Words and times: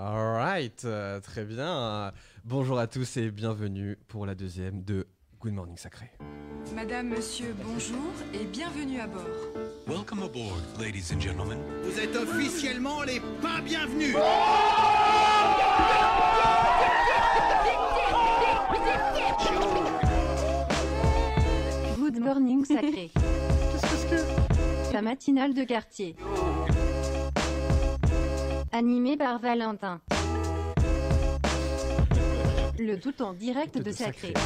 Alright, 0.00 0.86
euh, 0.86 1.20
très 1.20 1.44
bien. 1.44 2.10
Bonjour 2.46 2.78
à 2.78 2.86
tous 2.86 3.18
et 3.18 3.30
bienvenue 3.30 3.98
pour 4.08 4.24
la 4.24 4.34
deuxième 4.34 4.82
de 4.82 5.06
Good 5.42 5.52
Morning 5.52 5.76
Sacré. 5.76 6.10
Madame, 6.74 7.10
monsieur, 7.10 7.54
bonjour 7.62 8.10
et 8.32 8.46
bienvenue 8.46 8.98
à 8.98 9.06
bord. 9.06 9.26
Welcome 9.86 10.22
aboard, 10.22 10.62
ladies 10.80 11.12
and 11.14 11.20
gentlemen. 11.20 11.58
Vous 11.82 12.00
êtes 12.00 12.16
officiellement 12.16 13.02
les 13.02 13.20
pas 13.42 13.60
bienvenus 13.62 14.16
Good 21.98 22.20
morning 22.20 22.64
sacré. 22.64 23.10
La 24.94 25.02
matinale 25.02 25.52
de 25.52 25.64
quartier. 25.64 26.16
Animé 28.80 29.18
par 29.18 29.38
Valentin. 29.38 30.00
Le 32.78 32.96
tout 32.98 33.20
en 33.20 33.34
direct 33.34 33.76
de 33.76 33.92
sacré. 33.92 34.32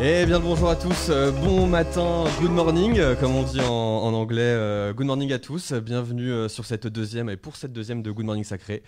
Eh 0.00 0.26
bien 0.26 0.40
bonjour 0.40 0.68
à 0.68 0.76
tous, 0.76 1.08
euh, 1.10 1.30
bon 1.30 1.68
matin, 1.68 2.24
good 2.40 2.50
morning, 2.50 2.98
euh, 2.98 3.14
comme 3.14 3.34
on 3.36 3.44
dit 3.44 3.60
en, 3.60 3.64
en 3.68 4.12
anglais, 4.12 4.42
euh, 4.42 4.92
good 4.92 5.06
morning 5.06 5.32
à 5.32 5.38
tous, 5.38 5.72
bienvenue 5.72 6.48
sur 6.48 6.64
cette 6.66 6.88
deuxième 6.88 7.30
et 7.30 7.36
pour 7.36 7.54
cette 7.54 7.72
deuxième 7.72 8.02
de 8.02 8.10
Good 8.10 8.26
Morning 8.26 8.42
Sacré. 8.42 8.82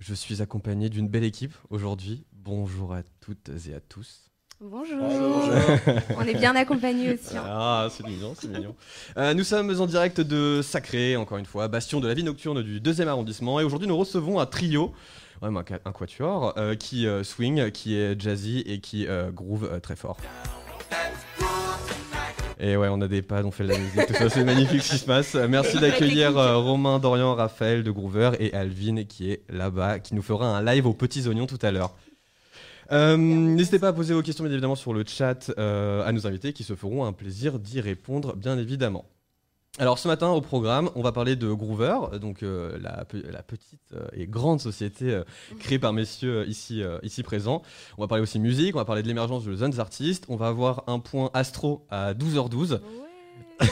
Je 0.00 0.14
suis 0.14 0.40
accompagné 0.40 0.88
d'une 0.88 1.08
belle 1.08 1.24
équipe 1.24 1.54
aujourd'hui, 1.68 2.24
bonjour 2.32 2.94
à 2.94 3.02
toutes 3.20 3.50
et 3.68 3.74
à 3.74 3.80
tous. 3.80 4.25
Bonjour. 4.60 4.98
On 6.16 6.22
est 6.22 6.34
bien 6.34 6.56
accompagnés 6.56 7.12
aussi. 7.12 7.36
hein. 7.36 7.42
Ah, 7.46 7.88
c'est 7.90 8.06
mignon, 8.06 8.34
c'est 8.38 8.48
mignon. 8.48 8.74
Euh, 9.18 9.34
nous 9.34 9.44
sommes 9.44 9.78
en 9.80 9.86
direct 9.86 10.20
de 10.22 10.60
Sacré, 10.62 11.14
encore 11.16 11.36
une 11.36 11.44
fois, 11.44 11.68
bastion 11.68 12.00
de 12.00 12.08
la 12.08 12.14
vie 12.14 12.24
nocturne 12.24 12.62
du 12.62 12.80
deuxième 12.80 13.08
arrondissement. 13.08 13.60
Et 13.60 13.64
aujourd'hui, 13.64 13.86
nous 13.86 13.96
recevons 13.98 14.40
un 14.40 14.46
trio, 14.46 14.94
ouais, 15.42 15.48
un, 15.48 15.62
qua- 15.62 15.80
un 15.84 15.92
quatuor, 15.92 16.54
euh, 16.56 16.74
qui 16.74 17.06
euh, 17.06 17.22
swing, 17.22 17.70
qui 17.70 17.96
est 17.96 18.18
jazzy 18.18 18.60
et 18.60 18.80
qui 18.80 19.06
euh, 19.06 19.30
groove 19.30 19.78
très 19.82 19.94
fort. 19.96 20.16
Et 22.58 22.74
ouais, 22.78 22.88
on 22.90 23.02
a 23.02 23.08
des 23.08 23.20
pads, 23.20 23.44
on 23.44 23.50
fait 23.50 23.64
de 23.64 23.68
la 23.72 23.78
musique, 23.78 24.06
tout 24.06 24.14
ça, 24.14 24.30
c'est 24.30 24.42
magnifique 24.42 24.80
ce 24.82 24.92
qui 24.92 24.98
se 24.98 25.04
passe. 25.04 25.34
Merci 25.34 25.78
d'accueillir 25.78 26.38
euh, 26.38 26.56
Romain, 26.56 26.98
Dorian, 26.98 27.34
Raphaël 27.34 27.82
de 27.82 27.90
Groover 27.90 28.30
et 28.40 28.54
Alvin 28.54 29.04
qui 29.04 29.30
est 29.30 29.42
là-bas, 29.50 29.98
qui 29.98 30.14
nous 30.14 30.22
fera 30.22 30.56
un 30.56 30.64
live 30.64 30.86
aux 30.86 30.94
petits 30.94 31.28
oignons 31.28 31.46
tout 31.46 31.58
à 31.60 31.70
l'heure. 31.70 31.92
Euh, 32.92 33.16
N'hésitez 33.16 33.78
pas 33.78 33.88
à 33.88 33.92
poser 33.92 34.14
vos 34.14 34.22
questions, 34.22 34.44
bien 34.44 34.52
évidemment, 34.52 34.74
sur 34.76 34.92
le 34.94 35.04
chat 35.06 35.50
euh, 35.58 36.04
à 36.06 36.12
nos 36.12 36.26
invités 36.26 36.52
qui 36.52 36.64
se 36.64 36.74
feront 36.74 37.04
un 37.04 37.12
plaisir 37.12 37.58
d'y 37.58 37.80
répondre, 37.80 38.36
bien 38.36 38.58
évidemment. 38.58 39.04
Alors, 39.78 39.98
ce 39.98 40.08
matin, 40.08 40.30
au 40.30 40.40
programme, 40.40 40.88
on 40.94 41.02
va 41.02 41.12
parler 41.12 41.36
de 41.36 41.52
Groover, 41.52 42.18
donc 42.18 42.42
euh, 42.42 42.78
la, 42.80 43.04
pe- 43.04 43.22
la 43.30 43.42
petite 43.42 43.92
euh, 43.92 44.06
et 44.14 44.26
grande 44.26 44.58
société 44.60 45.12
euh, 45.12 45.22
créée 45.58 45.78
par 45.78 45.92
messieurs 45.92 46.48
ici, 46.48 46.82
ici 47.02 47.22
présents. 47.22 47.60
On 47.98 48.02
va 48.02 48.08
parler 48.08 48.22
aussi 48.22 48.38
musique, 48.38 48.74
on 48.74 48.78
va 48.78 48.86
parler 48.86 49.02
de 49.02 49.08
l'émergence 49.08 49.44
de 49.44 49.54
jeunes 49.54 49.78
artistes. 49.78 50.24
On 50.28 50.36
va 50.36 50.46
avoir 50.46 50.84
un 50.86 50.98
point 50.98 51.30
astro 51.34 51.84
à 51.90 52.14
12h12. 52.14 52.72
Ouais. 52.72 52.80
Un 53.60 53.66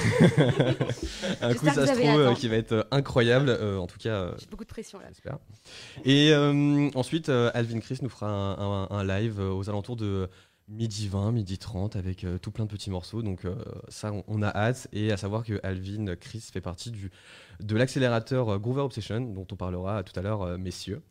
J'espère 1.51 1.57
quiz 1.57 1.59
que 1.61 1.71
vous 1.73 1.79
avez 1.79 1.91
astro 2.09 2.19
euh, 2.19 2.35
qui 2.35 2.49
va 2.49 2.57
être 2.57 2.73
euh, 2.73 2.83
incroyable, 2.91 3.49
euh, 3.51 3.79
en 3.79 3.87
tout 3.87 3.99
cas. 3.99 4.11
euh, 4.15 4.33
J'ai 4.39 4.47
beaucoup 4.47 4.65
de 4.65 4.69
pression 4.69 4.99
là. 4.99 5.07
J'espère. 5.09 5.39
Et 6.05 6.35
ensuite, 6.95 7.29
Alvin 7.29 7.81
Chris 7.81 7.99
nous 8.03 8.09
fera 8.09 8.29
un, 8.31 8.85
un- 8.85 8.89
un 8.91 9.05
live 9.05 9.39
aux 9.41 9.69
alentours 9.69 9.97
de 9.97 10.29
midi 10.69 11.09
20, 11.09 11.33
midi 11.33 11.59
30 11.59 11.95
avec 11.97 12.25
euh, 12.25 12.39
tout 12.39 12.51
plein 12.51 12.65
de 12.65 12.71
petits 12.71 12.89
morceaux. 12.91 13.21
Donc 13.23 13.45
euh, 13.45 13.55
ça, 13.89 14.13
on, 14.13 14.25
on 14.29 14.43
a 14.43 14.49
hâte. 14.49 14.89
Et 14.93 15.13
à 15.13 15.17
savoir 15.19 15.45
que 15.45 15.61
Alvin 15.63 16.17
Chris 16.17 16.43
fait 16.53 16.63
partie 16.63 16.91
du, 16.91 17.11
de 17.61 17.77
l'accélérateur 17.77 18.49
euh, 18.49 18.59
Groover 18.59 18.81
Obsession, 18.83 19.21
dont 19.21 19.47
on 19.53 19.57
parlera 19.57 20.03
tout 20.03 20.19
à 20.19 20.23
l'heure, 20.23 20.59
messieurs. 20.59 21.03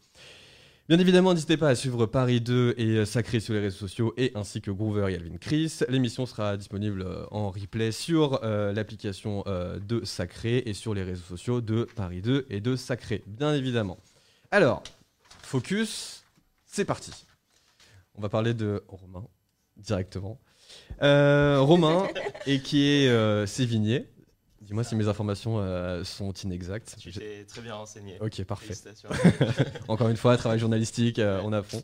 Bien 0.89 0.99
évidemment, 0.99 1.33
n'hésitez 1.33 1.55
pas 1.55 1.69
à 1.69 1.75
suivre 1.75 2.05
Paris 2.05 2.41
2 2.41 2.75
et 2.77 2.97
euh, 2.97 3.05
Sacré 3.05 3.39
sur 3.39 3.53
les 3.53 3.61
réseaux 3.61 3.77
sociaux 3.77 4.13
et 4.17 4.33
ainsi 4.35 4.59
que 4.59 4.69
Groover 4.69 5.13
et 5.13 5.15
Alvin 5.15 5.37
Chris. 5.37 5.79
L'émission 5.87 6.25
sera 6.25 6.57
disponible 6.57 7.03
euh, 7.03 7.25
en 7.31 7.51
replay 7.51 7.93
sur 7.93 8.43
euh, 8.43 8.73
l'application 8.73 9.45
euh, 9.47 9.79
de 9.79 10.03
Sacré 10.03 10.61
et 10.65 10.73
sur 10.73 10.93
les 10.93 11.03
réseaux 11.03 11.23
sociaux 11.23 11.61
de 11.61 11.87
Paris 11.95 12.21
2 12.21 12.47
et 12.49 12.59
de 12.59 12.75
Sacré, 12.75 13.23
bien 13.27 13.53
évidemment. 13.53 13.97
Alors, 14.51 14.83
focus, 15.41 16.25
c'est 16.65 16.83
parti. 16.83 17.11
On 18.15 18.21
va 18.21 18.27
parler 18.27 18.53
de 18.53 18.83
Romain 18.89 19.25
directement. 19.77 20.37
Euh, 21.01 21.59
Romain, 21.59 22.07
et 22.45 22.59
qui 22.59 22.89
est 22.89 23.07
euh, 23.07 23.45
Dis-moi 24.73 24.83
si 24.83 24.95
mes 24.95 25.07
informations 25.07 25.59
euh, 25.59 26.03
sont 26.03 26.33
inexactes. 26.33 26.95
Tu 26.99 27.11
t'es 27.11 27.45
très 27.47 27.61
bien 27.61 27.75
renseigné. 27.75 28.17
Ok, 28.19 28.43
parfait. 28.43 28.73
Encore 29.87 30.09
une 30.09 30.17
fois, 30.17 30.35
travail 30.35 30.57
journalistique, 30.57 31.19
euh, 31.19 31.39
on 31.43 31.53
à 31.53 31.61
fond. 31.61 31.83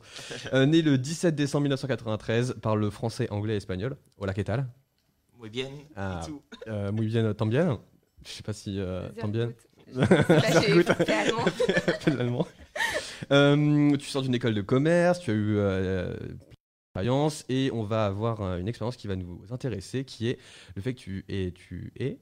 Euh, 0.53 0.65
né 0.65 0.81
le 0.81 0.97
17 0.97 1.35
décembre 1.35 1.65
1993, 1.65 2.55
parle 2.59 2.89
français, 2.89 3.29
anglais 3.29 3.53
et 3.53 3.57
espagnol. 3.57 3.95
Hola, 4.17 4.33
¿qué 4.33 4.43
tal? 4.43 4.65
Muy 5.37 5.51
bien. 5.51 5.69
Ah. 5.95 6.21
Et 6.23 6.25
tout. 6.25 6.41
euh, 6.67 6.91
Muy 6.91 7.05
bien, 7.05 7.31
también. 7.35 7.77
Je 8.25 8.31
sais 8.31 8.41
pas 8.41 8.53
si 8.53 8.79
euh, 8.79 9.07
allemand. 9.21 9.53
Appelle 9.95 10.85
l'allemand. 12.17 12.47
Euh, 13.31 13.97
tu 13.97 14.07
sors 14.07 14.23
d'une 14.23 14.33
école 14.33 14.55
de 14.55 14.63
commerce, 14.63 15.19
tu 15.19 15.29
as 15.29 15.35
eu 15.35 15.57
euh, 15.57 16.15
expérience 16.87 17.45
et 17.49 17.69
on 17.71 17.83
va 17.83 18.07
avoir 18.07 18.57
une 18.57 18.67
expérience 18.67 18.97
qui 18.97 19.05
va 19.05 19.15
nous 19.15 19.43
intéresser, 19.51 20.05
qui 20.05 20.27
est 20.27 20.39
le 20.75 20.81
fait 20.81 20.95
que 20.95 20.99
tu 20.99 21.25
es, 21.29 21.51
tu 21.51 21.93
es 21.99 22.17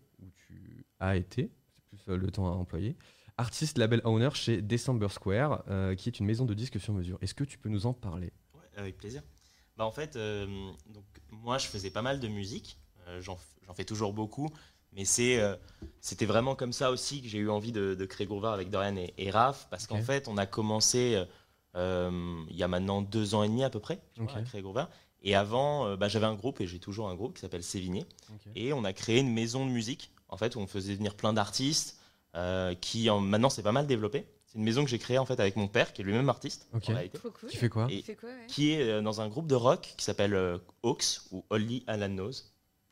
as 1.00 1.16
été, 1.16 1.52
c'est 1.76 1.84
plus 1.90 2.12
euh, 2.14 2.18
le 2.18 2.32
temps 2.32 2.48
à 2.48 2.52
employer, 2.52 2.96
artiste 3.38 3.78
label 3.78 4.02
owner 4.04 4.30
chez 4.34 4.62
December 4.62 5.10
Square, 5.10 5.64
euh, 5.70 5.96
qui 5.96 6.10
est 6.10 6.20
une 6.20 6.26
maison 6.26 6.46
de 6.46 6.54
disques 6.54 6.80
sur 6.80 6.94
mesure. 6.94 7.18
Est-ce 7.22 7.34
que 7.36 7.44
tu 7.44 7.58
peux 7.58 7.70
nous 7.70 7.86
en 7.86 7.94
parler? 7.94 8.32
Ouais, 8.56 8.62
avec 8.78 8.98
plaisir. 8.98 9.22
Bah, 9.78 9.86
en 9.86 9.92
fait, 9.92 10.16
euh, 10.16 10.46
donc, 10.88 11.06
moi, 11.32 11.58
je 11.60 11.68
faisais 11.68 11.92
pas 11.92 12.02
mal 12.02 12.20
de 12.20 12.28
musique. 12.28 12.80
Euh, 13.08 13.22
J'en 13.22 13.38
fais 13.76 13.86
toujours 13.86 14.14
beaucoup. 14.14 14.50
Mais 14.94 15.06
c'était 15.06 16.26
vraiment 16.26 16.56
comme 16.56 16.74
ça 16.74 16.90
aussi 16.90 17.22
que 17.22 17.28
j'ai 17.28 17.38
eu 17.38 17.50
envie 17.50 17.72
de, 17.72 17.94
de 17.94 18.06
créer 18.06 18.28
avec 18.46 18.72
Dorian 18.72 18.96
et, 18.96 19.14
et 19.20 19.30
Raph. 19.30 19.68
Parce 19.70 19.86
qu'en 19.86 20.02
fait, 20.02 20.28
on 20.28 20.38
a 20.38 20.48
commencé 20.48 21.24
il 21.76 22.56
y 22.56 22.64
a 22.64 22.68
maintenant 22.68 23.04
deux 23.04 23.36
ans 23.36 23.44
et 23.44 23.48
demi 23.48 23.64
à 23.64 23.70
peu 23.70 23.80
près 23.80 24.02
tu 24.16 24.22
vois, 24.22 24.32
Ok. 24.32 24.38
à 24.38 24.42
créer. 24.42 24.64
Et 25.22 25.36
avant, 25.36 25.96
bah, 25.98 26.08
j'avais 26.08 26.26
un 26.26 26.34
groupe 26.34 26.62
et 26.62 26.66
j'ai 26.68 26.80
toujours 26.80 27.10
un 27.10 27.16
groupe 27.16 27.36
qui 27.36 27.42
s'appelle 27.42 27.62
Sévigné. 27.64 28.06
Et 28.56 28.74
on 28.74 28.84
a 28.84 28.94
créé 28.94 29.20
une 29.20 29.32
maison 29.32 29.68
de 29.68 29.72
musique, 29.72 30.12
en 30.30 30.38
fait, 30.38 30.56
où 30.56 30.60
on 30.60 30.68
faisait 30.68 30.96
venir 30.96 31.16
plein 31.16 31.34
d'artistes, 31.34 31.98
euh, 32.36 32.74
qui 32.80 33.10
en- 33.10 33.20
maintenant 33.20 33.50
c'est 33.50 33.64
pas 33.64 33.72
mal 33.72 33.88
développé. 33.88 34.26
C'est 34.46 34.58
une 34.60 34.64
maison 34.64 34.84
que 34.84 34.90
j'ai 34.90 35.00
créée 35.00 35.18
en 35.18 35.26
fait 35.26 35.40
avec 35.40 35.56
mon 35.58 35.68
père, 35.68 35.92
qui 35.94 36.02
est 36.02 36.06
lui-même 36.06 36.30
artiste 36.30 36.68
Ok. 36.74 36.86
cool. 37.22 37.50
Tu 37.50 37.58
fais 37.58 37.70
quoi 37.70 37.88
Et- 37.90 38.02
fais 38.02 38.16
quoi, 38.16 38.30
ouais 38.30 38.36
qui 38.48 38.72
est 38.72 38.82
euh, 38.90 39.02
dans 39.02 39.20
un 39.22 39.28
groupe 39.28 39.48
de 39.48 39.56
rock 39.56 39.94
qui 39.98 40.04
s'appelle 40.06 40.34
euh, 40.34 40.58
Hawks 40.84 41.20
ou 41.32 41.44
Only 41.50 41.84
Alan 41.88 42.08
Knows. 42.10 42.32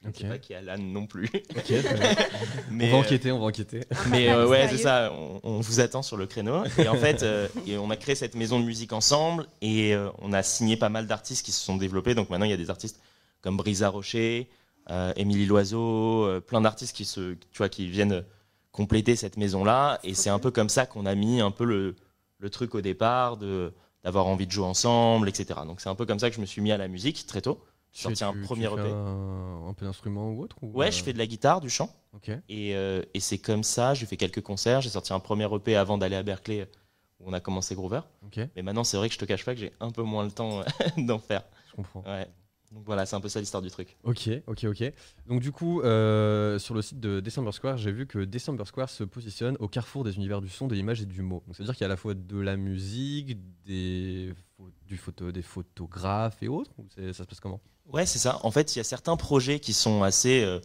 Je 0.01 0.07
ne 0.07 0.11
Ok. 0.11 0.17
sais 0.19 0.27
pas 0.27 0.37
qui 0.37 0.53
est 0.53 0.57
Alan 0.57 0.77
non 0.77 1.07
plus. 1.07 1.29
Mais 2.71 2.87
on 2.87 2.91
va 2.91 2.97
euh, 2.97 2.99
enquêter, 2.99 3.31
on 3.31 3.39
va 3.39 3.45
enquêter. 3.45 3.81
mais 4.09 4.29
euh, 4.29 4.47
ouais, 4.47 4.67
c'est 4.69 4.77
ça, 4.77 5.11
on, 5.13 5.39
on 5.43 5.59
vous 5.61 5.79
attend 5.79 6.01
sur 6.03 6.17
le 6.17 6.25
créneau. 6.27 6.63
Et 6.77 6.87
en 6.87 6.95
fait, 6.95 7.23
euh, 7.23 7.47
et 7.65 7.77
on 7.77 7.89
a 7.89 7.95
créé 7.97 8.15
cette 8.15 8.35
maison 8.35 8.59
de 8.59 8.65
musique 8.65 8.93
ensemble 8.93 9.47
et 9.61 9.93
euh, 9.95 10.09
on 10.19 10.33
a 10.33 10.43
signé 10.43 10.77
pas 10.77 10.89
mal 10.89 11.07
d'artistes 11.07 11.45
qui 11.45 11.51
se 11.51 11.61
sont 11.63 11.77
développés. 11.77 12.15
Donc 12.15 12.29
maintenant, 12.29 12.45
il 12.45 12.51
y 12.51 12.53
a 12.53 12.57
des 12.57 12.69
artistes 12.69 12.99
comme 13.41 13.57
Brisa 13.57 13.89
Rocher, 13.89 14.49
euh, 14.49 14.53
Émilie 15.15 15.45
Loiseau, 15.45 16.25
euh, 16.25 16.39
plein 16.41 16.61
d'artistes 16.61 16.95
qui, 16.95 17.05
se, 17.05 17.33
tu 17.33 17.57
vois, 17.57 17.69
qui 17.69 17.87
viennent 17.87 18.23
compléter 18.71 19.15
cette 19.15 19.37
maison-là. 19.37 19.99
Et 20.03 20.13
c'est 20.13 20.29
un 20.29 20.39
peu 20.39 20.51
comme 20.51 20.69
ça 20.69 20.85
qu'on 20.85 21.05
a 21.05 21.15
mis 21.15 21.41
un 21.41 21.51
peu 21.51 21.65
le, 21.65 21.95
le 22.39 22.49
truc 22.49 22.75
au 22.75 22.81
départ 22.81 23.37
de 23.37 23.73
d'avoir 24.03 24.27
envie 24.27 24.45
de 24.45 24.51
jouer 24.51 24.65
ensemble, 24.65 25.27
etc. 25.27 25.61
Donc 25.65 25.81
c'est 25.81 25.89
un 25.89 25.95
peu 25.95 26.05
comme 26.05 26.19
ça 26.19 26.29
que 26.29 26.35
je 26.35 26.41
me 26.41 26.45
suis 26.45 26.61
mis 26.61 26.71
à 26.71 26.77
la 26.77 26.87
musique 26.87 27.25
très 27.25 27.41
tôt. 27.41 27.59
J'ai 27.91 28.03
sorti 28.03 28.23
un 28.23 28.33
premier 28.43 28.65
EP. 28.65 28.81
Un, 28.81 29.67
un 29.67 29.73
peu 29.73 29.85
d'instrument 29.85 30.29
ou 30.29 30.43
autre 30.43 30.57
ou, 30.61 30.69
Ouais, 30.77 30.89
euh, 30.89 30.91
je 30.91 31.01
fais 31.03 31.11
de 31.11 31.17
la 31.17 31.25
guitare, 31.25 31.59
du 31.59 31.71
chant. 31.71 31.89
Et, 32.49 32.75
euh, 32.75 33.01
et 33.13 33.19
c'est 33.19 33.37
comme 33.39 33.63
ça, 33.63 33.93
j'ai 33.93 34.05
fait 34.05 34.17
quelques 34.17 34.41
concerts, 34.41 34.81
j'ai 34.81 34.89
sorti 34.89 35.11
un 35.13 35.19
premier 35.19 35.47
EP 35.53 35.75
avant 35.75 35.97
d'aller 35.97 36.15
à 36.17 36.23
Berkeley 36.23 36.61
euh, 36.61 36.65
où 37.19 37.29
on 37.29 37.33
a 37.33 37.39
commencé 37.39 37.73
Groover. 37.73 38.01
Ok, 38.25 38.39
Mais 38.55 38.61
maintenant, 38.61 38.83
c'est 38.83 38.97
vrai 38.97 39.07
que 39.07 39.13
je 39.15 39.19
te 39.19 39.25
cache 39.25 39.43
pas 39.45 39.53
que 39.53 39.59
j'ai 39.59 39.73
un 39.79 39.91
peu 39.91 40.03
moins 40.03 40.23
le 40.23 40.31
temps 40.31 40.59
euh, 40.59 40.63
d'en 40.97 41.19
faire. 41.19 41.43
je 41.71 41.75
comprends. 41.77 42.03
Ouais. 42.05 42.27
Donc 42.75 42.83
voilà, 42.85 43.05
c'est 43.05 43.15
un 43.15 43.21
peu 43.21 43.29
ça 43.29 43.39
l'histoire 43.39 43.63
du 43.63 43.71
truc. 43.71 43.95
Ok, 44.03 44.29
ok, 44.47 44.65
ok. 44.65 44.93
Donc 45.27 45.39
du 45.41 45.53
coup, 45.53 45.81
euh, 45.81 46.59
sur 46.59 46.75
le 46.75 46.81
site 46.81 46.99
de 46.99 47.21
December 47.21 47.53
Square, 47.53 47.77
j'ai 47.77 47.93
vu 47.93 48.05
que 48.05 48.19
December 48.19 48.65
Square 48.65 48.89
se 48.89 49.05
positionne 49.05 49.55
au 49.61 49.69
carrefour 49.69 50.03
des 50.03 50.17
univers 50.17 50.41
du 50.41 50.49
son, 50.49 50.67
de 50.67 50.75
l'image 50.75 51.01
et 51.01 51.05
du 51.05 51.21
mot. 51.21 51.41
Donc 51.47 51.55
ça 51.55 51.63
veut 51.63 51.67
dire 51.67 51.73
qu'il 51.73 51.83
y 51.83 51.85
a 51.85 51.87
à 51.87 51.89
la 51.89 51.95
fois 51.95 52.13
de 52.13 52.37
la 52.37 52.57
musique, 52.57 53.37
des, 53.65 54.33
du 54.85 54.97
photo, 54.97 55.31
des 55.31 55.41
photographes 55.41 56.43
et 56.43 56.49
autres 56.49 56.71
ou 56.77 56.85
ça 56.89 57.13
se 57.13 57.23
passe 57.23 57.39
comment? 57.39 57.61
Ouais, 57.93 58.05
c'est 58.05 58.19
ça. 58.19 58.39
En 58.43 58.51
fait, 58.51 58.75
il 58.75 58.79
y 58.79 58.81
a 58.81 58.83
certains 58.83 59.15
projets 59.15 59.61
qui 59.61 59.71
sont 59.71 60.03
assez, 60.03 60.43
euh, 60.43 60.59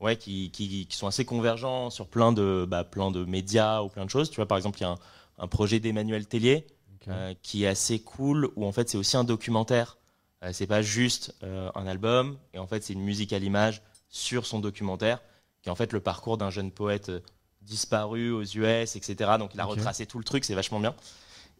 ouais, 0.00 0.18
qui, 0.18 0.50
qui, 0.50 0.86
qui 0.86 0.96
sont 0.96 1.06
assez 1.06 1.24
convergents 1.24 1.88
sur 1.88 2.08
plein 2.08 2.32
de, 2.32 2.66
bah, 2.68 2.84
plein 2.84 3.10
de 3.10 3.24
médias 3.24 3.80
ou 3.80 3.88
plein 3.88 4.04
de 4.04 4.10
choses. 4.10 4.28
Tu 4.28 4.36
vois, 4.36 4.46
par 4.46 4.58
exemple, 4.58 4.80
il 4.80 4.82
y 4.82 4.86
a 4.86 4.90
un, 4.90 4.98
un 5.38 5.48
projet 5.48 5.80
d'Emmanuel 5.80 6.26
Tellier 6.26 6.66
euh, 7.08 7.32
qui 7.42 7.64
est 7.64 7.68
assez 7.68 8.00
cool, 8.00 8.50
où 8.56 8.66
en 8.66 8.72
fait 8.72 8.90
c'est 8.90 8.98
aussi 8.98 9.16
un 9.16 9.24
documentaire. 9.24 9.96
Euh, 10.44 10.50
c'est 10.52 10.66
pas 10.66 10.82
juste 10.82 11.34
euh, 11.42 11.70
un 11.74 11.86
album, 11.86 12.36
et 12.52 12.58
en 12.58 12.66
fait 12.66 12.82
c'est 12.84 12.92
une 12.92 13.02
musique 13.02 13.32
à 13.32 13.38
l'image 13.38 13.82
sur 14.08 14.46
son 14.46 14.60
documentaire, 14.60 15.20
qui 15.62 15.68
est 15.68 15.72
en 15.72 15.74
fait 15.74 15.92
le 15.92 16.00
parcours 16.00 16.36
d'un 16.38 16.50
jeune 16.50 16.70
poète 16.70 17.08
euh, 17.08 17.20
disparu 17.62 18.30
aux 18.30 18.42
US, 18.42 18.94
etc. 18.96 19.32
Donc 19.38 19.54
il 19.54 19.60
a 19.60 19.64
retracé 19.64 20.06
tout 20.06 20.18
le 20.18 20.24
truc, 20.24 20.44
c'est 20.44 20.54
vachement 20.54 20.80
bien. 20.80 20.94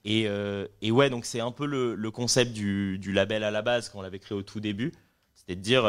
Et, 0.05 0.29
euh, 0.29 0.67
et 0.83 0.91
ouais, 0.91 1.09
donc 1.09 1.25
c'est 1.25 1.41
un 1.41 1.51
peu 1.51 1.65
le, 1.65 1.95
le 1.95 2.11
concept 2.11 2.53
du, 2.53 2.99
du 2.99 3.13
label 3.13 3.43
à 3.43 3.51
la 3.51 3.63
base 3.63 3.89
quand 3.89 4.01
on 4.01 4.03
l'avait 4.03 4.19
créé 4.19 4.37
au 4.37 4.43
tout 4.43 4.61
début. 4.61 4.93
C'était 5.35 5.57
de 5.57 5.63
dire, 5.63 5.87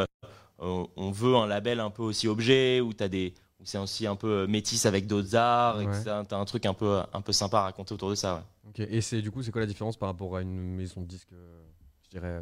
euh, 0.61 0.85
on 0.95 1.11
veut 1.11 1.35
un 1.35 1.47
label 1.47 1.81
un 1.81 1.89
peu 1.89 2.01
aussi 2.03 2.27
objet, 2.29 2.79
où 2.79 2.93
des 2.93 3.33
c'est 3.63 3.77
aussi 3.79 4.05
un 4.05 4.15
peu 4.15 4.45
métis 4.47 4.85
avec 4.85 5.07
d'autres 5.07 5.35
arts, 5.35 5.77
Ouais. 5.79 5.87
t'as 6.05 6.23
t'as 6.23 6.37
un 6.37 6.45
truc 6.45 6.65
un 6.65 6.73
peu, 6.73 6.99
un 7.11 7.21
peu 7.21 7.33
sympa 7.33 7.59
à 7.59 7.63
raconter 7.63 7.93
autour 7.93 8.09
de 8.11 8.15
ça. 8.15 8.45
ouais. 8.77 8.87
Et 8.89 9.01
c'est 9.01 9.21
du 9.21 9.31
coup, 9.31 9.41
c'est 9.43 9.51
quoi 9.51 9.61
la 9.61 9.67
différence 9.67 9.97
par 9.97 10.07
rapport 10.09 10.37
à 10.37 10.41
une 10.41 10.75
maison 10.75 11.01
de 11.01 11.07
disques, 11.07 11.33
euh, 11.33 11.63
je 12.05 12.09
dirais, 12.11 12.41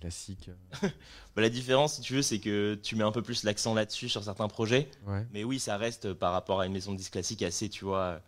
classique 0.00 0.48
euh, 0.48 0.88
Bah, 1.34 1.42
la 1.42 1.48
différence, 1.48 1.94
si 1.94 2.00
tu 2.00 2.14
veux, 2.14 2.22
c'est 2.22 2.38
que 2.38 2.78
tu 2.82 2.96
mets 2.96 3.04
un 3.04 3.12
peu 3.12 3.22
plus 3.22 3.44
l'accent 3.44 3.74
là-dessus 3.74 4.08
sur 4.08 4.24
certains 4.24 4.48
projets. 4.48 4.88
Ouais. 5.06 5.26
Mais 5.32 5.44
oui, 5.44 5.58
ça 5.58 5.76
reste 5.76 6.12
par 6.12 6.32
rapport 6.32 6.60
à 6.60 6.66
une 6.66 6.72
maison 6.72 6.92
de 6.92 6.96
disques 6.96 7.12
classique 7.12 7.42
assez, 7.42 7.68
tu 7.68 7.84
vois, 7.84 7.98
euh, 7.98 8.18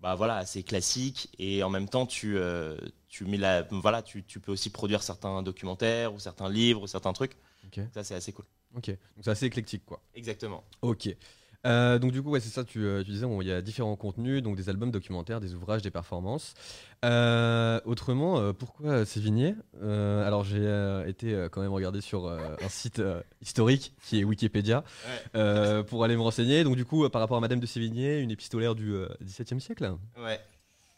bah 0.00 0.14
voilà, 0.14 0.36
assez 0.36 0.62
classique. 0.62 1.28
Et 1.38 1.62
en 1.62 1.70
même 1.70 1.88
temps, 1.88 2.06
tu, 2.06 2.36
euh, 2.36 2.76
tu 3.08 3.24
mets 3.24 3.36
la, 3.36 3.62
voilà, 3.70 4.02
tu, 4.02 4.24
tu 4.24 4.40
peux 4.40 4.52
aussi 4.52 4.70
produire 4.70 5.02
certains 5.02 5.42
documentaires 5.42 6.14
ou 6.14 6.18
certains 6.18 6.48
livres 6.48 6.82
ou 6.82 6.86
certains 6.86 7.12
trucs. 7.12 7.36
Ça, 7.94 8.02
c'est 8.02 8.14
assez 8.14 8.32
cool. 8.32 8.46
Ok. 8.74 8.88
Donc 8.88 8.98
c'est 9.22 9.30
assez 9.30 9.46
éclectique, 9.46 9.84
quoi. 9.84 10.02
Exactement. 10.14 10.64
Ok. 10.82 11.08
Euh, 11.66 11.98
donc 11.98 12.12
du 12.12 12.22
coup, 12.22 12.30
ouais, 12.30 12.40
c'est 12.40 12.48
ça, 12.48 12.64
tu, 12.64 12.84
euh, 12.84 13.02
tu 13.04 13.10
disais, 13.10 13.26
bon, 13.26 13.42
il 13.42 13.48
y 13.48 13.52
a 13.52 13.60
différents 13.60 13.94
contenus, 13.96 14.42
donc 14.42 14.56
des 14.56 14.68
albums 14.70 14.90
documentaires, 14.90 15.40
des 15.40 15.54
ouvrages, 15.54 15.82
des 15.82 15.90
performances. 15.90 16.54
Euh, 17.04 17.80
autrement, 17.84 18.38
euh, 18.38 18.52
pourquoi 18.54 19.04
Sévigné 19.04 19.54
Euh, 19.82 20.26
Alors 20.26 20.42
j'ai 20.44 20.58
euh, 20.60 21.06
été 21.06 21.34
euh, 21.34 21.48
quand 21.50 21.60
même 21.60 21.72
regarder 21.72 22.00
sur 22.00 22.26
euh, 22.26 22.38
un 22.62 22.68
site 22.70 22.98
euh, 23.00 23.20
historique 23.42 23.94
qui 24.02 24.20
est 24.20 24.24
Wikipédia 24.24 24.78
Ouais. 25.06 25.22
euh, 25.36 25.82
pour 25.82 26.02
aller 26.04 26.16
me 26.16 26.22
renseigner. 26.22 26.64
Donc 26.64 26.76
du 26.76 26.84
coup, 26.86 27.04
euh, 27.04 27.08
par 27.10 27.20
rapport 27.20 27.36
à 27.36 27.40
Madame 27.40 27.60
de 27.60 27.66
Sévigné, 27.66 28.20
une 28.20 28.30
épistolaire 28.30 28.74
du 28.74 28.92
euh, 28.94 29.08
XVIIe 29.22 29.60
siècle? 29.60 29.94
Ouais. 30.18 30.40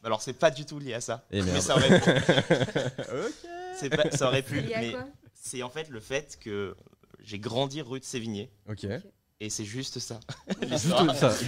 Alors, 0.04 0.20
c'est 0.22 0.32
pas 0.32 0.50
du 0.50 0.64
tout 0.64 0.78
lié 0.80 0.94
à 0.94 1.00
ça. 1.00 1.24
Eh 1.30 1.40
mais 1.42 1.52
merde. 1.52 1.60
ça 1.60 1.76
aurait 1.76 2.00
pu. 2.00 2.10
C'est 3.76 3.88
pas- 3.90 4.10
ça 4.10 4.26
aurait 4.28 4.42
pu. 4.42 4.60
Mais 4.62 4.92
quoi? 4.92 5.06
c'est 5.34 5.62
en 5.62 5.70
fait 5.70 5.88
le 5.88 5.98
fait 6.00 6.38
que 6.40 6.76
j'ai 7.24 7.38
grandi 7.38 7.80
rue 7.82 7.98
de 8.00 8.04
Sévigné. 8.04 8.50
Ok. 8.68 8.86
Et 9.44 9.50
c'est 9.50 9.64
juste 9.64 9.98
ça. 9.98 10.20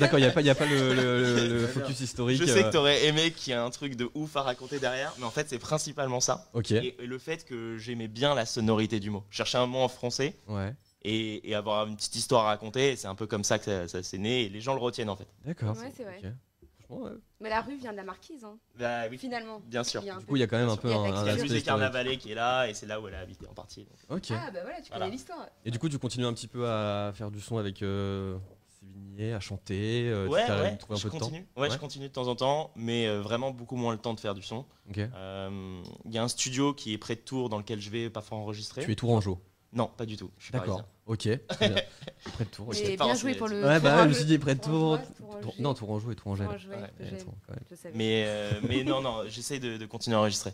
D'accord, 0.01 0.19
il 0.19 0.23
n'y 0.23 0.29
a 0.29 0.33
pas, 0.33 0.41
il 0.41 0.47
y 0.47 0.51
a 0.51 0.55
pas 0.55 0.67
le, 0.67 0.95
le- 0.95 1.21
le- 1.23 1.49
le 1.61 1.67
focus 1.69 2.01
historique. 2.01 2.39
Je 2.41 2.45
sais 2.45 2.65
euh, 2.65 2.69
que 2.69 2.73
t'aurais 2.73 3.05
aimé 3.07 3.31
qu'il 3.31 3.53
y 3.53 3.57
ait 3.57 3.59
un 3.59 3.71
truc 3.71 3.95
de 3.95 4.09
ouf 4.15 4.37
à 4.37 4.43
raconter 4.43 4.81
derrière, 4.81 5.15
mais 5.19 5.25
en 5.25 5.31
fait, 5.31 5.49
c'est 5.49 5.59
principalement 5.61 6.21
ça. 6.21 6.51
Ok. 6.55 6.73
Et, 6.73 6.97
et 7.01 7.07
le 7.07 7.19
fait 7.19 7.45
que 7.45 7.79
j'aimais 7.79 8.09
bien 8.09 8.35
la 8.35 8.47
sonorité 8.47 8.99
du 8.99 9.11
mot. 9.11 9.23
Chercher 9.31 9.59
un 9.59 9.67
mot 9.67 9.79
en 9.79 9.89
français 9.89 10.35
Ouais. 10.49 10.75
et, 11.03 11.49
et 11.49 11.55
avoir 11.55 11.87
une 11.87 11.95
petite 11.97 12.17
histoire 12.17 12.45
à 12.47 12.49
raconter, 12.49 12.97
c'est 12.97 13.07
un 13.07 13.15
peu 13.15 13.27
comme 13.27 13.45
ça 13.45 13.59
que 13.61 13.65
ça, 13.65 13.87
ça 13.89 14.03
s'est 14.03 14.19
né, 14.19 14.43
et 14.43 14.49
les 14.49 14.61
gens 14.61 14.75
le 14.75 14.81
retiennent 14.81 15.11
en 15.11 15.17
fait. 15.17 15.29
D'accord. 15.45 15.77
Ouais, 15.77 15.93
c'est 15.97 16.03
vrai. 16.05 16.21
Franchement, 16.87 17.05
ouais. 17.07 17.13
Mais 17.41 17.49
la 17.51 17.61
rue 17.63 17.77
vient 17.77 17.93
de 17.93 17.97
la 17.97 18.05
marquise, 18.05 18.45
hein, 18.45 18.57
Bah 18.79 19.03
oui, 19.11 19.19
finalement. 19.19 19.61
bien 19.67 19.85
sûr. 19.85 20.03
Il 20.03 20.07
y 20.07 20.11
a 20.11 20.17
un 20.17 20.19
Du 20.19 20.27
coup, 20.27 20.37
il 20.37 20.41
y 20.41 20.43
a 20.43 20.47
quand 20.47 20.59
même 20.59 20.69
un 20.69 20.77
peu 20.77 20.93
un, 20.93 21.03
la 21.03 21.09
Il 21.09 21.15
y 21.15 21.19
a 21.19 21.23
le 21.25 21.29
aspect 21.31 21.43
musée. 21.43 21.63
Carnavalet 21.63 22.17
qui 22.19 22.33
est 22.33 22.35
là, 22.35 22.69
et 22.69 22.75
c'est 22.75 22.87
là 22.87 23.01
où 23.01 23.09
elle 23.09 23.15
a 23.15 23.21
habité 23.21 23.47
en 23.47 23.55
partie. 23.55 23.85
donc. 23.85 24.19
Ok. 24.19 24.29
Ah 24.31 24.51
bah 24.53 24.61
voilà, 24.63 24.81
tu 24.81 24.89
Voilà. 24.91 25.05
connais 25.07 25.17
l'histoire. 25.17 25.47
Et 25.65 25.71
du 25.71 25.79
coup, 25.79 25.89
tu 25.89 25.99
continues 25.99 26.27
un 26.27 26.33
petit 26.35 26.49
peu 26.49 26.69
à 26.69 27.13
faire 27.15 27.31
du 27.31 27.41
son 27.41 27.59
avec 27.59 27.83
euh, 27.83 28.37
Sévigné, 28.81 29.33
à 29.33 29.41
chanter, 29.41 30.09
euh, 30.11 30.27
ouais, 30.29 30.43
ouais, 30.45 30.51
un 30.51 30.77
je 30.97 31.03
peu 31.03 31.09
de 31.09 31.13
temps. 31.13 31.19
continue. 31.21 31.47
Ouais, 31.57 31.63
Ouais. 31.63 31.71
je 31.71 31.79
continue 31.79 32.09
de 32.09 32.13
temps 32.13 32.29
en 32.29 32.37
temps, 32.37 32.71
mais 32.77 33.07
euh, 33.07 33.21
vraiment 33.23 33.51
beaucoup 33.51 33.77
moins 33.77 33.93
le 33.93 33.99
temps 33.99 34.13
de 34.15 34.21
faire 34.21 34.35
du 34.35 34.43
son. 34.43 34.67
Euh, 34.97 35.83
Il 36.05 36.13
y 36.13 36.19
a 36.19 36.23
un 36.23 36.29
studio 36.29 36.75
qui 36.75 36.93
est 36.93 36.99
près 36.99 37.15
de 37.17 37.21
Tours 37.21 37.49
dans 37.49 37.59
lequel 37.59 37.81
je 37.81 37.89
vais 37.91 38.11
parfois 38.11 38.37
enregistrer. 38.39 38.83
Tu 38.85 38.93
es 38.93 38.95
tourangeau. 38.95 39.41
Non, 39.73 39.91
pas 39.97 40.05
du 40.07 40.17
tout. 40.17 40.31
Je 40.39 40.45
suis 40.45 40.53
D'accord. 40.53 40.85
Ok. 41.07 41.29
très 41.49 41.69
bien. 41.69 41.83
Près 42.33 42.45
de 42.45 42.51
Tours. 42.51 42.69
ok. 42.69 42.75
sais 42.75 42.93
Et 42.93 42.97
bien 42.97 43.07
en 43.07 43.15
joué 43.15 43.35
pour 43.35 43.49
le. 43.49 43.63
Ouais, 43.65 43.81
bah, 43.81 44.05
je 44.05 44.09
me 44.09 44.15
suis 44.15 44.25
dit 44.25 44.39
près 44.39 44.55
de 44.55 44.61
Tours. 44.61 44.99
Tour-. 45.43 45.55
Non, 45.59 45.75
Tourangeau 45.75 46.11
et 46.11 46.17
Tourangelle. 46.17 46.49
Mais, 47.95 48.25
euh, 48.27 48.51
mais 48.69 48.85
non, 48.85 49.01
non, 49.03 49.25
j'essaye 49.29 49.61
de, 49.61 49.77
de 49.77 49.87
continuer 49.87 50.17
à 50.17 50.21
enregistrer. 50.21 50.53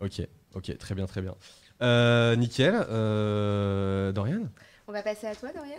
Ok, 0.00 0.20
ok, 0.54 0.78
très 0.78 0.94
bien, 0.94 1.06
très 1.06 1.22
bien. 1.22 1.34
Euh, 1.82 2.36
nickel. 2.36 2.74
Euh, 2.88 4.12
Dorian? 4.12 4.42
On 4.86 4.92
va 4.92 5.02
passer 5.02 5.26
à 5.26 5.34
toi, 5.34 5.50
Dorian. 5.52 5.78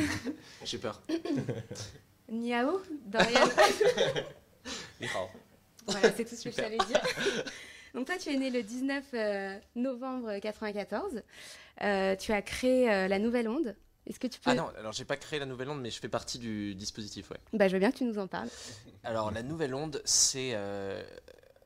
J'ai 0.64 0.78
peur. 0.78 1.00
Niao, 2.28 2.80
Dorian. 3.06 3.40
Voilà, 5.86 6.12
c'est 6.16 6.24
tout 6.24 6.34
ce 6.34 6.44
que 6.44 6.50
je 6.50 6.56
savais 6.56 6.78
dire. 6.78 7.00
Donc 7.96 8.06
toi, 8.06 8.16
tu 8.18 8.28
es 8.30 8.36
né 8.36 8.50
le 8.50 8.62
19 8.62 9.04
euh, 9.14 9.58
novembre 9.74 10.38
94. 10.38 11.22
Euh, 11.82 12.14
tu 12.16 12.30
as 12.32 12.42
créé 12.42 12.90
euh, 12.90 13.08
la 13.08 13.18
Nouvelle 13.18 13.48
Onde. 13.48 13.74
Est-ce 14.06 14.20
que 14.20 14.26
tu 14.26 14.38
peux... 14.38 14.50
Ah 14.50 14.54
non, 14.54 14.68
alors 14.78 14.92
j'ai 14.92 15.04
pas 15.04 15.16
créé 15.16 15.38
la 15.40 15.46
nouvelle 15.46 15.68
onde, 15.68 15.80
mais 15.80 15.90
je 15.90 15.98
fais 15.98 16.08
partie 16.08 16.38
du 16.38 16.74
dispositif, 16.76 17.30
ouais. 17.30 17.38
Bah, 17.52 17.66
je 17.66 17.72
veux 17.72 17.80
bien 17.80 17.90
que 17.90 17.96
tu 17.96 18.04
nous 18.04 18.18
en 18.18 18.28
parles. 18.28 18.48
Alors 19.02 19.32
la 19.32 19.42
nouvelle 19.42 19.74
onde, 19.74 20.00
c'est. 20.04 20.50
euh, 20.54 21.02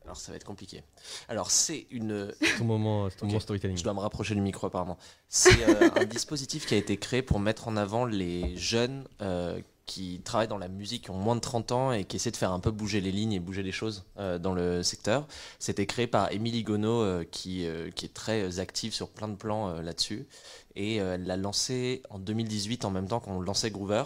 Alors 0.05 0.17
ça 0.17 0.33
va 0.33 0.37
être 0.37 0.45
compliqué. 0.45 0.83
Alors 1.29 1.51
c'est 1.51 1.87
une. 1.91 2.33
C'est 2.41 2.57
ton 2.59 2.65
moment, 2.65 3.11
ton 3.11 3.27
moment 3.27 3.41
storytelling. 3.41 3.77
Je 3.77 3.85
dois 3.85 3.93
me 3.93 4.01
rapprocher 4.01 4.35
du 4.35 4.41
micro 4.41 4.67
apparemment. 4.69 4.97
C'est 5.29 5.69
euh, 5.69 5.91
un 5.97 6.05
dispositif 6.05 6.65
qui 6.65 6.75
a 6.75 6.79
été 6.79 6.97
créé 6.97 7.21
pour 7.21 7.41
mettre 7.41 7.69
en 7.69 7.77
avant 7.77 8.07
les 8.07 8.57
jeunes 8.57 9.07
euh, 9.21 9.61
qui 9.91 10.21
travaillent 10.25 10.47
dans 10.47 10.57
la 10.57 10.69
musique, 10.69 11.03
qui 11.07 11.11
ont 11.11 11.19
moins 11.19 11.35
de 11.35 11.41
30 11.41 11.73
ans 11.73 11.91
et 11.91 12.05
qui 12.05 12.15
essaient 12.15 12.31
de 12.31 12.37
faire 12.37 12.53
un 12.53 12.61
peu 12.61 12.71
bouger 12.71 13.01
les 13.01 13.11
lignes 13.11 13.33
et 13.33 13.41
bouger 13.41 13.65
les 13.65 13.73
choses 13.73 14.05
euh, 14.19 14.39
dans 14.39 14.55
le 14.55 14.85
secteur. 14.85 15.27
C'était 15.59 15.87
créé 15.87 16.07
par 16.07 16.31
Émilie 16.31 16.63
Gonod 16.63 17.05
euh, 17.05 17.25
qui, 17.25 17.67
euh, 17.67 17.91
qui 17.91 18.07
est 18.07 18.15
très 18.15 18.43
euh, 18.43 18.61
active 18.61 18.95
sur 18.95 19.09
plein 19.09 19.27
de 19.27 19.35
plans 19.35 19.69
euh, 19.69 19.83
là-dessus. 19.83 20.29
Et 20.77 21.01
euh, 21.01 21.17
elle 21.17 21.27
l'a 21.27 21.37
lancé 21.37 22.05
en 22.09 22.21
2018 22.21 22.85
en 22.85 22.91
même 22.93 23.09
temps 23.09 23.19
qu'on 23.19 23.41
lançait 23.41 23.73
Groover. 23.73 24.05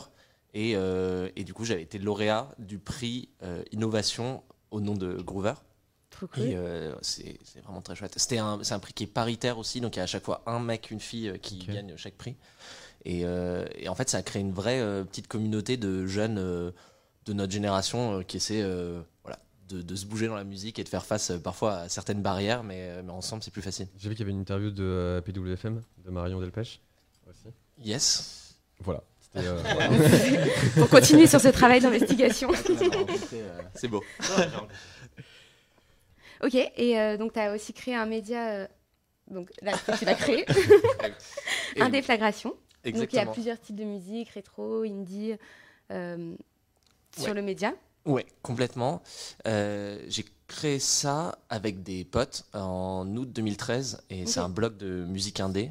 Et, 0.55 0.73
euh, 0.75 1.29
et 1.37 1.45
du 1.45 1.53
coup, 1.53 1.67
j'avais 1.67 1.83
été 1.83 1.99
lauréat 1.99 2.49
du 2.59 2.79
prix 2.79 3.29
euh, 3.43 3.63
Innovation 3.71 4.43
au 4.71 4.81
nom 4.81 4.95
de 4.95 5.21
Groover. 5.21 5.53
Et 6.49 6.57
euh, 6.57 6.95
c'est 7.03 7.37
vraiment 7.63 7.83
très 7.83 7.95
chouette. 7.95 8.15
C'était 8.17 8.39
un, 8.39 8.61
c'est 8.63 8.73
un 8.73 8.79
prix 8.79 8.95
qui 8.95 9.05
est 9.05 9.09
paritaire 9.09 9.59
aussi, 9.59 9.83
donc 9.83 9.97
il 9.97 9.99
y 9.99 10.01
a 10.01 10.05
à 10.05 10.07
chaque 10.07 10.25
fois 10.25 10.43
un 10.47 10.61
mec, 10.61 10.91
une 10.91 11.01
fille 11.01 11.29
euh, 11.29 11.37
qui 11.37 11.59
gagne 11.59 11.95
chaque 11.99 12.15
prix. 12.15 12.37
Et, 13.05 13.21
euh, 13.25 13.67
et 13.77 13.89
en 13.89 13.95
fait, 13.95 14.09
ça 14.09 14.19
a 14.19 14.23
créé 14.23 14.41
une 14.41 14.53
vraie 14.53 14.81
euh, 14.81 15.05
petite 15.05 15.29
communauté 15.29 15.77
de 15.77 16.07
jeunes 16.07 16.39
euh, 16.39 16.71
de 17.27 17.33
notre 17.35 17.53
génération 17.53 18.19
euh, 18.19 18.23
qui 18.23 18.39
essaient 18.39 18.63
euh, 18.63 19.03
voilà, 19.23 19.39
de, 19.69 19.83
de 19.83 19.95
se 19.95 20.07
bouger 20.07 20.27
dans 20.27 20.37
la 20.37 20.45
musique 20.45 20.79
et 20.79 20.85
de 20.85 20.89
faire 20.89 21.05
face 21.05 21.31
euh, 21.31 21.39
parfois 21.39 21.77
à 21.81 21.89
certaines 21.91 22.23
barrières, 22.23 22.63
mais, 22.65 22.89
euh, 22.91 23.03
mais 23.05 23.13
ensemble, 23.13 23.43
c'est 23.43 23.51
plus 23.53 23.63
facile. 23.63 23.89
J'ai 23.99 24.09
vu 24.09 24.15
qu'il 24.15 24.25
y 24.25 24.29
avait 24.29 24.33
une 24.33 24.41
interview 24.41 24.71
de 24.71 24.83
euh, 24.85 25.21
PWFM, 25.21 25.83
de 26.05 26.11
Marion 26.11 26.41
Delpech. 26.41 26.81
Aussi. 27.29 27.55
Yes. 27.83 28.57
Voilà. 28.81 29.03
Euh, 29.37 29.61
Pour 30.77 30.89
continuer 30.89 31.27
sur 31.27 31.41
ce 31.41 31.49
travail 31.49 31.81
d'investigation. 31.81 32.51
c'est 33.75 33.89
beau. 33.89 34.03
ok, 36.43 36.55
et 36.55 36.99
euh, 37.01 37.17
donc 37.17 37.33
tu 37.33 37.41
as 37.41 37.53
aussi 37.53 37.73
créé 37.73 37.95
un 37.95 38.07
média... 38.07 38.51
euh, 38.51 38.67
Donc 39.31 39.51
là, 39.63 39.73
tu 39.99 40.05
l'as 40.05 40.15
créé. 40.15 40.45
Et- 41.77 41.81
Donc 42.93 43.13
il 43.13 43.17
y 43.17 43.19
a 43.19 43.27
plusieurs 43.27 43.57
styles 43.57 43.77
de 43.77 43.85
musique, 43.85 44.29
rétro, 44.31 44.83
indie, 44.83 45.33
euh, 45.91 46.35
sur 47.17 47.27
Ouais. 47.29 47.35
le 47.35 47.43
média. 47.43 47.73
Ouais, 48.07 48.27
complètement. 48.43 49.03
Euh, 49.47 49.99
j'ai 50.09 50.25
créé 50.47 50.79
ça 50.79 51.39
avec 51.49 51.83
des 51.83 52.05
potes 52.05 52.45
en 52.53 53.07
août 53.17 53.33
2013 53.33 54.03
et 54.11 54.27
c'est 54.27 54.41
un 54.41 54.51
blog 54.51 54.77
de 54.77 55.05
musique 55.07 55.41
indé. 55.41 55.71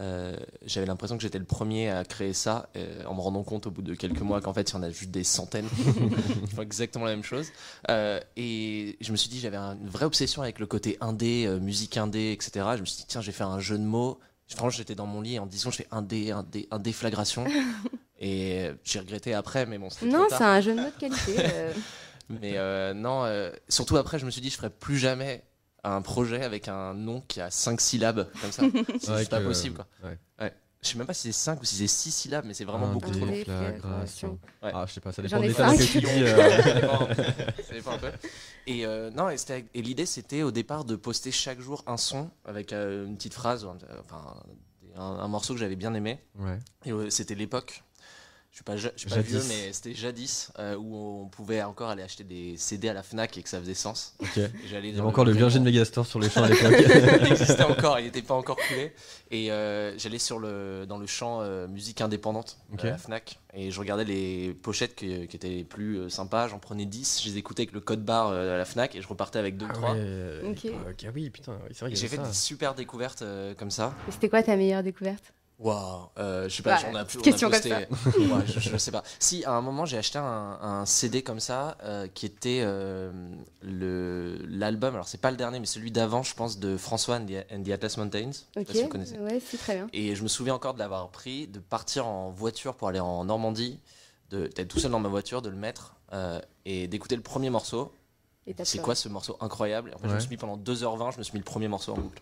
Euh, 0.00 0.36
J'avais 0.66 0.86
l'impression 0.86 1.16
que 1.16 1.22
j'étais 1.22 1.38
le 1.38 1.44
premier 1.44 1.90
à 1.90 2.04
créer 2.04 2.32
ça 2.32 2.68
euh, 2.76 3.04
en 3.04 3.14
me 3.14 3.20
rendant 3.20 3.42
compte 3.44 3.66
au 3.66 3.70
bout 3.70 3.82
de 3.82 3.94
quelques 3.94 4.20
mois 4.22 4.40
qu'en 4.40 4.52
fait 4.54 4.70
il 4.70 4.74
y 4.74 4.76
en 4.76 4.82
a 4.82 4.90
juste 4.90 5.10
des 5.10 5.22
centaines 5.24 5.68
qui 6.48 6.54
font 6.54 6.62
exactement 6.62 7.04
la 7.06 7.12
même 7.12 7.22
chose. 7.24 7.48
Euh, 7.90 8.18
et 8.36 8.96
je 9.00 9.12
me 9.12 9.16
suis 9.16 9.28
dit 9.28 9.38
j'avais 9.40 9.56
un- 9.58 9.76
une 9.78 9.88
vraie 9.88 10.06
obsession 10.06 10.42
avec 10.42 10.58
le 10.60 10.66
côté 10.66 10.96
indé, 11.00 11.46
musique 11.60 11.96
indé, 11.96 12.32
etc. 12.32 12.66
Je 12.76 12.80
me 12.80 12.86
suis 12.86 12.96
dit 12.98 13.04
tiens 13.06 13.20
j'ai 13.22 13.32
fait 13.32 13.44
un 13.44 13.60
jeu 13.60 13.78
de 13.78 13.84
mots. 13.84 14.18
Franchement 14.48 14.70
j'étais 14.70 14.94
dans 14.94 15.06
mon 15.06 15.20
lit 15.22 15.38
en 15.38 15.46
disant 15.46 15.70
je 15.70 15.76
fais 15.78 15.88
indé, 15.90 16.30
indé, 16.30 16.68
indéflagration. 16.70 17.46
et 18.18 18.60
euh, 18.62 18.74
j'ai 18.84 18.98
regretté 19.00 19.34
après 19.34 19.66
mais 19.66 19.78
bon 19.78 19.90
c'était 19.90 20.08
trop 20.10 20.18
Non, 20.22 20.28
tard. 20.28 20.38
c'est 20.38 20.44
un 20.44 20.60
jeu 20.60 20.74
de 20.74 20.80
mots 20.80 20.86
de 20.90 21.00
qualité. 21.00 21.36
euh, 21.38 21.72
Mais 22.28 22.52
euh, 22.56 22.94
non, 22.94 23.24
euh, 23.24 23.50
surtout 23.68 23.96
après, 23.98 24.18
je 24.18 24.24
me 24.24 24.30
suis 24.30 24.40
dit, 24.40 24.48
je 24.48 24.56
ferai 24.56 24.70
plus 24.70 24.96
jamais 24.96 25.42
un 25.84 26.00
projet 26.00 26.42
avec 26.44 26.68
un 26.68 26.94
nom 26.94 27.20
qui 27.20 27.40
a 27.40 27.50
5 27.50 27.78
syllabes 27.80 28.28
comme 28.40 28.52
ça. 28.52 28.62
C'est 29.00 29.10
ouais, 29.10 29.18
juste 29.18 29.30
pas 29.30 29.40
possible, 29.40 29.74
quoi. 29.76 29.86
ouais. 30.40 30.52
Je 30.82 30.88
sais 30.88 30.98
même 30.98 31.06
pas 31.06 31.14
si 31.14 31.22
c'est 31.28 31.32
5 31.32 31.60
ou 31.62 31.64
si 31.64 31.76
c'est 31.76 31.86
6 31.86 32.10
syllabes, 32.10 32.44
mais 32.44 32.54
c'est 32.54 32.64
vraiment 32.64 32.88
beaucoup 32.88 33.10
trop 33.10 33.24
long. 33.24 33.30
déflagration. 33.32 34.38
Ouais. 34.62 34.70
Ah, 34.74 34.84
je 34.88 34.94
sais 34.94 35.00
pas, 35.00 35.12
ça 35.12 35.22
dépend 35.22 35.38
des 35.40 35.54
termes 35.54 35.76
que 35.78 35.82
tu 35.84 36.00
dis. 36.00 36.06
euh, 36.24 36.62
Ça 36.62 36.74
dépend, 36.74 37.08
ça 37.62 37.72
dépend 37.74 37.90
un 37.92 37.98
peu. 37.98 38.10
Et 38.66 38.84
euh, 38.84 39.10
non, 39.12 39.28
et, 39.30 39.36
c'était- 39.38 39.64
et 39.74 39.82
l'idée 39.82 40.06
c'était 40.06 40.42
au 40.42 40.50
départ 40.50 40.84
de 40.84 40.96
poster 40.96 41.30
chaque 41.30 41.60
jour 41.60 41.84
un 41.86 41.96
son 41.96 42.30
avec 42.44 42.72
euh, 42.72 43.06
une 43.06 43.16
petite 43.16 43.34
phrase, 43.34 43.64
enfin 44.00 44.34
un, 44.96 45.02
un 45.02 45.28
morceau 45.28 45.54
que 45.54 45.60
j'avais 45.60 45.76
bien 45.76 45.94
aimé. 45.94 46.18
Ouais. 46.38 46.58
Et 46.84 46.90
euh, 46.90 47.10
c'était 47.10 47.36
l'époque. 47.36 47.84
Je 48.52 48.56
suis 48.58 48.64
pas, 48.64 48.76
je, 48.76 48.88
je 48.94 49.00
suis 49.00 49.08
pas 49.08 49.14
Jadis. 49.16 49.30
vieux, 49.30 49.42
mais 49.48 49.72
c'était 49.72 49.94
jadis 49.94 50.50
euh, 50.58 50.76
où 50.76 50.94
on 50.94 51.26
pouvait 51.28 51.62
encore 51.62 51.88
aller 51.88 52.02
acheter 52.02 52.22
des 52.22 52.58
CD 52.58 52.90
à 52.90 52.92
la 52.92 53.02
Fnac 53.02 53.38
et 53.38 53.42
que 53.42 53.48
ça 53.48 53.58
faisait 53.58 53.72
sens. 53.72 54.14
Ok. 54.20 54.36
Et 54.36 54.50
J'allais 54.70 54.90
Il 54.90 54.96
y 54.96 54.98
avait 54.98 55.08
encore 55.08 55.24
le 55.24 55.32
Virgin 55.32 55.62
Megastore 55.64 56.04
sur 56.04 56.20
les 56.20 56.28
champs 56.28 56.42
à 56.44 56.48
l'époque. 56.50 56.74
il 57.24 57.32
existait 57.32 57.62
encore, 57.62 57.98
il 57.98 58.04
n'était 58.04 58.20
pas 58.20 58.34
encore 58.34 58.58
coulé. 58.58 58.92
Et 59.30 59.50
euh, 59.50 59.96
j'allais 59.96 60.18
sur 60.18 60.38
le 60.38 60.84
dans 60.86 60.98
le 60.98 61.06
champ 61.06 61.40
euh, 61.40 61.66
musique 61.66 62.02
indépendante 62.02 62.58
Ok. 62.74 62.84
à 62.84 62.90
la 62.90 62.98
Fnac 62.98 63.38
et 63.54 63.70
je 63.70 63.80
regardais 63.80 64.04
les 64.04 64.52
pochettes 64.52 64.96
qui, 64.96 65.26
qui 65.28 65.36
étaient 65.36 65.48
les 65.48 65.64
plus 65.64 66.10
sympas. 66.10 66.48
J'en 66.48 66.58
prenais 66.58 66.84
10, 66.84 67.22
je 67.24 67.30
les 67.30 67.38
écoutais 67.38 67.62
avec 67.62 67.72
le 67.72 67.80
code 67.80 68.04
barre 68.04 68.32
à 68.32 68.58
la 68.58 68.64
Fnac 68.66 68.94
et 68.94 69.00
je 69.00 69.08
repartais 69.08 69.38
avec 69.38 69.56
2 69.56 69.64
ou 69.64 69.68
Ah 69.70 69.72
3. 69.72 69.92
ouais, 69.94 70.40
Ok. 70.44 70.66
ok, 70.90 71.06
oui, 71.14 71.30
putain, 71.30 71.52
oui, 71.64 71.70
c'est 71.72 71.86
vrai, 71.86 71.94
J'ai 71.94 72.06
fait 72.08 72.16
ça. 72.16 72.22
des 72.24 72.34
super 72.34 72.74
découvertes 72.74 73.22
euh, 73.22 73.54
comme 73.54 73.70
ça. 73.70 73.94
Et 74.08 74.12
C'était 74.12 74.28
quoi 74.28 74.42
ta 74.42 74.56
meilleure 74.56 74.82
découverte? 74.82 75.32
Waouh, 75.62 76.08
euh, 76.18 76.48
je 76.48 76.56
sais 76.56 76.62
pas, 76.64 76.76
Ouais, 76.80 76.86
on 76.90 76.96
a, 76.96 77.02
on 77.02 77.04
question 77.04 77.48
comme 77.48 77.58
posté- 77.60 77.86
Ouais, 78.18 78.44
je, 78.46 78.58
je 78.58 78.76
sais 78.76 78.90
pas. 78.90 79.04
Si, 79.20 79.44
à 79.44 79.52
un 79.52 79.60
moment, 79.60 79.84
j'ai 79.86 79.96
acheté 79.96 80.18
un, 80.18 80.58
un 80.60 80.84
CD 80.86 81.22
comme 81.22 81.38
ça 81.38 81.78
euh, 81.84 82.08
qui 82.08 82.26
était 82.26 82.60
euh, 82.62 83.12
le 83.62 84.38
l'album. 84.48 84.94
Alors, 84.94 85.06
c'est 85.08 85.20
pas 85.20 85.30
le 85.30 85.36
dernier, 85.36 85.60
mais 85.60 85.66
celui 85.66 85.90
d'avant, 85.92 86.22
je 86.22 86.34
pense, 86.34 86.58
de 86.58 86.76
François 86.76 87.16
and 87.16 87.26
the, 87.26 87.52
and 87.52 87.62
the 87.62 87.70
Atlas 87.70 87.96
Mountains. 87.96 88.30
Je 88.32 88.36
sais 88.36 88.60
Ok. 88.60 88.66
pas 88.66 88.72
si 88.74 88.82
vous 88.82 88.88
connaissez. 88.88 89.18
Ouais, 89.18 89.40
c'est 89.44 89.56
très 89.58 89.74
bien. 89.74 89.88
Et 89.92 90.14
je 90.16 90.22
me 90.22 90.28
souviens 90.28 90.54
encore 90.54 90.74
de 90.74 90.80
l'avoir 90.80 91.08
pris, 91.10 91.46
de 91.46 91.60
partir 91.60 92.06
en 92.06 92.30
voiture 92.30 92.74
pour 92.74 92.88
aller 92.88 93.00
en 93.00 93.24
Normandie, 93.24 93.78
d'être 94.30 94.66
tout 94.68 94.78
seul 94.78 94.90
dans 94.90 94.98
ma 95.00 95.08
voiture, 95.08 95.42
de 95.42 95.48
le 95.50 95.56
mettre 95.56 95.94
euh, 96.12 96.40
et 96.64 96.88
d'écouter 96.88 97.16
le 97.16 97.22
premier 97.22 97.50
morceau. 97.50 97.92
Et 98.46 98.54
t'as 98.54 98.64
C'est 98.64 98.78
quoi 98.78 98.94
ce 98.96 99.08
morceau 99.08 99.36
incroyable? 99.40 99.92
En 99.94 99.98
fait, 99.98 100.08
je 100.08 100.14
me 100.14 100.18
suis 100.18 100.30
mis 100.30 100.36
pendant 100.36 100.56
2h20, 100.56 101.12
je 101.12 101.18
me 101.18 101.22
suis 101.22 101.34
mis 101.34 101.38
le 101.38 101.44
premier 101.44 101.68
morceau 101.68 101.92
en 101.92 101.98
boucle. 101.98 102.20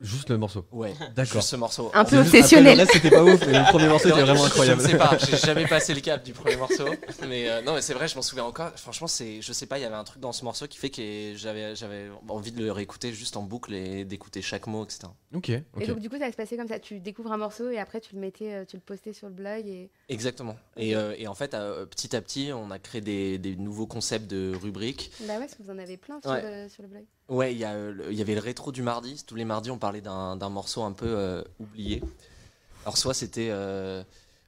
Juste 0.00 0.30
le 0.30 0.38
morceau. 0.38 0.64
Ouais, 0.72 0.94
D'accord. 1.14 1.34
juste 1.34 1.48
ce 1.48 1.56
morceau. 1.56 1.90
Un 1.92 2.04
peu 2.04 2.10
C'est 2.10 2.22
juste- 2.22 2.34
obsessionnel. 2.34 2.80
après, 2.80 2.84
reste, 2.84 2.92
c'était 2.94 3.10
pas 3.14 3.22
ouf, 3.24 3.46
mais 3.46 3.58
le 3.58 3.70
premier 3.70 3.88
morceau 3.88 4.08
était 4.08 4.22
vraiment 4.22 4.44
incroyable. 4.44 4.80
Je 4.80 4.86
ne 4.86 4.90
sais 4.92 4.96
pas, 4.98 5.16
j'ai 5.18 5.36
jamais 5.36 5.66
passé 5.66 5.94
le 5.94 6.00
cap 6.00 6.24
du 6.24 6.32
premier 6.32 6.56
morceau. 6.56 6.86
Mais 7.28 7.50
euh, 7.50 7.60
non, 7.62 7.74
mais 7.74 7.82
c'est 7.82 7.92
vrai, 7.94 8.08
je 8.08 8.16
m'en 8.16 8.22
souviens 8.22 8.44
encore. 8.44 8.70
Franchement, 8.76 9.06
c'est, 9.06 9.42
je 9.42 9.52
sais 9.52 9.66
pas, 9.66 9.78
il 9.78 9.82
y 9.82 9.84
avait 9.84 9.94
un 9.94 10.04
truc 10.04 10.20
dans 10.20 10.32
ce 10.32 10.44
morceau 10.44 10.66
qui 10.66 10.78
fait 10.78 10.90
que 10.90 11.32
j'avais, 11.36 11.76
j'avais 11.76 12.08
envie 12.28 12.52
de 12.52 12.62
le 12.62 12.72
réécouter 12.72 13.12
juste 13.12 13.36
en 13.36 13.42
boucle 13.42 13.74
et 13.74 14.04
d'écouter 14.04 14.40
chaque 14.42 14.66
mot, 14.66 14.84
etc. 14.84 15.00
Ok, 15.34 15.50
Et 15.50 15.86
donc 15.86 15.98
du 16.00 16.08
coup 16.08 16.18
ça 16.18 16.30
se 16.30 16.36
passait 16.36 16.56
comme 16.56 16.68
ça, 16.68 16.78
tu 16.78 16.98
découvres 17.00 17.32
un 17.32 17.36
morceau 17.36 17.68
et 17.70 17.78
après 17.78 18.00
tu 18.00 18.14
le 18.14 18.20
mettais, 18.20 18.54
euh, 18.54 18.64
tu 18.64 18.76
le 18.76 18.82
postais 18.82 19.12
sur 19.12 19.28
le 19.28 19.34
blog 19.34 19.66
et 19.66 19.90
Exactement. 20.08 20.56
Et, 20.76 20.96
euh, 20.96 21.14
et 21.18 21.28
en 21.28 21.34
fait, 21.34 21.54
euh, 21.54 21.84
petit 21.86 22.16
à 22.16 22.22
petit, 22.22 22.50
on 22.54 22.70
a 22.70 22.78
créé 22.78 23.00
des, 23.00 23.38
des 23.38 23.54
nouveaux 23.56 23.86
concepts 23.86 24.28
de 24.30 24.54
rubriques. 24.60 25.12
bah 25.20 25.34
ouais, 25.34 25.40
parce 25.40 25.54
que 25.54 25.62
vous 25.62 25.70
en 25.70 25.78
avez 25.78 25.96
plein 25.98 26.20
sur, 26.22 26.30
Ouais. 26.30 26.64
le, 26.64 26.68
sur 26.68 26.82
le 26.82 26.88
blog. 26.88 27.04
Ouais, 27.30 27.52
il 27.54 27.58
y, 27.58 27.64
a, 27.64 27.70
euh, 27.74 27.94
il 28.10 28.18
y 28.18 28.22
avait 28.22 28.34
le 28.34 28.40
rétro 28.40 28.72
du 28.72 28.82
mardi. 28.82 29.22
Tous 29.24 29.36
les 29.36 29.44
mardis, 29.44 29.70
on 29.70 29.78
parlait 29.78 30.00
d'un, 30.00 30.36
morceau 30.48 30.82
un 30.82 30.90
peu 30.90 31.06
euh, 31.06 31.42
oublié. 31.60 32.02
Alors, 32.84 32.98
soit 32.98 33.14
c'était 33.14 33.50
euh, 33.50 34.02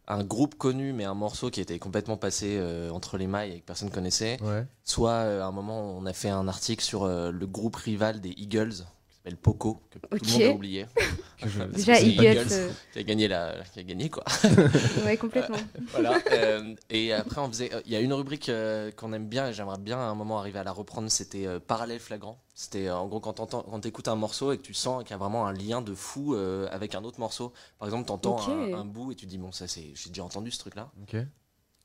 un 0.08 0.24
groupe 0.24 0.56
connu, 0.56 0.92
mais 0.92 1.04
un 1.04 1.14
morceau 1.14 1.48
qui 1.48 1.60
était 1.60 1.78
complètement 1.78 2.16
passé 2.16 2.60
entre 2.90 3.18
les 3.18 3.28
mailles 3.28 3.52
et 3.52 3.60
que 3.60 3.66
personne 3.66 3.90
connaissait. 3.90 4.36
Ouais. 4.42 4.66
Soit 4.82 5.14
à 5.14 5.44
un 5.44 5.52
moment, 5.52 5.96
on 5.96 6.04
a 6.06 6.12
fait 6.12 6.28
un 6.28 6.48
article 6.48 6.82
sur 6.82 7.06
le 7.06 7.46
groupe 7.46 7.76
rival 7.76 8.20
des 8.20 8.34
Eagles, 8.36 8.84
s'appelle 9.22 9.36
Poco, 9.36 9.80
que 9.90 9.98
tout 9.98 10.24
le 10.24 10.32
monde 10.32 10.42
a 10.42 10.54
oublié. 10.54 10.86
Déjà 11.72 11.94
c'est 11.96 12.06
Eagles, 12.06 12.46
euh, 12.52 12.70
Qui 12.92 12.98
a 13.00 13.02
gagné, 13.02 13.28
la, 13.28 13.54
qui 13.72 13.80
a 13.80 13.82
gagné 13.82 14.08
quoi. 14.10 14.24
ouais 15.04 15.16
complètement. 15.16 15.56
voilà. 15.90 16.20
euh, 16.30 16.74
et 16.90 17.12
après, 17.12 17.40
on 17.40 17.48
faisait. 17.48 17.74
euh, 17.74 17.80
Il 17.86 17.92
y 17.92 17.96
a 17.96 18.00
une 18.00 18.12
rubrique 18.12 18.48
euh, 18.48 18.90
qu'on 18.92 19.12
aime 19.12 19.26
bien 19.28 19.48
et 19.48 19.52
j'aimerais 19.52 19.78
bien 19.78 19.98
à 19.98 20.02
un 20.02 20.14
moment 20.14 20.38
arriver 20.38 20.58
à 20.60 20.64
la 20.64 20.72
reprendre. 20.72 21.08
C'était 21.10 21.46
euh, 21.46 21.58
parallèle 21.58 21.98
flagrant. 21.98 22.40
C'était 22.54 22.86
euh, 22.88 22.96
en 22.96 23.06
gros 23.08 23.18
quand 23.20 23.32
t'entends- 23.34 23.62
quand 23.62 23.80
t'écoutes 23.80 24.08
un 24.08 24.14
morceau 24.16 24.52
et 24.52 24.56
que 24.58 24.62
tu 24.62 24.74
sens 24.74 25.02
qu'il 25.02 25.10
y 25.10 25.14
a 25.14 25.18
vraiment 25.18 25.46
un 25.46 25.52
lien 25.52 25.82
de 25.82 25.94
fou 25.94 26.34
euh, 26.34 26.68
avec 26.70 26.94
un 26.94 27.02
autre 27.04 27.18
morceau. 27.18 27.52
Par 27.78 27.88
exemple, 27.88 28.06
t'entends 28.06 28.36
Ok. 28.36 28.48
un, 28.48 28.74
un 28.74 28.84
bout 28.84 29.12
et 29.12 29.14
tu 29.16 29.26
dis 29.26 29.38
bon 29.38 29.50
ça 29.52 29.66
c'est 29.66 29.92
j'ai 29.94 30.10
déjà 30.10 30.24
entendu 30.24 30.50
ce 30.50 30.58
truc 30.58 30.74
là. 30.76 30.90
Ok. 31.02 31.16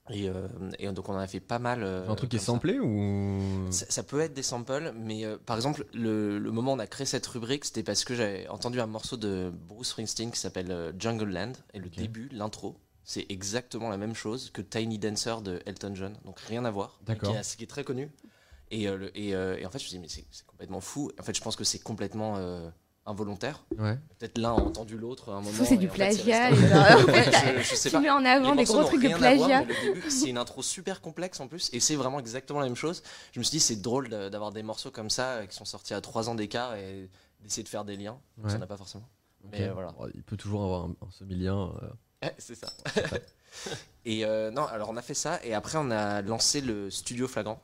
Et, 0.09 0.29
euh, 0.29 0.47
et 0.79 0.87
donc 0.91 1.09
on 1.09 1.13
en 1.13 1.17
a 1.19 1.27
fait 1.27 1.39
pas 1.39 1.59
mal. 1.59 1.83
euh, 1.83 2.07
Un 2.07 2.15
truc 2.15 2.29
qui 2.29 2.35
est 2.37 2.39
comme 2.39 2.45
ça. 2.45 2.51
samplé 2.53 2.79
ou. 2.79 3.67
Ça, 3.71 3.85
ça 3.89 4.03
peut 4.03 4.19
être 4.21 4.33
des 4.33 4.43
samples, 4.43 4.93
mais 4.95 5.25
euh, 5.25 5.37
par 5.45 5.55
exemple, 5.57 5.85
le, 5.93 6.39
le 6.39 6.51
moment 6.51 6.71
où 6.71 6.75
on 6.75 6.79
a 6.79 6.87
créé 6.87 7.05
cette 7.05 7.27
rubrique, 7.27 7.65
c'était 7.65 7.83
parce 7.83 8.03
que 8.05 8.15
j'avais 8.15 8.47
entendu 8.47 8.79
un 8.79 8.87
morceau 8.87 9.17
de 9.17 9.51
Bruce 9.67 9.89
Springsteen 9.89 10.31
qui 10.31 10.39
s'appelle 10.39 10.93
Jungle 10.97 11.29
Land, 11.29 11.53
et 11.73 11.79
le 11.79 11.89
début, 11.89 12.29
l'intro, 12.31 12.77
c'est 13.03 13.25
exactement 13.29 13.89
la 13.89 13.97
même 13.97 14.15
chose 14.15 14.49
que 14.51 14.61
Tiny 14.61 14.97
Dancer 14.99 15.35
de 15.43 15.61
Elton 15.65 15.93
John, 15.95 16.13
donc 16.25 16.39
rien 16.41 16.65
à 16.65 16.71
voir, 16.71 16.99
D'accord. 17.05 17.31
qui, 17.33 17.37
est- 17.37 17.57
qui 17.57 17.63
est 17.63 17.67
très 17.67 17.83
connu. 17.83 18.09
Et, 18.71 18.85
le- 18.87 19.17
et, 19.17 19.29
et 19.29 19.65
en 19.65 19.69
fait, 19.69 19.79
je 19.79 19.85
me 19.85 19.89
suis 19.89 19.97
dit, 19.97 19.99
mais 19.99 20.07
c'est 20.09 20.45
complètement 20.45 20.81
fou. 20.81 21.09
En 21.19 21.23
fait, 21.23 21.33
je 21.35 21.41
pense 21.41 21.55
que 21.55 21.63
c'est 21.63 21.79
complètement 21.79 22.35
involontaire. 23.07 23.63
Ouais. 23.77 23.97
Peut-être 24.19 24.37
l'un 24.37 24.49
a 24.51 24.53
entendu 24.53 24.97
l'autre 24.97 25.31
à 25.31 25.37
un 25.37 25.41
moment. 25.41 25.63
C'est 25.65 25.77
du 25.77 25.87
plagiat. 25.87 26.51
en 26.51 26.55
fait, 26.55 27.31
je, 27.57 27.63
je 27.63 27.75
sais 27.75 27.89
tu 27.89 27.95
pas. 27.95 28.01
mets 28.01 28.09
en 28.09 28.23
avant 28.25 28.51
Les 28.53 28.57
des 28.65 28.71
gros 28.71 28.83
trucs 28.83 29.01
de 29.01 29.15
plagiat. 29.15 29.63
c'est 30.09 30.29
une 30.29 30.37
intro 30.37 30.61
super 30.61 31.01
complexe 31.01 31.39
en 31.39 31.47
plus, 31.47 31.69
et 31.73 31.79
c'est 31.79 31.95
vraiment 31.95 32.19
exactement 32.19 32.59
la 32.59 32.65
même 32.65 32.75
chose. 32.75 33.01
Je 33.31 33.39
me 33.39 33.43
suis 33.43 33.51
dit, 33.57 33.59
c'est 33.59 33.81
drôle 33.81 34.09
d'avoir 34.09 34.51
des 34.51 34.61
morceaux 34.63 34.91
comme 34.91 35.09
ça 35.09 35.47
qui 35.47 35.55
sont 35.55 35.65
sortis 35.65 35.93
à 35.93 36.01
3 36.01 36.29
ans 36.29 36.35
d'écart 36.35 36.75
et 36.75 37.09
d'essayer 37.41 37.63
de 37.63 37.69
faire 37.69 37.85
des 37.85 37.95
liens. 37.97 38.19
Ouais. 38.43 38.49
Ça 38.49 38.57
n'a 38.57 38.67
pas 38.67 38.77
forcément. 38.77 39.07
Mais, 39.51 39.63
euh, 39.69 39.73
voilà. 39.73 39.93
Il 40.13 40.23
peut 40.23 40.35
toujours 40.37 40.63
avoir 40.63 40.83
un, 40.85 40.89
un 41.07 41.11
semi-lien. 41.11 41.71
euh. 41.81 41.87
Ouais, 42.23 42.35
c'est 42.39 42.55
ça. 42.55 42.67
et 44.05 44.25
euh, 44.25 44.51
non, 44.51 44.65
alors 44.65 44.89
on 44.89 44.97
a 44.97 45.01
fait 45.01 45.13
ça, 45.13 45.39
et 45.43 45.53
après 45.53 45.77
on 45.77 45.91
a 45.91 46.21
lancé 46.21 46.61
le 46.61 46.89
studio 46.89 47.27
flagrant. 47.27 47.61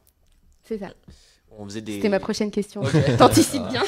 C'est 0.63 0.77
ça. 0.77 0.89
On 1.57 1.65
faisait 1.65 1.81
des. 1.81 1.95
C'était 1.95 2.09
ma 2.09 2.19
prochaine 2.19 2.51
question. 2.51 2.81
Ok. 2.81 2.91
T'anticipes 3.17 3.67
bien. 3.69 3.83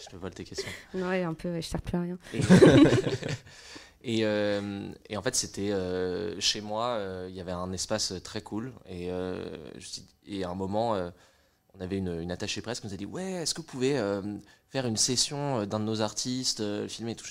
Je 0.00 0.06
te 0.10 0.16
vole 0.16 0.30
tes 0.32 0.44
questions. 0.44 0.68
Ouais, 0.94 1.22
un 1.22 1.34
peu, 1.34 1.56
je 1.56 1.66
sers 1.66 1.82
plus 1.82 1.96
à 1.96 2.00
rien. 2.02 2.18
Et, 2.34 2.40
et, 4.02 4.24
euh, 4.24 4.88
et 5.08 5.16
en 5.16 5.22
fait, 5.22 5.34
c'était 5.34 5.70
euh, 5.72 6.38
chez 6.40 6.60
moi, 6.60 6.86
euh, 6.98 7.26
il 7.28 7.34
y 7.34 7.40
avait 7.40 7.52
un 7.52 7.72
espace 7.72 8.12
très 8.24 8.40
cool. 8.40 8.72
Et, 8.88 9.10
euh, 9.10 9.44
je 9.78 9.86
suis- 9.86 10.06
et 10.26 10.44
à 10.44 10.50
un 10.50 10.54
moment, 10.54 10.94
euh, 10.94 11.10
on 11.76 11.80
avait 11.80 11.98
une, 11.98 12.20
une 12.20 12.32
attachée 12.32 12.62
presse 12.62 12.80
qui 12.80 12.86
nous 12.86 12.94
a 12.94 12.96
dit 12.96 13.06
Ouais, 13.06 13.32
est-ce 13.32 13.54
que 13.54 13.60
vous 13.60 13.66
pouvez 13.66 13.98
euh, 13.98 14.22
faire 14.68 14.86
une 14.86 14.96
session 14.96 15.66
d'un 15.66 15.80
de 15.80 15.84
nos 15.84 16.00
artistes, 16.00 16.60
euh, 16.60 16.88
filmer? 16.88 17.12
Et 17.12 17.16
tout 17.16 17.26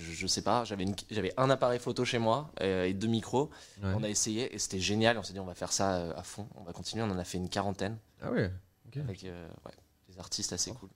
je, 0.00 0.12
je 0.12 0.26
sais 0.28 0.42
pas, 0.42 0.62
j'avais 0.64 0.84
une- 0.84 0.94
j'avais 1.10 1.32
un 1.36 1.50
appareil 1.50 1.80
photo 1.80 2.04
chez 2.04 2.18
moi 2.18 2.52
euh, 2.62 2.84
et 2.84 2.92
deux 2.94 3.08
micros. 3.08 3.50
Ouais. 3.82 3.90
On 3.96 4.02
a 4.04 4.08
essayé 4.08 4.54
et 4.54 4.58
c'était 4.58 4.78
génial. 4.78 5.18
On 5.18 5.22
s'est 5.24 5.32
dit 5.32 5.40
On 5.40 5.44
va 5.44 5.54
faire 5.54 5.72
ça 5.72 6.10
à 6.16 6.22
fond, 6.22 6.46
on 6.56 6.62
va 6.62 6.72
continuer. 6.72 7.02
On 7.04 7.10
en 7.10 7.18
a 7.18 7.24
fait 7.24 7.38
une 7.38 7.48
quarantaine 7.48 7.96
Ah 8.22 8.30
ouais. 8.30 8.50
Avec 8.96 9.24
euh, 9.24 9.48
ouais, 9.66 9.72
des 10.08 10.18
artistes 10.18 10.52
assez 10.52 10.72
cool. 10.72 10.88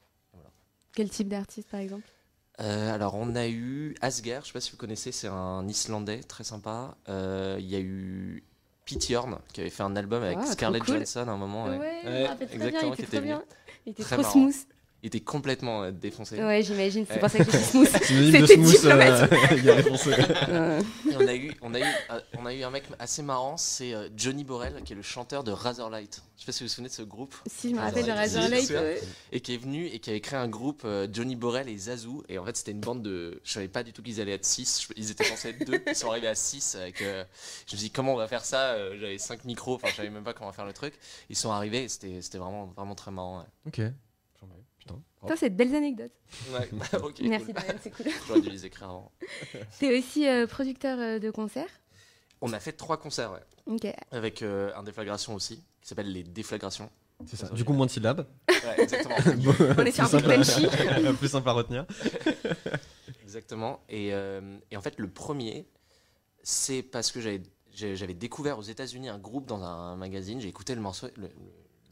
Quel 0.95 1.09
type 1.09 1.29
d'artiste 1.29 1.69
par 1.71 1.81
exemple? 1.81 2.07
Euh, 2.61 2.93
alors, 2.95 3.15
on 3.15 3.35
a 3.35 3.49
eu 3.49 3.95
Asger, 4.03 4.41
je 4.43 4.49
sais 4.49 4.53
pas 4.53 4.61
si 4.61 4.71
vous 4.73 4.77
connaissez, 4.77 5.11
c'est 5.11 5.29
un 5.29 5.67
Islandais 5.67 6.21
très 6.23 6.45
sympa. 6.45 6.97
Euh, 7.09 7.57
Il 7.59 7.67
y 7.67 7.75
a 7.77 7.81
eu 7.81 8.45
Pete 8.85 9.09
Yorn 9.09 9.39
qui 9.55 9.63
avait 9.63 9.71
fait 9.71 9.83
un 9.83 9.97
album 9.97 10.23
avec 10.23 10.37
Ah, 10.41 10.47
Scarlett 10.53 10.83
cool. 10.85 10.97
Johansson 10.97 11.21
à 11.29 11.33
un 11.33 11.37
moment. 11.39 11.65
ouais. 11.65 11.79
Bien, 12.03 12.37
exactement, 12.51 12.93
il 12.93 12.97
qui 12.97 13.03
était 13.03 13.21
bien. 13.23 13.43
Il 13.87 13.93
était 13.93 14.03
Très 14.03 14.17
trop 14.17 14.23
marrant. 14.23 14.33
smooth. 14.51 14.67
Il 15.05 15.09
était 15.09 15.21
complètement 15.21 15.83
euh, 15.83 15.91
défoncé. 15.91 16.41
Ouais, 16.41 16.63
j'imagine, 16.63 17.05
c'est 17.11 17.19
pour 17.19 17.29
ça 17.29 17.43
qu'il 17.45 17.53
smooth. 17.53 17.89
C'était 18.03 18.47
smooth, 18.55 18.71
diplomatique. 18.71 19.33
euh, 19.33 19.57
il 19.57 19.71
a. 19.71 20.49
Euh, 20.49 20.81
Et 21.11 21.17
on 21.17 21.27
a 21.27 21.35
eu, 21.35 21.53
on 21.61 21.75
a 21.75 21.81
eu, 21.81 21.83
euh, 21.83 22.21
on 22.39 22.47
a 22.47 22.55
eu 22.55 22.63
un 22.63 22.71
mec 22.71 22.85
assez 23.01 23.23
marrant, 23.23 23.57
c'est 23.57 23.95
euh, 23.95 24.09
Johnny 24.17 24.45
Borel, 24.45 24.81
qui 24.85 24.93
est 24.93 24.97
le 24.97 25.03
chanteur 25.03 25.43
de 25.43 25.51
Razorlight. 25.51 26.23
Je 26.37 26.41
sais 26.43 26.47
pas 26.47 26.53
si 26.53 26.63
vous 26.63 26.69
vous 26.69 26.73
souvenez 26.75 26.89
de 26.89 26.95
ce 26.95 27.03
groupe. 27.03 27.35
si, 27.51 27.71
je 27.71 27.75
me 27.75 27.81
rappelle 27.81 28.07
de 28.07 28.11
Razorlight. 28.13 28.71
Ouais. 28.71 29.01
et 29.33 29.41
qui 29.41 29.55
est 29.55 29.59
venu 29.59 29.87
et 29.87 29.99
qui 29.99 30.11
avait 30.11 30.21
créé 30.21 30.39
un 30.39 30.49
groupe 30.49 30.83
euh, 30.85 31.09
Johnny 31.13 31.35
Borel 31.37 31.69
et 31.69 31.77
Zazou 31.77 32.23
et 32.29 32.39
en 32.39 32.45
fait 32.45 32.57
c'était 32.57 32.71
une 32.73 32.81
bande 32.81 33.03
de 33.03 33.41
je 33.45 33.53
savais 33.53 33.69
pas 33.69 33.83
du 33.83 33.93
tout 33.93 34.03
qu'ils 34.03 34.21
allaient 34.21 34.33
être 34.35 34.45
6 34.45 34.89
ils 34.97 35.11
étaient 35.11 35.25
censés 35.25 35.51
être 35.51 35.65
2 35.67 35.83
ils 35.87 35.95
sont 35.97 36.11
arrivés 36.11 36.27
à 36.29 36.35
6 36.35 36.77
avec 36.77 37.01
euh, 37.03 37.25
je 37.69 37.75
me 37.75 37.79
suis 37.79 37.89
dit 37.89 37.91
comment 37.91 38.15
on 38.15 38.17
va 38.17 38.27
faire 38.29 38.45
ça 38.45 38.73
Euh, 38.73 38.97
j'avais 39.01 39.19
5 39.19 39.45
micros 39.45 39.75
enfin 39.77 39.89
je 39.91 39.97
savais 39.97 40.11
même 40.11 40.25
pas 40.25 40.33
comment 40.33 40.53
faire 40.53 40.65
le 40.67 40.73
truc 40.73 40.95
ils 41.29 41.37
sont 41.37 41.51
arrivés 41.51 41.85
et 41.85 41.89
c'était 41.89 42.21
c'était 42.23 42.39
vraiment 42.39 42.67
vraiment 42.77 42.95
très 42.97 43.11
marrant 43.13 43.39
ouais. 43.41 43.47
Ok. 43.69 43.93
Putain. 44.83 45.01
Putain, 45.21 45.37
c'est 45.37 45.51
de 45.51 45.55
belles 45.55 45.75
anecdotes. 45.75 46.13
Ouais, 46.53 46.69
ok, 47.03 47.21
Merci 47.21 47.47
cool. 47.47 47.55
Dorian, 47.55 47.75
c'est 47.83 47.91
cool. 47.91 48.07
j'aurais 48.29 48.41
dû 48.41 48.51
les 48.51 48.67
écrire 48.67 48.89
avant 48.91 49.13
T'es 49.79 49.97
aussi 49.99 50.27
euh, 50.27 50.47
producteur 50.47 50.99
euh, 50.99 51.19
de 51.19 51.31
concerts? 51.31 51.69
on 52.41 52.53
a 52.53 52.59
fait 52.59 52.73
trois 52.73 52.97
concerts 52.97 53.31
ouais, 53.33 53.41
Ok. 53.67 53.87
avec 54.11 54.43
euh, 54.43 54.73
un 54.75 54.83
déflagration 54.83 55.35
aussi 55.37 55.59
qui 55.81 55.89
s'appelle 55.89 56.11
les 56.11 56.25
déflagrations 56.25 56.91
C'est 57.27 57.37
ça. 57.37 57.49
Du 57.51 57.65
coup, 57.65 57.73
moins 57.73 57.87
de 57.87 57.91
syllabes. 57.93 58.27
ouais, 58.49 58.83
exactement 58.83 59.15
On 59.79 59.85
est 59.85 59.93
sur 59.93 60.03
un 60.05 60.09
Plus 60.09 60.17
peu 60.19 60.19
simple 60.19 60.31
à- 60.33 60.37
punchy. 60.37 60.67
Plus 61.19 61.29
simple 61.29 61.49
à 61.49 61.53
retenir. 61.53 61.87
Exactement. 63.23 63.81
Et, 63.89 64.13
euh, 64.13 64.59
et 64.73 64.77
en 64.77 64.81
fait, 64.83 64.99
le 64.99 65.09
premier, 65.09 65.69
c'est 66.43 66.83
parce 66.83 67.13
que 67.13 67.21
j'avais 67.21 68.15
découvert 68.15 68.59
aux 68.59 68.63
États-Unis 68.63 69.09
un 69.09 69.19
groupe 69.19 69.47
dans 69.47 69.63
un 69.63 69.95
magazine. 69.97 70.41
J'ai 70.41 70.49
écouté 70.49 70.75
le 70.75 70.81
morceau, 70.81 71.07
le, 71.17 71.23
le- 71.29 71.33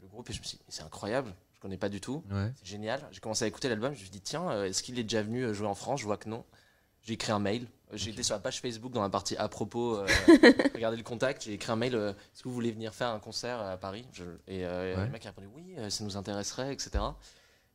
le 0.01 0.07
groupe, 0.07 0.29
et 0.29 0.33
je 0.33 0.39
me 0.39 0.43
suis 0.43 0.57
dit, 0.57 0.63
c'est 0.67 0.83
incroyable. 0.83 1.33
Je 1.61 1.67
connais 1.67 1.77
pas 1.77 1.89
du 1.89 2.01
tout. 2.01 2.23
Ouais. 2.31 2.51
C'est 2.55 2.65
génial. 2.65 3.07
J'ai 3.11 3.19
commencé 3.19 3.45
à 3.45 3.47
écouter 3.47 3.69
l'album. 3.69 3.89
Je 3.93 3.99
me 3.99 4.01
suis 4.01 4.09
dit, 4.09 4.19
tiens, 4.19 4.49
euh, 4.49 4.65
est-ce 4.65 4.81
qu'il 4.81 4.97
est 4.97 5.03
déjà 5.03 5.21
venu 5.21 5.43
euh, 5.43 5.53
jouer 5.53 5.67
en 5.67 5.75
France? 5.75 5.99
Je 5.99 6.05
vois 6.05 6.17
que 6.17 6.27
non. 6.27 6.43
J'ai 7.03 7.13
écrit 7.13 7.31
un 7.31 7.37
mail. 7.37 7.67
J'ai 7.93 8.09
été 8.09 8.23
sur 8.23 8.33
la 8.33 8.39
page 8.39 8.61
Facebook 8.61 8.91
dans 8.91 9.03
la 9.03 9.09
partie 9.09 9.37
à 9.37 9.47
propos. 9.47 9.95
euh, 9.97 10.07
regardez 10.73 10.97
le 10.97 11.03
contact. 11.03 11.43
J'ai 11.43 11.53
écrit 11.53 11.71
un 11.71 11.75
mail. 11.75 11.93
euh, 11.93 12.13
est-ce 12.13 12.41
que 12.41 12.47
vous 12.49 12.55
voulez 12.55 12.71
venir 12.71 12.95
faire 12.95 13.09
un 13.09 13.19
concert 13.19 13.61
à 13.61 13.77
Paris? 13.77 14.07
Je- 14.11 14.23
Et 14.47 14.65
euh, 14.65 14.95
Ouais. 14.97 15.05
le 15.05 15.11
mec 15.11 15.23
a 15.23 15.29
répondu 15.29 15.49
oui, 15.55 15.75
ça 15.91 16.03
nous 16.03 16.17
intéresserait, 16.17 16.73
etc. 16.73 16.91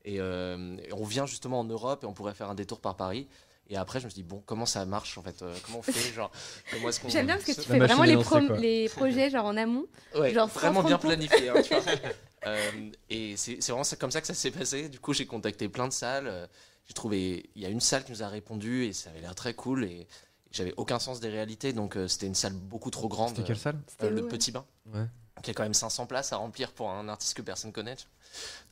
Et, 0.05 0.16
euh, 0.21 0.76
et 0.78 0.93
on 0.93 1.05
vient 1.05 1.26
justement 1.26 1.61
en 1.61 1.64
Europe 1.64 2.02
et 2.02 2.07
on 2.09 2.12
pourrait 2.12 2.35
faire 2.35 2.50
un 2.50 2.57
détour 2.57 2.81
par 2.81 2.97
Paris. 2.97 3.28
Et 3.71 3.76
après, 3.76 4.00
je 4.00 4.07
me 4.07 4.11
suis 4.11 4.23
dit, 4.23 4.28
bon, 4.28 4.43
comment 4.47 4.66
ça 4.66 4.85
marche 4.85 5.16
en 5.16 5.23
fait 5.23 5.45
Comment 5.64 5.78
on 5.78 5.83
fait 5.83 6.12
genre, 6.12 6.33
comment 6.73 6.88
est-ce 6.88 6.99
qu'on- 6.99 7.09
J'aime 7.09 7.26
bien 7.26 7.37
parce 7.37 7.47
que 7.47 7.52
tu 7.52 7.61
fais 7.69 7.78
vraiment 7.78 8.02
les, 8.02 8.88
projets 8.88 9.31
genre 9.31 9.45
en 9.45 9.57
amont. 9.57 9.87
Ouais, 10.19 10.33
Genre 10.35 10.49
vraiment 10.49 10.83
bien 10.83 10.99
planifié. 10.99 11.50
hein, 11.50 11.55
tu 11.62 11.73
vois. 11.75 11.83
Euh, 12.47 12.91
et 13.11 13.37
c'est 13.37 13.59
vraiment 13.69 13.85
ça- 13.85 13.97
comme 13.97 14.11
ça 14.11 14.21
que 14.21 14.26
ça 14.26 14.35
s'est 14.35 14.50
passé. 14.50 14.88
Du 14.88 15.00
coup, 15.00 15.12
j'ai 15.12 15.26
contacté 15.26 15.69
plein 15.69 15.88
de 15.88 15.93
salles. 15.93 16.26
euh, 16.29 16.47
J'ai 16.87 16.95
trouvé, 16.95 17.50
il 17.57 17.62
y 17.62 17.67
a 17.67 17.69
une 17.69 17.81
salle 17.81 18.05
qui 18.05 18.12
nous 18.12 18.23
a 18.23 18.29
répondu 18.29 18.85
et 18.85 18.93
ça 18.93 19.11
avait 19.11 19.21
l'air 19.21 19.35
très 19.35 19.55
cool. 19.55 19.85
Et 19.85 20.07
j'avais 20.53 20.73
aucun 20.76 21.00
sens 21.00 21.19
des 21.19 21.29
réalités, 21.29 21.73
donc 21.73 21.97
euh, 21.97 22.07
c'était 22.07 22.26
une 22.29 22.37
salle 22.37 22.53
beaucoup 22.53 22.91
trop 22.91 23.09
grande. 23.09 23.31
C'était 23.31 23.43
quelle 23.49 23.59
salle? 23.59 23.81
Euh, 24.03 24.11
le 24.11 24.23
ouais 24.23 24.29
Petit 24.29 24.53
Bain. 24.53 24.65
Ouais. 24.95 25.07
Qui 25.43 25.50
a 25.50 25.55
quand 25.55 25.65
même 25.65 25.75
500 25.75 26.07
places 26.07 26.33
à 26.33 26.37
remplir 26.37 26.71
pour 26.73 26.88
un 26.91 27.09
artiste 27.09 27.35
que 27.35 27.43
personne 27.43 27.73
connaît. 27.73 27.97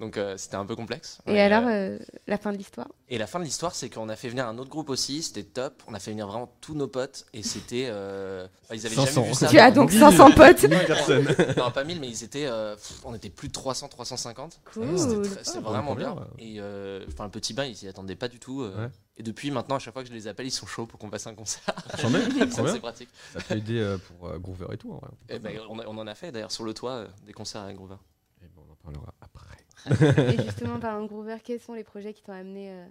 Donc 0.01 0.17
euh, 0.17 0.37
c'était 0.37 0.57
un 0.57 0.67
peu 0.67 0.75
complexe. 0.77 1.19
Et 1.27 1.33
Mais, 1.33 1.41
alors, 1.41 1.69
euh, 1.69 1.71
euh, 1.71 1.99
la 2.27 2.37
fin 2.39 2.53
de 2.53 2.57
l'histoire? 2.59 2.89
Et 3.09 3.17
la 3.19 3.27
fin 3.27 3.39
de 3.39 3.45
l'histoire, 3.45 3.75
c'est 3.75 3.89
qu'on 3.91 4.09
a 4.09 4.17
fait 4.17 4.29
venir 4.29 4.47
un 4.49 4.59
autre 4.59 4.71
groupe 4.71 4.89
aussi, 4.91 5.23
c'était 5.23 5.45
top. 5.45 5.83
On 5.87 5.95
a 5.95 5.99
fait 5.99 6.11
venir 6.11 6.27
vraiment 6.27 6.53
tous 6.61 6.75
nos 6.75 6.89
potes 6.89 7.27
et 7.33 7.43
c'était. 7.43 7.87
euh, 7.89 8.47
enfin, 8.65 8.75
ils 8.75 8.87
avaient 8.87 8.95
500. 8.97 9.13
jamais 9.15 9.29
vu 9.29 9.35
ça. 9.35 9.47
Tu 9.49 9.59
as 9.59 9.71
donc 9.71 9.93
500 9.93 10.31
potes. 10.33 10.67
personne. 10.87 11.27
Non, 11.57 11.71
pas 11.71 11.85
1000, 11.85 12.01
mais 12.01 12.09
ils 12.09 12.25
étaient. 12.25 12.47
euh, 12.47 12.75
pff, 12.75 13.01
on 13.05 13.15
était 13.15 13.31
plus 13.31 13.49
de 13.49 13.53
300, 13.53 13.89
350. 13.89 14.61
Cool. 14.73 14.99
C'était 14.99 15.59
Ah, 15.59 15.61
vraiment 15.61 15.93
bon, 15.93 15.97
bien. 15.97 16.13
bien, 16.13 16.21
ouais. 16.23 16.27
Et 16.39 16.57
euh, 16.59 17.05
enfin, 17.09 17.25
le 17.25 17.31
petit 17.31 17.55
bain, 17.55 17.65
ils 17.65 17.77
s'y 17.77 17.87
attendaient 17.89 18.17
pas 18.17 18.29
du 18.29 18.39
tout. 18.41 18.63
euh, 18.63 18.85
Ouais. 18.85 18.91
Et 19.17 19.23
depuis 19.23 19.53
maintenant, 19.53 19.77
à 19.77 19.79
chaque 19.79 19.93
fois 19.95 20.03
que 20.03 20.09
je 20.09 20.15
les 20.15 20.27
appelle, 20.27 20.47
ils 20.47 20.51
sont 20.51 20.67
chauds 20.67 20.87
pour 20.87 20.99
qu'on 20.99 21.09
fasse 21.09 21.29
un 21.29 21.35
concert. 21.37 21.63
Bien. 21.99 22.49
c'est 22.51 22.81
pratique. 22.81 23.09
Ça 23.33 23.39
peut 23.41 23.57
aider 23.57 23.79
euh, 23.79 23.97
pour 23.97 24.29
euh, 24.29 24.39
Groover 24.39 24.67
et 24.73 24.77
tout. 24.77 24.93
en 24.93 24.97
vrai. 24.99 25.11
Et 25.29 25.39
ben, 25.39 25.57
on, 25.71 25.79
a- 25.79 25.87
on 25.87 25.97
en 25.99 26.07
a 26.09 26.15
fait 26.17 26.33
d'ailleurs 26.33 26.51
sur 26.51 26.65
le 26.65 26.75
toit 26.75 26.91
euh, 26.93 27.07
des 27.25 27.33
concerts 27.33 27.61
avec 27.63 27.77
Groover. 27.77 27.95
Et 28.43 28.49
bon, 28.49 28.63
on 28.69 28.73
en 28.73 28.77
parlera 28.77 29.15
après. 29.21 29.54
Et 30.33 30.43
justement, 30.43 30.79
parlant 30.81 31.03
de 31.03 31.09
Groover, 31.09 31.37
quels 31.43 31.61
sont 31.61 31.75
les 31.75 31.85
projets 31.85 32.13
qui 32.15 32.23
t'ont 32.23 32.33
amené 32.33 32.71
euh, 32.73 32.87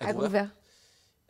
à 0.00 0.12
Groover 0.12 0.44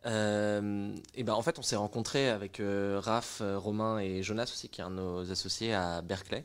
Euh, 0.07 0.95
et 1.15 1.25
ben 1.25 1.35
en 1.35 1.43
fait, 1.43 1.59
on 1.59 1.63
s'est 1.63 1.77
rencontrés 1.77 2.29
avec 2.31 2.59
euh, 2.61 2.99
Raph, 3.03 3.43
Romain 3.57 3.99
et 3.99 4.23
Jonas 4.23 4.45
aussi, 4.45 4.69
qui 4.69 4.81
est 4.81 4.85
un 4.85 4.91
de 4.91 4.97
nos 4.97 5.31
associés 5.31 5.75
à 5.75 6.01
Berkeley, 6.03 6.45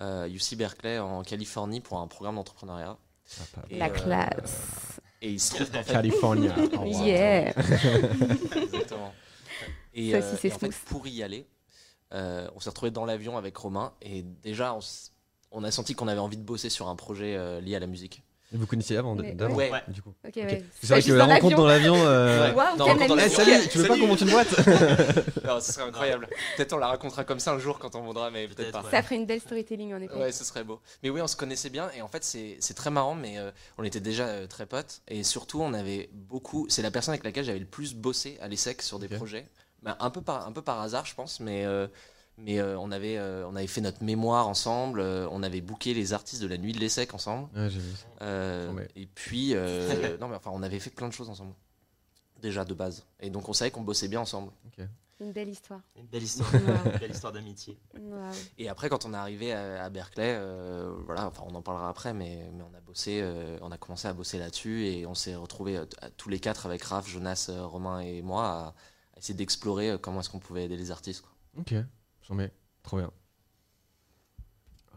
euh, 0.00 0.28
UC 0.28 0.56
Berkeley 0.56 0.98
en 1.00 1.22
Californie 1.22 1.80
pour 1.80 1.98
un 1.98 2.06
programme 2.06 2.36
d'entrepreneuriat. 2.36 2.96
Ah, 3.40 3.60
Et, 3.70 3.78
La 3.78 3.86
euh, 3.86 3.88
classe. 3.90 5.00
Et 5.20 5.32
il 5.32 5.40
se 5.40 5.54
trouve 5.54 5.70
qu'en 5.70 5.82
fait, 5.82 5.92
California. 5.92 6.54
Oh, 6.74 6.80
wow. 6.82 7.04
Yeah. 7.06 7.48
Exactement. 8.62 9.12
Et, 9.94 10.12
Ça 10.12 10.18
euh, 10.18 10.32
aussi, 10.32 10.36
c'est 10.42 10.48
et 10.48 10.52
en 10.52 10.58
fait, 10.58 10.72
pour 10.86 11.06
y 11.08 11.22
aller, 11.24 11.48
euh, 12.14 12.48
on 12.54 12.60
s'est 12.60 12.68
retrouvé 12.70 12.92
dans 12.92 13.04
l'avion 13.04 13.36
avec 13.36 13.56
Romain 13.56 13.94
et 14.00 14.22
déjà 14.22 14.74
on, 14.74 14.78
s- 14.78 15.10
on 15.50 15.64
a 15.64 15.70
senti 15.70 15.94
qu'on 15.94 16.08
avait 16.08 16.20
envie 16.20 16.36
de 16.36 16.42
bosser 16.44 16.70
sur 16.70 16.88
un 16.88 16.96
projet 16.96 17.36
euh, 17.36 17.60
lié 17.60 17.76
à 17.76 17.80
la 17.80 17.86
musique. 17.86 18.22
Et 18.54 18.56
vous 18.58 18.66
connaissiez 18.66 18.96
avant 18.96 19.16
Mais- 19.16 19.32
d'avant 19.32 19.56
Ouais. 19.56 19.72
du 19.88 20.02
coup. 20.02 20.14
Ok, 20.24 20.30
Ok. 20.36 20.36
ouais. 20.36 20.64
C'est 20.80 20.86
vrai 20.86 21.02
que 21.02 21.12
la 21.12 21.24
rencontre 21.24 21.56
dans 21.56 21.66
l'avion. 21.66 21.96
euh, 21.96 22.52
Non, 22.78 22.84
rencontre 22.84 23.16
dans 23.16 23.28
salut, 23.28 23.68
tu 23.68 23.78
veux 23.78 23.88
pas 23.88 23.98
qu'on 23.98 24.06
monte 24.06 24.20
une 24.20 24.30
boîte 24.30 24.54
Alors, 25.44 25.60
ce 25.60 25.72
serait 25.72 25.82
incroyable. 25.84 26.28
Peut-être 26.56 26.72
on 26.72 26.78
la 26.78 26.86
racontera 26.86 27.24
comme 27.24 27.40
ça 27.40 27.52
un 27.52 27.58
jour 27.58 27.80
quand 27.80 27.96
on 27.96 28.02
voudra, 28.02 28.30
mais 28.30 28.46
peut-être 28.46 28.70
pas. 28.70 28.82
ouais. 28.82 28.90
Ça 28.92 29.02
ferait 29.02 29.16
une 29.16 29.26
belle 29.26 29.40
storytelling 29.40 29.94
en 29.94 30.00
effet. 30.00 30.14
Ouais, 30.14 30.30
ce 30.30 30.44
serait 30.44 30.62
beau. 30.62 30.80
Mais 31.02 31.10
oui, 31.10 31.20
on 31.20 31.26
se 31.26 31.34
connaissait 31.34 31.70
bien 31.70 31.90
et 31.96 32.02
en 32.02 32.08
fait, 32.08 32.22
c'est 32.22 32.74
très 32.74 32.90
marrant, 32.90 33.16
mais 33.16 33.36
euh, 33.38 33.50
on 33.78 33.82
était 33.84 33.98
déjà 34.00 34.26
euh, 34.28 34.46
très 34.46 34.66
potes 34.66 35.00
et 35.08 35.24
surtout, 35.24 35.60
on 35.60 35.74
avait 35.74 36.08
beaucoup. 36.12 36.66
C'est 36.68 36.82
la 36.82 36.92
personne 36.92 37.14
avec 37.14 37.24
laquelle 37.24 37.44
j'avais 37.44 37.58
le 37.58 37.66
plus 37.66 37.94
bossé 37.94 38.38
à 38.40 38.46
l'ESSEC 38.46 38.80
sur 38.80 39.00
des 39.00 39.08
projets. 39.08 39.44
Bah, 39.82 39.96
un, 39.98 40.10
peu 40.10 40.20
par, 40.22 40.46
un 40.46 40.52
peu 40.52 40.62
par 40.62 40.80
hasard, 40.80 41.04
je 41.04 41.14
pense, 41.16 41.40
mais, 41.40 41.64
euh, 41.64 41.86
mais 42.38 42.58
euh, 42.60 42.78
on, 42.78 42.90
avait, 42.90 43.16
euh, 43.18 43.46
on 43.48 43.56
avait 43.56 43.66
fait 43.66 43.80
notre 43.80 44.02
mémoire 44.04 44.46
ensemble, 44.48 45.00
euh, 45.00 45.26
on 45.30 45.42
avait 45.42 45.60
booké 45.60 45.94
les 45.94 46.12
artistes 46.12 46.42
de 46.42 46.46
la 46.48 46.58
nuit 46.58 46.72
de 46.72 46.78
l'ESSEC 46.78 47.14
ensemble. 47.14 47.48
Ouais, 47.56 47.70
j'ai 47.70 47.78
vu 47.80 47.92
ça. 47.96 48.06
Et 48.96 49.06
puis, 49.06 49.54
euh, 49.54 50.16
non, 50.20 50.28
mais 50.28 50.36
enfin, 50.36 50.50
on 50.52 50.62
avait 50.62 50.78
fait 50.80 50.90
plein 50.90 51.08
de 51.08 51.12
choses 51.12 51.30
ensemble. 51.30 51.54
Déjà 52.42 52.64
de 52.64 52.74
base. 52.74 53.04
Et 53.20 53.30
donc, 53.30 53.48
on 53.48 53.52
savait 53.54 53.70
qu'on 53.70 53.80
bossait 53.82 54.08
bien 54.08 54.20
ensemble. 54.20 54.52
Une 55.18 55.32
belle 55.32 55.48
histoire. 55.48 55.80
Une 55.96 56.04
belle 56.04 56.22
histoire, 56.24 56.52
Wow. 56.52 56.92
une 56.92 56.98
belle 56.98 57.10
histoire 57.10 57.32
d'amitié. 57.32 57.78
Et 58.58 58.68
après, 58.68 58.90
quand 58.90 59.06
on 59.06 59.14
est 59.14 59.16
arrivé 59.16 59.54
à, 59.54 59.84
à 59.84 59.88
Berkeley, 59.88 60.34
euh, 60.36 60.92
voilà, 61.06 61.26
enfin, 61.28 61.42
on 61.46 61.54
en 61.54 61.62
parlera 61.62 61.88
après, 61.88 62.12
mais, 62.12 62.50
mais 62.52 62.62
on 62.70 62.76
a 62.76 62.80
bossé, 62.82 63.20
euh, 63.22 63.56
on 63.62 63.72
a 63.72 63.78
commencé 63.78 64.06
à 64.08 64.12
bosser 64.12 64.38
là-dessus 64.38 64.84
et 64.86 65.06
on 65.06 65.14
s'est 65.14 65.34
retrouvés 65.34 65.78
euh, 65.78 65.86
tous 66.18 66.28
les 66.28 66.38
quatre 66.38 66.66
avec 66.66 66.82
Raph, 66.82 67.08
Jonas, 67.08 67.50
Romain 67.62 68.00
et 68.00 68.20
moi 68.20 68.44
à, 68.46 68.66
à 69.14 69.18
essayer 69.18 69.32
d'explorer 69.34 69.92
euh, 69.92 69.96
comment 69.96 70.20
est-ce 70.20 70.28
qu'on 70.28 70.38
pouvait 70.38 70.64
aider 70.66 70.76
les 70.76 70.90
artistes. 70.90 71.22
quoi. 71.22 71.30
Ok, 71.60 71.74
j'en 72.28 72.34
mets. 72.34 72.52
Trop 72.82 72.98
bien. 72.98 73.10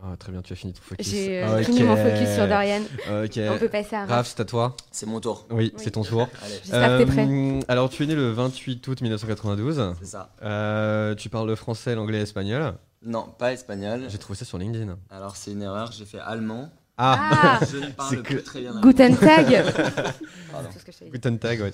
Ah, 0.01 0.15
très 0.17 0.31
bien, 0.31 0.41
tu 0.41 0.53
as 0.53 0.55
fini 0.55 0.71
ton 0.71 0.81
focus. 0.81 1.07
J'ai 1.09 1.43
euh, 1.43 1.59
Ok. 1.59 1.65
fini 1.65 1.83
mon 1.83 1.97
focus 1.97 2.33
sur 2.33 2.47
Dorian. 2.47 2.81
On 3.09 3.57
peut 3.57 3.67
passer 3.67 3.95
à 3.97 3.99
Raph. 4.01 4.09
Raph, 4.09 4.27
c'est 4.27 4.39
à 4.39 4.45
toi. 4.45 4.77
C'est 4.91 5.05
mon 5.05 5.19
tour. 5.19 5.45
Oui, 5.49 5.57
Oui. 5.57 5.73
c'est 5.75 5.91
ton 5.91 6.03
tour. 6.03 6.29
Allez, 6.41 6.53
J'espère 6.63 6.97
que 6.99 7.03
t'es 7.03 7.05
prêt. 7.11 7.27
Euh, 7.27 7.59
alors, 7.67 7.89
tu 7.89 8.03
es 8.03 8.05
né 8.05 8.15
le 8.15 8.31
28 8.31 8.87
août 8.87 9.01
1992. 9.01 9.95
c'est 9.99 10.05
ça. 10.05 10.33
Euh, 10.41 11.15
tu 11.15 11.27
parles 11.27 11.49
le 11.49 11.55
français, 11.55 11.95
l'anglais 11.95 12.17
et 12.17 12.21
l'espagnol. 12.21 12.75
Non, 13.03 13.27
pas 13.37 13.51
espagnol. 13.51 14.05
J'ai 14.07 14.17
trouvé 14.17 14.39
ça 14.39 14.45
sur 14.45 14.57
LinkedIn. 14.57 14.97
Alors 15.09 15.35
c'est 15.35 15.51
une 15.51 15.61
erreur, 15.63 15.91
j'ai 15.91 16.05
fait 16.05 16.19
allemand. 16.19 16.69
Ah, 16.97 17.59
Ah, 17.61 17.65
Je 17.69 17.77
ne 17.77 17.87
parle 17.91 18.21
plus 18.23 18.37
que- 18.37 18.41
très 18.41 18.59
bien 18.61 18.69
allemand. 18.71 18.81
Guten 18.81 19.17
Tag. 19.17 19.45
Pardon. 20.51 20.69
Guten 21.11 21.39
Tag, 21.39 21.59
ouais. 21.61 21.71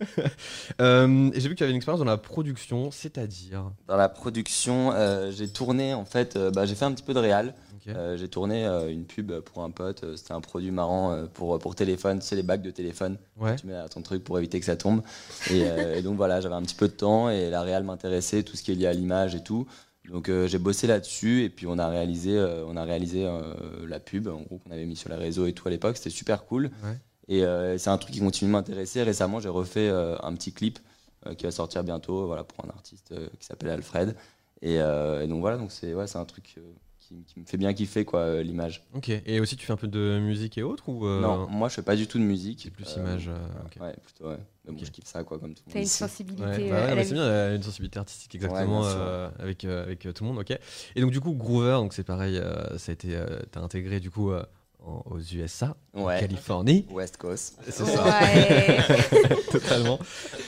Euh, 0.80 1.30
j'ai 1.34 1.48
vu 1.48 1.50
que 1.50 1.58
tu 1.58 1.62
avais 1.62 1.72
une 1.72 1.76
expérience 1.76 1.98
dans 1.98 2.06
la 2.06 2.16
production, 2.16 2.90
c'est-à-dire. 2.90 3.70
Dans 3.86 3.96
la 3.96 4.08
production, 4.08 4.92
euh, 4.92 5.30
j'ai 5.30 5.48
tourné 5.48 5.92
en 5.94 6.04
fait, 6.04 6.36
euh, 6.36 6.50
bah, 6.50 6.64
j'ai 6.64 6.74
fait 6.74 6.84
un 6.84 6.92
petit 6.92 7.02
peu 7.02 7.12
de 7.12 7.18
réal. 7.18 7.54
Euh, 7.88 8.16
j'ai 8.16 8.28
tourné 8.28 8.64
une 8.88 9.04
pub 9.04 9.32
pour 9.40 9.62
un 9.62 9.70
pote. 9.70 10.16
C'était 10.16 10.32
un 10.32 10.40
produit 10.40 10.70
marrant 10.70 11.26
pour, 11.34 11.58
pour 11.58 11.74
téléphone, 11.74 12.20
c'est 12.20 12.36
les 12.36 12.42
bacs 12.42 12.62
de 12.62 12.70
téléphone. 12.70 13.18
Ouais. 13.38 13.56
Tu 13.56 13.66
mets 13.66 13.74
à 13.74 13.88
ton 13.88 14.00
truc 14.00 14.22
pour 14.22 14.38
éviter 14.38 14.60
que 14.60 14.66
ça 14.66 14.76
tombe. 14.76 15.02
Et, 15.50 15.60
et 15.96 16.02
donc 16.02 16.16
voilà, 16.16 16.40
j'avais 16.40 16.54
un 16.54 16.62
petit 16.62 16.76
peu 16.76 16.88
de 16.88 16.92
temps 16.92 17.30
et 17.30 17.50
la 17.50 17.62
réal 17.62 17.82
m'intéressait, 17.82 18.42
tout 18.42 18.56
ce 18.56 18.62
qui 18.62 18.72
est 18.72 18.76
lié 18.76 18.86
à 18.86 18.92
l'image 18.92 19.34
et 19.34 19.42
tout. 19.42 19.66
Donc 20.10 20.28
euh, 20.28 20.48
j'ai 20.48 20.58
bossé 20.58 20.86
là-dessus 20.86 21.44
et 21.44 21.50
puis 21.50 21.66
on 21.66 21.78
a 21.78 21.88
réalisé, 21.88 22.36
euh, 22.36 22.64
on 22.66 22.76
a 22.76 22.84
réalisé 22.84 23.24
euh, 23.24 23.54
la 23.86 24.00
pub 24.00 24.26
en 24.26 24.40
gros 24.42 24.58
qu'on 24.58 24.70
avait 24.70 24.86
mis 24.86 24.96
sur 24.96 25.08
les 25.08 25.16
réseaux 25.16 25.46
et 25.46 25.52
tout 25.52 25.66
à 25.68 25.70
l'époque. 25.70 25.96
C'était 25.96 26.10
super 26.10 26.44
cool. 26.44 26.70
Ouais. 26.82 26.98
Et 27.30 27.44
euh, 27.44 27.78
c'est 27.78 27.88
un 27.90 27.96
truc 27.96 28.12
qui 28.12 28.20
continue 28.20 28.48
de 28.50 28.52
m'intéresser. 28.52 29.02
Récemment, 29.02 29.40
j'ai 29.40 29.48
refait 29.48 29.88
euh, 29.88 30.16
un 30.22 30.34
petit 30.34 30.52
clip 30.52 30.78
euh, 31.26 31.34
qui 31.34 31.44
va 31.44 31.50
sortir 31.52 31.82
bientôt, 31.84 32.26
voilà, 32.26 32.44
pour 32.44 32.64
un 32.64 32.68
artiste 32.68 33.12
euh, 33.12 33.28
qui 33.38 33.46
s'appelle 33.46 33.70
Alfred. 33.70 34.16
Et, 34.62 34.80
euh, 34.80 35.22
et 35.22 35.26
donc 35.28 35.40
voilà, 35.40 35.56
donc 35.56 35.70
c'est 35.72 35.94
ouais, 35.94 36.06
c'est 36.06 36.18
un 36.18 36.24
truc 36.24 36.54
euh, 36.58 36.62
qui, 36.98 37.24
qui 37.24 37.40
me 37.40 37.44
fait 37.46 37.56
bien 37.56 37.72
kiffer 37.72 38.04
quoi, 38.04 38.20
euh, 38.20 38.42
l'image. 38.42 38.84
Ok. 38.94 39.08
Et 39.10 39.38
aussi, 39.40 39.56
tu 39.56 39.64
fais 39.64 39.72
un 39.72 39.76
peu 39.76 39.86
de 39.88 40.18
musique 40.20 40.58
et 40.58 40.62
autres 40.62 40.88
ou 40.88 41.06
euh, 41.06 41.20
Non, 41.22 41.46
moi 41.48 41.68
je 41.68 41.74
fais 41.76 41.82
pas 41.82 41.94
du 41.96 42.06
tout 42.08 42.18
de 42.18 42.24
musique. 42.24 42.62
C'est 42.64 42.70
plus 42.70 42.86
Euh, 42.96 43.00
image. 43.00 43.28
euh. 43.28 43.82
Ouais, 43.84 43.94
plutôt 44.04 44.28
ouais. 44.28 44.36
Mais 44.66 44.72
bon, 44.72 44.84
je 44.84 44.90
kiffe 44.90 45.06
ça 45.06 45.22
quoi, 45.24 45.38
comme 45.38 45.54
tout 45.54 45.62
le 45.66 45.72
T'as 45.72 45.78
monde 45.78 45.82
une 45.82 45.86
ici. 45.86 45.98
sensibilité. 45.98 46.44
Ouais, 46.44 46.72
euh, 46.72 46.88
bah 46.88 46.94
ouais, 46.96 47.04
c'est 47.04 47.14
bien, 47.14 47.54
une 47.54 47.62
sensibilité 47.62 47.98
artistique 48.00 48.34
exactement 48.34 48.84
euh, 48.84 49.30
avec, 49.38 49.64
euh, 49.64 49.84
avec 49.84 50.00
tout 50.00 50.24
le 50.24 50.28
monde, 50.30 50.38
ok. 50.40 50.58
Et 50.96 51.00
donc 51.00 51.10
du 51.12 51.20
coup, 51.20 51.32
Groover, 51.32 51.74
donc 51.76 51.94
c'est 51.94 52.04
pareil, 52.04 52.36
euh, 52.38 52.76
ça 52.76 52.90
a 52.90 52.92
été, 52.92 53.14
euh, 53.16 53.38
t'as 53.52 53.60
intégré 53.60 54.00
du 54.00 54.10
coup 54.10 54.30
euh, 54.32 54.42
en- 54.86 55.02
aux 55.10 55.18
USA, 55.20 55.76
en 55.94 56.04
Ouais. 56.04 56.20
Californie, 56.20 56.86
West 56.90 57.16
Coast. 57.16 57.56
c'est 57.64 57.72
ça, 57.84 58.04
Ouais. 58.04 58.78
totalement. 59.50 59.98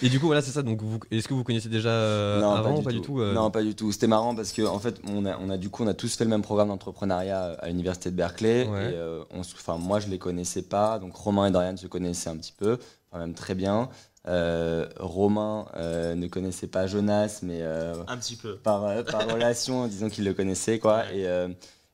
Et 0.03 0.09
du 0.09 0.19
coup, 0.21 0.27
voilà, 0.27 0.43
c'est 0.43 0.51
ça. 0.51 0.63
Donc, 0.63 0.81
vous- 0.83 0.99
est-ce 1.11 1.29
que 1.29 1.35
vous 1.35 1.45
connaissiez 1.45 1.71
déjà 1.71 1.91
euh, 1.91 2.41
non, 2.41 2.51
avant 2.53 2.79
ou 2.79 2.83
pas 2.83 2.93
du 2.93 3.01
tout 3.01 3.21
euh, 3.21 3.33
Non, 3.35 3.51
pas 3.51 3.63
du 3.63 3.75
tout. 3.75 3.93
C'était 3.93 4.07
marrant 4.07 4.35
parce 4.35 4.53
que 4.53 4.63
en 4.63 4.79
fait, 4.79 5.01
on 5.07 5.25
a, 5.27 5.37
on 5.39 5.51
a 5.51 5.57
du 5.57 5.69
coup, 5.71 5.85
on 5.85 5.87
a 5.89 5.95
tous 5.95 6.15
fait 6.17 6.25
le 6.25 6.31
même 6.31 6.43
programme 6.43 6.69
d'entrepreneuriat 6.69 7.57
à 7.61 7.69
l'université 7.69 8.11
de 8.11 8.17
Berkeley. 8.17 8.67
Ouais. 8.67 8.91
Et 8.93 8.95
euh, 8.95 9.23
on, 9.33 9.79
moi, 9.79 10.01
je 10.01 10.09
les 10.09 10.19
connaissais 10.19 10.63
pas. 10.63 10.99
Donc 10.99 11.15
Romain 11.15 11.47
et 11.47 11.51
Dorian 11.51 11.77
se 11.77 11.87
connaissaient 11.87 12.31
un 12.31 12.37
petit 12.37 12.55
peu, 12.57 12.79
enfin 13.11 13.21
même 13.21 13.35
très 13.35 13.55
bien. 13.55 13.89
Euh, 14.29 14.87
Romain 15.01 15.67
euh, 15.77 16.15
ne 16.15 16.29
connaissait 16.29 16.69
pas 16.69 16.87
Jonas, 16.87 17.41
mais 17.43 17.59
euh, 17.63 17.95
Un 18.07 18.17
petit 18.17 18.37
peu. 18.37 18.57
par, 18.57 18.85
euh, 18.85 19.03
par 19.03 19.27
relation, 19.33 19.89
disons 19.89 20.09
qu'il 20.09 20.25
le 20.25 20.33
connaissait 20.33 20.79
quoi. 20.79 20.99
Ouais. 20.99 21.19
Et, 21.19 21.27
euh, 21.27 21.49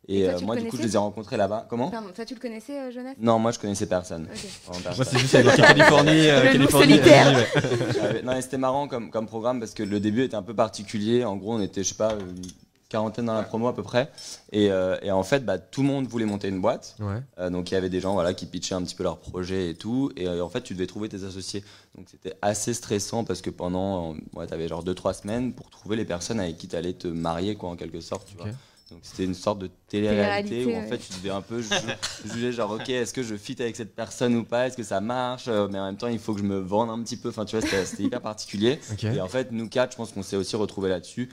et, 0.08 0.20
Et 0.20 0.24
toi, 0.24 0.34
euh, 0.34 0.40
moi, 0.44 0.56
du 0.56 0.66
coup, 0.68 0.76
je 0.76 0.82
les 0.82 0.94
ai 0.94 0.98
rencontrés 0.98 1.36
là-bas. 1.36 1.66
Comment 1.68 1.90
Pardon, 1.90 2.08
toi 2.14 2.24
tu 2.24 2.34
le 2.34 2.40
connaissais, 2.40 2.78
euh, 2.78 2.90
Jonas 2.90 3.12
Non, 3.20 3.38
moi, 3.38 3.52
je 3.52 3.58
connaissais 3.58 3.86
personne. 3.86 4.26
Moi, 4.26 5.04
c'est 5.04 5.18
juste 5.18 5.34
avec 5.34 5.54
Californie, 5.56 6.28
euh, 6.28 6.44
Le 6.44 6.52
Californie, 6.52 7.00
ouais. 7.00 8.22
Non, 8.24 8.32
et 8.32 8.42
c'était 8.42 8.58
marrant 8.58 8.88
comme, 8.88 9.10
comme 9.10 9.26
programme 9.26 9.60
parce 9.60 9.74
que 9.74 9.82
le 9.82 10.00
début 10.00 10.22
était 10.22 10.36
un 10.36 10.42
peu 10.42 10.54
particulier. 10.54 11.24
En 11.24 11.36
gros, 11.36 11.54
on 11.54 11.60
était, 11.60 11.82
je 11.82 11.88
sais 11.90 11.94
pas, 11.94 12.14
une 12.14 12.42
quarantaine 12.88 13.26
dans 13.26 13.34
la 13.34 13.42
promo 13.42 13.68
à 13.68 13.74
peu 13.74 13.82
près. 13.82 14.10
Et, 14.52 14.70
euh, 14.70 14.96
et 15.02 15.10
en 15.10 15.22
fait, 15.22 15.44
bah, 15.44 15.58
tout 15.58 15.82
le 15.82 15.88
monde 15.88 16.06
voulait 16.06 16.24
monter 16.24 16.48
une 16.48 16.60
boîte. 16.60 16.96
Ouais. 17.00 17.22
Euh, 17.38 17.50
donc 17.50 17.70
il 17.70 17.74
y 17.74 17.76
avait 17.76 17.90
des 17.90 18.00
gens 18.00 18.14
voilà, 18.14 18.34
qui 18.34 18.46
pitchaient 18.46 18.74
un 18.74 18.82
petit 18.82 18.94
peu 18.94 19.02
leur 19.04 19.18
projet 19.18 19.70
et 19.70 19.74
tout. 19.74 20.10
Et 20.16 20.26
euh, 20.26 20.44
en 20.44 20.48
fait, 20.48 20.62
tu 20.62 20.74
devais 20.74 20.86
trouver 20.86 21.08
tes 21.08 21.24
associés. 21.24 21.62
Donc 21.96 22.06
c'était 22.10 22.34
assez 22.42 22.74
stressant 22.74 23.24
parce 23.24 23.42
que 23.42 23.50
pendant, 23.50 24.14
ouais, 24.34 24.46
tu 24.46 24.54
avais 24.54 24.68
genre 24.68 24.84
2-3 24.84 25.20
semaines 25.22 25.52
pour 25.52 25.70
trouver 25.70 25.96
les 25.96 26.04
personnes 26.04 26.40
avec 26.40 26.56
qui 26.56 26.68
tu 26.68 26.76
allais 26.76 26.94
te 26.94 27.08
marier, 27.08 27.56
quoi, 27.56 27.70
en 27.70 27.76
quelque 27.76 28.00
sorte. 28.00 28.28
Tu 28.28 28.36
vois. 28.36 28.46
Donc 28.90 29.00
c'était 29.02 29.24
une 29.24 29.34
sorte 29.34 29.58
de 29.58 29.68
télé-réalité 29.88 30.64
où 30.64 30.70
en 30.70 30.80
ouais. 30.80 30.86
fait 30.88 30.98
tu 30.98 31.12
devais 31.14 31.30
un 31.30 31.42
peu 31.42 31.60
ju- 31.60 31.68
juger 32.24 32.52
genre 32.52 32.70
ok 32.70 32.88
est-ce 32.88 33.12
que 33.12 33.22
je 33.22 33.36
fit 33.36 33.56
avec 33.60 33.76
cette 33.76 33.94
personne 33.94 34.34
ou 34.34 34.44
pas? 34.44 34.66
Est-ce 34.66 34.76
que 34.76 34.82
ça 34.82 35.00
marche? 35.00 35.46
Euh, 35.48 35.68
mais 35.70 35.78
en 35.78 35.84
même 35.86 35.96
temps 35.98 36.08
il 36.08 36.18
faut 36.18 36.32
que 36.32 36.40
je 36.40 36.44
me 36.46 36.58
vende 36.58 36.88
un 36.90 37.02
petit 37.02 37.16
peu 37.18 37.28
enfin 37.28 37.44
tu 37.44 37.58
vois 37.58 37.66
c'était 37.84 38.02
hyper 38.02 38.22
particulier 38.22 38.80
et 39.02 39.20
en 39.20 39.28
fait 39.28 39.52
nous 39.52 39.68
quatre 39.68 39.92
je 39.92 39.96
pense 39.98 40.12
qu'on 40.12 40.22
s'est 40.22 40.36
aussi 40.36 40.56
retrouvés 40.56 40.88
là-dessus 40.88 41.28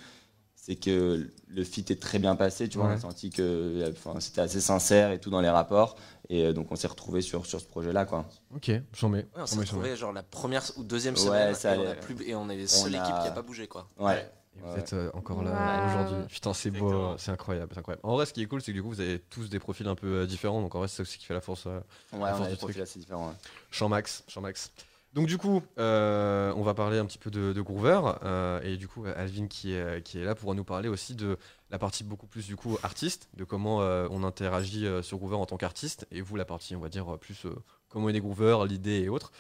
c'est 0.58 0.76
que 0.78 1.30
le 1.48 1.64
fit 1.64 1.86
est 1.90 2.02
très 2.02 2.18
bien 2.18 2.36
passé. 2.36 2.68
Tu 2.68 2.80
vois, 2.80 2.88
on 2.88 2.92
a 2.94 2.98
senti 2.98 3.30
que 3.30 3.88
enfin, 3.92 4.20
c'était 4.20 4.42
assez 4.42 4.60
sincère 4.60 5.12
et 5.12 5.20
tout 5.20 5.30
dans 5.30 5.42
les 5.42 5.50
rapports. 5.52 5.96
Et 6.28 6.44
euh, 6.44 6.54
donc, 6.54 6.72
on 6.72 6.76
s'est 6.76 6.88
retrouvé 6.88 7.22
sur, 7.22 7.46
sur 7.46 7.62
ce 7.62 7.68
projet-là, 7.68 8.06
quoi. 8.06 8.26
Ok, 8.56 8.72
j'en 9.00 9.10
mets. 9.10 9.20
Ouais, 9.20 9.26
on 9.44 9.46
s'est 9.46 9.54
j'en 9.58 9.60
mets, 9.62 9.66
j'en 9.68 9.74
mets. 9.76 9.80
retrouvé 9.84 9.96
genre 9.96 10.12
la 10.14 10.24
première 10.24 10.64
ou 10.78 10.84
deuxième 10.84 11.14
Ouais, 11.14 11.20
semaine 11.22 11.54
ça 11.54 11.76
et, 11.76 11.78
on 11.78 11.88
a 11.88 11.94
plus- 11.94 12.16
et 12.28 12.34
on 12.34 12.50
est 12.50 12.58
la 12.58 12.68
seule 12.68 12.96
On 12.96 12.98
a- 13.00 13.04
équipe 13.04 13.16
qui 13.22 13.28
a 13.28 13.32
pas 13.32 13.44
bougé 13.44 13.68
quoi. 13.68 13.88
Ouais. 14.00 14.28
Et 14.58 14.62
vous 14.62 14.74
Ouais. 14.74 14.80
êtes 14.80 14.94
euh, 14.94 15.10
encore 15.14 15.44
là 15.44 15.86
aujourd'hui. 15.86 16.26
Putain, 16.30 16.54
c'est 16.54 16.72
beau, 16.72 17.16
c'est 17.18 17.32
incroyable, 17.32 17.70
c'est 17.74 17.80
incroyable. 17.80 18.02
En 18.04 18.14
vrai, 18.16 18.26
ce 18.26 18.34
qui 18.34 18.42
est 18.42 18.46
cool, 18.46 18.62
c'est 18.62 18.72
que 18.72 18.78
du 18.78 18.82
coup, 18.84 18.90
vous 18.90 19.02
avez 19.02 19.20
tous 19.20 19.50
des 19.50 19.60
profils 19.60 19.88
un 19.88 19.96
peu 19.96 20.08
euh, 20.22 20.26
différents. 20.26 20.62
Donc 20.62 20.74
en 20.76 20.80
vrai, 20.80 20.88
c'est 20.88 20.98
ça 20.98 21.02
aussi 21.04 21.18
qui 21.18 21.26
fait 21.26 21.34
la 21.34 21.42
force. 21.42 21.66
euh, 21.68 21.80
Ouais, 22.14 22.20
La 22.20 22.34
on 22.34 22.38
force 22.38 22.42
a 22.42 22.46
du 22.46 22.52
des 22.52 22.58
profils 22.58 22.82
assez 22.82 23.00
différents. 23.00 23.28
ouais. 23.30 23.36
Champ 23.72 23.90
max, 23.90 24.24
champ 24.28 24.42
max. 24.42 24.72
Donc 25.14 25.28
du 25.28 25.38
coup, 25.38 25.62
euh, 25.78 26.52
on 26.58 26.62
va 26.62 26.74
parler 26.74 26.98
un 27.00 27.06
petit 27.06 27.18
peu 27.18 27.32
de, 27.32 27.54
de 27.54 27.62
Groover 27.62 28.02
euh, 28.24 28.60
et 28.64 28.76
du 28.76 28.90
coup, 28.90 29.06
Alvin 29.16 29.48
qui 29.48 29.72
est, 29.74 30.02
qui 30.04 30.20
est 30.20 30.26
là 30.26 30.36
pourra 30.36 30.54
nous 30.56 30.66
parler 30.66 30.90
aussi 30.90 31.16
de 31.16 31.38
la 31.70 31.80
partie 31.80 32.04
beaucoup 32.04 32.28
plus 32.28 32.46
du 32.48 32.58
coup 32.58 32.78
artiste, 32.84 33.30
de 33.34 33.46
comment 33.46 33.82
euh, 33.82 34.10
on 34.12 34.26
interagit 34.26 34.86
euh, 34.86 35.02
sur 35.02 35.18
Groover 35.18 35.38
en 35.38 35.46
tant 35.46 35.56
qu'artiste 35.56 36.06
et 36.12 36.20
vous 36.20 36.36
la 36.36 36.44
partie 36.44 36.76
on 36.76 36.82
va 36.82 36.90
dire 36.90 37.18
plus 37.18 37.46
euh, 37.46 37.56
comment 37.88 38.10
est 38.10 38.20
Groover, 38.20 38.58
l'idée 38.68 39.04
et 39.04 39.08
autres. 39.10 39.32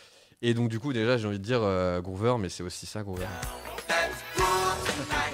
Et 0.42 0.54
donc 0.54 0.70
du 0.70 0.80
coup 0.80 0.94
déjà 0.94 1.18
j'ai 1.18 1.28
envie 1.28 1.40
de 1.40 1.44
dire 1.44 1.62
euh, 1.62 2.00
Groover, 2.00 2.36
mais 2.40 2.48
c'est 2.48 2.64
aussi 2.64 2.86
ça 2.86 3.04
Groover. 3.04 3.26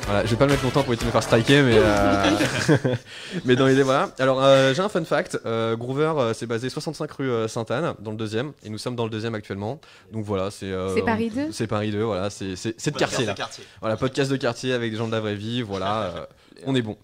Voilà, 0.06 0.26
je 0.26 0.32
vais 0.32 0.36
pas 0.36 0.45
le 0.45 0.52
mettre 0.52 0.63
longtemps 0.63 0.82
pour 0.84 0.91
éviter 0.93 1.04
de 1.06 1.08
me 1.08 1.12
faire 1.12 1.24
striker, 1.24 1.62
mais, 1.62 1.76
euh, 1.76 2.95
mais 3.45 3.56
dans 3.56 3.67
l'idée, 3.67 3.84
voilà. 3.84 4.10
Alors, 4.19 4.43
euh, 4.43 4.74
j'ai 4.74 4.82
un 4.82 4.89
fun 4.89 5.04
fact. 5.06 5.39
Euh, 5.45 5.76
Groover, 5.76 6.13
euh, 6.17 6.34
c'est 6.34 6.45
basé 6.47 6.69
65 6.69 7.12
rue 7.12 7.30
euh, 7.30 7.47
Sainte-Anne, 7.47 7.93
dans 8.00 8.12
le 8.12 8.17
deuxième, 8.17 8.54
et 8.63 8.69
nous 8.69 8.78
sommes 8.78 8.95
dans 8.95 9.04
le 9.06 9.10
deuxième 9.10 9.36
actuellement. 9.36 9.80
Donc 10.12 10.26
voilà, 10.26 10.52
c'est. 10.52 10.65
euh, 10.71 10.95
C'est 10.95 11.04
Paris 11.04 11.30
2 11.30 11.52
C'est 11.52 11.67
Paris 11.67 11.91
2, 11.91 12.02
voilà, 12.04 12.30
c'est 12.30 12.56
c'est- 12.56 12.76
c'est 12.78 12.91
de 12.91 12.97
quartier 12.97 13.26
là. 13.26 13.36
Voilà, 13.80 13.97
podcast 13.97 14.32
de 14.32 14.38
quartier 14.38 14.74
avec 14.74 14.91
des 14.91 14.97
gens 14.97 15.08
de 15.08 15.12
la 15.13 15.19
vraie 15.19 15.36
vie, 15.36 15.62
voilà, 15.62 16.02
euh, 16.04 16.26
on 16.65 16.76
est 16.76 16.82
bon. 16.82 16.97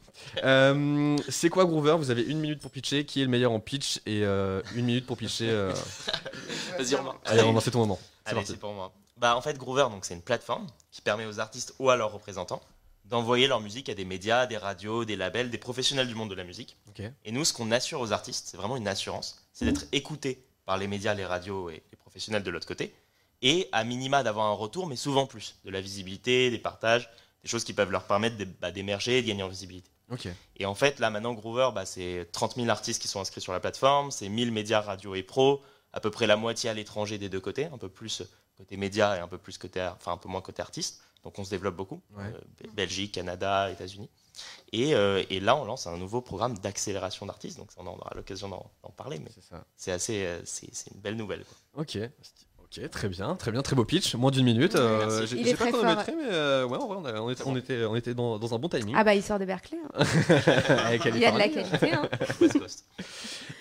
Euh, 0.44 1.16
c'est 1.30 1.50
quoi 1.50 1.66
Groover? 1.66 1.96
Vous 1.98 2.12
avez 2.12 2.24
une 2.24 2.40
minute 2.40 2.60
pour 2.60 2.72
pitcher. 2.72 3.06
Qui 3.06 3.22
est 3.22 3.26
le 3.26 3.30
meilleur 3.30 3.52
en 3.52 3.60
pitch 3.60 3.98
Et 4.06 4.24
euh, 4.24 4.62
une 4.76 4.86
minute 4.86 5.06
pour 5.06 5.16
pitcher. 5.16 5.48
euh, 5.50 5.72
Vas-y 6.78 6.96
Romain. 6.96 7.14
Allez, 7.26 7.42
Romain, 7.42 7.60
c'est 7.62 7.72
ton 7.72 7.80
moment. 7.80 8.00
C'est 8.26 8.32
Allez, 8.32 8.36
parti. 8.40 8.52
c'est 8.54 8.60
pour 8.60 8.74
moi. 8.74 8.92
Bah, 9.18 9.36
en 9.36 9.42
fait, 9.42 9.58
Groover, 9.58 9.88
donc, 9.90 10.06
c'est 10.06 10.14
une 10.14 10.22
plateforme 10.22 10.68
qui 10.92 11.02
permet 11.02 11.26
aux 11.26 11.40
artistes 11.40 11.74
ou 11.80 11.90
à 11.90 11.96
leurs 11.96 12.12
représentants 12.12 12.62
d'envoyer 13.06 13.48
leur 13.48 13.62
musique 13.62 13.90
à 13.90 13.94
des 13.94 14.06
médias, 14.06 14.46
des 14.48 14.58
radios, 14.58 15.06
des 15.06 15.16
labels, 15.16 15.50
des 15.50 15.58
professionnels 15.58 16.08
du 16.08 16.16
monde 16.16 16.30
de 16.30 16.36
la 16.36 16.44
musique. 16.44 16.76
Et 17.26 17.32
nous, 17.32 17.46
ce 17.46 17.54
qu'on 17.54 17.72
assure 17.72 18.02
aux 18.02 18.12
artistes, 18.12 18.48
c'est 18.50 18.58
vraiment 18.58 18.78
une 18.78 18.88
assurance, 18.88 19.48
c'est 19.54 19.66
d'être 19.66 19.86
écouté 19.92 20.44
par 20.66 20.78
les 20.78 20.88
médias, 20.88 21.14
les 21.14 21.26
radios 21.26 21.70
et 21.70 21.84
les 21.90 21.98
professionnels 21.98 22.44
de 22.44 22.52
l'autre 22.52 22.68
côté, 22.68 22.94
et 23.42 23.70
à 23.72 23.84
minima 23.84 24.24
d'avoir 24.24 24.48
un 24.48 24.54
retour, 24.54 24.88
mais 24.88 24.96
souvent 24.96 25.26
plus, 25.26 25.56
de 25.64 25.70
la 25.70 25.80
visibilité, 25.80 26.50
des 26.50 26.58
partages, 26.58 27.10
des 27.44 27.48
choses 27.48 27.64
qui 27.64 27.74
peuvent 27.74 27.92
leur 27.92 28.04
permettre 28.04 28.36
bah, 28.60 28.72
d'émerger 28.72 29.20
et 29.20 29.22
de 29.22 29.28
gagner 29.28 29.44
en 29.44 29.48
visibilité. 29.48 29.90
Et 30.58 30.66
en 30.66 30.76
fait, 30.76 31.00
là 31.00 31.10
maintenant, 31.10 31.34
Groover, 31.34 31.70
bah, 31.74 31.86
c'est 31.86 32.28
30 32.32 32.56
000 32.56 32.70
artistes 32.70 33.02
qui 33.02 33.08
sont 33.08 33.22
inscrits 33.22 33.42
sur 33.42 33.54
la 33.54 33.60
plateforme, 33.60 34.12
c'est 34.12 34.28
1000 34.28 34.52
médias 34.52 34.82
radio 34.82 35.16
et 35.16 35.24
pro, 35.24 35.62
à 35.94 36.00
peu 36.00 36.12
près 36.12 36.28
la 36.28 36.36
moitié 36.36 36.70
à 36.70 36.74
l'étranger 36.74 37.18
des 37.18 37.30
deux 37.30 37.40
côtés, 37.40 37.66
un 37.66 37.78
peu 37.78 37.90
plus 37.90 38.24
côté 38.58 38.78
média 38.78 39.16
et 39.18 39.20
un 39.20 39.28
peu 39.28 39.38
plus 39.38 39.58
côté, 39.58 39.82
enfin 39.96 40.14
un 40.14 40.18
peu 40.18 40.30
moins 40.30 40.42
côté 40.42 40.62
artiste. 40.62 41.02
Donc 41.24 41.38
on 41.40 41.44
se 41.44 41.50
développe 41.50 41.76
beaucoup, 41.76 42.02
Ouais. 42.16 42.24
Euh, 42.26 42.40
Be- 42.64 42.74
Belgique, 42.74 43.14
Canada, 43.14 43.70
États-Unis. 43.72 44.10
Et, 44.72 44.94
euh, 44.96 45.24
et 45.30 45.40
là, 45.40 45.56
on 45.56 45.66
lance 45.66 45.88
un 45.88 45.98
nouveau 45.98 46.22
programme 46.22 46.58
d'accélération 46.60 47.26
d'artistes, 47.26 47.58
donc 47.58 47.70
on 47.78 47.86
aura 47.88 48.12
l'occasion 48.16 48.48
d'en 48.50 48.70
parler, 48.96 49.20
mais 49.20 49.32
C'est 49.76 49.92
assez, 49.92 50.26
euh, 50.26 50.40
c'est 50.46 50.70
c'est 50.74 50.92
une 50.94 51.02
belle 51.02 51.16
nouvelle. 51.16 51.44
quoi. 51.74 51.82
Ok. 51.84 51.98
Ok, 52.64 52.90
très 52.90 53.08
bien, 53.08 53.36
très 53.38 53.52
bien, 53.52 53.62
très 53.62 53.76
beau 53.78 53.86
pitch, 53.86 54.14
moins 54.16 54.30
d'une 54.30 54.44
minute. 54.46 54.76
euh, 54.76 55.26
Il 55.32 55.48
est 55.48 55.52
pas 55.56 55.58
très 55.66 55.72
chronométré, 55.72 56.14
mais 56.18 56.26
euh, 56.30 56.66
ouais, 56.68 56.78
en 56.78 56.86
vrai, 56.88 56.98
on, 57.00 57.06
a- 57.06 57.22
on 57.22 57.30
était, 57.30 57.44
on 57.46 57.56
était, 57.56 57.86
on 57.86 57.96
était 57.96 58.14
dans, 58.14 58.38
dans 58.38 58.54
un 58.54 58.60
bon 58.60 58.68
timing. 58.68 58.94
Ah 58.96 59.06
bah 59.06 59.16
il 59.16 59.24
sort 59.24 59.40
de 59.40 59.46
Berkeley. 59.46 59.80
hein. 59.94 60.04
Il 61.16 61.20
y 61.20 61.26
a 61.26 61.32
de 61.32 61.38
la 61.38 61.48
qualité. 61.50 61.94
hein. 61.94 62.10
West 62.42 62.60
Coast. 62.60 62.86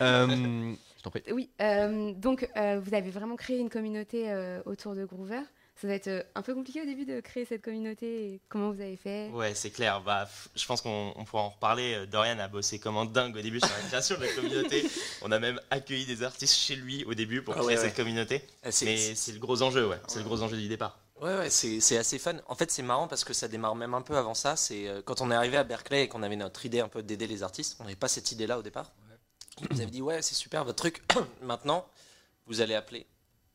Euh, 0.03 0.27
je 0.27 0.86
t'en 1.07 1.11
prie. 1.11 1.23
Oui, 1.33 1.51
euh, 1.61 2.13
donc 2.15 2.49
euh, 2.57 2.81
vous 2.83 2.95
avez 2.95 3.11
vraiment 3.11 3.37
créé 3.37 3.59
une 3.59 3.71
communauté 3.71 4.31
euh, 4.31 4.61
autour 4.67 4.95
de 4.95 5.05
Groover. 5.05 5.41
Ça 5.81 5.87
va 5.87 5.93
être 5.95 6.27
un 6.35 6.41
peu 6.41 6.55
compliqué 6.55 6.81
au 6.81 6.87
début 6.87 7.05
de 7.05 7.21
créer 7.21 7.45
cette 7.45 7.61
communauté. 7.61 8.07
Et 8.33 8.41
comment 8.49 8.71
vous 8.73 8.81
avez 8.81 8.97
fait? 8.97 9.29
Ouais, 9.29 9.55
c'est 9.55 9.69
clair. 9.71 10.01
Bah, 10.01 10.27
je 10.55 10.65
pense 10.67 10.81
qu'on 10.81 11.13
on 11.17 11.25
pourra 11.27 11.43
en 11.43 11.51
reparler. 11.51 12.07
Dorian 12.07 12.39
a 12.39 12.49
bossé 12.49 12.79
comme 12.79 12.97
un 12.97 13.05
dingue 13.05 13.37
au 13.37 13.43
début 13.43 13.61
sur 13.61 13.69
la 13.69 13.89
création 13.89 14.17
de 14.17 14.23
la 14.23 14.33
communauté. 14.33 14.87
On 15.23 15.31
a 15.33 15.39
même 15.39 15.61
accueilli 15.71 16.07
des 16.07 16.23
artistes 16.23 16.55
chez 16.55 16.77
lui 16.77 17.05
au 17.05 17.13
début 17.13 17.43
pour 17.43 17.53
Ah 17.55 17.59
créer 17.59 17.67
ouais, 17.69 17.77
cette 17.77 17.91
ouais. 17.91 18.03
communauté. 18.05 18.41
Ah, 18.63 18.71
c'est- 18.73 18.87
Mais 18.87 18.97
c'est 19.15 19.33
le 19.33 19.39
gros 19.39 19.61
enjeu, 19.61 19.87
ouais. 19.87 19.99
C'est 20.09 20.21
le 20.21 20.25
gros 20.25 20.41
enjeu 20.43 20.57
du 20.57 20.67
départ. 20.67 20.99
Ouais, 21.21 21.37
ouais, 21.37 21.51
c'est 21.51 21.81
c'est 21.81 21.99
assez 21.99 22.19
fun. 22.19 22.37
En 22.49 22.55
fait, 22.55 22.71
c'est 22.71 22.83
marrant 22.83 23.07
parce 23.07 23.25
que 23.25 23.35
ça 23.35 23.47
démarre 23.47 23.75
même 23.75 23.93
un 23.93 24.03
peu 24.03 24.17
avant 24.17 24.33
ça. 24.35 24.57
C'est 24.57 24.89
euh, 24.89 25.03
quand 25.05 25.21
on 25.21 25.31
est 25.31 25.35
arrivé 25.35 25.59
à 25.59 25.65
Berkeley 25.65 26.05
et 26.05 26.09
qu'on 26.09 26.23
avait 26.23 26.37
notre 26.37 26.65
idée 26.65 26.81
un 26.81 26.89
peu 26.89 27.03
d'aider 27.03 27.27
les 27.27 27.43
artistes. 27.43 27.77
On 27.81 27.85
n'avait 27.85 27.97
pas 27.97 28.09
cette 28.09 28.33
idée-là 28.33 28.59
au 28.59 28.63
départ. 28.63 28.93
Nous 29.71 29.81
avaient 29.81 29.91
dit 29.91 30.03
ouais, 30.03 30.23
c'est 30.23 30.35
super 30.35 30.65
votre 30.65 30.77
truc. 30.77 31.03
Maintenant, 31.43 31.87
vous 32.47 32.61
allez 32.61 32.75
appeler 32.75 33.07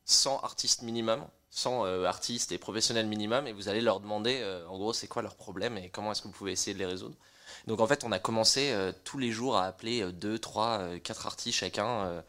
100 0.06 0.40
artistes 0.40 0.82
minimum, 0.82 1.26
100 1.52 1.86
euh, 1.86 2.06
artistes 2.06 2.52
et 2.52 2.58
professionnels 2.58 3.08
minimum, 3.08 3.48
et 3.48 3.54
vous 3.54 3.70
allez 3.70 3.82
leur 3.82 4.00
demander 4.00 4.40
euh, 4.42 4.68
en 4.68 4.78
gros 4.78 4.94
c'est 4.94 5.08
quoi 5.08 5.22
leur 5.22 5.36
problème 5.36 5.78
et 5.78 5.90
comment 5.90 6.12
est-ce 6.12 6.22
que 6.22 6.28
vous 6.28 6.34
pouvez 6.34 6.52
essayer 6.52 6.74
de 6.74 6.80
les 6.80 6.86
résoudre. 6.86 7.16
Donc 7.68 7.80
en 7.80 7.88
fait, 7.88 8.04
on 8.04 8.12
a 8.12 8.20
commencé 8.20 8.72
euh, 8.72 8.92
tous 9.04 9.20
les 9.20 9.32
jours 9.32 9.58
à 9.58 9.66
appeler 9.66 10.12
2, 10.12 10.40
3, 10.40 10.98
4 11.04 11.28
artistes 11.28 11.60
chacun. 11.60 12.24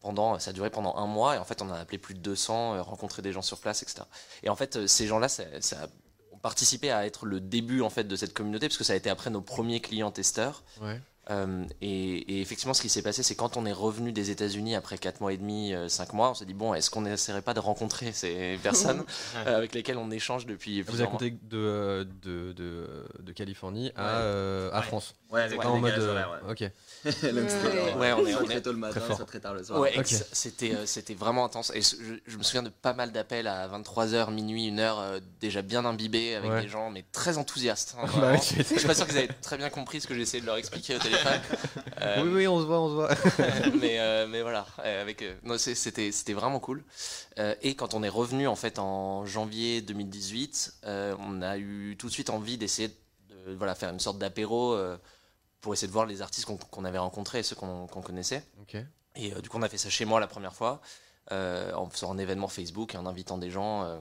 pendant, 0.00 0.38
ça 0.38 0.50
a 0.50 0.52
duré 0.52 0.70
pendant 0.70 0.96
un 0.96 1.06
mois 1.06 1.36
et 1.36 1.38
en 1.38 1.44
fait 1.44 1.60
on 1.60 1.70
a 1.70 1.78
appelé 1.78 1.98
plus 1.98 2.14
de 2.14 2.20
200, 2.20 2.74
euh, 2.76 2.82
rencontré 2.82 3.20
des 3.20 3.32
gens 3.32 3.42
sur 3.42 3.60
place, 3.60 3.82
etc. 3.82 4.02
Et 4.42 4.48
en 4.48 4.56
fait 4.56 4.86
ces 4.86 5.06
gens-là, 5.06 5.28
ça, 5.28 5.44
ça 5.60 5.84
a 5.84 5.86
participé 6.40 6.90
à 6.90 7.04
être 7.04 7.26
le 7.26 7.40
début 7.40 7.82
en 7.82 7.90
fait 7.90 8.04
de 8.04 8.16
cette 8.16 8.32
communauté 8.32 8.68
parce 8.68 8.78
que 8.78 8.84
ça 8.84 8.94
a 8.94 8.96
été 8.96 9.10
après 9.10 9.28
nos 9.28 9.42
premiers 9.42 9.80
clients 9.80 10.12
testeurs. 10.12 10.62
Ouais. 10.80 11.00
Euh, 11.30 11.64
et, 11.82 12.36
et 12.36 12.40
effectivement, 12.40 12.72
ce 12.74 12.80
qui 12.80 12.88
s'est 12.88 13.02
passé, 13.02 13.22
c'est 13.22 13.34
quand 13.34 13.56
on 13.56 13.66
est 13.66 13.72
revenu 13.72 14.12
des 14.12 14.30
États-Unis 14.30 14.74
après 14.74 14.96
4 14.98 15.20
mois 15.20 15.32
et 15.32 15.36
demi, 15.36 15.74
5 15.88 16.12
mois, 16.14 16.30
on 16.30 16.34
s'est 16.34 16.46
dit 16.46 16.54
bon, 16.54 16.72
est-ce 16.74 16.90
qu'on 16.90 17.02
n'essaierait 17.02 17.42
pas 17.42 17.54
de 17.54 17.60
rencontrer 17.60 18.12
ces 18.12 18.58
personnes 18.62 19.04
euh, 19.46 19.56
avec 19.58 19.74
lesquelles 19.74 19.98
on 19.98 20.10
échange 20.10 20.46
depuis 20.46 20.82
Vous 20.82 21.00
avez 21.00 21.10
compté 21.10 21.30
de, 21.30 22.06
de, 22.22 22.52
de, 22.52 22.86
de 23.20 23.32
Californie 23.32 23.92
à, 23.96 24.02
Ouais. 24.02 24.08
euh, 24.22 24.70
à 24.72 24.80
Ouais. 24.80 24.86
France. 24.86 25.14
Ouais, 25.30 25.42
avec 25.42 25.62
en 25.62 25.76
mode. 25.78 25.92
euh. 25.92 26.24
Ok. 26.50 26.60
Ouais. 26.60 26.72
euh, 27.24 28.14
on 28.16 28.26
est- 28.26 28.34
on 28.34 28.44
très 28.44 28.56
est 28.56 28.60
tôt 28.62 28.72
le 28.72 28.78
matin, 28.78 28.98
très 28.98 29.06
fort. 29.08 29.16
soit 29.16 29.26
très 29.26 29.40
tard 29.40 29.52
le 29.52 29.62
soir. 29.62 29.78
Ouais, 29.80 29.90
Ok. 29.90 29.98
ex- 30.00 30.24
c'était 30.32 30.74
euh, 30.74 30.86
c'était 30.86 31.12
vraiment 31.12 31.44
intense. 31.44 31.70
Et 31.74 31.82
je, 31.82 31.96
je 32.26 32.36
me 32.38 32.42
souviens 32.42 32.62
de 32.62 32.70
pas 32.70 32.94
mal 32.94 33.12
d'appels 33.12 33.46
à 33.46 33.68
23h, 33.68 34.30
minuit, 34.32 34.70
1h, 34.70 35.20
déjà 35.40 35.60
bien 35.60 35.84
imbibés 35.84 36.34
avec 36.36 36.50
Ouais. 36.50 36.62
des 36.62 36.68
gens, 36.68 36.88
mais 36.90 37.04
très 37.12 37.36
enthousiastes. 37.36 37.94
hein, 38.00 38.06
Bah 38.18 38.36
je 38.36 38.62
suis 38.62 38.86
pas 38.86 38.94
sûr 38.94 39.06
qu'ils 39.06 39.18
avaient 39.18 39.28
très 39.42 39.58
bien 39.58 39.68
compris 39.68 40.00
ce 40.00 40.06
que 40.06 40.14
j'essayais 40.14 40.40
de 40.40 40.46
leur 40.46 40.56
expliquer 40.56 40.96
au 40.96 40.98
téléphone. 40.98 41.17
Euh, 42.00 42.22
Oui, 42.22 42.30
oui, 42.32 42.48
on 42.48 42.60
se 42.60 42.64
voit, 42.64 42.80
on 42.80 42.88
se 42.88 42.94
voit. 42.94 43.10
mais, 43.80 43.98
euh, 43.98 44.26
mais 44.28 44.42
voilà, 44.42 44.66
euh, 44.84 45.02
avec, 45.02 45.24
c'était 45.56 46.12
c'était 46.12 46.32
vraiment 46.32 46.60
cool. 46.60 46.84
Et 47.62 47.74
quand 47.74 47.94
on 47.94 48.02
est 48.02 48.08
revenu 48.08 48.46
en 48.46 48.56
fait 48.56 48.78
en 48.78 49.24
janvier 49.24 49.80
2018, 49.82 50.74
euh, 50.84 51.16
on 51.20 51.42
a 51.42 51.58
eu 51.58 51.96
tout 51.98 52.08
de 52.08 52.12
suite 52.12 52.30
envie 52.30 52.58
d'essayer 52.58 52.88
de 52.88 53.54
voilà, 53.56 53.74
faire 53.74 53.90
une 53.90 54.00
sorte 54.00 54.18
d'apéro 54.18 54.76
pour 55.60 55.72
essayer 55.72 55.88
de 55.88 55.92
voir 55.92 56.06
les 56.06 56.22
artistes 56.22 56.46
qu'on 56.46 56.56
qu'on 56.56 56.84
avait 56.84 56.98
rencontrés 56.98 57.40
et 57.40 57.42
ceux 57.42 57.56
qu'on 57.56 57.86
qu'on 57.86 58.02
connaissait. 58.02 58.44
Et 59.16 59.30
du 59.42 59.48
coup, 59.48 59.58
on 59.58 59.62
a 59.62 59.68
fait 59.68 59.78
ça 59.78 59.90
chez 59.90 60.04
moi 60.04 60.20
la 60.20 60.28
première 60.28 60.54
fois, 60.54 60.80
en 61.30 61.88
faisant 61.90 62.12
un 62.12 62.18
événement 62.18 62.48
Facebook, 62.48 62.94
en 62.94 63.06
invitant 63.06 63.38
des 63.38 63.50
gens. 63.50 64.00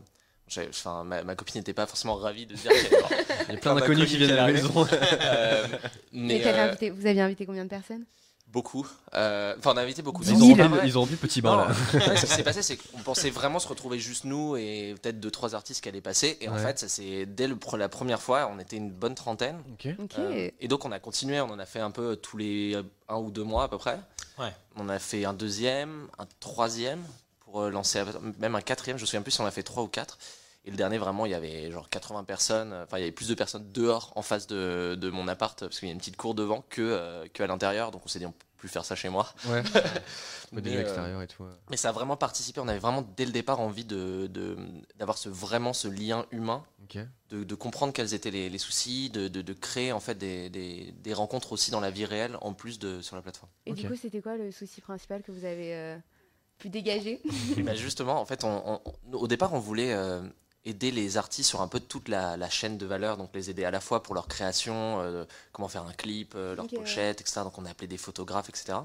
Enfin, 0.70 1.04
ma, 1.04 1.24
ma 1.24 1.36
copine 1.36 1.60
n'était 1.60 1.74
pas 1.74 1.86
forcément 1.86 2.16
ravie 2.16 2.46
de 2.46 2.56
dire 2.56 2.72
qu'elle 2.72 2.92
Il 3.50 3.54
y 3.54 3.58
a 3.58 3.58
plein 3.58 3.58
Plein 3.58 3.76
d'inconnus 3.76 4.10
qui 4.10 4.18
viennent 4.18 4.32
à 4.32 4.48
la 4.48 4.52
maison. 4.54 4.88
Euh, 5.22 5.68
Mais 6.14 6.46
euh, 6.46 6.68
invité- 6.70 6.90
Vous 6.90 7.06
aviez 7.06 7.22
invité 7.22 7.46
combien 7.46 7.64
de 7.66 7.70
personnes? 7.70 8.04
beaucoup. 8.50 8.88
Euh, 9.14 9.54
Enfin, 9.60 9.74
on 9.74 9.78
a 9.78 9.82
invité 9.82 10.02
beaucoup. 10.02 10.24
Ils 10.24 10.32
ont, 10.42 10.56
rempli, 10.56 10.80
ils 10.88 10.98
ont 10.98 11.02
rempli 11.02 11.16
le 11.16 11.20
petit 11.20 11.42
bain 11.42 11.52
Non, 11.52 11.58
là. 11.58 11.68
ouais, 11.68 12.16
ce 12.18 12.26
qui 12.26 12.32
s'est 12.32 12.44
passé, 12.44 12.62
c'est 12.62 12.78
qu'on 12.78 13.00
pensait 13.00 13.30
vraiment 13.30 13.60
se 13.60 13.68
retrouver 13.68 14.00
juste 14.00 14.24
nous 14.24 14.56
et 14.56 14.96
peut-être 15.02 15.20
deux 15.20 15.30
trois 15.30 15.54
artistes 15.54 15.84
qui 15.84 15.90
allaient 15.90 16.00
passer. 16.02 16.38
Et 16.40 16.48
en 16.48 16.56
fait, 16.56 16.80
ça 16.80 16.88
c'est 16.88 17.26
dès 17.26 17.48
le, 17.48 17.58
la 17.78 17.90
première 17.90 18.22
fois, 18.22 18.50
on 18.52 18.58
était 18.58 18.78
une 18.78 18.90
bonne 18.90 19.16
trentaine. 19.16 19.62
Euh, 20.18 20.50
et 20.60 20.68
donc 20.70 20.86
on 20.86 20.92
a 20.94 21.00
continué, 21.00 21.42
on 21.42 21.50
en 21.52 21.60
a 21.60 21.66
fait 21.66 21.82
un 21.82 21.92
peu 21.92 22.16
tous 22.16 22.38
les 22.38 22.78
un 23.10 23.18
ou 23.18 23.32
deux 23.32 23.44
mois 23.44 23.66
à 23.66 23.68
peu 23.68 23.78
près. 23.78 24.00
Ouais. 24.40 24.54
On 24.78 24.88
a 24.88 24.98
fait 24.98 25.26
un 25.26 25.34
deuxième, 25.34 26.08
un 26.18 26.26
troisième 26.40 27.04
pour 27.48 27.62
euh, 27.62 27.70
lancer 27.72 28.04
même 28.40 28.56
un 28.56 28.62
quatrième. 28.62 28.98
Je 28.98 29.04
me 29.04 29.08
souviens 29.08 29.22
plus 29.22 29.32
si 29.32 29.42
on 29.42 29.46
a 29.46 29.52
fait 29.52 29.64
trois 29.64 29.84
ou 29.84 29.88
quatre. 29.88 30.18
Et 30.66 30.70
le 30.70 30.76
dernier, 30.76 30.98
vraiment, 30.98 31.26
il 31.26 31.32
y 31.32 31.36
avait 31.36 31.72
genre 31.72 31.90
80 31.90 32.26
personnes. 32.26 32.74
Enfin, 32.74 32.98
il 32.98 33.00
y 33.00 33.04
avait 33.04 33.12
plus 33.14 33.30
de 33.30 33.36
personnes 33.36 33.72
dehors 33.72 34.12
en 34.18 34.22
face 34.22 34.48
de, 34.48 34.98
de 35.00 35.10
mon 35.10 35.30
appart 35.30 35.58
parce 35.58 35.80
qu'il 35.80 35.88
y 35.88 35.92
a 35.92 35.94
une 35.94 36.00
petite 36.00 36.18
cour 36.18 36.36
devant 36.36 36.62
que, 36.70 36.82
euh, 36.82 37.26
que 37.34 37.42
à 37.42 37.48
l'intérieur. 37.48 37.92
Donc 37.92 38.02
on 38.04 38.10
s'est 38.10 38.20
dit 38.20 38.26
on 38.26 38.34
peut 38.34 38.46
plus 38.58 38.68
faire 38.68 38.84
ça 38.84 38.94
chez 38.96 39.08
moi. 39.08 39.34
Ouais. 39.46 39.64
Mais, 40.52 40.62
Des 40.62 40.72
jeux 40.72 40.78
euh, 40.80 40.82
extérieurs 40.82 41.22
et 41.22 41.28
tout. 41.28 41.44
ouais. 41.44 41.50
mais 41.70 41.76
ça 41.78 41.90
a 41.90 41.92
vraiment 41.92 42.16
participé. 42.16 42.60
On 42.62 42.68
avait 42.70 42.80
vraiment 42.80 43.06
dès 43.18 43.26
le 43.26 43.32
départ 43.34 43.60
envie 43.60 43.84
de 43.86 44.28
de- 44.28 44.58
d'avoir 44.96 45.18
ce 45.18 45.28
vraiment 45.30 45.74
ce 45.74 45.90
lien 45.90 46.26
humain, 46.32 46.64
de, 47.30 47.44
de 47.44 47.56
comprendre 47.56 47.92
quels 47.92 48.14
étaient 48.14 48.32
les, 48.32 48.50
les 48.50 48.58
soucis, 48.58 49.10
de, 49.10 49.28
de, 49.28 49.42
de 49.42 49.54
créer 49.54 49.92
en 49.92 50.00
fait 50.00 50.16
des, 50.16 50.50
des, 50.50 50.94
des 51.04 51.14
rencontres 51.14 51.52
aussi 51.52 51.70
dans 51.70 51.82
la 51.82 51.92
vie 51.92 52.06
réelle 52.06 52.38
en 52.42 52.54
plus 52.54 52.80
de 52.80 53.02
sur 53.02 53.18
la 53.18 53.22
plateforme. 53.22 53.52
Et 53.66 53.74
du 53.74 53.88
coup, 53.90 53.96
c'était 53.98 54.22
quoi 54.22 54.38
le 54.38 54.52
souci 54.54 54.80
principal 54.80 55.22
que 55.22 55.32
vous 55.34 55.44
avez 55.44 55.76
euh, 55.76 55.98
pu 56.58 56.70
dégager 56.70 57.22
Bah, 57.64 57.76
justement, 57.76 58.20
en 58.20 58.26
fait, 58.26 58.44
on- 58.44 58.64
on- 58.76 58.82
on- 58.86 59.18
au 59.18 59.28
départ, 59.28 59.54
on 59.54 59.60
voulait 59.60 59.94
euh, 59.94 60.22
aider 60.66 60.92
les 60.92 61.18
artistes 61.18 61.50
sur 61.50 61.62
un 61.62 61.68
peu 61.68 61.80
toute 61.80 62.10
la, 62.10 62.36
la 62.36 62.50
chaîne 62.50 62.78
de 62.78 62.86
valeur, 62.86 63.16
donc 63.18 63.30
les 63.34 63.50
aider 63.50 63.64
à 63.64 63.72
la 63.72 63.80
fois 63.80 64.04
pour 64.04 64.16
leur 64.16 64.28
création, 64.28 65.00
euh, 65.02 65.24
comment 65.54 65.68
faire 65.68 65.84
un 65.86 65.94
clip, 65.94 66.34
euh, 66.36 66.56
leur 66.56 66.66
pochette, 66.68 67.22
etc. 67.22 67.42
Donc 67.44 67.58
on 67.58 67.66
a 67.66 67.70
appelé 67.70 67.88
des 67.88 67.98
photographes, 67.98 68.50
etc. 68.50 68.80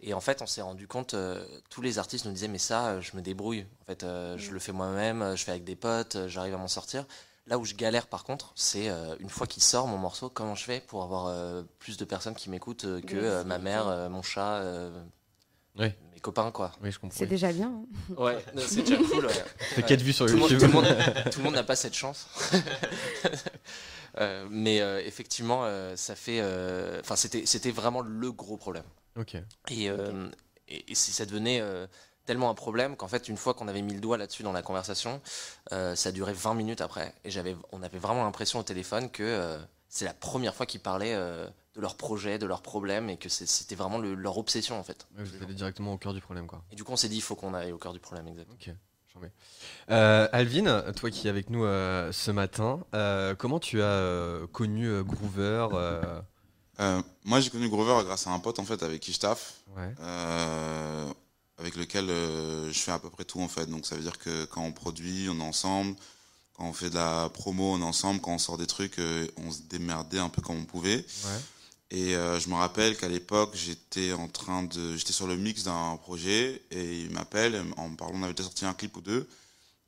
Et 0.00 0.14
en 0.14 0.20
fait, 0.20 0.40
on 0.42 0.46
s'est 0.46 0.62
rendu 0.62 0.86
compte, 0.86 1.14
euh, 1.14 1.44
tous 1.70 1.82
les 1.82 1.98
artistes 1.98 2.26
nous 2.26 2.32
disaient, 2.32 2.48
mais 2.48 2.58
ça, 2.58 3.00
je 3.00 3.16
me 3.16 3.22
débrouille. 3.22 3.66
En 3.82 3.84
fait, 3.86 4.04
euh, 4.04 4.36
je 4.38 4.50
Mm. 4.50 4.54
le 4.54 4.58
fais 4.60 4.72
moi-même, 4.72 5.36
je 5.36 5.42
fais 5.44 5.50
avec 5.52 5.64
des 5.64 5.76
potes, 5.76 6.16
j'arrive 6.28 6.54
à 6.54 6.58
m'en 6.58 6.68
sortir. 6.68 7.04
Là 7.48 7.58
où 7.58 7.64
je 7.64 7.74
galère, 7.74 8.06
par 8.08 8.24
contre, 8.24 8.52
c'est 8.56 8.88
euh, 8.88 9.14
une 9.20 9.30
fois 9.30 9.46
qu'il 9.46 9.62
sort 9.62 9.86
mon 9.86 9.98
morceau, 9.98 10.28
comment 10.28 10.54
je 10.56 10.64
fais 10.64 10.80
pour 10.80 11.02
avoir 11.02 11.26
euh, 11.28 11.62
plus 11.78 11.96
de 11.96 12.04
personnes 12.04 12.34
qui 12.34 12.50
m'écoutent 12.50 12.84
euh, 12.84 13.00
que 13.00 13.16
euh, 13.16 13.44
ma 13.44 13.58
mère, 13.58 13.86
euh, 13.88 14.08
mon 14.08 14.22
chat, 14.22 14.56
euh, 14.56 14.90
Oui. 15.78 15.88
Mes 16.26 16.32
copains, 16.32 16.50
quoi. 16.50 16.72
Oui, 16.82 16.90
je 16.90 16.98
comprends. 16.98 17.16
C'est 17.16 17.26
déjà 17.26 17.52
bien. 17.52 17.68
hein. 18.10 18.14
Ouais, 18.16 18.44
c'est 18.66 18.82
déjà 18.82 18.96
cool. 18.96 19.26
ouais. 19.26 19.44
Fait 19.58 19.82
4 19.82 20.00
vues 20.02 20.12
sur 20.12 20.26
Tout 20.26 20.32
le 20.34 20.38
monde- 20.40 20.50
YouTube. 20.50 20.70
tout 20.70 20.76
le 20.76 20.82
monde- 20.82 21.24
tout 21.30 21.38
le 21.38 21.44
monde 21.44 21.54
n'a 21.54 21.62
pas 21.64 21.76
cette 21.76 21.94
chance. 21.94 22.26
Euh, 24.18 24.46
mais 24.50 24.80
euh, 24.80 25.02
effectivement, 25.04 25.64
euh, 25.64 25.94
ça 25.94 26.14
fait. 26.16 26.40
Enfin, 27.00 27.16
c'était, 27.16 27.44
c'était 27.44 27.70
vraiment 27.70 28.00
le 28.00 28.32
gros 28.32 28.56
problème. 28.56 28.84
ok. 29.18 29.34
Et, 29.68 29.90
euh, 29.90 30.30
et, 30.68 30.90
et 30.90 30.94
si 30.94 31.12
ça 31.12 31.26
devenait 31.26 31.60
euh, 31.60 31.86
tellement 32.24 32.48
un 32.48 32.54
problème 32.54 32.96
qu'en 32.96 33.08
fait, 33.08 33.28
une 33.28 33.36
fois 33.36 33.52
qu'on 33.52 33.68
avait 33.68 33.82
mis 33.82 33.92
le 33.92 34.00
doigt 34.00 34.16
là-dessus 34.16 34.42
dans 34.42 34.52
la 34.52 34.62
conversation, 34.62 35.20
euh, 35.72 35.94
ça 35.94 36.12
durait 36.12 36.32
20 36.32 36.54
minutes 36.54 36.80
après. 36.80 37.14
Et 37.24 37.30
j'avais, 37.30 37.54
on 37.72 37.82
avait 37.82 37.98
vraiment 37.98 38.24
l'impression 38.24 38.58
au 38.58 38.62
téléphone 38.62 39.10
que 39.10 39.22
euh, 39.22 39.58
c'est 39.90 40.06
la 40.06 40.14
première 40.14 40.54
fois 40.54 40.64
qu'ils 40.64 40.80
parlaient 40.80 41.14
euh, 41.14 41.46
de 41.76 41.80
leurs 41.80 41.96
projets, 41.96 42.38
de 42.38 42.46
leurs 42.46 42.62
problèmes, 42.62 43.10
et 43.10 43.16
que 43.18 43.28
c'était 43.28 43.74
vraiment 43.74 43.98
le- 43.98 44.14
leur 44.14 44.38
obsession 44.38 44.78
en 44.78 44.82
fait. 44.82 45.06
Ouais, 45.16 45.24
vous 45.24 45.42
allez 45.44 45.54
directement 45.54 45.92
au 45.92 45.98
cœur 45.98 46.14
du 46.14 46.20
problème, 46.20 46.46
quoi. 46.46 46.62
Et 46.72 46.74
du 46.74 46.82
coup, 46.84 46.92
on 46.92 46.96
s'est 46.96 47.08
dit, 47.08 47.16
il 47.16 47.22
faut 47.22 47.36
qu'on 47.36 47.52
aille 47.54 47.72
au 47.72 47.78
cœur 47.78 47.92
du 47.92 48.00
problème, 48.00 48.26
exactement. 48.28 48.56
Ok, 48.60 48.74
j'en 49.14 49.20
vais. 49.20 49.30
Euh, 49.90 50.26
Alvin, 50.32 50.92
toi 50.94 51.10
qui 51.10 51.26
es 51.26 51.30
avec 51.30 51.50
nous 51.50 51.64
euh, 51.64 52.10
ce 52.12 52.30
matin, 52.30 52.80
euh, 52.94 53.34
comment 53.34 53.60
tu 53.60 53.82
as 53.82 53.84
euh, 53.84 54.46
connu 54.46 54.86
euh, 54.88 55.02
Groover 55.04 55.68
euh, 55.72 56.20
Euh, 56.80 57.02
moi, 57.24 57.40
j'ai 57.40 57.50
connu 57.50 57.68
Groover 57.68 58.04
grâce 58.04 58.26
à 58.26 58.30
un 58.30 58.38
pote 58.38 58.58
en 58.58 58.64
fait 58.64 58.82
avec 58.82 59.00
qui 59.00 59.12
je 59.12 59.20
taffe, 59.20 59.54
Ouais. 59.76 59.94
euh, 60.00 61.12
avec 61.58 61.76
lequel 61.76 62.08
euh, 62.10 62.72
je 62.72 62.78
fais 62.78 62.92
à 62.92 62.98
peu 62.98 63.10
près 63.10 63.24
tout 63.24 63.40
en 63.40 63.48
fait. 63.48 63.66
Donc 63.66 63.86
ça 63.86 63.96
veut 63.96 64.02
dire 64.02 64.18
que 64.18 64.44
quand 64.46 64.62
on 64.62 64.72
produit, 64.72 65.28
on 65.30 65.38
est 65.40 65.42
ensemble. 65.42 65.94
Quand 66.54 66.64
on 66.64 66.72
fait 66.72 66.88
de 66.88 66.94
la 66.94 67.28
promo, 67.28 67.74
on 67.74 67.80
est 67.80 67.84
ensemble. 67.84 68.20
Quand 68.22 68.32
on 68.32 68.38
sort 68.38 68.56
des 68.58 68.66
trucs, 68.66 68.98
euh, 68.98 69.26
on 69.36 69.50
se 69.50 69.60
démerdait 69.62 70.18
un 70.18 70.30
peu 70.30 70.40
comme 70.42 70.56
on 70.58 70.64
pouvait. 70.64 70.96
Ouais. 70.96 71.40
Et 71.90 72.16
euh, 72.16 72.40
je 72.40 72.48
me 72.48 72.54
rappelle 72.54 72.96
qu'à 72.96 73.08
l'époque, 73.08 73.54
j'étais 73.54 74.12
en 74.12 74.26
train 74.28 74.64
de, 74.64 74.96
j'étais 74.96 75.12
sur 75.12 75.26
le 75.26 75.36
mix 75.36 75.62
d'un 75.62 75.96
projet 75.96 76.62
et 76.70 77.00
il 77.00 77.10
m'appelle 77.10 77.62
en 77.76 77.88
me 77.88 77.96
parlant, 77.96 78.18
on 78.18 78.22
avait 78.24 78.32
déjà 78.32 78.44
sorti 78.44 78.64
un 78.64 78.74
clip 78.74 78.96
ou 78.96 79.00
deux. 79.00 79.28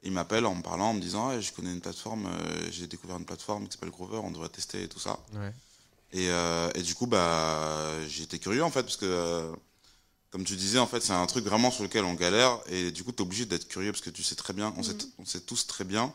Il 0.04 0.12
m'appelle 0.12 0.46
en 0.46 0.54
me 0.54 0.62
parlant, 0.62 0.90
en 0.90 0.94
me 0.94 1.00
disant, 1.00 1.30
Ouais, 1.30 1.42
je 1.42 1.52
connais 1.52 1.72
une 1.72 1.80
plateforme, 1.80 2.26
euh, 2.26 2.68
j'ai 2.70 2.86
découvert 2.86 3.16
une 3.16 3.24
plateforme 3.24 3.66
qui 3.66 3.72
s'appelle 3.72 3.90
Groover, 3.90 4.20
on 4.22 4.30
devrait 4.30 4.48
tester 4.48 4.84
et 4.84 4.88
tout 4.88 5.00
ça. 5.00 5.18
Ouais. 5.34 5.52
Et, 6.12 6.30
euh, 6.30 6.70
et 6.76 6.82
du 6.82 6.94
coup, 6.94 7.06
bah, 7.06 8.06
j'étais 8.08 8.38
curieux 8.38 8.62
en 8.62 8.70
fait, 8.70 8.84
parce 8.84 8.96
que, 8.96 9.04
euh, 9.04 9.52
comme 10.30 10.44
tu 10.44 10.54
disais, 10.54 10.78
en 10.78 10.86
fait, 10.86 11.00
c'est 11.00 11.12
un 11.12 11.26
truc 11.26 11.44
vraiment 11.44 11.72
sur 11.72 11.82
lequel 11.82 12.04
on 12.04 12.14
galère. 12.14 12.60
Et 12.68 12.92
du 12.92 13.02
coup, 13.02 13.10
tu 13.10 13.18
es 13.18 13.22
obligé 13.22 13.44
d'être 13.44 13.66
curieux, 13.66 13.90
parce 13.90 14.02
que 14.02 14.10
tu 14.10 14.22
sais 14.22 14.36
très 14.36 14.52
bien, 14.52 14.72
on, 14.76 14.84
sait, 14.84 14.96
on 15.18 15.24
sait 15.24 15.40
tous 15.40 15.66
très 15.66 15.84
bien 15.84 16.12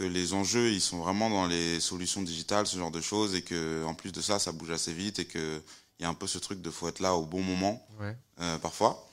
que 0.00 0.06
les 0.06 0.32
enjeux, 0.32 0.70
ils 0.72 0.80
sont 0.80 0.96
vraiment 0.98 1.28
dans 1.28 1.46
les 1.46 1.78
solutions 1.78 2.22
digitales, 2.22 2.66
ce 2.66 2.78
genre 2.78 2.90
de 2.90 3.02
choses, 3.02 3.34
et 3.34 3.42
que 3.42 3.84
en 3.84 3.92
plus 3.92 4.12
de 4.12 4.22
ça, 4.22 4.38
ça 4.38 4.50
bouge 4.50 4.70
assez 4.70 4.94
vite, 4.94 5.18
et 5.18 5.26
qu'il 5.26 5.60
y 6.00 6.04
a 6.04 6.08
un 6.08 6.14
peu 6.14 6.26
ce 6.26 6.38
truc 6.38 6.62
de 6.62 6.70
faut 6.70 6.88
être 6.88 7.00
là 7.00 7.14
au 7.14 7.26
bon 7.26 7.42
moment, 7.42 7.86
Ouais. 8.00 8.16
euh, 8.40 8.56
parfois. 8.58 9.06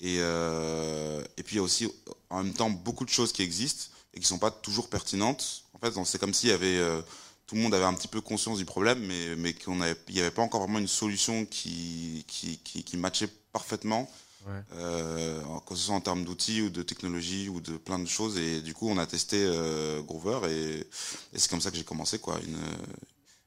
Et, 0.00 0.18
euh, 0.20 1.24
et 1.36 1.42
puis 1.42 1.56
il 1.56 1.58
y 1.58 1.60
a 1.60 1.64
aussi 1.64 1.90
en 2.30 2.44
même 2.44 2.54
temps 2.54 2.70
beaucoup 2.70 3.04
de 3.04 3.10
choses 3.10 3.32
qui 3.32 3.42
existent 3.42 3.86
et 4.14 4.20
qui 4.20 4.26
sont 4.26 4.38
pas 4.38 4.52
toujours 4.52 4.88
pertinentes. 4.88 5.64
En 5.74 5.80
fait, 5.80 5.92
c'est 6.04 6.18
comme 6.20 6.32
s'il 6.32 6.50
y 6.50 6.52
avait 6.52 6.76
euh, 6.78 7.00
tout 7.48 7.56
le 7.56 7.62
monde 7.62 7.74
avait 7.74 7.84
un 7.84 7.94
petit 7.94 8.06
peu 8.06 8.20
conscience 8.20 8.58
du 8.58 8.64
problème, 8.64 9.00
mais 9.04 9.34
mais 9.34 9.54
qu'on 9.54 9.80
avait 9.80 9.96
il 10.08 10.14
y 10.14 10.20
avait 10.20 10.30
pas 10.30 10.42
encore 10.42 10.62
vraiment 10.62 10.78
une 10.78 10.86
solution 10.86 11.46
qui 11.46 12.24
qui 12.28 12.58
qui, 12.58 12.84
qui 12.84 12.96
matchait 12.96 13.28
parfaitement. 13.52 14.08
Ouais. 14.46 14.60
Euh, 14.74 15.40
que 15.66 15.74
ce 15.74 15.82
soit 15.86 15.94
en 15.94 16.00
termes 16.00 16.24
d'outils 16.24 16.62
ou 16.62 16.70
de 16.70 16.82
technologie 16.82 17.48
ou 17.48 17.60
de 17.60 17.76
plein 17.76 17.98
de 17.98 18.06
choses 18.06 18.38
et 18.38 18.60
du 18.62 18.72
coup 18.72 18.88
on 18.88 18.96
a 18.96 19.06
testé 19.06 19.36
euh, 19.46 20.00
Groover 20.02 20.40
et, 20.50 20.78
et 20.80 21.38
c'est 21.38 21.50
comme 21.50 21.60
ça 21.60 21.70
que 21.70 21.76
j'ai 21.76 21.84
commencé 21.84 22.18
quoi 22.18 22.38
une 22.46 22.56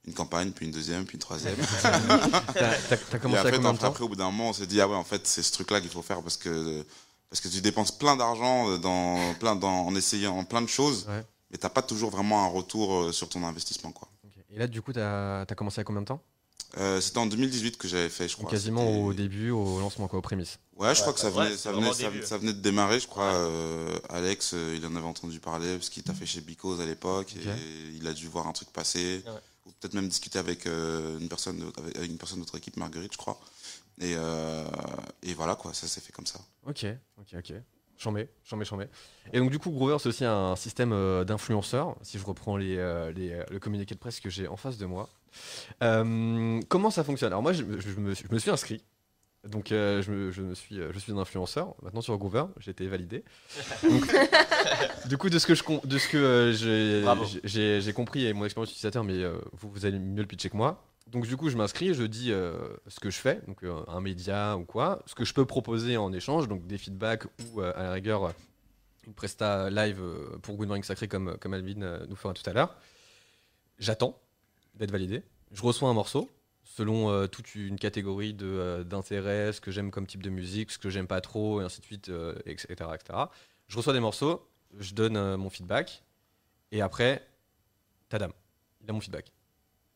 une 0.05 0.13
campagne 0.13 0.51
puis 0.51 0.65
une 0.65 0.71
deuxième 0.71 1.05
puis 1.05 1.15
une 1.15 1.21
troisième 1.21 1.55
T'as- 2.53 3.19
commencé 3.19 3.35
et 3.41 3.45
à 3.45 3.47
après, 3.47 3.59
temps 3.59 3.87
après, 3.87 4.03
au 4.03 4.09
bout 4.09 4.15
d'un 4.15 4.25
moment, 4.25 4.49
on 4.49 4.53
s'est 4.53 4.67
dit, 4.67 4.81
ah 4.81 4.87
ouais, 4.87 4.95
en 4.95 5.03
fait, 5.03 5.25
c'est 5.27 5.43
ce 5.43 5.51
truc-là 5.51 5.79
qu'il 5.81 5.89
faut 5.89 6.01
faire 6.01 6.21
parce 6.21 6.37
que, 6.37 6.83
parce 7.29 7.39
que 7.41 7.47
tu 7.47 7.61
dépenses 7.61 7.91
plein 7.91 8.15
d'argent 8.15 8.77
dans, 8.79 9.33
plein, 9.35 9.55
dans, 9.55 9.85
en 9.85 9.95
essayant 9.95 10.43
plein 10.43 10.61
de 10.61 10.67
choses, 10.69 11.05
Ouais. 11.07 11.23
mais 11.51 11.57
t'as 11.57 11.69
pas 11.69 11.81
toujours 11.81 12.09
vraiment 12.09 12.43
un 12.43 12.47
retour 12.47 12.93
euh, 12.95 13.11
sur 13.11 13.29
ton 13.29 13.43
investissement, 13.45 13.91
quoi. 13.91 14.07
Et 14.53 14.57
là, 14.59 14.67
du 14.67 14.81
coup, 14.81 14.91
t'as 14.91 15.41
as 15.41 15.55
commencé 15.55 15.79
à 15.79 15.83
combien 15.85 16.01
de 16.01 16.07
temps 16.07 16.21
Euh, 16.77 16.99
c'était 16.99 17.19
en 17.19 17.25
2018 17.27 17.77
que 17.77 17.87
j'avais 17.87 18.09
fait, 18.09 18.27
je 18.27 18.33
Donc 18.35 18.47
crois. 18.47 18.51
Quasiment 18.51 18.85
au 19.05 19.13
début, 19.13 19.49
au 19.51 19.79
lancement, 19.79 20.07
quoi, 20.07 20.19
aux 20.19 20.21
prémices. 20.23 20.57
Ouais, 20.81 20.95
je 20.95 21.01
crois 21.01 21.13
que 21.13 21.19
ça 21.19 21.29
venait, 21.29 21.57
ça, 21.57 21.71
venait, 21.71 21.93
ça, 22.25 22.37
venait 22.39 22.53
de 22.53 22.59
démarrer, 22.59 22.99
je 22.99 23.07
crois. 23.07 23.33
euh, 23.35 23.99
Alex, 24.09 24.53
euh, 24.53 24.75
il 24.77 24.85
en 24.85 24.95
avait 24.95 25.05
entendu 25.05 25.39
parler 25.39 25.75
parce 25.75 25.89
qu'il 25.89 26.03
t'a 26.03 26.13
fait 26.13 26.25
chez 26.25 26.41
Bicos 26.41 26.79
à 26.79 26.85
l'époque 26.85 27.35
et 27.35 27.95
il 27.95 28.07
a 28.07 28.13
dû 28.13 28.27
voir 28.27 28.47
un 28.47 28.51
truc 28.51 28.69
passer. 28.71 29.23
Ou 29.67 29.71
peut-être 29.79 29.93
même 29.93 30.07
discuter 30.07 30.39
avec, 30.39 30.65
euh, 30.65 31.19
une 31.19 31.29
personne 31.29 31.57
de, 31.59 31.65
avec 31.95 32.09
une 32.11 32.17
personne 32.17 32.37
de 32.39 32.41
notre 32.41 32.57
équipe, 32.57 32.77
Marguerite, 32.77 33.13
je 33.13 33.17
crois. 33.17 33.39
Et, 33.99 34.15
euh, 34.17 34.65
et 35.21 35.33
voilà, 35.35 35.53
quoi, 35.55 35.71
ça 35.73 35.85
s'est 35.87 36.01
fait 36.01 36.11
comme 36.11 36.25
ça. 36.25 36.39
Ok, 36.65 36.85
ok, 37.19 37.27
ok. 37.37 37.53
J'en 37.99 38.11
mets, 38.11 38.27
j'en 38.43 38.57
mets, 38.57 38.65
j'en 38.65 38.77
mets. 38.77 38.89
Et 39.31 39.37
donc, 39.37 39.51
du 39.51 39.59
coup, 39.59 39.69
Groover, 39.69 39.97
c'est 39.99 40.09
aussi 40.09 40.25
un 40.25 40.55
système 40.55 41.23
d'influenceurs, 41.25 41.95
si 42.01 42.17
je 42.17 42.25
reprends 42.25 42.57
les, 42.57 42.75
les, 43.15 43.43
le 43.51 43.59
communiqué 43.59 43.93
de 43.93 43.99
presse 43.99 44.19
que 44.19 44.31
j'ai 44.31 44.47
en 44.47 44.57
face 44.57 44.77
de 44.79 44.87
moi. 44.87 45.07
Comment 45.79 46.89
ça 46.89 47.03
fonctionne? 47.03 47.31
Alors, 47.31 47.43
moi, 47.43 47.53
je, 47.53 47.63
me- 47.63 47.79
je 47.79 47.89
me, 47.99 48.15
suis- 48.15 48.25
je 48.27 48.33
me 48.33 48.39
suis 48.39 48.49
inscrit. 48.49 48.83
Donc, 49.47 49.71
euh, 49.71 50.03
je, 50.03 50.11
me, 50.11 50.31
je, 50.31 50.41
me 50.43 50.53
suis, 50.53 50.79
euh, 50.79 50.91
je 50.93 50.99
suis 50.99 51.11
un 51.11 51.17
influenceur. 51.17 51.73
Maintenant, 51.81 52.01
sur 52.01 52.15
Groover, 52.17 52.45
j'ai 52.59 52.71
été 52.71 52.87
validé. 52.87 53.23
Donc, 53.81 54.03
du 55.07 55.17
coup, 55.17 55.29
de 55.31 55.39
ce 55.39 55.47
que 55.47 55.55
je 55.55 55.63
de 55.83 55.97
ce 55.97 56.07
que 56.07 56.17
euh, 56.17 57.33
j'ai- 57.43 57.93
compris 57.93 58.25
et 58.25 58.33
mon 58.33 58.45
expérience 58.45 58.69
utilisateur, 58.69 59.03
mais 59.03 59.15
euh, 59.23 59.39
vous, 59.53 59.71
vous 59.71 59.85
allez 59.85 59.97
mieux 59.97 60.21
le 60.21 60.27
pitcher 60.27 60.49
que 60.51 60.57
moi. 60.57 60.83
Donc, 61.07 61.25
du 61.25 61.37
coup, 61.37 61.49
je 61.49 61.57
m'inscris, 61.57 61.93
je 61.95 62.03
dis 62.03 62.27
ce 62.29 62.99
que 63.01 63.09
je 63.09 63.17
fais, 63.17 63.41
donc 63.47 63.65
un 63.87 63.99
média 63.99 64.55
ou 64.55 64.63
quoi, 64.63 65.01
ce 65.07 65.15
que 65.15 65.25
je 65.25 65.33
peux 65.33 65.45
proposer 65.45 65.97
en 65.97 66.13
échange, 66.13 66.47
donc 66.47 66.67
des 66.67 66.77
feedbacks 66.77 67.25
ou 67.51 67.59
à 67.61 67.73
la 67.83 67.91
rigueur 67.93 68.31
une 69.05 69.13
presta 69.13 69.69
live 69.69 69.99
pour 70.41 70.55
Good 70.55 70.67
Morning 70.67 70.83
Sacré 70.83 71.09
comme, 71.09 71.37
comme 71.39 71.53
Alvin 71.53 72.05
nous 72.07 72.15
fera 72.15 72.33
tout 72.33 72.47
à 72.49 72.53
l'heure. 72.53 72.75
J'attends 73.77 74.17
d'être 74.75 74.91
validé. 74.91 75.23
Je 75.51 75.61
reçois 75.63 75.89
un 75.89 75.93
morceau 75.93 76.29
selon 76.75 77.11
euh, 77.11 77.27
toute 77.27 77.53
une 77.55 77.77
catégorie 77.77 78.35
euh, 78.41 78.83
d'intérêts, 78.83 79.51
ce 79.51 79.59
que 79.59 79.71
j'aime 79.71 79.91
comme 79.91 80.07
type 80.07 80.23
de 80.23 80.29
musique, 80.29 80.71
ce 80.71 80.77
que 80.77 80.89
j'aime 80.89 81.07
pas 81.07 81.19
trop, 81.19 81.61
et 81.61 81.65
ainsi 81.65 81.81
de 81.81 81.85
suite, 81.85 82.09
euh, 82.09 82.35
etc., 82.45 82.67
etc. 82.93 83.25
Je 83.67 83.77
reçois 83.77 83.93
des 83.93 83.99
morceaux, 83.99 84.47
je 84.79 84.93
donne 84.93 85.35
mon 85.35 85.49
feedback, 85.49 86.03
et 86.71 86.81
après, 86.81 87.27
tadam, 88.07 88.31
il 88.81 88.89
a 88.89 88.93
mon 88.93 89.01
feedback. 89.01 89.31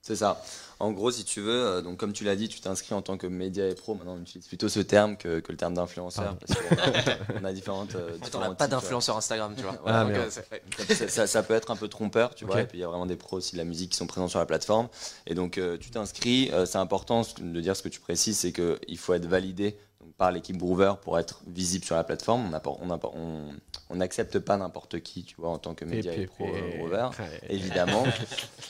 C'est 0.07 0.15
ça. 0.17 0.39
En 0.79 0.91
gros, 0.91 1.09
si 1.09 1.23
tu 1.23 1.41
veux, 1.41 1.65
euh, 1.65 1.81
donc 1.81 1.97
comme 1.97 2.13
tu 2.13 2.25
l'as 2.25 2.35
dit, 2.35 2.47
tu 2.47 2.59
t'inscris 2.59 2.93
en 2.93 3.01
tant 3.01 3.17
que 3.17 3.25
média 3.25 3.67
et 3.67 3.73
pro. 3.73 3.95
Maintenant, 3.95 4.15
on 4.19 4.21
utilise 4.21 4.45
plutôt 4.45 4.69
ce 4.69 4.81
terme 4.81 5.17
que, 5.17 5.39
que 5.39 5.51
le 5.51 5.57
terme 5.57 5.73
d'influenceur. 5.73 6.35
Pardon. 6.37 6.39
Parce 6.45 6.59
qu'on 6.59 7.37
a, 7.37 7.39
on 7.41 7.43
a 7.45 7.53
différentes. 7.53 7.95
euh, 7.95 8.11
En 8.21 8.25
fait, 8.25 8.35
on 8.35 8.39
n'a 8.41 8.49
pas 8.53 8.67
d'influenceur 8.67 9.17
Instagram, 9.17 9.55
tu 9.57 9.63
vois. 9.63 9.75
Ah, 9.87 10.03
donc, 10.03 10.13
euh, 10.15 10.29
ça, 10.29 11.07
ça- 11.07 11.27
ça 11.27 11.43
peut 11.43 11.55
être 11.55 11.71
un 11.71 11.75
peu 11.75 11.87
trompeur, 11.87 12.35
tu 12.35 12.45
vois. 12.45 12.55
Et 12.61 12.67
puis 12.67 12.77
il 12.77 12.81
y 12.81 12.83
a 12.83 12.87
vraiment 12.87 13.07
des 13.07 13.15
pros 13.15 13.37
aussi 13.37 13.53
de 13.53 13.57
la 13.57 13.63
musique 13.63 13.91
qui 13.93 13.97
sont 13.97 14.05
présents 14.05 14.27
sur 14.27 14.37
la 14.37 14.45
plateforme. 14.45 14.89
Et 15.25 15.33
donc 15.33 15.57
euh, 15.57 15.77
tu 15.77 15.89
t'inscris. 15.89 16.51
euh, 16.53 16.67
c'est 16.67 16.77
important 16.77 17.23
de 17.39 17.61
dire 17.61 17.75
ce 17.75 17.81
que 17.81 17.89
tu 17.89 17.99
précises, 17.99 18.37
c'est 18.37 18.51
qu'il 18.51 18.97
faut 18.99 19.13
être 19.15 19.25
validé 19.25 19.75
donc, 20.05 20.13
par 20.15 20.31
l'équipe 20.31 20.57
Groover 20.57 20.93
pour 21.01 21.17
être 21.19 21.41
visible 21.47 21.83
sur 21.83 21.95
la 21.95 22.03
plateforme. 22.03 22.45
On 22.45 22.49
n'apporte- 22.49 22.79
on 22.81 22.85
n'apporte- 22.87 23.15
on- 23.17 23.49
on 23.89 23.95
n'accepte 23.97 24.39
pas 24.39 24.57
n'importe 24.57 24.99
qui, 25.01 25.23
tu 25.23 25.35
vois, 25.37 25.49
en 25.49 25.57
tant 25.57 25.73
que 25.73 25.83
média 25.85 26.13
et 26.13 26.27
pro 26.27 26.45
euh, 26.45 26.77
Groover. 26.77 27.09
Évidemment. 27.49 28.03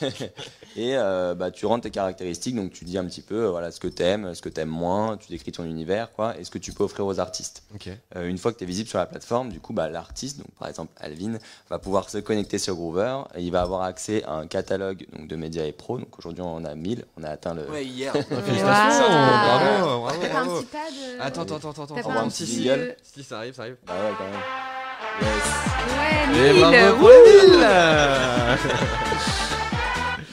et 0.76 0.96
euh, 0.96 1.34
bah, 1.34 1.50
tu 1.50 1.66
rentres 1.66 1.82
tes 1.84 1.90
caractéristiques, 1.90 2.54
donc 2.56 2.72
tu 2.72 2.84
dis 2.84 2.98
un 2.98 3.04
petit 3.04 3.22
peu 3.22 3.44
euh, 3.46 3.50
voilà, 3.50 3.70
ce 3.70 3.80
que 3.80 3.88
tu 3.88 4.02
aimes, 4.02 4.34
ce 4.34 4.42
que 4.42 4.48
tu 4.48 4.60
aimes 4.60 4.68
moins, 4.68 5.16
tu 5.16 5.28
décris 5.28 5.52
ton 5.52 5.64
univers, 5.64 6.12
quoi, 6.12 6.38
et 6.38 6.44
ce 6.44 6.50
que 6.50 6.58
tu 6.58 6.72
peux 6.72 6.84
offrir 6.84 7.06
aux 7.06 7.18
artistes. 7.20 7.62
Euh, 8.16 8.28
une 8.28 8.38
fois 8.38 8.52
que 8.52 8.58
tu 8.58 8.64
es 8.64 8.66
visible 8.66 8.88
sur 8.88 8.98
la 8.98 9.06
plateforme, 9.06 9.50
du 9.50 9.60
coup, 9.60 9.72
bah, 9.72 9.88
l'artiste, 9.88 10.38
donc 10.38 10.48
par 10.58 10.68
exemple 10.68 10.92
Alvin, 10.98 11.38
va 11.70 11.78
pouvoir 11.78 12.10
se 12.10 12.18
connecter 12.18 12.58
sur 12.58 12.74
Groover 12.76 13.18
et 13.34 13.42
il 13.42 13.50
va 13.52 13.62
avoir 13.62 13.82
accès 13.82 14.22
à 14.24 14.32
un 14.34 14.46
catalogue 14.46 15.06
donc, 15.16 15.28
de 15.28 15.36
médias 15.36 15.64
et 15.64 15.72
pros. 15.72 15.98
Donc 15.98 16.18
aujourd'hui, 16.18 16.42
on 16.42 16.54
en 16.56 16.64
a 16.64 16.74
1000, 16.74 17.04
on 17.18 17.24
a 17.24 17.30
atteint 17.30 17.54
le. 17.54 17.68
Ouais, 17.70 17.84
hier. 17.84 18.12
Félicitations, 18.28 19.04
Waouh. 19.06 19.80
bravo, 19.80 20.00
bravo, 20.02 20.20
T'as 20.20 20.28
pas 20.28 20.38
un 20.40 20.44
bravo. 20.44 20.60
petit 20.60 20.66
pad 20.66 20.80
euh, 20.98 21.18
Attends, 21.26 21.42
attends, 21.42 21.56
attends, 21.56 21.84
attends. 21.84 21.96
Attends. 21.96 22.10
un 22.10 22.28
petit 22.28 22.68
euh, 22.68 22.92
Si, 23.02 23.22
ça 23.24 23.38
arrive, 23.38 23.54
ça 23.54 23.62
arrive. 23.62 23.76
Bah 23.86 23.94
ouais, 23.94 24.12
quand 24.16 24.24
même. 24.24 24.40
Yes. 25.22 25.44
Ouais, 26.34 26.48
Et 26.48 26.52
1000 26.52 26.60
bravo 26.60 27.08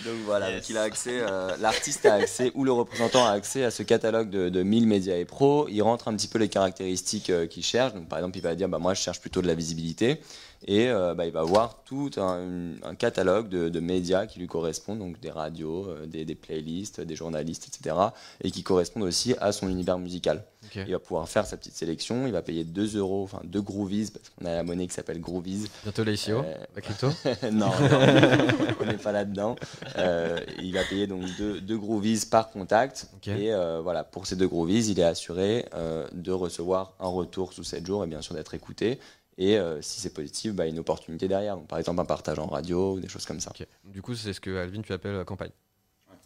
Donc 0.05 0.15
voilà, 0.25 0.49
Yes. 0.49 0.55
donc 0.61 0.69
il 0.69 0.77
a 0.77 0.81
accès, 0.81 1.19
euh, 1.21 1.55
l'artiste 1.61 2.05
a 2.05 2.15
accès 2.15 2.51
ou 2.55 2.65
le 2.65 2.71
représentant 2.73 3.25
a 3.25 3.31
accès 3.31 3.63
à 3.63 3.71
ce 3.71 3.83
catalogue 3.83 4.29
de, 4.29 4.49
de 4.49 4.61
1000 4.63 4.85
médias 4.87 5.15
et 5.15 5.23
pros. 5.25 5.67
Il 5.69 5.81
rentre 5.81 6.09
un 6.09 6.15
petit 6.15 6.27
peu 6.27 6.39
les 6.39 6.49
caractéristiques 6.49 7.29
euh, 7.29 7.47
qu'il 7.47 7.63
cherche. 7.63 7.93
Donc 7.93 8.09
par 8.09 8.19
exemple, 8.19 8.37
il 8.37 8.41
va 8.41 8.53
dire 8.55 8.67
bah 8.67 8.79
moi 8.79 8.93
je 8.93 9.01
cherche 9.01 9.21
plutôt 9.21 9.41
de 9.41 9.47
la 9.47 9.55
visibilité. 9.55 10.19
Et 10.65 10.89
euh, 10.89 11.13
bah, 11.13 11.25
il 11.25 11.31
va 11.31 11.43
voir 11.43 11.83
tout 11.83 12.09
un, 12.17 12.73
un 12.83 12.95
catalogue 12.95 13.49
de, 13.49 13.69
de 13.69 13.79
médias 13.79 14.25
qui 14.25 14.39
lui 14.39 14.47
correspondent, 14.47 14.99
donc 14.99 15.19
des 15.19 15.31
radios, 15.31 15.87
euh, 15.89 16.05
des, 16.05 16.25
des 16.25 16.35
playlists, 16.35 17.01
des 17.01 17.15
journalistes, 17.15 17.67
etc. 17.67 17.95
Et 18.43 18.51
qui 18.51 18.63
correspondent 18.63 19.03
aussi 19.03 19.35
à 19.41 19.51
son 19.51 19.67
univers 19.69 19.97
musical. 19.97 20.45
Il 20.75 20.91
va 20.93 20.99
pouvoir 20.99 21.27
faire 21.27 21.45
sa 21.45 21.57
petite 21.57 21.75
sélection, 21.75 22.25
il 22.25 22.31
va 22.31 22.41
payer 22.41 22.63
2 22.63 22.97
euros, 22.97 23.23
enfin 23.23 23.41
2 23.43 23.61
Groovies, 23.61 24.11
parce 24.11 24.29
qu'on 24.29 24.45
a 24.45 24.55
la 24.55 24.63
monnaie 24.63 24.87
qui 24.87 24.93
s'appelle 24.93 25.19
Groovies. 25.19 25.67
Bientôt 25.83 26.03
la 26.05 26.13
ICO, 26.13 26.31
Euh, 26.31 26.55
la 26.73 26.81
crypto? 26.81 27.09
non, 27.51 27.67
non, 27.67 27.69
on 28.79 28.85
n'est 28.85 28.97
pas 28.97 29.11
là-dedans. 29.11 29.55
Euh, 29.97 30.39
il 30.59 30.73
va 30.73 30.83
payer 30.85 31.05
donc 31.05 31.23
deux, 31.37 31.59
deux 31.59 31.77
groovies 31.77 32.25
par 32.31 32.49
contact. 32.49 33.07
Et 33.27 33.51
voilà, 33.83 34.03
pour 34.05 34.25
ces 34.25 34.35
deux 34.37 34.47
groovies, 34.47 34.87
il 34.89 34.99
est 34.99 35.03
assuré 35.03 35.65
de 36.13 36.31
recevoir 36.31 36.93
un 36.99 37.07
retour 37.07 37.51
sous 37.53 37.63
7 37.63 37.85
jours 37.85 38.03
et 38.05 38.07
bien 38.07 38.21
sûr 38.21 38.33
d'être 38.33 38.53
écouté. 38.53 38.99
Et 39.37 39.57
euh, 39.57 39.81
si 39.81 39.99
c'est 39.99 40.13
positif, 40.13 40.53
bah, 40.53 40.65
une 40.67 40.79
opportunité 40.79 41.27
derrière. 41.27 41.55
Donc, 41.57 41.67
par 41.67 41.79
exemple, 41.79 41.99
un 42.01 42.05
partage 42.05 42.37
en 42.39 42.47
radio 42.47 42.93
ou 42.93 42.99
des 42.99 43.07
choses 43.09 43.25
comme 43.25 43.39
ça. 43.39 43.51
Du 43.85 44.01
coup, 44.01 44.15
c'est 44.15 44.33
ce 44.33 44.39
que 44.39 44.55
Alvin 44.57 44.81
tu 44.81 44.93
appelles 44.93 45.15
euh, 45.15 45.23
campagne. 45.23 45.51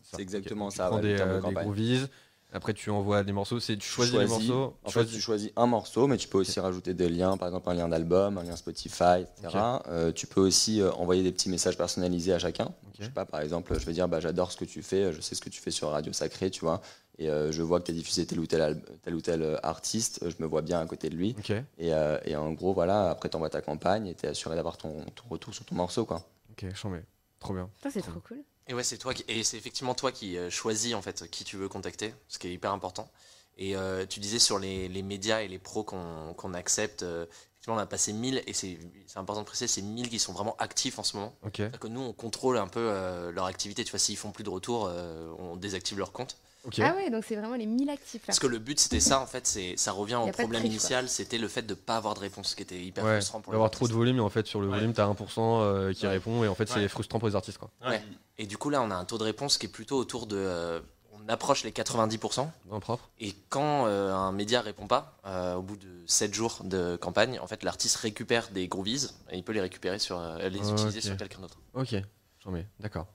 C'est 0.03 0.21
exactement 0.21 0.67
Ok. 0.67 0.73
ça, 0.73 0.83
Tu 0.85 0.89
prends 0.89 0.95
ouais, 0.97 1.01
des, 1.01 1.15
de 1.15 1.21
euh, 1.21 1.35
des 1.37 1.41
campagne. 1.41 1.63
groovies. 1.65 2.05
Après, 2.53 2.73
tu 2.73 2.89
envoies 2.89 3.23
des 3.23 3.33
morceaux. 3.33 3.59
C'est 3.59 3.75
tu 3.77 3.85
choisis 3.87 4.13
choisis- 4.13 4.39
les 4.39 4.47
morceaux. 4.53 4.77
En 4.83 4.87
tu 4.87 4.93
fait, 4.93 4.99
choisis- 5.01 5.15
tu 5.15 5.21
choisis 5.21 5.51
un 5.57 5.65
morceau, 5.67 6.07
mais 6.07 6.15
tu 6.15 6.29
peux 6.29 6.37
aussi 6.37 6.59
rajouter 6.61 6.93
des 6.93 7.09
liens, 7.09 7.35
par 7.35 7.49
exemple 7.49 7.69
un 7.69 7.73
lien 7.73 7.89
d'album, 7.89 8.37
un 8.37 8.43
lien 8.43 8.55
Spotify, 8.55 9.25
etc. 9.37 9.59
Euh, 9.89 10.13
tu 10.13 10.27
peux 10.27 10.39
aussi 10.39 10.79
euh, 10.81 10.91
envoyer 10.93 11.23
des 11.23 11.33
petits 11.33 11.49
messages 11.49 11.77
personnalisés 11.77 12.31
à 12.33 12.39
chacun. 12.39 12.73
Je 12.97 13.03
sais 13.03 13.09
pas, 13.11 13.25
par 13.25 13.41
exemple, 13.41 13.77
je 13.77 13.85
vais 13.85 13.91
dire, 13.91 14.07
bah, 14.07 14.21
j'adore 14.21 14.51
ce 14.53 14.57
que 14.57 14.63
tu 14.65 14.81
fais, 14.81 15.11
je 15.11 15.19
sais 15.19 15.35
ce 15.35 15.41
que 15.41 15.49
tu 15.49 15.59
fais 15.61 15.71
sur 15.71 15.89
Radio 15.89 16.13
Sacré, 16.13 16.49
tu 16.49 16.61
vois, 16.61 16.81
et 17.19 17.29
euh, 17.29 17.51
je 17.51 17.61
vois 17.61 17.79
que 17.79 17.85
tu 17.85 17.91
as 17.91 17.95
diffusé 17.95 18.25
tel 18.25 18.39
ou 18.39 18.45
tel, 18.45 18.81
tel 19.01 19.15
ou 19.15 19.21
tel 19.21 19.41
euh, 19.41 19.57
artiste, 19.63 20.19
je 20.27 20.35
me 20.39 20.47
vois 20.47 20.61
bien 20.61 20.79
à 20.79 20.85
côté 20.85 21.09
de 21.09 21.15
lui. 21.15 21.35
Et, 21.77 21.93
euh, 21.93 22.19
et 22.25 22.35
en 22.35 22.51
gros, 22.53 22.73
voilà, 22.73 23.09
après, 23.09 23.29
tu 23.29 23.35
envoies 23.35 23.49
ta 23.49 23.61
campagne 23.61 24.07
et 24.07 24.15
tu 24.15 24.25
es 24.25 24.29
assuré 24.29 24.55
d'avoir 24.55 24.77
ton, 24.77 25.03
ton 25.15 25.23
retour 25.29 25.53
sur 25.53 25.65
ton 25.65 25.75
morceau, 25.75 26.05
quoi. 26.05 26.23
Ok, 26.51 26.73
chambé. 26.75 27.01
Trop 27.39 27.53
bien. 27.53 27.69
Putain, 27.75 27.89
c'est 27.89 28.01
trop 28.01 28.19
cool. 28.19 28.43
Et 28.67 28.73
ouais, 28.73 28.83
c'est 28.83 28.97
toi 28.97 29.13
qui, 29.13 29.23
et 29.27 29.43
c'est 29.43 29.57
effectivement 29.57 29.93
toi 29.95 30.11
qui 30.11 30.37
choisis 30.49 30.93
en 30.93 31.01
fait 31.01 31.29
qui 31.29 31.45
tu 31.45 31.55
veux 31.55 31.69
contacter, 31.69 32.13
ce 32.27 32.37
qui 32.37 32.47
est 32.47 32.53
hyper 32.53 32.71
important. 32.73 33.09
Et 33.57 33.75
euh, 33.75 34.05
tu 34.05 34.19
disais 34.19 34.39
sur 34.39 34.59
les, 34.59 34.87
les 34.87 35.01
médias 35.01 35.41
et 35.41 35.47
les 35.47 35.57
pros 35.57 35.83
qu'on 35.83 36.33
qu'on 36.35 36.53
accepte, 36.53 37.03
euh, 37.03 37.25
effectivement 37.53 37.75
on 37.75 37.79
a 37.79 37.85
passé 37.87 38.13
1000 38.13 38.43
et 38.45 38.53
c'est 38.53 38.77
c'est 39.07 39.17
important 39.17 39.41
de 39.41 39.47
préciser, 39.47 39.67
c'est 39.67 39.81
1000 39.81 40.09
qui 40.09 40.19
sont 40.19 40.33
vraiment 40.33 40.55
actifs 40.59 40.99
en 40.99 41.03
ce 41.03 41.17
moment. 41.17 41.33
Ok. 41.43 41.53
C'est-à-dire 41.57 41.79
que 41.79 41.87
nous 41.87 42.01
on 42.01 42.13
contrôle 42.13 42.57
un 42.57 42.67
peu 42.67 42.79
euh, 42.81 43.31
leur 43.31 43.45
activité, 43.45 43.83
tu 43.83 43.91
vois, 43.91 43.99
s'ils 43.99 44.17
font 44.17 44.31
plus 44.31 44.43
de 44.43 44.49
retour, 44.49 44.87
euh, 44.87 45.33
on 45.39 45.55
désactive 45.55 45.97
leur 45.97 46.11
compte. 46.11 46.37
Ah 46.79 46.93
ouais, 46.95 47.09
donc 47.09 47.23
c'est 47.27 47.35
vraiment 47.35 47.55
les 47.55 47.65
1000 47.65 47.89
actifs 47.89 48.21
là. 48.21 48.27
Parce 48.27 48.39
que 48.39 48.47
le 48.47 48.59
but 48.59 48.79
c'était 48.79 48.99
ça 48.99 49.19
en 49.19 49.25
fait, 49.25 49.47
c'est 49.47 49.75
ça 49.77 49.91
revient 49.91 50.15
au 50.15 50.27
problème 50.27 50.61
triche, 50.61 50.71
initial, 50.73 51.07
c'était 51.09 51.37
le 51.37 51.47
fait 51.47 51.61
de 51.63 51.73
pas 51.73 51.95
avoir 51.97 52.13
de 52.13 52.19
réponse, 52.19 52.49
ce 52.49 52.55
qui 52.55 52.63
était 52.63 52.79
hyper 52.81 53.03
Ouais, 53.05 53.13
frustrant 53.17 53.41
pour 53.41 53.53
les 53.53 53.55
d'avoir 53.55 53.71
trop 53.71 53.87
de 53.87 53.93
volume 53.93 54.17
et 54.17 54.21
en 54.21 54.29
fait 54.29 54.47
sur 54.47 54.59
le 54.61 54.67
Ouais. 54.67 54.75
volume 54.75 54.93
t'as 54.93 55.05
1% 55.07 55.61
euh, 55.61 55.93
qui 55.93 56.05
Ouais. 56.05 56.11
répond 56.13 56.43
et 56.43 56.47
en 56.47 56.55
fait 56.55 56.67
c'est 56.69 56.87
frustrant 56.87 57.19
pour 57.19 57.27
les 57.29 57.35
artistes 57.35 57.57
quoi. 57.57 57.69
Ouais. 57.87 58.03
Et 58.37 58.45
du 58.45 58.57
coup 58.57 58.69
là 58.69 58.81
on 58.81 58.91
a 58.91 58.95
un 58.95 59.05
taux 59.05 59.17
de 59.17 59.23
réponse 59.23 59.57
qui 59.57 59.65
est 59.65 59.69
plutôt 59.69 59.97
autour 59.97 60.27
de, 60.27 60.35
euh, 60.37 60.79
on 61.13 61.29
approche 61.29 61.63
les 61.63 61.71
90%. 61.71 62.47
En 62.69 62.79
propre. 62.79 63.09
Et 63.19 63.33
quand 63.49 63.87
euh, 63.87 64.13
un 64.13 64.31
média 64.31 64.61
répond 64.61 64.87
pas, 64.87 65.17
euh, 65.25 65.55
au 65.55 65.61
bout 65.61 65.75
de 65.77 65.87
7 66.05 66.33
jours 66.33 66.59
de 66.63 66.95
campagne, 66.95 67.37
en 67.39 67.47
fait, 67.47 67.63
l'artiste 67.63 67.97
récupère 67.97 68.47
des 68.49 68.67
groovies 68.69 69.07
et 69.31 69.37
il 69.37 69.43
peut 69.43 69.51
les 69.51 69.59
récupérer 69.61 69.99
sur, 69.99 70.17
euh, 70.19 70.47
les 70.47 70.69
utiliser 70.71 71.01
sur 71.01 71.17
quelqu'un 71.17 71.39
d'autre. 71.41 71.57
Ok, 71.73 71.95
chambé. 72.41 72.65
D'accord. 72.79 73.07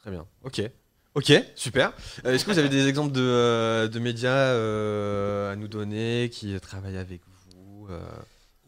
Très 0.00 0.10
bien. 0.12 0.24
Ok. 0.44 0.60
Ok, 1.16 1.32
super. 1.54 1.94
Euh, 2.26 2.34
Est-ce 2.34 2.44
que 2.44 2.50
vous 2.50 2.58
avez 2.58 2.68
des 2.68 2.88
exemples 2.88 3.12
de, 3.12 3.22
euh, 3.22 3.88
de 3.88 3.98
médias 3.98 4.28
euh, 4.52 5.50
à 5.50 5.56
nous 5.56 5.66
donner 5.66 6.28
qui 6.30 6.54
travaillent 6.60 6.98
avec 6.98 7.22
vous 7.48 7.88
euh? 7.90 7.98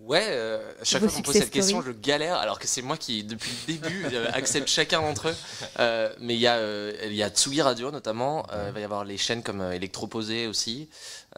Ouais, 0.00 0.24
euh, 0.30 0.58
à 0.80 0.84
chaque 0.84 1.02
Vos 1.02 1.08
fois 1.08 1.16
qu'on 1.18 1.22
pose 1.24 1.34
cette 1.34 1.50
question, 1.50 1.82
je 1.82 1.90
galère, 1.90 2.36
alors 2.36 2.58
que 2.58 2.66
c'est 2.66 2.80
moi 2.80 2.96
qui, 2.96 3.22
depuis 3.22 3.50
le 3.68 3.74
début, 3.74 4.06
accepte 4.32 4.68
chacun 4.68 5.02
d'entre 5.02 5.28
eux. 5.28 5.34
Euh, 5.78 6.10
mais 6.20 6.34
il 6.36 6.40
y, 6.40 6.46
a, 6.46 6.54
euh, 6.54 6.94
il 7.04 7.12
y 7.14 7.22
a 7.22 7.28
Tsugi 7.28 7.60
Radio 7.60 7.90
notamment, 7.90 8.46
euh, 8.50 8.68
il 8.68 8.72
va 8.72 8.80
y 8.80 8.84
avoir 8.84 9.04
les 9.04 9.18
chaînes 9.18 9.42
comme 9.42 9.60
Electroposé 9.60 10.46
aussi. 10.46 10.88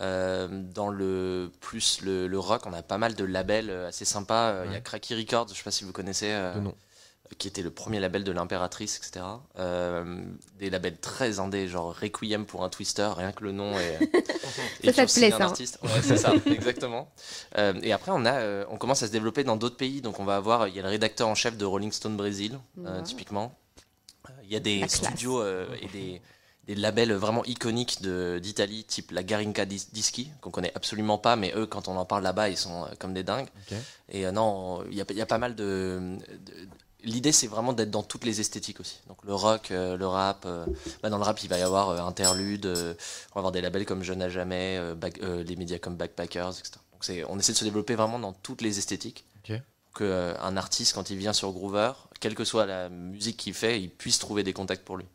Euh, 0.01 0.47
dans 0.49 0.91
le 0.91 1.51
plus 1.61 2.03
le, 2.03 2.29
le 2.29 2.39
rock, 2.39 2.63
on 2.67 2.73
a 2.73 2.83
pas 2.83 2.99
mal 2.99 3.17
de 3.17 3.25
labels 3.25 3.71
assez 3.89 4.05
sympas. 4.05 4.65
Il 4.67 4.73
y 4.73 4.77
a. 4.77 4.81
Cracky 4.81 5.17
Records, 5.17 5.49
je 5.49 5.55
sais 5.55 5.65
pas 5.65 5.73
si 5.73 5.83
vous 5.83 5.91
connaissez. 5.93 6.31
euh, 6.31 6.55
De 6.55 6.61
nom. 6.61 6.75
Qui 7.39 7.49
était 7.49 7.63
le 7.63 7.71
premier 7.71 8.01
label 8.01 8.25
de 8.25 8.33
l'impératrice, 8.33 8.97
etc. 8.99 9.25
Euh, 9.59 10.23
des 10.59 10.69
labels 10.71 10.99
très 10.99 11.39
indés, 11.41 11.69
genre 11.69 11.95
Requiem 11.95 12.45
pour 12.45 12.65
un 12.65 12.69
Twister, 12.69 13.09
rien 13.17 13.33
que 13.33 13.45
le 13.45 13.53
nom 13.53 13.79
est. 13.79 13.99
Ça, 14.85 14.93
ça 14.93 15.07
te 15.07 15.13
plaît, 15.19 15.31
ça, 15.31 15.37
hein. 15.37 15.41
artiste. 15.41 15.79
Ouais, 15.83 16.03
c'est 16.03 16.17
ça, 16.17 16.35
exactement. 16.47 17.11
Euh, 17.59 17.75
et 17.83 17.93
après, 17.93 18.11
on 18.13 18.25
a, 18.25 18.33
euh, 18.41 18.65
on 18.71 18.79
commence 18.79 19.03
à 19.03 19.07
se 19.07 19.13
développer 19.13 19.45
dans 19.45 19.57
d'autres 19.57 19.77
pays. 19.77 20.01
Donc, 20.01 20.19
on 20.21 20.25
va 20.25 20.37
avoir, 20.37 20.69
il 20.69 20.75
y 20.75 20.79
a 20.79 20.83
le 20.83 20.89
rédacteur 20.89 21.29
en 21.29 21.35
chef 21.35 21.57
de 21.57 21.65
Rolling 21.65 21.93
Stone 21.93 22.17
Brésil, 22.17 22.59
euh, 22.85 22.99
Wow. 22.99 23.03
typiquement. 23.05 23.55
Il 24.45 24.51
y 24.53 24.57
a 24.57 24.61
des 24.61 24.81
La 24.81 24.89
studios 24.89 25.41
euh, 25.43 25.67
et 25.83 25.87
des, 25.89 26.21
des 26.67 26.75
labels 26.75 27.13
vraiment 27.13 27.45
iconiques 27.45 28.01
d'Italie, 28.03 28.85
type 28.85 29.11
la 29.13 29.23
Garinca 29.23 29.65
Dis- 29.67 29.89
Dischi, 29.93 30.31
qu'on 30.41 30.51
connaît 30.51 30.73
absolument 30.75 31.19
pas, 31.19 31.37
mais 31.37 31.53
eux, 31.57 31.67
quand 31.67 31.89
on 31.89 31.97
en 31.97 32.05
parle 32.05 32.23
là-bas, 32.23 32.49
ils 32.49 32.57
sont 32.57 32.87
comme 32.99 33.15
des 33.15 33.23
dingues. 33.23 33.49
Et 34.09 34.27
euh, 34.27 34.33
non, 34.33 34.83
il 34.91 34.95
y 34.97 35.01
a, 35.01 35.05
il 35.11 35.17
y 35.17 35.23
a 35.23 35.27
pas 35.27 35.39
mal 35.39 35.55
de. 35.55 36.17
de- 36.29 36.69
L'idée, 37.05 37.33
c'est 37.33 37.47
vraiment 37.47 37.73
d'être 37.73 37.91
dans 37.91 38.03
toutes 38.03 38.25
les 38.25 38.41
esthétiques 38.41 38.81
aussi. 38.81 38.99
Donc 39.09 39.19
le 39.25 39.35
rock, 39.35 39.71
euh, 39.71 39.97
le 39.97 40.07
rap. 40.07 40.45
euh, 40.47 40.67
bah, 41.03 41.09
dans 41.11 41.19
le 41.19 41.23
rap, 41.25 41.43
il 41.43 41.49
va 41.49 41.59
y 41.59 41.63
avoir 41.63 41.89
euh, 41.91 41.99
interlude. 42.01 42.67
euh, 42.67 42.95
on 43.33 43.35
va 43.35 43.39
avoir 43.41 43.53
des 43.53 43.61
labels 43.61 43.87
comme 43.87 44.03
Jeune 44.03 44.23
à 44.23 44.29
jamais, 44.29 44.77
euh, 44.79 44.95
Back- 44.95 45.21
euh, 45.23 45.43
les 45.43 45.57
médias 45.57 45.79
comme 45.79 45.97
Backpackers, 45.97 46.51
etc. 46.59 46.73
Donc 46.93 47.05
c'est, 47.05 47.25
on 47.25 47.39
essaie 47.39 47.53
de 47.53 47.59
se 47.59 47.65
développer 47.65 47.95
vraiment 47.95 48.19
dans 48.19 48.33
toutes 48.33 48.61
les 48.63 48.79
esthétiques. 48.79 49.25
Ok. 49.49 49.59
Que 49.95 50.05
euh, 50.05 50.35
un 50.41 50.57
artiste, 50.57 50.95
quand 50.95 51.11
il 51.11 51.17
vient 51.17 51.33
sur 51.33 51.51
Groover, 51.53 51.93
quelle 52.21 52.35
que 52.35 52.45
soit 52.45 52.67
la 52.67 52.89
musique 52.89 53.37
qu'il 53.39 53.55
fait, 53.55 53.81
il 53.81 53.91
puisse 53.91 54.19
trouver 54.19 54.43
des 54.43 54.53
contacts 54.53 54.85
pour 54.85 54.97
lui. 54.97 55.07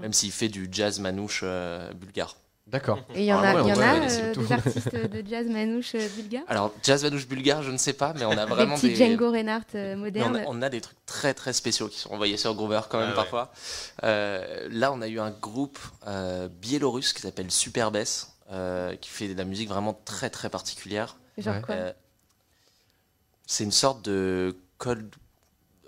Même 0.00 0.12
s'il 0.12 0.32
fait 0.32 0.48
du 0.48 0.68
jazz 0.70 0.98
manouche 1.00 1.40
euh, 1.42 1.92
bulgare. 1.92 2.36
D'accord. 2.70 2.98
Et 3.14 3.20
il 3.20 3.24
y 3.24 3.32
en 3.32 3.38
Ah 3.38 3.50
a, 3.50 3.54
ouais, 3.54 3.62
il 3.64 3.68
y 3.68 3.72
en 3.72 3.76
ouais, 3.76 3.84
a 3.84 3.94
ouais, 4.00 4.08
euh, 4.10 4.34
des 4.34 4.52
artistes 4.52 4.94
de 4.94 5.26
jazz 5.26 5.46
manouche 5.48 5.94
euh, 5.94 6.06
bulgares? 6.16 6.42
Alors, 6.48 6.74
jazz 6.82 7.02
manouche 7.02 7.26
bulgare, 7.26 7.62
je 7.62 7.70
ne 7.70 7.78
sais 7.78 7.94
pas, 7.94 8.12
mais 8.18 8.26
on 8.26 8.32
a 8.32 8.36
Des 8.46 8.50
vraiment 8.52 8.74
petits 8.76 8.88
des. 8.88 8.94
Django 8.96 9.30
Reinhardt 9.30 9.64
euh, 9.74 9.94
Mais 9.96 10.22
on, 10.22 10.28
modernes. 10.30 10.36
a, 10.36 10.42
on 10.48 10.60
a 10.62 10.68
des 10.68 10.82
trucs 10.82 11.04
très 11.06 11.32
très 11.32 11.54
spéciaux 11.54 11.88
qui 11.88 11.98
sont 11.98 12.10
envoyés 12.12 12.36
sur 12.36 12.54
Groover 12.54 12.82
quand 12.90 12.98
même 12.98 13.06
Ah 13.08 13.10
ouais. 13.12 13.16
parfois. 13.16 13.52
Euh, 14.04 14.68
là, 14.70 14.92
on 14.92 15.00
a 15.00 15.08
eu 15.08 15.18
un 15.18 15.30
groupe 15.30 15.78
euh, 16.06 16.48
biélorusse 16.48 17.14
qui 17.14 17.22
s'appelle 17.22 17.50
Superbess, 17.50 18.34
euh, 18.52 18.94
qui 18.96 19.08
fait 19.08 19.28
de 19.28 19.38
la 19.38 19.44
musique 19.44 19.68
vraiment 19.70 19.98
très 20.04 20.28
très 20.28 20.50
particulière. 20.50 21.16
Genre 21.38 21.54
Ouais. 21.54 21.62
quoi? 21.62 21.74
Euh, 21.74 21.92
c'est 23.46 23.64
une 23.64 23.72
sorte 23.72 24.04
de 24.04 24.54
cold, 24.76 25.14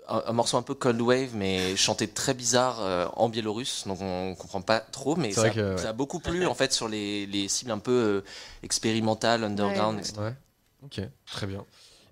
un, 0.07 0.23
un 0.27 0.33
morceau 0.33 0.57
un 0.57 0.61
peu 0.61 0.73
cold 0.73 0.99
wave, 1.01 1.35
mais 1.35 1.75
chanté 1.75 2.07
très 2.07 2.33
bizarre 2.33 2.79
euh, 2.81 3.07
en 3.15 3.29
biélorusse, 3.29 3.85
donc 3.87 3.99
on 4.01 4.35
comprend 4.35 4.61
pas 4.61 4.79
trop, 4.79 5.15
mais 5.15 5.31
ça, 5.31 5.41
vrai 5.41 5.51
que, 5.51 5.71
ouais. 5.75 5.77
ça 5.77 5.89
a 5.89 5.93
beaucoup 5.93 6.19
plu 6.31 6.45
en 6.45 6.53
fait 6.55 6.73
sur 6.73 6.87
les, 6.87 7.25
les 7.27 7.47
cibles 7.47 7.71
un 7.71 7.79
peu 7.79 7.91
euh, 7.91 8.21
expérimentales, 8.63 9.43
underground, 9.43 9.95
Ouais. 9.97 10.01
etc. 10.01 10.19
Ouais. 10.21 10.35
Ok, 10.83 11.01
très 11.27 11.47
bien. 11.47 11.63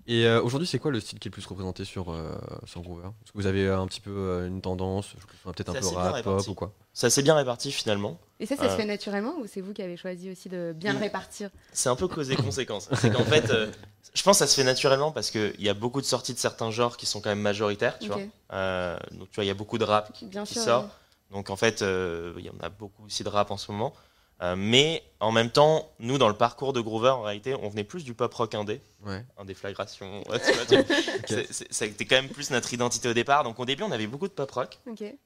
Et 0.06 0.26
euh, 0.26 0.42
aujourd'hui, 0.42 0.66
c'est 0.66 0.78
quoi 0.78 0.90
le 0.90 0.98
style 0.98 1.18
qui 1.18 1.28
est 1.28 1.30
le 1.30 1.34
plus 1.34 1.46
représenté 1.46 1.84
sur, 1.84 2.10
euh, 2.10 2.32
sur 2.64 2.80
Groover? 2.82 3.08
Est-ce 3.22 3.32
que 3.32 3.38
vous 3.38 3.46
avez 3.46 3.68
un 3.68 3.86
petit 3.86 4.00
peu 4.00 4.10
euh, 4.10 4.48
une 4.48 4.60
tendance 4.60 5.14
Peut-être 5.44 5.68
un 5.70 5.74
peu 5.74 5.86
rap, 5.88 6.22
pop 6.22 6.48
ou 6.48 6.54
quoi? 6.54 6.72
C'est 7.00 7.06
assez 7.06 7.22
bien 7.22 7.34
réparti 7.34 7.72
finalement. 7.72 8.18
Et 8.40 8.44
ça, 8.44 8.56
ça 8.56 8.68
se 8.68 8.74
Euh. 8.74 8.76
fait 8.76 8.84
naturellement 8.84 9.34
ou 9.38 9.46
c'est 9.46 9.62
vous 9.62 9.72
qui 9.72 9.80
avez 9.80 9.96
choisi 9.96 10.30
aussi 10.30 10.50
de 10.50 10.74
bien 10.76 10.92
le 10.92 10.98
répartir 10.98 11.48
C'est 11.72 11.88
un 11.88 11.96
peu 11.96 12.08
cause 12.08 12.30
et 12.30 12.36
conséquence. 12.36 12.90
C'est 12.94 13.10
qu'en 13.10 13.24
fait, 13.24 13.48
euh, 13.48 13.70
je 14.12 14.22
pense 14.22 14.36
que 14.36 14.44
ça 14.44 14.46
se 14.46 14.54
fait 14.54 14.64
naturellement 14.64 15.10
parce 15.10 15.30
qu'il 15.30 15.54
y 15.60 15.70
a 15.70 15.72
beaucoup 15.74 16.02
de 16.02 16.06
sorties 16.06 16.34
de 16.34 16.38
certains 16.38 16.70
genres 16.70 16.98
qui 16.98 17.06
sont 17.06 17.22
quand 17.22 17.30
même 17.30 17.40
majoritaires, 17.40 17.98
tu 17.98 18.08
vois. 18.08 18.20
Euh, 18.52 18.98
donc 19.12 19.30
tu 19.30 19.36
vois, 19.36 19.44
il 19.44 19.46
y 19.46 19.50
a 19.50 19.54
beaucoup 19.54 19.78
de 19.78 19.84
rap 19.84 20.12
qui, 20.12 20.26
Bien 20.26 20.44
qui 20.44 20.52
sûr. 20.52 20.62
sort. 20.62 20.82
ouais. 20.82 20.88
Donc 21.30 21.48
en 21.48 21.56
fait, 21.56 21.80
il 21.80 22.44
y 22.44 22.50
en 22.50 22.60
a 22.62 22.68
beaucoup 22.68 23.06
aussi 23.06 23.24
de 23.24 23.30
rap 23.30 23.50
en 23.50 23.56
ce 23.56 23.72
moment. 23.72 23.94
Euh, 24.42 24.54
mais 24.56 25.02
en 25.20 25.32
même 25.32 25.50
temps, 25.50 25.90
nous, 25.98 26.16
dans 26.16 26.28
le 26.28 26.34
parcours 26.34 26.72
de 26.72 26.80
Groover, 26.80 27.10
en 27.10 27.22
réalité, 27.22 27.54
on 27.60 27.68
venait 27.68 27.84
plus 27.84 28.04
du 28.04 28.14
pop 28.14 28.32
rock 28.32 28.54
indé, 28.54 28.80
Ouais. 29.04 29.22
indéflagration. 29.36 30.22
ouais, 30.30 30.40
tu 30.40 30.52
vois, 30.54 30.64
tu- 30.64 30.86
c'est- 31.28 31.52
c'est- 31.52 31.72
Ça 31.72 31.84
a 31.84 31.88
été 31.88 32.06
quand 32.06 32.16
même 32.16 32.28
plus 32.30 32.50
notre 32.50 32.72
identité 32.72 33.08
au 33.08 33.12
départ. 33.12 33.44
Donc 33.44 33.58
au 33.60 33.64
début, 33.66 33.82
on 33.82 33.92
avait 33.92 34.06
beaucoup 34.06 34.28
de 34.28 34.32
pop 34.32 34.50
rock. 34.50 34.78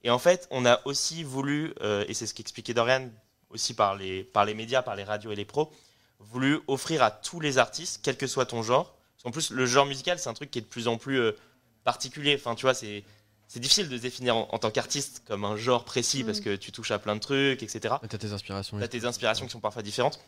Et 0.02 0.10
en 0.10 0.18
fait, 0.18 0.48
on 0.50 0.66
a 0.66 0.80
aussi 0.84 1.22
voulu, 1.22 1.74
euh, 1.82 2.04
et 2.08 2.14
c'est 2.14 2.26
ce 2.26 2.34
qu'expliquait 2.34 2.74
Dorian, 2.74 3.08
aussi 3.50 3.74
par 3.74 3.94
les, 3.94 4.24
par 4.24 4.44
les 4.44 4.54
médias, 4.54 4.82
par 4.82 4.96
les 4.96 5.04
radios 5.04 5.30
et 5.30 5.36
les 5.36 5.44
pros, 5.44 5.70
voulu 6.18 6.58
offrir 6.66 7.02
à 7.04 7.12
tous 7.12 7.38
les 7.38 7.58
artistes, 7.58 8.00
quel 8.02 8.16
que 8.16 8.26
soit 8.26 8.46
ton 8.46 8.62
genre. 8.64 8.96
Parce 9.14 9.22
qu'en 9.22 9.30
plus, 9.30 9.50
le 9.50 9.64
genre 9.64 9.86
musical, 9.86 10.18
c'est 10.18 10.28
un 10.28 10.34
truc 10.34 10.50
qui 10.50 10.58
est 10.58 10.62
de 10.62 10.66
plus 10.66 10.88
en 10.88 10.96
plus 10.98 11.20
euh, 11.20 11.32
particulier. 11.84 12.34
Enfin, 12.34 12.54
tu 12.56 12.62
vois, 12.62 12.74
c'est. 12.74 13.04
C'est 13.54 13.60
difficile 13.60 13.88
de 13.88 13.96
définir 13.98 14.36
en, 14.36 14.48
en 14.50 14.58
tant 14.58 14.72
qu'artiste 14.72 15.22
comme 15.28 15.44
un 15.44 15.54
genre 15.56 15.84
précis 15.84 16.24
Mm. 16.24 16.26
parce 16.26 16.40
que 16.40 16.56
tu 16.56 16.72
touches 16.72 16.90
à 16.90 16.98
plein 16.98 17.14
de 17.14 17.20
trucs, 17.20 17.62
etc. 17.62 17.94
T'as 18.08 18.18
tes 18.18 18.32
inspirations. 18.32 18.76
Tu 18.78 18.82
as 18.82 18.88
tes 18.88 19.04
inspirations 19.04 19.46
qui 19.46 19.52
sont 19.52 19.60
parfois 19.60 19.82
différentes. 19.82 20.18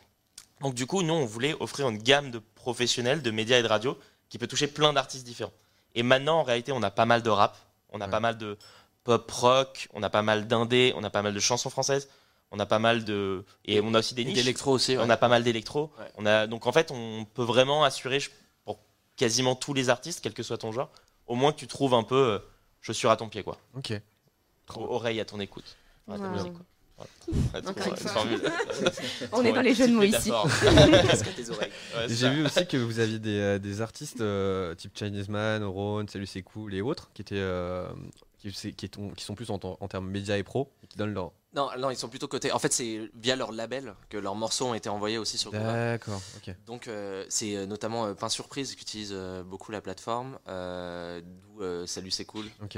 Donc 0.61 0.75
du 0.75 0.85
coup, 0.85 1.03
nous, 1.03 1.13
on 1.13 1.25
voulait 1.25 1.53
offrir 1.59 1.89
une 1.89 1.97
gamme 1.97 2.31
de 2.31 2.39
professionnels, 2.55 3.21
de 3.21 3.29
médias 3.29 3.59
et 3.59 3.63
de 3.63 3.67
radio 3.67 3.97
qui 4.29 4.37
peut 4.37 4.47
toucher 4.47 4.67
plein 4.67 4.93
d'artistes 4.93 5.25
différents. 5.25 5.51
Et 5.93 6.03
maintenant, 6.03 6.39
en 6.39 6.43
réalité, 6.43 6.71
on 6.71 6.81
a 6.83 6.89
pas 6.89 7.05
mal 7.05 7.21
de 7.21 7.29
rap, 7.29 7.57
on 7.89 7.99
a 7.99 8.05
Ouais. 8.05 8.11
pas 8.11 8.21
mal 8.21 8.37
de 8.37 8.57
pop 9.03 9.29
rock, 9.29 9.89
on 9.93 10.01
a 10.03 10.09
pas 10.09 10.21
mal 10.21 10.47
d'indé, 10.47 10.93
on 10.95 11.03
a 11.03 11.09
pas 11.09 11.21
mal 11.21 11.33
de 11.33 11.39
chansons 11.41 11.69
françaises, 11.69 12.07
on 12.51 12.59
a 12.59 12.65
pas 12.65 12.79
mal 12.79 13.03
de... 13.03 13.43
Et 13.65 13.81
on 13.81 13.93
a 13.93 13.99
aussi 13.99 14.15
des 14.15 14.23
niches. 14.23 14.35
d'électro 14.35 14.71
aussi. 14.71 14.95
ouais. 14.97 15.03
On 15.05 15.09
a 15.09 15.17
pas 15.17 15.27
mal 15.27 15.43
d'électro. 15.43 15.91
Ouais. 15.99 16.05
On 16.15 16.25
a 16.25 16.47
donc 16.47 16.65
en 16.65 16.71
fait, 16.71 16.91
on 16.91 17.25
peut 17.25 17.43
vraiment 17.43 17.83
assurer 17.83 18.19
pour 18.63 18.79
quasiment 19.17 19.55
tous 19.55 19.73
les 19.73 19.89
artistes, 19.89 20.21
quel 20.23 20.33
que 20.33 20.43
soit 20.43 20.57
ton 20.57 20.71
genre, 20.71 20.89
au 21.25 21.35
moins 21.35 21.51
que 21.51 21.57
tu 21.57 21.67
trouves 21.67 21.93
un 21.93 22.03
peu 22.03 22.15
euh, 22.15 22.39
chaussure 22.87 23.11
à 23.11 23.17
ton 23.17 23.27
pied, 23.27 23.43
quoi. 23.43 23.57
Ok. 23.75 23.91
O- 24.75 24.81
Oreille 24.95 25.19
à 25.19 25.25
ton 25.25 25.39
écoute. 25.41 25.75
Enfin, 26.07 26.15
à 26.17 26.19
ta 26.19 26.29
Wow. 26.31 26.37
musique, 26.37 26.53
quoi. 26.53 26.65
Voilà. 26.97 27.11
Très 27.51 27.69
Encore 27.69 27.83
trop, 27.83 27.91
une 27.91 27.97
fois. 27.97 28.11
formule. 28.11 28.41
On 29.33 29.43
est 29.45 29.51
dans 29.53 29.61
les 29.61 29.73
jeux 29.75 29.87
de 29.87 29.93
mots 29.93 30.03
ici. 30.03 30.31
Ouais, 30.31 32.07
J'ai 32.07 32.29
vu 32.29 32.45
aussi 32.45 32.65
que 32.65 32.77
vous 32.77 32.99
aviez 32.99 33.19
des, 33.19 33.39
euh, 33.39 33.59
des 33.59 33.81
artistes 33.81 34.21
euh, 34.21 34.73
type 34.75 34.97
Chinese 34.97 35.29
Man, 35.29 35.63
Ron, 35.63 36.05
Salut 36.07 36.25
c'est 36.25 36.41
cool 36.41 36.73
et 36.73 36.81
autres 36.81 37.09
qui 37.13 37.21
étaient 37.21 37.35
euh, 37.35 37.87
qui, 38.39 38.89
sont 39.17 39.35
plus 39.35 39.49
en, 39.49 39.59
en 39.63 39.87
termes 39.87 40.09
médias 40.09 40.37
et 40.37 40.43
pro 40.43 40.71
et 40.83 40.87
qui 40.87 40.97
donnent 40.97 41.13
leur. 41.13 41.31
Non, 41.53 41.69
non, 41.79 41.89
ils 41.89 41.97
sont 41.97 42.09
plutôt 42.09 42.27
cotés. 42.27 42.51
En 42.51 42.59
fait, 42.59 42.71
c'est 42.71 43.09
via 43.15 43.35
leur 43.35 43.51
label 43.51 43.95
que 44.09 44.17
leurs 44.17 44.35
morceaux 44.35 44.67
ont 44.67 44.73
été 44.75 44.89
envoyés 44.89 45.17
aussi 45.17 45.37
sur 45.39 45.51
Groover. 45.51 45.65
D'accord. 45.73 46.21
Ok. 46.35 46.53
Donc 46.65 46.87
euh, 46.87 47.25
c'est 47.29 47.55
euh, 47.55 47.65
notamment 47.65 48.05
euh, 48.05 48.13
Pain 48.13 48.29
Surprise 48.29 48.75
qui 48.75 48.81
utilise 48.83 49.09
euh, 49.11 49.43
beaucoup 49.43 49.71
la 49.71 49.81
plateforme, 49.81 50.37
d'où 51.21 51.87
Salut 51.87 52.11
c'est 52.11 52.25
cool. 52.25 52.45
Ok. 52.63 52.75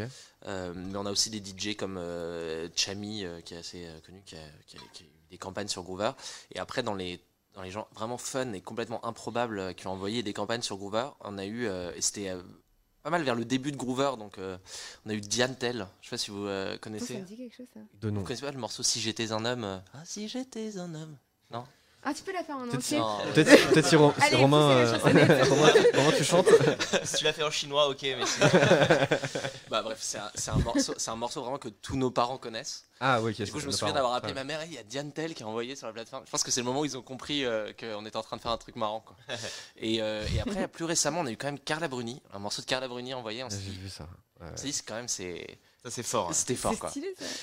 Mais 0.48 0.96
on 0.96 1.06
a 1.06 1.12
aussi 1.12 1.30
des 1.30 1.40
DJ 1.44 1.76
comme 1.76 2.00
Chami 2.76 3.26
qui 3.44 3.54
est 3.54 3.58
assez 3.58 3.88
connu, 4.06 4.22
qui 4.26 4.36
a, 4.36 4.40
qui 4.68 4.78
a- 4.78 4.82
qui 4.94 5.04
a 5.04 5.06
eu 5.06 5.10
des 5.32 5.38
campagnes 5.38 5.68
sur 5.68 5.84
Groover. 5.84 6.12
Et 6.54 6.60
après 6.60 6.84
dans 6.84 6.96
les 6.96 7.20
dans 7.56 7.62
les 7.64 7.72
gens 7.72 7.88
vraiment 7.94 8.18
fun 8.18 8.54
et 8.54 8.62
complètement 8.62 9.04
improbables 9.06 9.74
qui 9.76 9.88
ont 9.88 9.92
envoyé 9.92 10.24
des 10.24 10.34
campagnes 10.34 10.62
sur 10.62 10.78
Groover, 10.78 11.10
on 11.22 11.38
a 11.38 11.46
eu 11.46 11.68
et 11.68 12.02
c'était 12.02 12.34
pas 13.10 13.18
mal 13.18 13.24
vers 13.24 13.36
le 13.36 13.46
début 13.46 13.72
de 13.72 13.78
Groover, 13.78 14.12
donc 14.18 14.38
euh, 14.38 14.58
on 15.06 15.10
a 15.10 15.14
eu 15.14 15.22
Diane 15.22 15.56
Tell. 15.56 15.88
Je 16.02 16.08
sais 16.08 16.10
pas 16.12 16.18
si 16.18 16.30
vous 16.32 16.46
euh, 16.46 16.70
Oh, 16.70 16.72
ça 16.74 16.78
connaissez. 16.80 17.18
me 17.18 17.26
dit 17.26 17.38
quelque 17.38 17.56
chose, 17.56 17.66
ça. 17.74 17.80
De 18.00 18.10
nom. 18.10 18.20
Vous 18.20 18.26
connaissez 18.28 18.46
pas 18.46 18.52
le 18.52 18.60
morceau 18.60 18.84
Si 18.84 19.00
j'étais 19.02 19.32
un 19.32 19.44
homme 19.46 19.64
euh, 19.64 19.80
Ah 19.94 20.04
si 20.06 20.28
j'étais 20.28 20.78
un 20.78 20.94
homme. 20.94 21.18
Non? 21.52 21.66
Ah, 22.02 22.14
tu 22.14 22.24
peux 22.24 22.32
la 22.32 22.44
faire 22.44 22.56
en 22.56 22.68
entier 22.70 22.98
peut-être 23.36 23.86
si, 23.88 23.96
Ro- 23.98 24.14
si 24.18 24.24
Allez, 24.24 24.38
Romain, 24.38 24.70
euh. 24.72 24.98
Romain, 25.04 25.74
Romain, 25.96 26.12
tu 26.18 26.24
chantes? 26.24 26.48
si 27.04 27.18
tu 27.18 27.24
l'as 27.26 27.34
fait 27.34 27.44
en 27.44 27.52
chinois, 27.52 27.90
ok, 27.90 28.02
mais 28.02 28.26
sinon- 28.26 28.48
Bah 29.70 29.82
bref, 29.84 29.98
c'est 30.02 30.18
un, 30.18 30.32
un 30.54 30.58
morceau, 30.60 30.94
c'est 30.98 31.12
un 31.12 31.16
morceau 31.18 31.42
vraiment 31.42 31.58
que 31.58 31.68
tous 31.68 31.98
nos 31.98 32.10
parents 32.10 32.38
connaissent. 32.38 32.86
Ah 33.02 33.22
oui. 33.22 33.32
ok, 33.38 33.42
Du 33.46 33.52
coup, 33.52 33.60
je 33.60 33.68
me 33.68 33.72
souviens 33.72 33.94
d'avoir 33.94 34.14
appelé 34.14 34.32
Ouais. 34.32 34.40
ma 34.40 34.44
mère, 34.46 34.64
il 34.66 34.74
y 34.74 34.78
a 34.78 34.84
Diane 34.84 35.12
Tell 35.12 35.34
qui 35.34 35.44
a 35.44 35.48
envoyé 35.48 35.76
sur 35.76 35.88
la 35.88 35.94
plateforme. 35.94 36.24
Je 36.26 36.32
pense 36.32 36.44
que 36.44 36.52
c'est 36.52 36.62
le 36.62 36.66
moment 36.66 36.80
où 36.82 36.86
ils 36.86 36.98
ont 36.98 37.02
compris 37.02 37.44
euh, 37.46 37.72
qu'on 37.78 38.06
était 38.06 38.18
en 38.18 38.24
train 38.24 38.38
de 38.38 38.42
faire 38.42 38.52
un 38.52 38.58
truc 38.58 38.76
marrant. 38.78 39.02
Quoi. 39.02 39.16
et, 39.78 40.02
euh, 40.02 40.26
et 40.34 40.40
après, 40.40 40.68
plus 40.70 40.86
récemment, 40.86 41.20
on 41.20 41.26
a 41.26 41.32
eu 41.32 41.38
quand 41.38 41.48
même 41.48 41.60
Carla 41.60 41.88
Bruni, 41.90 42.22
un 42.34 42.40
morceau 42.40 42.62
de 42.62 42.66
Carla 42.68 42.88
Bruni 42.88 43.14
envoyé. 43.14 43.44
On 43.44 43.48
Ah, 43.48 43.50
s'est 43.50 43.58
J'ai 43.66 43.72
dit, 43.72 43.78
vu 43.78 43.90
ça. 43.90 44.04
Ouais. 44.40 44.48
on 44.54 44.58
s'est 44.58 44.68
dit, 44.68 44.74
c'est 44.74 44.86
quand 44.86 44.96
même, 44.96 45.08
c'est... 45.10 45.60
ça 45.84 45.90
c'est 45.92 46.04
fort. 46.04 46.30
hein. 46.30 46.34
c'était 46.34 46.56
fort. 46.56 46.78
Quoi. 46.78 46.92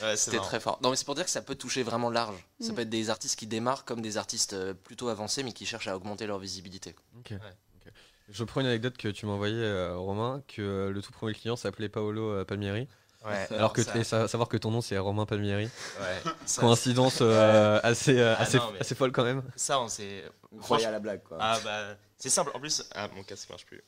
Ouais, 0.03 0.17
C'était 0.17 0.39
très 0.39 0.61
fort. 0.61 0.79
Non, 0.83 0.91
mais 0.91 0.97
c'est 0.97 1.05
pour 1.05 1.15
dire 1.15 1.25
que 1.25 1.31
ça 1.31 1.43
peut 1.43 1.55
toucher 1.55 1.83
vraiment 1.83 2.11
large. 2.11 2.37
Ça 2.61 2.73
Mm. 2.73 2.75
peut 2.75 2.81
être 2.83 2.91
des 2.91 3.11
artistes 3.11 3.39
qui 3.39 3.47
démarrent 3.47 3.85
comme 3.85 4.03
des 4.03 4.17
artistes 4.19 4.53
euh, 4.53 4.75
plutôt 4.75 5.09
avancés, 5.09 5.43
mais 5.43 5.53
qui 5.53 5.65
cherchent 5.67 5.89
à 5.89 5.97
augmenter 5.97 6.27
leur 6.27 6.39
visibilité. 6.39 6.93
quoi. 6.93 7.05
Ok. 7.21 7.33
ok. 7.33 7.93
Je 8.29 8.45
prends 8.45 8.61
une 8.61 8.67
anecdote 8.67 8.97
que 8.97 9.09
tu 9.09 9.25
m'as 9.27 9.33
envoyée, 9.33 9.55
euh, 9.63 9.97
Romain, 9.97 10.43
que 10.49 10.61
euh, 10.61 10.91
le 10.91 11.01
tout 11.01 11.13
premier 11.13 11.33
client 11.33 11.55
s'appelait 11.57 11.89
Paolo 11.89 12.31
euh, 12.31 12.45
Palmieri, 12.45 12.89
Ouais, 13.25 13.47
alors 13.53 13.73
que 13.73 13.83
ça, 13.83 14.05
sa- 14.05 14.29
savoir 14.29 14.49
que 14.49 14.57
ton 14.57 14.71
nom 14.71 14.81
c'est 14.81 14.99
Romain 14.99 15.27
Palmieri. 15.27 15.65
ouais, 16.01 16.23
ça, 16.47 16.61
Coïncidence 16.61 17.19
euh, 17.23 17.81
assez, 17.83 18.19
euh, 18.19 18.35
Ah 18.37 18.43
assez, 18.43 18.59
non, 18.59 18.71
mais- 18.73 18.81
assez 18.81 18.95
folle 18.95 19.13
quand 19.13 19.25
même. 19.25 19.43
ça, 19.57 19.81
on 19.81 19.89
s'est. 19.89 20.25
Croyez 20.61 20.87
à 20.87 20.91
la 20.91 20.99
blague, 21.01 21.23
quoi. 21.23 21.37
Ah 21.41 21.59
bah 21.65 21.97
c'est 22.19 22.31
simple. 22.31 22.51
En 22.55 22.61
plus, 22.61 22.85
ah 22.95 23.09
mon 23.15 23.23
casque 23.25 23.49
marche 23.49 23.65
plus. 23.67 23.83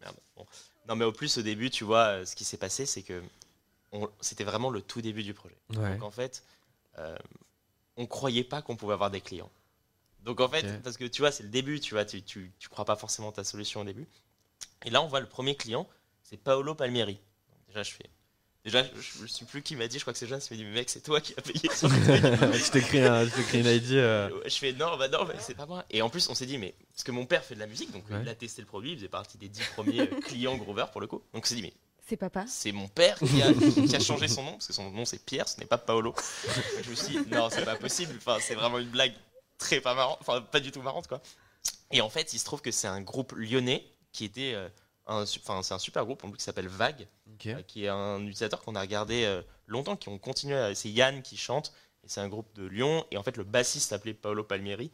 Merde. 0.00 0.16
Bon. 0.36 0.46
Non 0.88 0.94
mais 0.96 1.04
au 1.04 1.12
plus 1.12 1.36
au 1.38 1.42
début, 1.42 1.68
tu 1.70 1.84
vois, 1.84 2.06
euh, 2.06 2.24
ce 2.24 2.36
qui 2.36 2.44
s'est 2.44 2.56
passé, 2.56 2.86
c'est 2.86 3.02
que 3.02 3.22
c'était 4.20 4.44
vraiment 4.44 4.70
le 4.70 4.80
tout 4.82 5.00
début 5.02 5.22
du 5.22 5.34
projet. 5.34 5.56
Ouais. 5.70 5.94
Donc 5.94 6.02
en 6.02 6.10
fait, 6.10 6.44
euh, 6.98 7.16
on 7.96 8.06
croyait 8.06 8.44
pas 8.44 8.62
qu'on 8.62 8.76
pouvait 8.76 8.94
avoir 8.94 9.10
des 9.10 9.20
clients. 9.20 9.50
Donc 10.22 10.40
en 10.40 10.48
fait, 10.48 10.82
parce 10.82 10.96
que 10.96 11.04
tu 11.04 11.22
vois, 11.22 11.30
c'est 11.30 11.44
le 11.44 11.48
début, 11.50 11.78
tu 11.80 11.94
vois, 11.94 12.04
tu, 12.04 12.22
tu, 12.22 12.50
tu 12.58 12.68
crois 12.68 12.84
pas 12.84 12.96
forcément 12.96 13.30
ta 13.32 13.44
solution 13.44 13.80
au 13.82 13.84
début. 13.84 14.06
Et 14.84 14.90
là, 14.90 15.00
on 15.02 15.06
voit 15.06 15.20
le 15.20 15.26
premier 15.26 15.54
client, 15.56 15.88
c'est 16.22 16.36
Paolo 16.36 16.74
Palmieri. 16.74 17.18
Déjà, 17.68 17.82
je 17.82 17.92
fais. 17.92 18.10
Déjà, 18.64 18.82
je, 18.82 19.00
je 19.22 19.26
sais 19.28 19.44
plus 19.44 19.62
qui 19.62 19.76
m'a 19.76 19.86
dit, 19.86 19.96
je 19.98 20.02
crois 20.02 20.12
que 20.12 20.18
c'est 20.18 20.26
Jeanne 20.26 20.40
qui 20.40 20.52
m'a 20.52 20.56
dit, 20.56 20.64
mais 20.64 20.72
mec, 20.72 20.90
c'est 20.90 21.00
toi 21.00 21.20
qui 21.20 21.32
as 21.38 21.42
payé 21.42 21.60
je 21.72 22.70
t'écris 22.72 22.98
un, 23.00 23.24
une 23.54 23.66
ID. 23.66 23.92
euh, 23.92 24.28
Je 24.44 24.56
fais 24.56 24.72
non, 24.72 24.96
bah 24.96 25.06
non, 25.06 25.24
bah, 25.24 25.34
c'est 25.38 25.54
pas 25.54 25.66
moi. 25.66 25.84
Et 25.90 26.02
en 26.02 26.08
plus, 26.10 26.28
on 26.28 26.34
s'est 26.34 26.46
dit, 26.46 26.58
mais 26.58 26.74
parce 26.92 27.04
que 27.04 27.12
mon 27.12 27.26
père 27.26 27.44
fait 27.44 27.54
de 27.54 27.60
la 27.60 27.68
musique, 27.68 27.92
donc 27.92 28.02
Ouais. 28.10 28.18
il 28.22 28.28
a 28.28 28.34
testé 28.34 28.60
le 28.62 28.66
produit, 28.66 28.90
il 28.92 28.96
faisait 28.96 29.08
partie 29.08 29.38
des 29.38 29.48
10 29.48 29.62
premiers 29.76 30.00
euh, 30.00 30.20
clients 30.22 30.56
Groover 30.56 30.86
pour 30.90 31.00
le 31.00 31.06
coup. 31.06 31.22
Donc 31.32 31.44
on 31.44 31.46
s'est 31.46 31.54
dit, 31.54 31.62
mais 31.62 31.74
C'est 32.08 32.16
papa. 32.16 32.44
c'est 32.46 32.72
mon 32.72 32.86
père 32.88 33.18
qui 33.18 33.42
a, 33.42 33.52
qui 33.52 33.96
a 33.96 34.00
changé 34.00 34.28
son 34.28 34.42
nom, 34.44 34.52
parce 34.52 34.66
que 34.68 34.72
son 34.72 34.90
nom 34.90 35.04
c'est 35.04 35.18
Pierre, 35.24 35.48
ce 35.48 35.58
n'est 35.58 35.66
pas 35.66 35.78
Paolo. 35.78 36.14
Je 36.82 36.90
me 36.90 36.94
suis 36.94 37.18
dit, 37.24 37.30
non, 37.30 37.48
c'est 37.50 37.64
pas 37.64 37.76
possible, 37.76 38.14
enfin, 38.18 38.38
c'est 38.40 38.54
vraiment 38.54 38.78
une 38.78 38.88
blague 38.90 39.12
très 39.58 39.80
pas 39.80 39.94
marrante, 39.94 40.18
enfin, 40.20 40.40
pas 40.40 40.60
du 40.60 40.70
tout 40.70 40.82
marrante 40.82 41.08
quoi. 41.08 41.20
Et 41.90 42.00
en 42.00 42.08
fait, 42.10 42.32
il 42.32 42.38
se 42.38 42.44
trouve 42.44 42.60
que 42.62 42.70
c'est 42.70 42.86
un 42.88 43.00
groupe 43.00 43.32
lyonnais 43.36 43.84
qui 44.12 44.24
était. 44.24 44.52
euh, 44.54 44.68
un, 45.08 45.24
su- 45.24 45.38
Enfin, 45.42 45.62
c'est 45.62 45.72
un 45.74 45.78
super 45.78 46.04
groupe 46.04 46.24
en 46.24 46.28
plus 46.30 46.38
qui 46.38 46.42
s'appelle 46.44 46.66
Vague, 46.68 47.06
euh, 47.54 47.62
qui 47.62 47.84
est 47.84 47.88
un 47.88 48.18
utilisateur 48.20 48.60
qu'on 48.62 48.74
a 48.74 48.80
regardé 48.80 49.24
euh, 49.24 49.40
longtemps, 49.68 49.94
qui 49.96 50.08
ont 50.08 50.18
continué. 50.18 50.54
à- 50.56 50.74
C'est 50.74 50.90
Yann 50.90 51.22
qui 51.22 51.36
chante, 51.36 51.72
et 52.04 52.08
c'est 52.08 52.20
un 52.20 52.28
groupe 52.28 52.52
de 52.54 52.66
Lyon. 52.66 53.04
Et 53.12 53.16
en 53.16 53.22
fait, 53.22 53.36
le 53.36 53.44
bassiste 53.44 53.90
s'appelait 53.90 54.14
Paolo 54.14 54.42
Palmieri, 54.42 54.90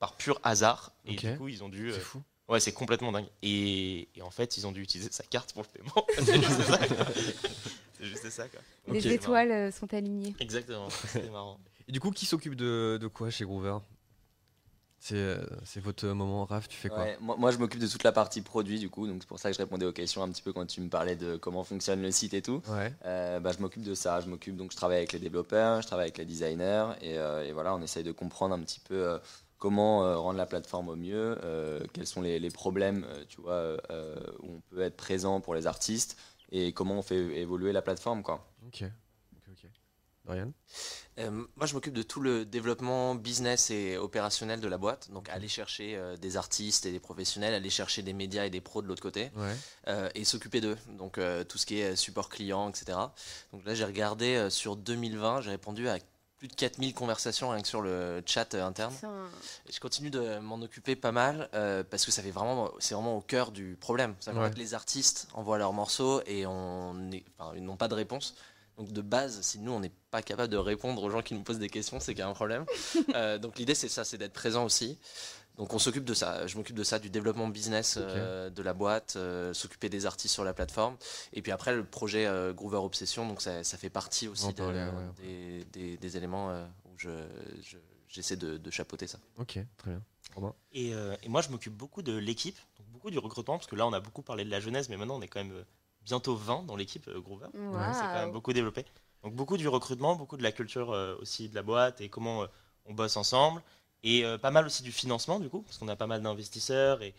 par 0.00 0.14
pur 0.16 0.40
hasard. 0.42 0.92
Et 1.04 1.14
du 1.32 1.38
coup, 1.38 1.46
ils 1.48 1.62
ont 1.62 1.68
dû. 1.68 1.90
C'est 1.92 1.98
euh, 1.98 2.02
fou. 2.02 2.22
Ouais, 2.48 2.60
c'est 2.60 2.72
complètement 2.72 3.12
dingue. 3.12 3.28
Et, 3.42 4.08
et 4.14 4.22
en 4.22 4.30
fait, 4.30 4.56
ils 4.56 4.66
ont 4.66 4.72
dû 4.72 4.82
utiliser 4.82 5.10
sa 5.10 5.24
carte 5.24 5.52
pour 5.52 5.62
le 5.62 5.68
paiement. 5.68 6.06
c'est 6.18 6.42
juste 6.42 6.62
ça. 6.62 6.78
quoi. 6.78 7.06
C'est 7.98 8.04
juste 8.06 8.30
ça, 8.30 8.48
quoi. 8.48 8.60
Ok. 8.88 8.94
Les 8.94 9.12
étoiles 9.12 9.50
euh, 9.52 9.70
sont 9.70 9.92
alignées. 9.92 10.34
Exactement, 10.40 10.88
c'était 10.90 11.30
marrant. 11.30 11.58
Et 11.88 11.92
du 11.92 12.00
coup, 12.00 12.10
qui 12.10 12.26
s'occupe 12.26 12.54
de, 12.54 12.98
de 13.00 13.06
quoi 13.06 13.30
chez 13.30 13.44
Groover? 13.44 13.78
C'est 15.00 15.14
euh, 15.14 15.46
c'est 15.64 15.78
votre 15.80 16.06
moment, 16.08 16.44
Raph, 16.44 16.68
tu 16.68 16.76
fais 16.76 16.88
quoi? 16.88 16.98
Ouais, 16.98 17.16
moi, 17.20 17.36
moi, 17.38 17.52
je 17.52 17.58
m'occupe 17.58 17.80
de 17.80 17.86
toute 17.86 18.02
la 18.02 18.10
partie 18.10 18.42
produit 18.42 18.80
du 18.80 18.90
coup, 18.90 19.06
donc 19.06 19.18
c'est 19.20 19.28
pour 19.28 19.38
ça 19.38 19.48
que 19.48 19.56
je 19.56 19.62
répondais 19.62 19.86
aux 19.86 19.92
questions 19.92 20.24
un 20.24 20.28
petit 20.28 20.42
peu 20.42 20.52
quand 20.52 20.66
tu 20.66 20.80
me 20.80 20.88
parlais 20.88 21.14
de 21.14 21.36
comment 21.36 21.62
fonctionne 21.62 22.02
le 22.02 22.10
site 22.10 22.34
et 22.34 22.42
tout. 22.42 22.60
Ouais. 22.68 22.92
Euh, 23.04 23.38
bah, 23.38 23.52
je 23.56 23.62
m'occupe 23.62 23.84
de 23.84 23.94
ça, 23.94 24.20
je 24.20 24.26
m'occupe 24.26 24.56
donc 24.56 24.72
je 24.72 24.76
travaille 24.76 24.96
avec 24.98 25.12
les 25.12 25.20
développeurs, 25.20 25.82
je 25.82 25.86
travaille 25.86 26.06
avec 26.06 26.18
les 26.18 26.24
designers 26.24 26.88
et, 27.00 27.16
euh, 27.16 27.44
et 27.46 27.52
voilà, 27.52 27.76
on 27.76 27.80
essaye 27.80 28.02
de 28.02 28.10
comprendre 28.10 28.56
un 28.56 28.60
petit 28.60 28.80
peu 28.80 28.96
euh, 28.96 29.18
comment 29.58 30.04
euh, 30.04 30.16
rendre 30.18 30.38
la 30.38 30.46
plateforme 30.46 30.88
au 30.88 30.96
mieux, 30.96 31.36
euh, 31.44 31.80
quels 31.92 32.06
sont 32.06 32.22
les, 32.22 32.38
les 32.38 32.50
problèmes, 32.50 33.04
euh, 33.08 33.24
tu 33.28 33.40
vois, 33.40 33.76
où 34.42 34.54
on 34.56 34.60
peut 34.70 34.80
être 34.80 34.96
présent 34.96 35.40
pour 35.40 35.54
les 35.54 35.66
artistes 35.66 36.16
et 36.50 36.72
comment 36.72 36.98
on 36.98 37.02
fait 37.02 37.18
évoluer 37.38 37.72
la 37.72 37.82
plateforme 37.82 38.22
quoi. 38.22 38.48
Ok. 38.66 38.82
Ok, 39.36 39.42
ok. 39.50 39.70
Dorian? 40.24 40.52
Euh, 41.18 41.30
moi, 41.56 41.66
je 41.66 41.74
m'occupe 41.74 41.94
de 41.94 42.02
tout 42.02 42.20
le 42.20 42.44
développement 42.44 43.14
business 43.14 43.70
et 43.70 43.96
opérationnel 43.96 44.60
de 44.60 44.68
la 44.68 44.78
boîte. 44.78 45.10
Donc, 45.10 45.28
aller 45.30 45.48
chercher 45.48 45.96
euh, 45.96 46.16
des 46.16 46.36
artistes 46.36 46.86
et 46.86 46.92
des 46.92 47.00
professionnels, 47.00 47.54
aller 47.54 47.70
chercher 47.70 48.02
des 48.02 48.12
médias 48.12 48.44
et 48.44 48.50
des 48.50 48.60
pros 48.60 48.82
de 48.82 48.86
l'autre 48.86 49.02
côté, 49.02 49.30
Ouais. 49.34 49.54
euh, 49.88 50.08
et 50.14 50.24
s'occuper 50.24 50.60
d'eux. 50.60 50.76
Donc, 50.98 51.18
euh, 51.18 51.44
tout 51.44 51.58
ce 51.58 51.66
qui 51.66 51.80
est 51.80 51.96
support 51.96 52.28
client, 52.28 52.68
etc. 52.68 52.98
Donc 53.52 53.64
là, 53.64 53.74
j'ai 53.74 53.84
regardé 53.84 54.36
euh, 54.36 54.50
sur 54.50 54.76
2020, 54.76 55.40
j'ai 55.40 55.50
répondu 55.50 55.88
à 55.88 55.98
plus 56.38 56.48
de 56.48 56.54
4000 56.54 56.94
conversations 56.94 57.50
rien 57.50 57.60
que 57.62 57.68
sur 57.68 57.82
le 57.82 58.22
chat 58.24 58.54
euh, 58.54 58.64
interne. 58.64 58.94
Et 59.68 59.72
je 59.72 59.80
continue 59.80 60.10
de 60.10 60.38
m'en 60.38 60.60
occuper 60.62 60.94
pas 60.96 61.10
mal 61.12 61.48
euh, 61.54 61.82
parce 61.88 62.04
que 62.06 62.12
ça 62.12 62.22
fait 62.22 62.30
vraiment, 62.30 62.70
c'est 62.78 62.94
vraiment 62.94 63.16
au 63.16 63.20
cœur 63.20 63.50
du 63.50 63.76
problème. 63.80 64.14
C'est 64.20 64.32
Ouais. 64.32 64.50
que 64.50 64.56
les 64.56 64.74
artistes 64.74 65.26
envoient 65.34 65.58
leurs 65.58 65.72
morceaux 65.72 66.22
et 66.26 66.46
on 66.46 67.10
est- 67.10 67.24
enfin, 67.38 67.52
ils 67.56 67.64
n'ont 67.64 67.76
pas 67.76 67.88
de 67.88 67.94
réponse. 67.94 68.34
Donc 68.76 68.92
de 68.92 69.00
base, 69.00 69.40
si 69.42 69.58
nous 69.58 69.72
on 69.72 69.80
n'est 69.80 69.90
pas 70.12 70.22
capable 70.22 70.52
de 70.52 70.56
répondre 70.56 71.02
aux 71.02 71.10
gens 71.10 71.20
qui 71.22 71.34
nous 71.34 71.42
posent 71.42 71.58
des 71.58 71.68
questions, 71.68 71.98
c'est 71.98 72.12
qu'il 72.14 72.20
y 72.20 72.22
a 72.22 72.28
un 72.28 72.32
problème. 72.34 72.64
Euh, 73.16 73.38
donc 73.38 73.58
l'idée 73.58 73.74
c'est 73.74 73.88
ça, 73.88 74.04
c'est 74.04 74.18
d'être 74.18 74.32
présent 74.34 74.64
aussi. 74.64 74.96
Donc 75.58 75.74
on 75.74 75.78
s'occupe 75.78 76.04
de 76.04 76.14
ça. 76.14 76.46
Je 76.46 76.56
m'occupe 76.56 76.76
de 76.76 76.84
ça, 76.84 76.98
du 76.98 77.10
développement 77.10 77.48
business 77.48 77.98
euh, 78.16 78.48
de 78.50 78.62
la 78.62 78.72
boîte, 78.74 79.14
euh, 79.16 79.52
s'occuper 79.52 79.88
des 79.88 80.06
artistes 80.06 80.32
sur 80.32 80.44
la 80.44 80.54
plateforme. 80.54 80.96
Et 81.32 81.42
puis 81.42 81.52
après 81.52 81.74
le 81.74 81.84
projet 81.84 82.26
euh, 82.26 82.52
Groover 82.52 82.78
Obsession, 82.78 83.26
donc 83.28 83.42
ça, 83.42 83.64
ça 83.64 83.76
fait 83.76 83.90
partie 83.90 84.28
aussi 84.28 84.46
de- 84.52 84.62
parler, 84.62 84.78
ouais. 84.78 85.24
des, 85.26 85.64
des- 85.72 85.96
des 85.96 86.16
éléments 86.16 86.50
euh, 86.50 86.64
où 86.86 86.90
je, 86.96 87.10
je- 87.62 87.76
j'essaie 88.08 88.36
de, 88.36 88.56
de 88.56 88.70
chapeauter 88.70 89.06
ça. 89.08 89.18
Ok, 89.38 89.58
très 89.76 89.90
bien. 89.90 90.02
Romain? 90.34 90.54
Et, 90.72 90.94
euh, 90.94 91.16
et 91.22 91.28
moi, 91.28 91.42
je 91.42 91.48
m'occupe 91.50 91.74
beaucoup 91.74 92.02
de 92.02 92.16
l'équipe, 92.16 92.56
donc 92.78 92.86
beaucoup 92.88 93.10
du 93.10 93.18
recrutement, 93.18 93.56
parce 93.58 93.66
que 93.66 93.76
là, 93.76 93.86
on 93.86 93.92
a 93.92 94.00
beaucoup 94.00 94.22
parlé 94.22 94.44
de 94.44 94.50
la 94.50 94.60
jeunesse, 94.60 94.88
mais 94.88 94.96
maintenant, 94.96 95.16
on 95.16 95.22
est 95.22 95.28
quand 95.28 95.42
même 95.42 95.64
bientôt 96.04 96.36
20 96.36 96.62
dans 96.64 96.76
l'équipe 96.76 97.08
euh, 97.08 97.20
Groover. 97.20 97.48
C'est 97.94 98.06
quand 98.06 98.14
même 98.20 98.32
beaucoup 98.32 98.52
développé. 98.52 98.84
Donc, 99.24 99.34
beaucoup 99.34 99.56
du 99.56 99.66
recrutement, 99.66 100.14
beaucoup 100.14 100.36
de 100.36 100.42
la 100.44 100.52
culture 100.52 100.92
euh, 100.92 101.16
aussi 101.20 101.48
de 101.48 101.54
la 101.56 101.62
boîte 101.62 102.00
et 102.00 102.08
comment 102.08 102.44
euh, 102.44 102.46
on 102.86 102.94
bosse 102.94 103.16
ensemble. 103.16 103.60
Et 104.04 104.24
euh, 104.24 104.38
pas 104.38 104.50
mal 104.50 104.66
aussi 104.66 104.82
du 104.82 104.92
financement, 104.92 105.40
du 105.40 105.48
coup, 105.48 105.62
parce 105.62 105.78
qu'on 105.78 105.88
a 105.88 105.96
pas 105.96 106.06
mal 106.06 106.22
d'investisseurs. 106.22 107.02
Et, 107.02 107.14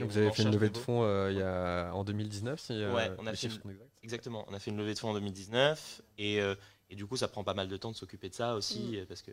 Vous 0.00 0.16
avez 0.18 0.30
fait 0.32 0.42
une 0.42 0.50
levée 0.52 0.70
de 0.70 0.76
fonds 0.78 1.02
euh, 1.04 1.30
il 1.30 1.38
y 1.38 1.42
a, 1.42 1.92
en 1.94 2.02
2019, 2.04 2.60
si 2.60 2.72
euh, 2.72 2.92
Ouais, 2.92 3.10
on 3.18 3.26
a 3.26 3.30
les 3.30 3.36
fait 3.36 3.46
une- 3.46 3.78
Exactement, 4.02 4.44
on 4.48 4.54
a 4.54 4.58
fait 4.58 4.70
une 4.70 4.76
levée 4.76 4.94
de 4.94 4.98
fonds 4.98 5.10
en 5.10 5.14
2019 5.14 6.02
et, 6.18 6.40
euh, 6.40 6.54
et 6.90 6.96
du 6.96 7.06
coup 7.06 7.16
ça 7.16 7.28
prend 7.28 7.44
pas 7.44 7.54
mal 7.54 7.68
de 7.68 7.76
temps 7.76 7.90
de 7.92 7.96
s'occuper 7.96 8.28
de 8.28 8.34
ça 8.34 8.54
aussi 8.54 8.98
Mm. 9.00 9.06
parce 9.06 9.22
que 9.22 9.30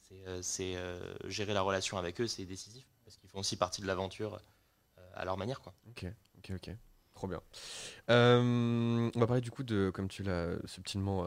c'est 0.00 0.26
euh, 0.26 0.40
c'est, 0.42 0.76
euh, 0.76 1.00
gérer 1.28 1.52
la 1.52 1.60
relation 1.62 1.98
avec 1.98 2.20
eux 2.20 2.26
c'est 2.26 2.44
décisif 2.46 2.86
parce 3.04 3.16
qu'ils 3.18 3.28
font 3.28 3.40
aussi 3.40 3.56
partie 3.56 3.82
de 3.82 3.86
l'aventure 3.86 4.40
euh, 4.98 5.02
à 5.14 5.24
leur 5.24 5.36
manière 5.36 5.60
quoi. 5.60 5.74
Ok, 5.90 6.06
ok, 6.38 6.52
ok. 6.54 6.70
Trop 7.14 7.26
bien. 7.28 7.40
Euh, 8.10 9.10
on 9.14 9.18
va 9.20 9.26
parler 9.26 9.40
du 9.42 9.50
coup 9.50 9.64
de, 9.64 9.90
comme 9.92 10.08
tu 10.08 10.22
l'as 10.22 10.56
subtilement 10.66 11.26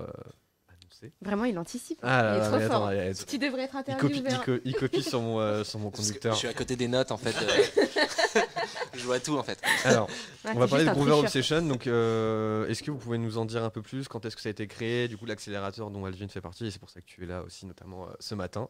Vraiment, 1.21 1.45
il 1.45 1.57
anticipe. 1.57 1.99
Ah 2.03 2.23
là 2.23 2.33
il 2.33 2.37
est 2.37 2.39
là, 2.39 2.47
trop 2.67 2.67
fort. 2.73 2.87
attends. 2.87 3.23
Tu 3.27 3.37
devrais 3.37 3.63
être 3.63 3.75
Il 3.87 3.95
copie, 3.97 4.19
interviewé. 4.19 4.29
il 4.31 4.39
co- 4.45 4.61
il 4.65 4.75
copie 4.75 5.03
sur 5.03 5.21
mon, 5.21 5.39
euh, 5.39 5.63
sur 5.63 5.79
mon 5.79 5.89
conducteur. 5.91 6.33
Je 6.33 6.39
suis 6.39 6.47
à 6.47 6.53
côté 6.53 6.75
des 6.75 6.87
notes 6.87 7.11
en 7.11 7.17
fait. 7.17 7.35
euh, 7.41 8.41
je 8.93 9.03
vois 9.05 9.19
tout 9.19 9.37
en 9.37 9.43
fait. 9.43 9.59
Alors, 9.85 10.09
Ah, 10.45 10.51
on 10.55 10.59
va 10.59 10.67
parler 10.67 10.85
de 10.85 10.91
Groover. 10.91 11.11
Obsession. 11.13 11.61
Donc, 11.61 11.87
euh, 11.87 12.67
est-ce 12.67 12.81
que 12.83 12.91
vous 12.91 12.97
pouvez 12.97 13.17
nous 13.17 13.37
en 13.37 13.45
dire 13.45 13.63
un 13.63 13.69
peu 13.69 13.81
plus? 13.81 14.07
Quand 14.07 14.25
est-ce 14.25 14.35
que 14.35 14.41
ça 14.41 14.49
a 14.49 14.51
été 14.51 14.67
créé? 14.67 15.07
Du 15.07 15.17
coup, 15.17 15.25
l'accélérateur 15.25 15.89
dont 15.91 16.05
Alvin 16.05 16.27
fait 16.27 16.41
partie, 16.41 16.65
et 16.67 16.71
c'est 16.71 16.79
pour 16.79 16.89
ça 16.89 17.01
que 17.01 17.05
tu 17.05 17.23
es 17.23 17.27
là 17.27 17.43
aussi, 17.43 17.65
notamment 17.65 18.07
euh, 18.07 18.11
ce 18.19 18.35
matin. 18.35 18.67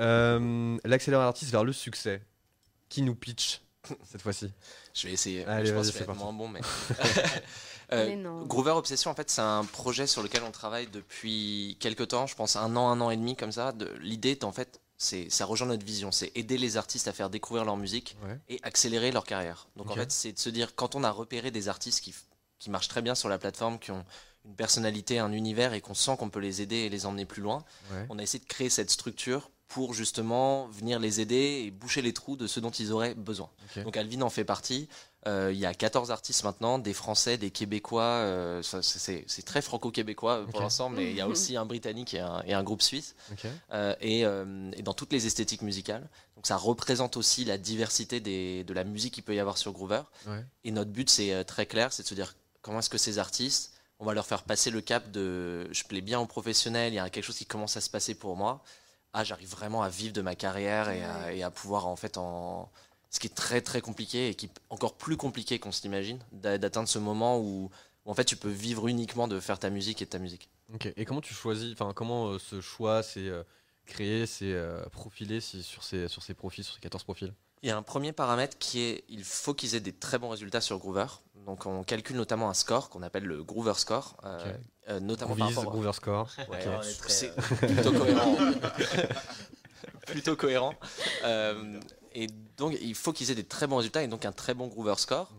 Euh, 0.00 0.76
l'accélérateur 0.84 1.28
artiste 1.28 1.50
vers 1.50 1.64
le 1.64 1.72
succès. 1.72 2.22
Qui 2.88 3.02
nous 3.02 3.14
pitch? 3.14 3.60
Cette 4.04 4.22
fois-ci 4.22 4.52
Je 4.94 5.06
vais 5.06 5.12
essayer. 5.14 5.44
Allez, 5.46 5.66
je 5.66 5.72
pense 5.74 5.86
que 5.86 5.92
je 5.92 5.98
c'est 5.98 6.04
vais 6.04 6.12
être 6.12 6.18
moins 6.18 6.32
bon, 6.32 6.48
mais. 6.48 6.60
Euh, 7.92 8.06
Mais 8.06 8.14
non. 8.14 8.44
Groover 8.46 8.70
Obsession, 8.70 9.10
en 9.10 9.16
fait, 9.16 9.28
c'est 9.30 9.40
un 9.40 9.64
projet 9.64 10.06
sur 10.06 10.22
lequel 10.22 10.44
on 10.44 10.52
travaille 10.52 10.86
depuis 10.86 11.76
quelques 11.80 12.06
temps, 12.06 12.28
je 12.28 12.36
pense 12.36 12.54
un 12.54 12.76
an, 12.76 12.88
un 12.88 13.00
an 13.00 13.10
et 13.10 13.16
demi 13.16 13.34
comme 13.34 13.50
ça. 13.50 13.72
De- 13.72 13.92
L'idée, 14.00 14.30
est, 14.30 14.44
en 14.44 14.52
fait, 14.52 14.80
c'est 14.96 15.28
ça 15.28 15.44
rejoint 15.44 15.66
notre 15.66 15.84
vision, 15.84 16.12
c'est 16.12 16.30
aider 16.36 16.56
les 16.56 16.76
artistes 16.76 17.08
à 17.08 17.12
faire 17.12 17.30
découvrir 17.30 17.64
leur 17.64 17.76
musique 17.76 18.16
Ouais. 18.22 18.38
et 18.48 18.60
accélérer 18.62 19.10
leur 19.10 19.24
carrière. 19.24 19.66
Donc 19.74 19.90
en 19.90 19.94
fait, 19.96 20.12
c'est 20.12 20.30
de 20.30 20.38
se 20.38 20.50
dire 20.50 20.76
quand 20.76 20.94
on 20.94 21.02
a 21.02 21.10
repéré 21.10 21.50
des 21.50 21.68
artistes 21.68 22.00
qui, 22.00 22.14
qui 22.60 22.70
marchent 22.70 22.86
très 22.86 23.02
bien 23.02 23.16
sur 23.16 23.28
la 23.28 23.38
plateforme, 23.38 23.80
qui 23.80 23.90
ont 23.90 24.04
une 24.44 24.54
personnalité, 24.54 25.18
un 25.18 25.32
univers 25.32 25.74
et 25.74 25.80
qu'on 25.80 25.94
sent 25.94 26.14
qu'on 26.16 26.30
peut 26.30 26.38
les 26.38 26.62
aider 26.62 26.76
et 26.76 26.90
les 26.90 27.06
emmener 27.06 27.24
plus 27.24 27.42
loin, 27.42 27.64
Ouais. 27.90 28.06
on 28.08 28.20
a 28.20 28.22
essayé 28.22 28.38
de 28.38 28.48
créer 28.48 28.70
cette 28.70 28.90
structure 28.92 29.50
pour 29.70 29.94
justement 29.94 30.66
venir 30.66 30.98
les 30.98 31.20
aider 31.20 31.62
et 31.64 31.70
boucher 31.70 32.02
les 32.02 32.12
trous 32.12 32.36
de 32.36 32.48
ce 32.48 32.58
dont 32.58 32.70
ils 32.72 32.90
auraient 32.92 33.14
besoin. 33.14 33.48
Donc 33.84 33.96
Alvin 33.96 34.20
en 34.22 34.28
fait 34.28 34.44
partie. 34.44 34.88
Euh, 35.28 35.50
il 35.52 35.60
y 35.60 35.64
a 35.66 35.72
14 35.74 36.10
artistes 36.10 36.42
maintenant, 36.42 36.78
des 36.80 36.92
Français, 36.92 37.38
des 37.38 37.52
Québécois. 37.52 38.02
euh, 38.02 38.62
c'est- 38.62 39.42
très 39.44 39.62
franco-québécois 39.62 40.38
euh, 40.38 40.44
pour 40.46 40.56
Ok. 40.56 40.62
l'instant, 40.62 40.88
mais 40.88 41.10
il 41.10 41.16
y 41.16 41.20
a 41.20 41.28
aussi 41.28 41.56
un 41.56 41.66
Britannique 41.66 42.14
et 42.14 42.18
un, 42.20 42.42
et 42.46 42.52
un 42.52 42.64
groupe 42.64 42.82
suisse. 42.82 43.14
Euh, 43.72 43.94
et, 44.00 44.24
euh, 44.24 44.70
et 44.76 44.82
dans 44.82 44.92
toutes 44.94 45.12
les 45.12 45.26
esthétiques 45.26 45.62
musicales. 45.62 46.08
Donc 46.34 46.48
ça 46.48 46.56
représente 46.56 47.16
aussi 47.16 47.44
la 47.44 47.56
diversité 47.56 48.18
des, 48.18 48.64
de 48.64 48.72
la 48.74 48.82
musique 48.82 49.14
qu'il 49.14 49.22
peut 49.22 49.36
y 49.36 49.40
avoir 49.40 49.56
sur 49.56 49.72
Groover. 49.72 50.02
Ouais. 50.26 50.44
Et 50.64 50.72
notre 50.72 50.90
but, 50.90 51.08
c'est 51.08 51.44
très 51.44 51.66
clair, 51.66 51.92
c'est 51.92 52.02
de 52.02 52.08
se 52.08 52.14
dire 52.14 52.34
comment 52.60 52.80
est-ce 52.80 52.90
que 52.90 52.98
ces 52.98 53.18
artistes, 53.20 53.72
on 54.00 54.04
va 54.06 54.14
leur 54.14 54.26
faire 54.26 54.42
passer 54.42 54.70
le 54.70 54.80
cap 54.80 55.12
de 55.12 55.68
je 55.72 55.84
plais 55.84 56.00
bien 56.00 56.18
au 56.18 56.26
professionnel, 56.26 56.92
il 56.92 56.96
y 56.96 56.98
a 56.98 57.08
quelque 57.10 57.24
chose 57.24 57.36
qui 57.36 57.46
commence 57.46 57.76
à 57.76 57.80
se 57.80 57.90
passer 57.90 58.14
pour 58.16 58.34
moi. 58.36 58.64
Ah, 59.12 59.24
j'arrive 59.24 59.48
vraiment 59.50 59.82
à 59.82 59.88
vivre 59.88 60.12
de 60.12 60.22
ma 60.22 60.34
carrière 60.36 60.88
et 60.90 61.02
à, 61.04 61.32
et 61.32 61.42
à 61.42 61.50
pouvoir 61.50 61.86
en 61.86 61.96
fait 61.96 62.16
en 62.16 62.70
ce 63.10 63.18
qui 63.18 63.26
est 63.26 63.34
très 63.34 63.60
très 63.60 63.80
compliqué 63.80 64.28
et 64.28 64.34
qui 64.34 64.46
est 64.46 64.52
encore 64.70 64.94
plus 64.94 65.16
compliqué 65.16 65.58
qu'on 65.58 65.70
d'a- 66.32 66.58
d'atteindre 66.58 66.88
ce 66.88 66.98
moment 67.00 67.38
où, 67.40 67.70
où 68.04 68.10
en 68.10 68.14
fait 68.14 68.24
tu 68.24 68.36
peux 68.36 68.48
vivre 68.50 68.86
uniquement 68.86 69.26
de 69.26 69.40
faire 69.40 69.58
ta 69.58 69.68
musique 69.70 70.00
et 70.00 70.04
de 70.04 70.10
ta 70.10 70.18
musique. 70.20 70.48
Ok. 70.72 70.92
Et 70.96 71.04
comment 71.04 71.20
tu 71.20 71.34
choisis 71.34 71.72
Enfin, 71.72 71.92
comment 71.92 72.28
euh, 72.28 72.38
ce 72.38 72.60
choix 72.60 73.02
s'est 73.02 73.28
euh, 73.28 73.42
créé, 73.84 74.26
s'est 74.26 74.52
euh, 74.52 74.80
profilé 74.90 75.40
si- 75.40 75.64
sur, 75.64 75.82
ces, 75.82 76.06
sur 76.06 76.22
ces 76.22 76.34
profils, 76.34 76.62
sur 76.62 76.74
ces 76.74 76.80
14 76.80 77.02
profils? 77.02 77.34
Il 77.62 77.68
y 77.68 77.72
a 77.72 77.76
un 77.76 77.82
premier 77.82 78.12
paramètre 78.12 78.56
qui 78.58 78.80
est 78.80 79.04
il 79.08 79.24
faut 79.24 79.52
qu'ils 79.54 79.74
aient 79.74 79.80
des 79.80 79.92
très 79.92 80.18
bons 80.18 80.28
résultats 80.28 80.60
sur 80.60 80.78
Groover. 80.78 81.06
Donc 81.46 81.66
on 81.66 81.82
calcule 81.82 82.16
notamment 82.16 82.48
un 82.48 82.54
score 82.54 82.88
qu'on 82.90 83.02
appelle 83.02 83.24
le 83.24 83.42
Groover 83.42 83.74
Score, 83.76 84.16
euh, 84.24 84.38
Ok. 84.54 84.60
Euh, 84.90 85.00
notamment 85.00 85.36
par 85.36 85.38
Groovies, 85.38 85.54
rapport 85.56 85.72
à- 85.72 85.76
Groover 85.76 85.92
Score. 85.92 86.28
Ouais, 86.50 86.66
Ok. 86.66 86.72
on 86.78 86.82
est 86.82 86.98
très, 86.98 87.12
c'est 87.12 87.34
plutôt 87.66 87.92
cohérent. 87.92 88.36
plutôt 90.06 90.36
cohérent. 90.36 90.74
Euh, 91.24 91.80
et 92.14 92.26
donc, 92.56 92.76
il 92.80 92.94
faut 92.94 93.12
qu'ils 93.12 93.30
aient 93.30 93.34
des 93.36 93.44
très 93.46 93.66
bons 93.66 93.76
résultats 93.76 94.02
et 94.02 94.08
donc 94.08 94.24
un 94.24 94.32
très 94.32 94.54
bon 94.54 94.66
Groover 94.66 94.94
Score. 94.98 95.30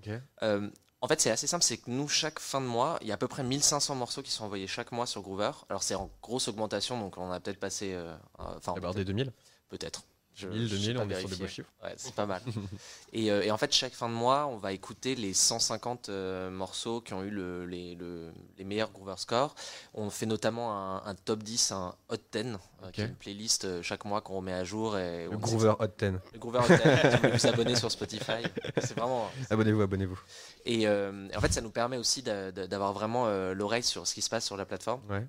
Euh, 0.44 0.70
en 1.02 1.08
fait, 1.08 1.20
c'est 1.20 1.32
assez 1.32 1.48
simple, 1.48 1.64
c'est 1.64 1.78
que 1.78 1.90
nous, 1.90 2.08
chaque 2.08 2.40
fin 2.40 2.62
de 2.62 2.66
mois, 2.68 2.98
il 3.02 3.08
y 3.08 3.12
a 3.12 3.16
à 3.16 3.18
peu 3.18 3.28
près 3.28 3.44
1500 3.44 3.96
morceaux 3.96 4.22
qui 4.22 4.32
sont 4.32 4.46
envoyés 4.46 4.68
chaque 4.68 4.92
mois 4.92 5.06
sur 5.08 5.22
Groover. 5.22 5.52
Alors, 5.70 5.82
c'est 5.84 5.96
en 5.96 6.10
grosse 6.22 6.48
augmentation, 6.48 7.00
donc 7.00 7.18
on 7.18 7.32
a 7.32 7.40
peut-être 7.40 7.60
passé. 7.60 7.92
euh, 7.94 8.16
Enfin, 8.38 8.74
Abordé 8.78 9.04
2000 9.04 9.32
peut-être. 9.70 10.04
Je- 10.34 10.48
1000, 10.48 10.68
je 10.68 10.76
sais 10.76 10.94
2000, 10.94 10.96
pas 10.96 11.04
on 11.04 11.10
est 11.10 11.20
sur 11.20 11.30
des 11.30 11.36
beaux 11.36 11.48
chiffres. 11.48 11.70
Ouais, 11.84 11.94
c'est 11.98 12.16
pas 12.16 12.26
mal. 12.26 12.42
et, 13.14 13.32
euh, 13.32 13.44
et 13.44 13.52
en 13.52 13.58
fait, 13.58 13.72
chaque 13.74 13.94
fin 13.94 14.08
de 14.08 14.14
mois, 14.14 14.48
on 14.48 14.58
va 14.58 14.72
écouter 14.72 15.16
les 15.16 15.34
150 15.34 16.08
euh, 16.10 16.50
morceaux 16.50 17.02
qui 17.02 17.14
ont 17.14 17.22
eu 17.24 17.30
le- 17.30 17.66
les, 17.66 17.96
le- 17.96 18.32
les 18.58 18.64
meilleurs 18.64 18.92
Groover 18.92 19.16
Scores. 19.18 19.54
On 19.94 20.10
fait 20.10 20.26
notamment 20.26 20.74
un, 20.74 21.06
un 21.06 21.16
top 21.16 21.44
10, 21.44 21.72
un 21.74 21.94
Hot 22.10 22.16
10, 22.32 22.46
euh, 22.84 22.92
qui 22.92 23.02
est 23.02 23.06
une 23.08 23.16
playlist 23.16 23.82
chaque 23.82 24.06
mois 24.06 24.22
qu'on 24.22 24.38
remet 24.38 24.54
à 24.54 24.64
jour. 24.64 24.98
Et 24.98 25.26
Le 25.30 25.38
Groover 25.38 25.74
Hot 25.80 25.88
10. 26.00 26.14
Le 26.34 26.40
Groover 26.40 26.60
Hot 26.60 26.68
10, 26.68 26.76
si 27.12 27.18
vous 27.28 27.38
vous 27.38 27.48
abonner 27.48 27.76
sur 27.76 27.92
Spotify. 27.92 28.42
C'est 28.78 28.98
vraiment. 28.98 29.30
Abonnez-vous, 29.50 29.82
abonnez-vous. 29.82 30.20
Et 30.66 30.88
en 30.88 31.42
fait, 31.42 31.52
ça 31.52 31.62
nous 31.62 31.72
permet 31.72 31.98
aussi 31.98 32.22
d'a- 32.24 32.52
d'a- 32.54 32.68
d'avoir 32.68 32.94
vraiment 32.94 33.28
l'oreille 33.54 33.84
sur 33.84 34.08
ce 34.08 34.14
qui 34.14 34.22
se 34.22 34.30
passe 34.30 34.46
sur 34.46 34.56
la 34.58 34.66
plateforme. 34.66 35.02
Ouais. 35.10 35.28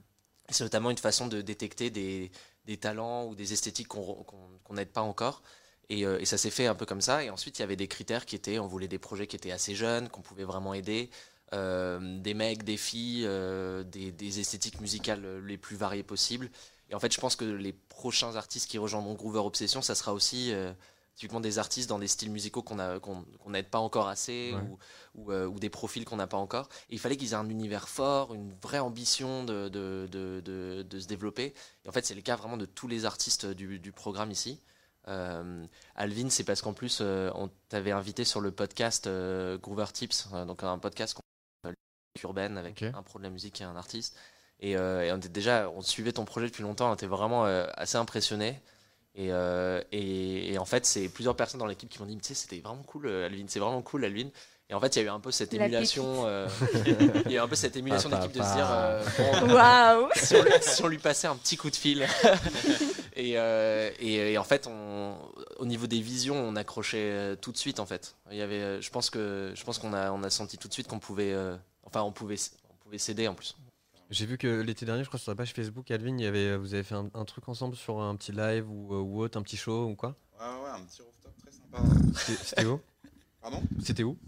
C'est 0.48 0.64
notamment 0.64 0.90
une 0.90 0.98
façon 0.98 1.28
de 1.28 1.40
détecter 1.40 1.88
des, 1.88 2.30
des 2.66 2.76
talents 2.76 3.26
ou 3.26 3.34
des 3.34 3.52
esthétiques 3.52 3.88
qu'on 3.88 4.02
qu'on- 4.24 4.36
qu'on 4.72 4.76
n'aide 4.76 4.92
pas 4.92 5.02
encore. 5.02 5.42
Et, 5.90 6.06
euh, 6.06 6.18
et 6.20 6.24
ça 6.24 6.38
s'est 6.38 6.50
fait 6.50 6.66
un 6.66 6.74
peu 6.74 6.86
comme 6.86 7.02
ça. 7.02 7.22
Et 7.22 7.30
ensuite, 7.30 7.58
il 7.58 7.62
y 7.62 7.64
avait 7.64 7.76
des 7.76 7.88
critères 7.88 8.24
qui 8.24 8.34
étaient, 8.34 8.58
on 8.58 8.66
voulait 8.66 8.88
des 8.88 8.98
projets 8.98 9.26
qui 9.26 9.36
étaient 9.36 9.52
assez 9.52 9.74
jeunes, 9.74 10.08
qu'on 10.08 10.22
pouvait 10.22 10.44
vraiment 10.44 10.72
aider, 10.72 11.10
euh, 11.52 12.18
des 12.20 12.32
mecs, 12.32 12.62
des 12.62 12.78
filles, 12.78 13.24
euh, 13.26 13.82
des, 13.82 14.10
des 14.10 14.40
esthétiques 14.40 14.80
musicales 14.80 15.44
les 15.44 15.58
plus 15.58 15.76
variées 15.76 16.02
possibles. 16.02 16.50
Et 16.88 16.94
en 16.94 17.00
fait, 17.00 17.12
je 17.12 17.20
pense 17.20 17.36
que 17.36 17.44
les 17.44 17.72
prochains 17.72 18.36
artistes 18.36 18.70
qui 18.70 18.78
rejoindront 18.78 19.14
Groover 19.14 19.40
Obsession, 19.40 19.82
ça 19.82 19.94
sera 19.94 20.12
aussi 20.12 20.52
typiquement 21.14 21.40
des 21.40 21.58
artistes 21.58 21.88
dans 21.88 21.98
des 21.98 22.08
styles 22.08 22.30
musicaux 22.30 22.62
qu'on 22.62 22.78
a- 22.78 22.98
qu'on 22.98 23.24
qu'on 23.38 23.50
n'aide 23.50 23.68
pas 23.68 23.78
encore 23.78 24.08
assez 24.08 24.52
Ouais. 24.54 24.60
ou, 24.62 24.78
ou, 25.22 25.32
euh, 25.32 25.46
ou 25.46 25.58
des 25.58 25.68
profils 25.70 26.04
qu'on 26.04 26.16
n'a 26.16 26.26
pas 26.26 26.38
encore. 26.38 26.68
Et 26.90 26.94
il 26.94 26.98
fallait 26.98 27.16
qu'ils 27.16 27.32
aient 27.32 27.34
un 27.34 27.48
univers 27.50 27.88
fort, 27.88 28.34
une 28.34 28.52
vraie 28.62 28.78
ambition 28.78 29.44
de, 29.44 29.68
de, 29.68 30.08
de, 30.10 30.40
de- 30.44 30.82
de 30.88 31.00
se 31.00 31.06
développer. 31.06 31.54
Et 31.84 31.88
en 31.88 31.92
fait, 31.92 32.04
c'est 32.06 32.14
le 32.14 32.22
cas 32.22 32.36
vraiment 32.36 32.56
de 32.56 32.64
tous 32.66 32.88
les 32.88 33.04
artistes 33.04 33.46
du, 33.46 33.78
du 33.78 33.92
programme 33.92 34.30
ici. 34.30 34.58
Euh, 35.08 35.66
Alvin, 35.96 36.30
c'est 36.30 36.44
parce 36.44 36.62
qu'en 36.62 36.72
plus, 36.72 36.98
euh, 37.00 37.30
on 37.34 37.50
t'avait 37.68 37.90
invité 37.92 38.24
sur 38.24 38.40
le 38.40 38.50
podcast 38.52 39.08
Groover 39.60 39.86
Tips, 39.92 40.28
donc 40.46 40.62
un 40.62 40.78
podcast 40.78 41.18
urbaine 42.22 42.56
avec 42.58 42.82
un 42.82 43.02
pro 43.02 43.18
de 43.18 43.24
la 43.24 43.30
musique 43.30 43.60
et 43.60 43.64
un 43.64 43.76
artiste. 43.76 44.16
Et, 44.60 44.72
et 44.72 45.12
on 45.12 45.16
était 45.16 45.28
déjà, 45.28 45.68
on 45.70 45.80
suivait 45.82 46.12
ton 46.12 46.24
projet 46.24 46.46
depuis 46.46 46.62
longtemps, 46.62 46.90
on 46.90 46.94
était 46.94 47.06
vraiment 47.06 47.44
assez 47.44 47.96
impressionné. 47.96 48.62
Et, 49.14 49.28
euh, 49.30 49.82
et, 49.92 50.52
et 50.52 50.58
en 50.58 50.64
fait, 50.64 50.86
c'est 50.86 51.08
plusieurs 51.08 51.36
personnes 51.36 51.60
dans 51.60 51.66
l'équipe 51.66 51.88
qui 51.88 51.98
m'ont 51.98 52.06
dit, 52.06 52.16
tu 52.16 52.28
sais, 52.28 52.34
c'était 52.34 52.60
vraiment 52.60 52.82
cool, 52.82 53.06
euh, 53.06 53.26
Alvin, 53.26 53.44
c'est 53.46 53.60
vraiment 53.60 53.82
cool, 53.82 54.04
Alvin. 54.04 54.28
Et 54.70 54.74
en 54.74 54.80
fait, 54.80 54.96
il 54.96 55.00
y 55.00 55.02
a 55.02 55.04
eu 55.04 55.10
un 55.10 55.20
peu 55.20 55.30
cette 55.30 55.52
La 55.52 55.66
émulation, 55.66 56.24
euh, 56.26 56.48
il 57.26 57.32
y 57.32 57.36
a 57.36 57.40
eu 57.40 57.44
un 57.44 57.48
peu 57.48 57.56
cette 57.56 57.76
émulation 57.76 58.08
d'équipe 58.08 58.32
de 58.32 58.42
se 58.42 58.54
dire, 58.54 58.68
euh, 58.70 59.04
bon, 59.42 59.52
Waouh 59.52 60.08
si 60.16 60.34
on, 60.34 60.42
lui, 60.42 60.52
si 60.62 60.82
on 60.82 60.88
lui 60.88 60.98
passait 60.98 61.26
un 61.26 61.36
petit 61.36 61.58
coup 61.58 61.68
de 61.68 61.76
fil. 61.76 62.06
et, 63.14 63.34
euh, 63.36 63.90
et, 64.00 64.32
et 64.32 64.38
en 64.38 64.44
fait, 64.44 64.66
on, 64.66 65.14
au 65.58 65.66
niveau 65.66 65.86
des 65.86 66.00
visions, 66.00 66.36
on 66.36 66.56
accrochait 66.56 67.36
tout 67.42 67.52
de 67.52 67.58
suite 67.58 67.80
en 67.80 67.86
fait. 67.86 68.14
Il 68.30 68.38
y 68.38 68.42
avait, 68.42 68.80
je 68.80 68.90
pense 68.90 69.10
que, 69.10 69.52
je 69.54 69.62
pense 69.62 69.78
qu'on 69.78 69.92
a, 69.92 70.10
on 70.10 70.22
a 70.22 70.30
senti 70.30 70.56
tout 70.56 70.68
de 70.68 70.72
suite 70.72 70.88
qu'on 70.88 71.00
pouvait, 71.00 71.34
euh, 71.34 71.54
enfin, 71.84 72.00
on 72.00 72.12
pouvait, 72.12 72.36
on 72.70 72.74
pouvait 72.82 72.98
s'aider 72.98 73.28
en 73.28 73.34
plus. 73.34 73.56
J'ai 74.12 74.26
vu 74.26 74.36
que 74.36 74.60
l'été 74.60 74.84
dernier, 74.84 75.04
je 75.04 75.08
crois, 75.08 75.18
sur 75.18 75.30
la 75.32 75.36
page 75.36 75.54
Facebook, 75.54 75.90
Alvin, 75.90 76.16
il 76.18 76.22
y 76.22 76.26
avait, 76.26 76.54
vous 76.56 76.74
avez 76.74 76.82
fait 76.82 76.94
un, 76.94 77.08
un 77.14 77.24
truc 77.24 77.48
ensemble 77.48 77.74
sur 77.76 77.98
un 78.00 78.14
petit 78.14 78.30
live 78.32 78.68
ou, 78.70 78.94
euh, 78.94 78.98
ou 79.00 79.22
autre, 79.22 79.38
un 79.38 79.42
petit 79.42 79.56
show 79.56 79.86
ou 79.86 79.94
quoi 79.96 80.14
Ouais, 80.38 80.46
ouais, 80.46 80.70
un 80.70 80.82
petit 80.84 81.00
rooftop 81.00 81.32
très 81.38 81.50
sympa. 81.50 81.82
C'était 82.44 82.66
où 82.66 82.78
Pardon 83.40 83.62
C'était 83.82 84.02
où 84.02 84.18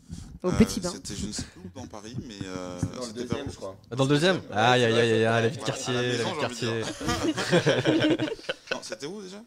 Au 0.43 0.49
Euh, 0.49 0.53
Petit 0.53 0.80
Bain. 0.80 0.89
C'était, 0.91 1.14
je 1.14 1.26
ne 1.26 1.32
sais 1.32 1.43
plus 1.45 1.61
où 1.61 1.68
dans 1.78 1.87
Paris, 1.87 2.16
mais. 2.26 2.39
Euh, 2.47 2.80
Dans 2.80 3.01
le 3.01 3.07
c'était 3.09 3.20
deuxième, 3.20 3.43
vers- 3.45 3.51
je 3.53 3.57
crois. 3.57 3.76
Dans 3.91 4.05
le 4.05 4.09
deuxième 4.09 4.41
Aïe, 4.51 4.85
aïe, 4.85 4.99
aïe, 4.99 5.12
aïe, 5.12 5.20
la 5.22 5.49
vie 5.49 5.59
de 5.59 5.62
quartier, 5.64 5.93
la 5.95 6.03
vie 6.03 6.18
de 6.18 6.41
quartier. 6.41 6.82
c'était 8.82 9.07
où 9.07 9.20
déjà? 9.22 9.43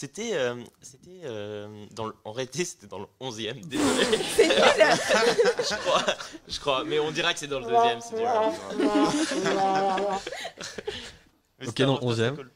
C'était, 0.00 0.30
euh, 0.34 0.54
c'était 0.80 1.22
euh, 1.24 1.84
dans 1.90 2.06
le- 2.06 2.14
en 2.24 2.30
réalité, 2.30 2.64
c'était 2.64 2.86
dans 2.86 3.00
le 3.00 3.06
11e. 3.20 3.60
Désolé. 3.66 4.06
je 4.38 5.74
crois, 5.74 6.04
je 6.46 6.60
crois, 6.60 6.84
mais 6.84 7.00
on 7.00 7.10
dira 7.10 7.32
que 7.34 7.40
c'est 7.40 7.48
dans 7.48 7.58
le 7.58 7.64
deuxième. 7.66 8.00
C'est 8.00 8.16
dur. 8.16 8.30
Ok, 11.66 11.78
dans 11.82 11.86
le 11.86 11.90
rooftop 11.98 12.10
11e. 12.10 12.26
très 12.26 12.34
cool. 12.36 12.52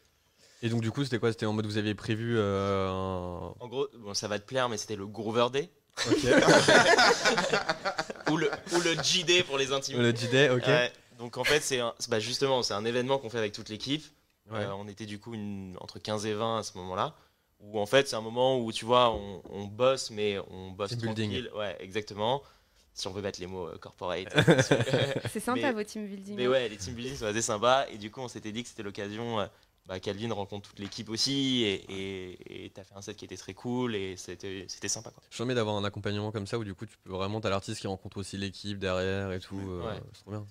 Et 0.63 0.69
donc, 0.69 0.83
du 0.83 0.93
coup, 0.93 1.03
c'était 1.03 1.19
quoi? 1.19 1.33
C'était 1.33 1.47
en 1.47 1.53
mode 1.53 1.67
vous 1.67 1.79
aviez 1.79 1.97
prévu 1.97 2.37
euh, 2.39 2.89
un. 2.89 3.55
En 3.59 3.67
gros, 3.69 3.89
bon, 3.99 4.15
ça 4.15 4.29
va 4.29 4.39
te 4.39 4.47
plaire, 4.47 4.69
mais 4.69 4.77
c'était 4.77 4.95
le 4.95 5.09
Groover 5.09 5.49
Day 5.53 5.69
Ok. 6.09 6.19
ou 8.31 8.37
le 8.37 8.53
ou 8.73 8.81
le 8.83 9.03
G-Day 9.03 9.43
pour 9.43 9.59
les 9.59 9.73
intimes. 9.73 10.01
le 10.01 10.15
G-Day, 10.15 10.49
ok. 10.51 10.65
Ouais, 10.69 10.93
donc 11.19 11.39
en 11.39 11.45
fait, 11.45 11.59
c'est 11.61 11.81
un- 11.81 11.93
bah, 12.09 12.21
justement, 12.21 12.63
c'est 12.63 12.75
un 12.75 12.85
événement 12.85 13.19
qu'on 13.19 13.31
fait 13.31 13.39
avec 13.39 13.53
toute 13.53 13.69
l'équipe. 13.69 14.05
Ouais. 14.51 14.61
Euh, 14.61 14.73
on 14.75 14.87
était 14.87 15.07
du 15.07 15.19
coup 15.19 15.35
une- 15.35 15.77
entre 15.81 15.99
15 15.99 16.25
et 16.27 16.35
20 16.35 16.59
à 16.59 16.63
ce 16.63 16.79
moment-là. 16.79 17.15
Où 17.63 17.79
en 17.81 17.87
fait, 17.87 18.09
c'est 18.09 18.17
un 18.17 18.21
moment 18.21 18.59
où 18.59 18.73
tu 18.73 18.85
vois, 18.85 19.11
on, 19.13 19.41
on 19.51 19.65
bosse, 19.67 20.11
mais 20.11 20.39
on 20.51 20.73
bosse 20.73 20.91
Team 20.91 21.01
building. 21.01 21.31
tranquille. 21.31 21.51
Ouais, 21.57 21.77
exactement. 21.81 22.43
Si 22.95 23.07
on 23.07 23.13
veut 23.13 23.23
mettre 23.23 23.41
les 23.41 23.47
mots 23.47 23.69
euh, 23.69 23.79
corporate. 23.79 24.29
C'est 25.33 25.41
sympa 25.41 25.61
Mais- 25.63 25.73
vos 25.73 25.83
team 25.83 26.07
building. 26.07 26.37
mais 26.37 26.47
ouais, 26.49 26.69
les 26.69 26.77
team 26.77 26.95
building 26.95 27.17
sont 27.17 27.25
assez 27.27 27.41
sympas. 27.43 27.87
Et 27.89 27.97
du 27.99 28.11
coup, 28.11 28.21
on 28.21 28.29
s'était 28.29 28.53
dit 28.53 28.63
que 28.63 28.69
c'était 28.69 28.83
l'occasion 28.83 29.41
euh, 29.41 29.47
bah, 29.87 29.99
qu'Alvin 30.01 30.31
rencontre 30.35 30.69
toute 30.69 30.79
l'équipe 30.79 31.09
aussi. 31.09 31.63
Et 31.65 32.71
t'as 32.75 32.85
fait 32.85 32.95
un 32.95 33.01
set 33.01 33.17
qui 33.17 33.25
était 33.25 33.37
très 33.37 33.55
cool. 33.55 33.95
Et 33.95 34.17
c'était 34.17 34.65
c'était 34.69 34.89
sympa. 34.89 35.11
Quoi. 35.11 35.23
Je 35.31 35.43
suis 35.43 35.55
d'avoir 35.55 35.77
un 35.77 35.85
accompagnement 35.85 36.33
comme 36.33 36.47
ça 36.47 36.59
où 36.59 36.65
du 36.65 36.75
coup 36.75 36.85
tu 36.85 36.97
peux 37.05 37.13
vraiment 37.13 37.41
t'as 37.41 37.49
l'artiste 37.51 37.81
qui 37.81 37.87
rencontre 37.87 38.19
aussi 38.19 38.37
l'équipe 38.37 38.79
derrière 38.79 39.33
et 39.33 39.41
tout. 39.41 39.59
euh, 39.59 39.87
Ouais. 39.87 40.01
C'est 40.13 40.23
trop 40.23 40.31
bien. 40.33 40.47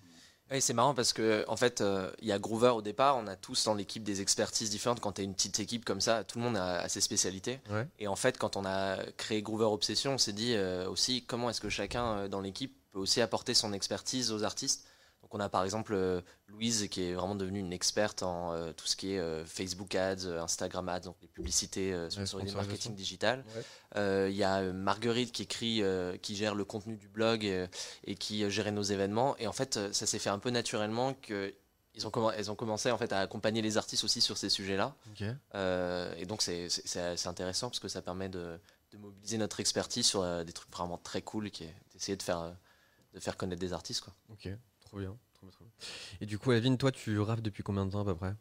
Oui, 0.51 0.61
c'est 0.61 0.73
marrant 0.73 0.93
parce 0.93 1.13
que 1.13 1.45
en 1.47 1.55
fait, 1.55 1.79
euh, 1.79 2.11
il 2.21 2.27
y 2.27 2.33
a 2.33 2.39
Groover 2.39 2.71
au 2.71 2.81
départ. 2.81 3.15
On 3.17 3.25
a 3.27 3.37
tous 3.37 3.63
dans 3.63 3.73
l'équipe 3.73 4.03
des 4.03 4.19
expertises 4.19 4.69
différentes. 4.69 4.99
Quand 4.99 5.13
tu 5.13 5.21
es 5.21 5.23
une 5.23 5.33
petite 5.33 5.59
équipe 5.61 5.85
comme 5.85 6.01
ça, 6.01 6.25
tout 6.25 6.39
le 6.39 6.43
monde 6.43 6.57
a, 6.57 6.81
a 6.81 6.89
ses 6.89 6.99
spécialités. 6.99 7.61
Ouais. 7.69 7.87
Et 7.99 8.07
en 8.07 8.17
fait, 8.17 8.37
quand 8.37 8.57
on 8.57 8.65
a 8.65 8.97
créé 9.15 9.41
Groover 9.41 9.65
Obsession, 9.65 10.15
on 10.15 10.17
s'est 10.17 10.33
dit 10.33 10.53
euh, 10.55 10.89
aussi 10.89 11.23
comment 11.23 11.49
est-ce 11.49 11.61
que 11.61 11.69
chacun 11.69 12.17
euh, 12.17 12.27
dans 12.27 12.41
l'équipe 12.41 12.75
peut 12.91 12.99
aussi 12.99 13.21
apporter 13.21 13.53
son 13.53 13.71
expertise 13.71 14.33
aux 14.33 14.43
artistes? 14.43 14.85
Donc 15.31 15.39
on 15.39 15.43
a 15.43 15.49
par 15.49 15.63
exemple 15.63 15.93
euh, 15.93 16.21
Louise 16.47 16.89
qui 16.89 17.03
est 17.03 17.13
vraiment 17.13 17.35
devenue 17.35 17.59
une 17.59 17.71
experte 17.71 18.21
en 18.21 18.51
euh, 18.51 18.73
tout 18.73 18.85
ce 18.85 18.97
qui 18.97 19.13
est 19.13 19.19
euh, 19.19 19.45
Facebook 19.45 19.95
Ads, 19.95 20.27
Instagram 20.27 20.89
Ads, 20.89 21.01
donc 21.01 21.15
les 21.21 21.29
publicités 21.29 21.95
sponsorisées, 22.09 22.53
marketing 22.53 22.95
digital. 22.95 23.45
Ouais. 23.55 24.29
Il 24.29 24.35
y 24.35 24.43
a 24.43 24.61
Marguerite 24.73 25.31
qui 25.31 25.43
écrit, 25.43 25.83
qui 26.21 26.35
gère 26.35 26.55
le 26.55 26.65
contenu 26.65 26.97
du 26.97 27.07
blog 27.07 27.45
et 27.45 28.15
qui 28.15 28.49
gérait 28.49 28.71
nos 28.71 28.83
événements. 28.83 29.37
Et 29.37 29.47
en 29.47 29.53
fait, 29.53 29.79
ça 29.93 30.05
s'est 30.05 30.19
fait 30.19 30.29
un 30.29 30.39
peu 30.39 30.49
naturellement 30.49 31.13
que 31.13 31.53
ils 31.93 32.07
ont, 32.07 32.31
elles 32.31 32.49
ont 32.49 32.55
commencé 32.55 32.89
en 32.89 32.97
fait 32.97 33.11
à 33.11 33.19
accompagner 33.19 33.61
les 33.61 33.75
artistes 33.77 34.05
aussi 34.05 34.21
sur 34.21 34.37
ces 34.37 34.49
sujets-là. 34.49 34.95
Et 36.17 36.25
donc 36.25 36.41
c'est 36.41 36.67
intéressant 37.25 37.69
parce 37.69 37.79
que 37.79 37.87
ça 37.87 38.01
permet 38.01 38.29
de, 38.29 38.59
de 38.91 38.97
mobiliser 38.97 39.37
notre 39.37 39.59
expertise 39.59 40.05
sur 40.05 40.43
des 40.43 40.53
trucs 40.53 40.71
vraiment 40.71 40.97
très 40.97 41.21
cool, 41.21 41.51
qui 41.51 41.63
est 41.63 41.75
d'essayer 41.93 42.17
de 42.17 42.23
faire 42.23 42.53
de 43.13 43.19
faire 43.19 43.35
connaître 43.35 43.59
des 43.61 43.73
artistes 43.73 44.01
quoi. 44.01 44.13
Trop 44.91 44.99
bien. 44.99 45.17
Trop 45.33 45.45
bien, 45.47 45.51
trop 45.51 45.63
bien. 45.63 45.71
Et 46.19 46.25
du 46.25 46.37
coup, 46.37 46.51
Alvin, 46.51 46.75
toi, 46.75 46.91
tu 46.91 47.17
rappes 47.19 47.41
depuis 47.41 47.63
combien 47.63 47.85
de 47.85 47.91
temps 47.91 48.01
à 48.01 48.05
peu 48.05 48.15
près? 48.15 48.33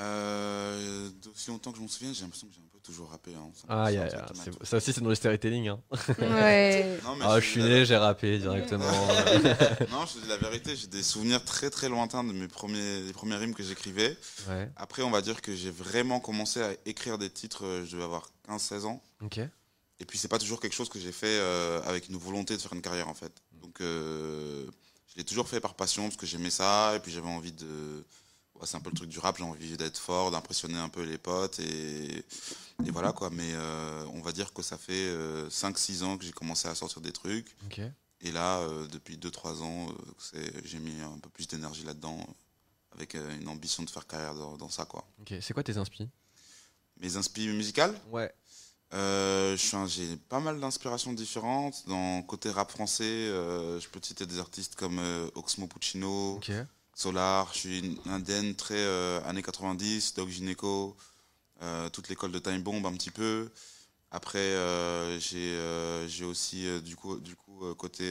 Euh, 0.00 1.08
d'aussi 1.22 1.50
longtemps 1.50 1.70
que 1.70 1.76
je 1.76 1.82
m'en 1.82 1.86
souviens, 1.88 2.12
j'ai 2.12 2.22
l'impression 2.22 2.48
que 2.48 2.54
j'ai 2.54 2.60
un 2.60 2.66
peu 2.72 2.80
toujours 2.80 3.10
rappé. 3.10 3.32
hein. 3.34 3.48
Ah, 3.68 3.84
c'est 3.86 3.94
y 3.94 3.98
un 3.98 4.02
a- 4.02 4.08
truc 4.08 4.20
y 4.20 4.22
a- 4.22 4.26
qui 4.26 4.38
m'a 4.38 4.44
c'est- 4.44 4.50
tout- 4.50 4.64
ça 4.64 4.76
aussi, 4.78 4.92
c'est 4.92 5.00
dans 5.00 5.08
le 5.08 5.14
storytelling. 5.14 5.68
Hein. 5.68 5.80
Ouais. 6.18 6.98
Non, 7.04 7.14
mais 7.14 7.24
Ah, 7.28 7.38
je 7.38 7.44
je 7.46 7.50
suis 7.52 7.60
la- 7.60 7.68
né, 7.68 7.84
j'ai 7.86 7.96
rappé 7.96 8.38
directement. 8.40 8.84
non, 9.92 10.04
je 10.06 10.14
te 10.14 10.18
dis 10.20 10.28
la 10.28 10.36
vérité, 10.36 10.74
j'ai 10.74 10.88
des 10.88 11.02
souvenirs 11.04 11.44
très 11.44 11.70
très 11.70 11.88
lointains 11.88 12.24
de 12.24 12.32
mes 12.32 12.48
premiers, 12.48 13.02
les 13.02 13.12
premières 13.12 13.38
rimes 13.38 13.54
que 13.54 13.62
j'écrivais. 13.62 14.16
ouais. 14.48 14.68
Après, 14.74 15.02
on 15.04 15.10
va 15.12 15.22
dire 15.22 15.40
que 15.40 15.54
j'ai 15.54 15.70
vraiment 15.70 16.18
commencé 16.18 16.60
à 16.60 16.72
écrire 16.86 17.16
des 17.16 17.30
titres, 17.30 17.64
euh, 17.64 17.84
je 17.84 17.92
devais 17.92 18.02
avoir 18.04 18.28
15-16 18.48 18.86
ans. 18.86 19.00
Ok. 19.22 19.38
Et 20.00 20.04
puis, 20.06 20.18
c'est 20.18 20.26
pas 20.28 20.38
toujours 20.40 20.58
quelque 20.58 20.74
chose 20.74 20.88
que 20.88 20.98
j'ai 20.98 21.12
fait 21.12 21.38
euh, 21.40 21.80
avec 21.84 22.08
une 22.08 22.16
volonté 22.16 22.56
de 22.56 22.60
faire 22.60 22.72
une 22.72 22.82
carrière 22.82 23.08
en 23.08 23.14
fait. 23.14 23.32
Donc, 23.52 23.80
euh, 23.80 24.66
je 25.14 25.20
l'ai 25.20 25.24
toujours 25.24 25.48
fait 25.48 25.60
par 25.60 25.74
passion 25.74 26.04
parce 26.04 26.16
que 26.16 26.26
j'aimais 26.26 26.50
ça 26.50 26.94
et 26.96 27.00
puis 27.00 27.12
j'avais 27.12 27.28
envie 27.28 27.52
de. 27.52 28.04
ouais, 28.56 28.66
c'est 28.66 28.76
un 28.76 28.80
peu 28.80 28.90
le 28.90 28.96
truc 28.96 29.08
du 29.08 29.18
rap, 29.18 29.36
j'ai 29.38 29.44
envie 29.44 29.76
d'être 29.76 29.98
fort, 29.98 30.30
d'impressionner 30.30 30.78
un 30.78 30.88
peu 30.88 31.02
les 31.02 31.18
potes 31.18 31.58
et, 31.60 32.18
et 32.84 32.90
voilà 32.90 33.12
quoi. 33.12 33.30
Mais 33.30 33.52
euh, 33.54 34.04
on 34.12 34.20
va 34.20 34.32
dire 34.32 34.52
que 34.52 34.62
ça 34.62 34.76
fait 34.78 35.08
5-6 35.48 36.02
ans 36.04 36.18
que 36.18 36.24
j'ai 36.24 36.32
commencé 36.32 36.68
à 36.68 36.74
sortir 36.74 37.00
des 37.00 37.12
trucs. 37.12 37.54
Et 38.20 38.32
là, 38.32 38.60
euh, 38.60 38.86
depuis 38.86 39.16
2-3 39.18 39.62
ans, 39.62 39.88
euh, 40.34 40.50
j'ai 40.64 40.78
mis 40.78 40.98
un 41.02 41.18
peu 41.18 41.28
plus 41.28 41.46
d'énergie 41.46 41.84
là-dedans, 41.84 42.18
euh, 42.20 42.32
avec 42.94 43.14
euh, 43.16 43.38
une 43.38 43.48
ambition 43.48 43.82
de 43.82 43.90
faire 43.90 44.06
carrière 44.06 44.34
dans, 44.34 44.56
dans 44.56 44.70
ça, 44.70 44.86
quoi. 44.86 45.06
Ok. 45.20 45.34
C'est 45.42 45.52
quoi 45.52 45.62
tes 45.62 45.76
inspi 45.76 46.08
Mes 47.00 47.16
inspi 47.16 47.48
musicales? 47.48 47.94
Ouais. 48.10 48.32
Euh, 48.92 49.56
J'ai 49.56 50.16
pas 50.28 50.40
mal 50.40 50.60
d'inspirations 50.60 51.12
différentes. 51.12 51.86
Dans 51.88 52.22
côté 52.22 52.50
rap 52.50 52.70
français, 52.70 53.04
euh, 53.04 53.80
je 53.80 53.88
peux 53.88 54.00
citer 54.02 54.26
des 54.26 54.38
artistes 54.38 54.76
comme 54.76 54.98
euh, 54.98 55.28
Oxmo 55.34 55.66
Puccino. 55.66 56.38
Solar. 56.94 57.52
Je 57.54 57.58
suis 57.58 57.78
une 57.80 57.98
indienne 58.06 58.54
très 58.54 58.78
euh, 58.78 59.20
années 59.24 59.42
90, 59.42 60.14
Doc 60.14 60.28
Gineco, 60.28 60.96
toute 61.92 62.08
l'école 62.08 62.30
de 62.30 62.38
Time 62.38 62.62
Bomb 62.62 62.84
un 62.86 62.92
petit 62.92 63.10
peu. 63.10 63.50
Après, 64.10 64.54
j'ai 65.18 66.24
aussi 66.24 66.66
du 66.82 66.94
coup, 66.94 67.18
du 67.18 67.34
coup 67.34 67.74
côté 67.74 68.04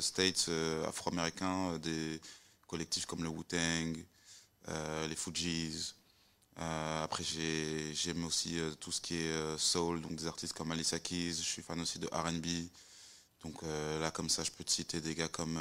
States 0.00 0.50
afro-américain, 0.86 1.78
des 1.78 2.20
collectifs 2.68 3.06
comme 3.06 3.24
le 3.24 3.28
Wu-Tang, 3.28 3.96
les 5.08 5.16
Fujis. 5.16 5.94
Euh, 6.58 7.04
après, 7.04 7.24
j'ai- 7.24 7.94
j'aime 7.94 8.24
aussi 8.24 8.58
euh, 8.60 8.72
tout 8.78 8.92
ce 8.92 9.00
qui 9.00 9.16
est 9.16 9.30
euh, 9.32 9.56
soul, 9.58 10.00
donc 10.02 10.14
des 10.16 10.26
artistes 10.26 10.52
comme 10.52 10.70
Alicia 10.70 10.98
Keys. 10.98 11.30
Je 11.34 11.42
suis 11.42 11.62
fan 11.62 11.80
aussi 11.80 11.98
de 11.98 12.06
R&B. 12.08 12.46
Donc 13.42 13.60
là, 13.62 14.12
comme 14.12 14.28
ça, 14.28 14.44
je 14.44 14.52
peux 14.52 14.62
te 14.62 14.70
citer 14.70 15.00
des 15.00 15.16
gars 15.16 15.26
comme 15.26 15.58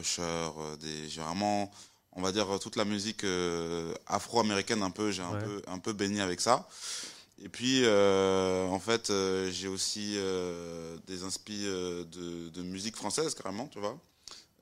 Usher. 0.00 0.48
des, 0.80 1.10
j'ai 1.10 1.20
vraiment, 1.20 1.70
on 2.12 2.22
va 2.22 2.32
dire, 2.32 2.46
toute 2.58 2.76
la 2.76 2.86
musique 2.86 3.22
afro-américaine 4.06 4.82
un 4.82 4.90
peu. 4.90 5.10
J'ai 5.10 5.20
un 5.22 5.34
peu, 5.44 5.62
un 5.66 5.78
peu 5.78 5.92
baigné 5.92 6.22
avec 6.22 6.40
ça. 6.40 6.66
Et 7.42 7.50
puis, 7.50 7.84
en 7.86 8.80
fait, 8.80 9.12
j'ai 9.50 9.68
aussi 9.68 10.14
des 11.06 11.22
inspi 11.22 11.64
euh, 11.66 12.04
de, 12.04 12.48
de 12.48 12.62
musique 12.62 12.96
française, 12.96 13.34
carrément, 13.34 13.66
tu 13.68 13.78
vois. 13.78 13.98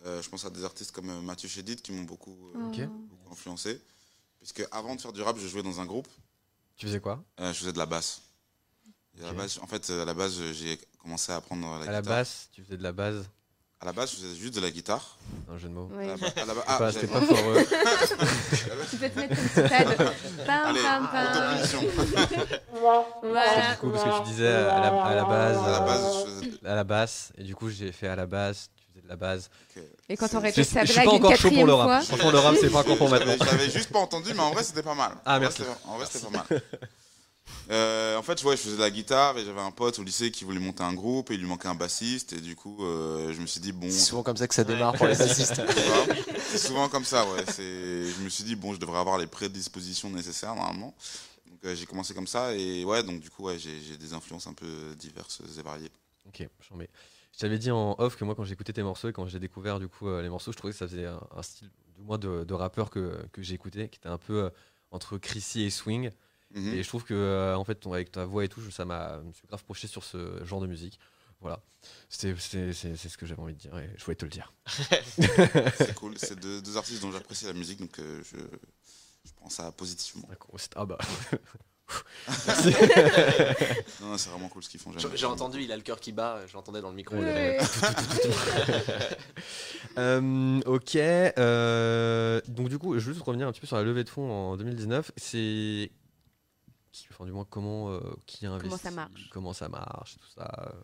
Je 0.05 0.29
pense 0.29 0.45
à 0.45 0.51
des 0.51 0.65
artistes 0.65 0.91
comme 0.91 1.25
Mathieu 1.25 1.49
Chédid 1.49 1.81
qui 1.83 1.93
m'ont 1.93 2.03
beaucoup 2.03 2.37
influencé. 3.31 3.81
Puisque 4.47 4.69
avant 4.73 4.95
de 4.95 5.01
faire 5.01 5.13
du 5.13 5.23
rap, 5.23 5.37
je 5.39 5.49
jouais 5.49 5.65
dans 5.65 5.81
un 5.81 5.87
groupe. 5.87 6.07
Tu 6.77 6.87
faisais 6.87 7.01
quoi? 7.01 7.19
Euh, 7.41 7.53
je 7.53 7.59
faisais 7.59 7.73
de 7.73 7.79
la 7.79 7.87
basse. 7.87 8.23
Et 9.19 9.23
à 9.23 9.25
la 9.27 9.31
Ok. 9.33 9.37
base, 9.39 9.59
en 9.61 9.67
fait, 9.67 9.91
euh, 9.91 10.03
à 10.03 10.05
la 10.05 10.15
base, 10.15 10.41
j'ai 10.53 10.79
commencé 11.03 11.33
à 11.33 11.37
apprendre 11.37 11.67
la 11.67 11.75
À 11.75 11.79
guitare. 11.81 11.93
la 11.95 12.03
basse, 12.03 12.49
tu 12.53 12.63
faisais 12.63 12.77
de 12.77 12.83
la 12.85 12.93
base? 12.93 13.25
À 13.81 13.87
la 13.87 13.93
base, 13.93 14.13
je 14.13 14.17
faisais 14.19 14.37
juste 14.37 14.55
de 14.55 14.61
la 14.61 14.71
guitare. 14.71 15.19
Un 15.51 15.59
jeu 15.59 15.67
de 15.69 15.73
mots. 15.75 15.91
Oui. 15.93 16.05
À 16.05 16.07
la 16.07 16.17
ba- 16.17 16.27
à 16.37 16.45
la 16.47 16.55
ba- 16.79 16.93
C'était 16.93 17.09
pas- 17.09 17.21
j'avais- 17.21 17.65
c'était 17.65 17.77
pas 17.77 17.97
foireux. 17.97 18.87
Tu 18.91 18.97
peux 18.99 19.09
te 19.11 19.19
mettre 19.19 19.33
une 19.33 19.49
petite 19.49 19.69
pad. 19.69 20.15
Pam, 20.47 20.67
Allez, 20.67 20.81
pam, 20.83 21.09
pam. 21.11 21.27
autopunition. 21.37 21.81
Voilà. 23.23 23.73
Du 23.73 23.79
coup, 23.81 23.91
parce 23.91 24.05
que 24.05 24.25
tu 24.25 24.31
disais 24.31 24.47
à 24.49 24.79
la, 24.81 25.03
à 25.05 25.15
la 25.17 25.25
base. 25.25 25.57
À 25.59 25.71
la 25.71 25.83
euh, 25.83 25.87
base, 25.87 26.15
je 26.15 26.25
faisais 26.31 26.47
de- 26.63 26.67
à 26.69 26.75
la 26.77 26.85
basse, 26.85 27.33
et 27.37 27.43
du 27.43 27.57
coup 27.57 27.69
j'ai 27.69 27.91
fait 27.91 28.07
à 28.07 28.15
la 28.17 28.27
de 28.27 28.76
la 29.09 29.17
base. 29.17 29.51
Et 30.09 30.17
quand 30.17 30.27
on 30.27 30.29
Je, 30.29 30.37
répète 30.37 30.57
je 30.57 30.63
sa 30.63 30.85
suis 30.87 30.95
blague 30.95 31.07
pas 31.07 31.11
une 31.17 31.25
encore 31.25 31.37
chaud 31.37 31.51
pour 31.51 31.67
le 31.67 31.75
rap. 31.75 32.05
Franchement, 32.05 32.31
le 32.31 32.39
rap 32.39 32.57
c'est 32.61 32.71
pas 32.71 32.79
encore 32.81 32.99
pour 32.99 33.09
maintenant. 33.11 33.35
J'avais 33.45 33.71
juste 33.71 33.91
pas 33.91 33.99
entendu, 34.01 34.33
mais 34.35 34.41
en 34.41 34.53
vrai, 34.53 34.63
c'était 34.65 34.83
pas 34.83 34.95
mal. 34.95 35.13
Ah, 35.25 35.35
En 35.35 35.39
vrai, 35.39 35.41
merci. 35.41 35.59
c'était- 35.59 35.71
En 35.87 35.97
vrai, 35.97 36.07
c'était 36.11 36.27
pas 36.27 36.45
mal. 36.51 36.63
Euh, 37.71 38.17
en 38.17 38.23
fait, 38.23 38.43
ouais, 38.45 38.57
je 38.57 38.63
faisais 38.63 38.77
de 38.77 38.81
la 38.81 38.91
guitare 38.91 39.39
et 39.39 39.45
j'avais 39.45 39.61
un 39.61 39.71
pote 39.73 39.99
au 39.99 40.05
lycée 40.05 40.31
qui 40.31 40.45
voulait 40.45 40.61
monter 40.61 40.83
un 40.85 40.93
groupe 40.93 41.31
et 41.31 41.35
il 41.35 41.41
lui 41.41 41.47
manquait 41.49 41.69
un 41.69 41.75
bassiste 41.75 42.33
et 42.33 42.41
du 42.41 42.55
coup, 42.57 42.77
euh, 42.85 43.33
je 43.33 43.41
me 43.41 43.47
suis 43.47 43.61
dit 43.61 43.73
bon. 43.73 43.89
C'est 43.91 43.99
souvent 43.99 44.23
comme 44.23 44.37
ça 44.37 44.47
que 44.47 44.55
ça 44.55 44.63
démarre 44.65 44.95
pour 44.95 45.07
les 45.07 45.17
bassistes. 45.17 45.61
C'est 46.49 46.59
souvent 46.59 46.89
comme 46.89 47.05
ça, 47.05 47.25
ouais. 47.25 47.45
Je 47.59 48.23
me 48.23 48.29
suis 48.29 48.45
dit 48.45 48.55
bon, 48.57 48.73
je 48.75 48.79
devrais 48.79 48.99
avoir 48.99 49.19
les 49.19 49.27
prédispositions 49.27 50.11
nécessaires 50.11 50.55
normalement. 50.55 50.95
Donc 51.51 51.59
euh, 51.65 51.75
j'ai 51.75 51.87
commencé 51.87 52.15
comme 52.15 52.27
ça 52.29 52.53
et 52.55 52.85
ouais, 52.85 53.03
donc 53.03 53.21
du 53.21 53.31
coup, 53.31 53.45
ouais, 53.45 53.59
j'ai, 53.59 53.81
j'ai 53.81 53.97
des 53.97 54.13
influences 54.13 54.47
un 54.47 54.53
peu 54.55 54.67
diverses 54.99 55.41
et 55.59 55.63
variées. 55.63 55.91
Ok, 56.29 56.47
j'en 56.69 56.77
mets. 56.77 56.89
Je 57.37 57.41
t'avais 57.43 57.59
dit 57.59 57.71
en 57.71 57.95
off 57.99 58.17
que 58.17 58.25
moi 58.25 58.35
quand 58.35 58.45
j'écoutais 58.45 58.73
tes 58.73 58.83
morceaux 58.83 59.11
et 59.11 59.13
quand 59.13 59.27
j'ai 59.27 59.39
découvert 59.39 59.79
du 59.79 59.89
coup 59.89 60.09
euh, 60.09 60.23
les 60.23 60.31
morceaux, 60.31 60.53
je 60.53 60.57
trouvais 60.57 60.73
que 60.73 60.79
ça 60.79 60.89
faisait 60.89 61.05
un, 61.05 61.21
un 61.37 61.43
style 61.43 61.69
de 61.99 62.03
moi 62.03 62.17
de, 62.17 62.45
de 62.45 62.55
rappeur 62.55 62.89
que, 62.89 63.27
que 63.33 63.43
j'écoutais, 63.43 63.91
qui 63.91 63.99
était 63.99 64.09
un 64.09 64.17
peu 64.17 64.45
euh, 64.45 64.51
entre 64.91 65.19
Chrissy 65.19 65.63
et 65.63 65.71
swing. 65.71 66.11
Mhm. 66.55 66.75
Et 66.75 66.83
je 66.83 66.89
trouve 66.89 67.05
que 67.05 67.13
euh, 67.13 67.55
en 67.55 67.65
fait 67.65 67.75
ton- 67.75 67.93
avec 67.93 68.11
ta 68.11 68.25
voix 68.25 68.45
et 68.45 68.49
tout, 68.49 68.63
ça 68.71 68.87
m'a, 68.87 69.19
je 69.21 69.27
me 69.27 69.33
suis 69.33 69.47
grave 69.47 69.63
projeté 69.65 69.87
sur 69.87 70.03
ce 70.03 70.43
genre 70.45 70.61
de 70.63 70.67
musique. 70.67 70.99
Voilà, 71.43 71.63
c'est 72.09 72.35
ce 72.35 73.17
que 73.19 73.27
j'avais 73.27 73.43
envie 73.43 73.53
de 73.53 73.59
dire 73.59 73.77
et 73.77 73.91
je 73.99 74.03
voulais 74.05 74.15
te 74.17 74.25
le 74.25 74.31
dire. 74.31 74.55
C'est 75.77 75.95
cool. 75.95 76.15
C'est 76.17 76.41
deux, 76.41 76.63
deux 76.63 76.79
artistes 76.79 77.03
dont 77.03 77.13
j'apprécie 77.13 77.45
la 77.45 77.53
musique, 77.53 77.79
donc 77.81 77.99
euh, 77.99 78.23
je, 78.25 78.39
je 78.39 79.33
prends 79.37 79.51
ça 79.51 79.71
positivement. 79.73 80.27
Ah 80.75 80.87
bah. 80.87 80.97
Non, 84.01 84.09
non, 84.09 84.19
c'est 84.19 84.31
vraiment 84.31 84.49
cool 84.49 84.63
ce 84.63 84.69
qu'ils 84.69 84.81
font. 84.81 84.93
J'ai 85.15 85.27
entendu, 85.27 85.63
il 85.63 85.73
a 85.73 85.77
le 85.77 85.83
cœur 85.83 86.01
qui 86.01 86.13
bat, 86.13 86.41
je 86.47 86.55
l'entendais 86.55 86.81
dans 86.81 86.91
le 86.91 86.97
micro. 86.97 87.17
Ouais. 87.17 87.59
Euh, 89.99 90.61
ok. 90.67 90.95
euh, 90.97 92.41
donc 92.49 92.69
du 92.69 92.79
coup, 92.79 92.99
je 92.99 93.07
veux 93.07 93.15
juste 93.15 93.25
revenir 93.25 93.49
un 93.49 93.53
petit 93.53 93.63
peu 93.63 93.67
sur 93.67 93.77
la 93.77 93.83
levée 93.83 94.05
de 94.05 94.11
fonds 94.11 94.31
en 94.31 94.57
2019. 94.59 95.11
C'est 95.17 95.91
enfin 97.11 97.25
du 97.25 97.33
moins 97.33 97.47
comment 97.49 97.93
euh, 97.93 98.01
qui 98.27 98.45
a 98.45 98.51
investi, 98.51 98.69
Comment 98.69 98.77
ça 98.83 98.91
marche. 98.91 99.29
comment 99.31 99.53
ça 99.55 99.69
marche, 99.71 100.17
tout 100.19 100.29
ça. 100.37 100.75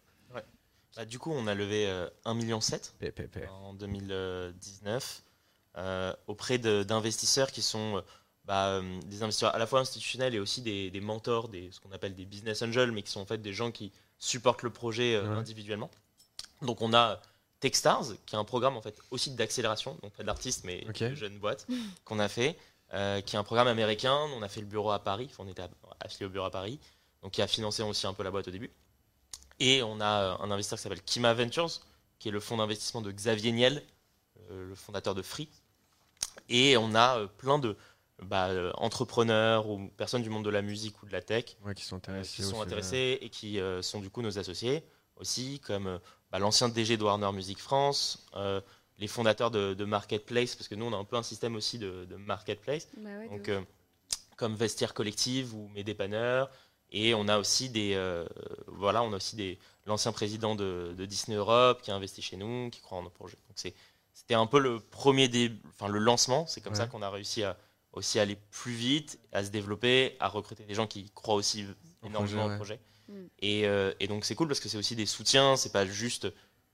Bah, 0.97 1.05
du 1.05 1.19
coup, 1.19 1.31
on 1.33 1.47
a 1.47 1.55
levé 1.55 1.87
euh, 1.89 2.09
1,7 2.27 2.35
million 2.35 2.59
en 3.51 3.75
2019 3.75 5.23
euh, 5.79 6.13
auprès 6.27 6.59
d'investisseurs 6.59 7.51
qui 7.51 7.63
sont 7.63 7.97
euh, 7.97 8.01
bah, 8.53 8.67
euh, 8.67 9.01
des 9.07 9.23
investisseurs 9.23 9.55
à 9.55 9.59
la 9.59 9.67
fois 9.67 9.81
institutionnels 9.81 10.35
et 10.35 10.39
aussi 10.39 10.61
des, 10.61 10.91
des 10.91 11.01
mentors, 11.01 11.49
des, 11.49 11.71
ce 11.73 11.81
qu'on 11.81 11.91
appelle 11.93 12.15
des 12.15 12.27
business 12.27 12.61
angels, 12.61 12.93
mais 12.93 13.03
qui 13.03 13.11
sont 13.11 13.21
en 13.21 13.25
fait 13.25 13.41
des 13.41 13.55
gens 13.55 13.71
qui 13.71 13.91
supportent 14.19 14.63
le 14.63 14.69
projet 14.69 15.15
euh, 15.15 15.23
Ouais. 15.23 15.39
individuellement. 15.39 15.91
Donc 16.61 16.83
on 16.83 16.93
a 16.93 17.19
Techstars, 17.61 18.09
qui 18.27 18.35
est 18.35 18.39
un 18.39 18.45
programme 18.45 18.77
en 18.77 18.83
fait 18.83 19.01
aussi 19.11 19.31
d'accélération, 19.31 19.97
donc 20.03 20.13
pas 20.13 20.23
d'artistes, 20.23 20.65
mais 20.65 20.85
de 21.13 21.15
jeunes 21.15 21.39
boîtes 21.39 21.67
qu'on 22.05 22.19
a 22.19 22.29
fait, 22.29 22.59
euh, 22.93 23.23
qui 23.23 23.37
est 23.37 23.39
un 23.39 23.43
programme 23.43 23.69
américain. 23.69 24.15
On 24.37 24.43
a 24.43 24.49
fait 24.51 24.61
le 24.61 24.67
bureau 24.67 24.91
à 24.91 24.99
Paris, 24.99 25.29
enfin, 25.31 25.45
on 25.47 25.51
était 25.51 25.63
affilié 26.01 26.27
au 26.27 26.29
bureau 26.29 26.45
à 26.45 26.51
Paris, 26.51 26.79
donc 27.23 27.33
qui 27.33 27.41
a 27.41 27.47
financé 27.47 27.83
aussi 27.83 28.07
un 28.07 28.13
peu 28.13 28.23
la 28.23 28.31
boîte 28.31 28.49
au 28.49 28.51
début. 28.51 28.71
Et 29.61 29.83
on 29.83 29.99
a 30.03 30.37
un 30.43 30.51
investisseur 30.51 30.77
qui 30.79 30.83
s'appelle 30.83 31.03
Kima 31.03 31.33
Ventures, 31.33 31.71
qui 32.19 32.29
est 32.29 32.33
le 32.33 32.41
fonds 32.41 32.59
d'investissement 32.59 33.01
de 33.01 33.11
Xavier 33.13 33.53
Niel, 33.53 33.83
euh, 34.51 34.69
le 34.69 34.75
fondateur 34.75 35.15
de 35.15 35.23
Free. 35.23 35.49
Et 36.51 36.77
on 36.77 36.95
a 36.95 37.19
euh, 37.19 37.27
plein 37.39 37.59
de 37.59 37.79
bah, 38.23 38.49
euh, 38.49 38.73
entrepreneurs 38.77 39.69
ou 39.69 39.89
personnes 39.97 40.23
du 40.23 40.31
monde 40.31 40.45
de 40.45 40.51
la 40.51 40.63
musique 40.63 41.03
ou 41.03 41.07
de 41.07 41.13
la 41.13 41.23
tech 41.23 41.57
Ouais, 41.65 41.75
qui 41.75 41.85
sont 41.85 41.97
euh, 41.97 41.99
intéressés. 41.99 42.37
qui 42.37 42.43
sont 42.43 42.61
intéressés 42.63 43.19
et 43.21 43.31
qui 43.31 43.59
euh, 43.61 43.83
sont 43.83 44.01
du 44.01 44.11
coup 44.11 44.23
nos 44.23 44.39
associés 44.39 44.83
aussi, 45.17 45.61
comme 45.61 45.87
euh, 45.87 45.99
bah, 46.31 46.39
l'ancien 46.39 46.69
DG 46.69 46.97
de 46.97 47.05
Warner 47.05 47.33
Music 47.33 47.59
France, 47.59 48.27
euh, 48.37 48.61
les 48.99 49.07
fondateurs 49.09 49.51
de, 49.51 49.75
de 49.75 49.85
Marketplace, 49.85 50.55
parce 50.55 50.69
que 50.69 50.75
nous, 50.75 50.85
on 50.85 50.93
a 50.93 50.97
un 50.97 51.05
peu 51.05 51.17
un 51.17 51.23
système 51.23 51.57
aussi 51.57 51.79
de, 51.79 52.05
de 52.05 52.17
Marketplace. 52.17 52.89
Bah 52.97 53.11
ouais, 53.19 53.29
Donc, 53.29 53.49
euh, 53.49 53.61
comme 54.37 54.55
Vestiaire 54.55 54.95
Collective 54.95 55.55
ou 55.55 55.69
Mes 55.75 55.85
Dépanneurs. 55.85 56.51
Et 56.95 57.15
on 57.15 57.27
a 57.29 57.39
aussi 57.39 57.71
des. 57.71 57.95
euh, 57.95 58.27
voilà, 58.67 59.03
on 59.03 59.13
a 59.13 59.17
aussi 59.17 59.35
des 59.35 59.59
l'ancien 59.87 60.13
président 60.13 60.55
de, 60.55 60.95
de 60.97 61.07
Disney 61.07 61.37
Europe 61.37 61.81
qui 61.83 61.91
a 61.91 61.95
investi 61.95 62.21
chez 62.23 62.37
nous, 62.37 62.69
qui 62.71 62.81
croit 62.83 62.99
en 62.99 63.03
nos 63.03 63.11
projets. 63.11 63.39
Donc, 63.49 63.57
c'est- 63.57 63.75
c'était 64.13 64.35
un 64.35 64.47
peu 64.47 64.59
le 64.59 64.79
premier 64.79 65.29
dé, 65.29 65.51
enfin, 65.71 65.89
le 65.89 65.99
lancement. 65.99 66.47
C'est 66.47 66.61
comme 66.61 66.75
ça 66.75 66.87
qu'on 66.87 67.01
a 67.03 67.09
réussi 67.11 67.43
à 67.45 67.57
aussi 67.93 68.19
aller 68.19 68.37
plus 68.51 68.73
vite, 68.73 69.19
à 69.33 69.45
se 69.45 69.51
développer, 69.51 70.17
à 70.21 70.29
recruter 70.29 70.65
des 70.65 70.75
gens 70.75 70.87
qui 70.87 71.11
croient 71.15 71.35
aussi 71.35 71.67
Au 72.03 72.07
énormément 72.07 72.45
projet, 72.45 72.55
au 72.55 72.57
projet. 72.57 72.81
Mm. 73.09 73.27
Et, 73.41 73.67
euh, 73.67 73.93
et 74.01 74.07
donc 74.09 74.25
c'est 74.25 74.35
cool 74.35 74.49
parce 74.49 74.61
que 74.61 74.69
c'est 74.69 74.79
aussi 74.79 74.97
des 74.97 75.07
soutiens, 75.07 75.57
c'est 75.57 75.73
pas 75.73 75.87
juste 75.87 76.29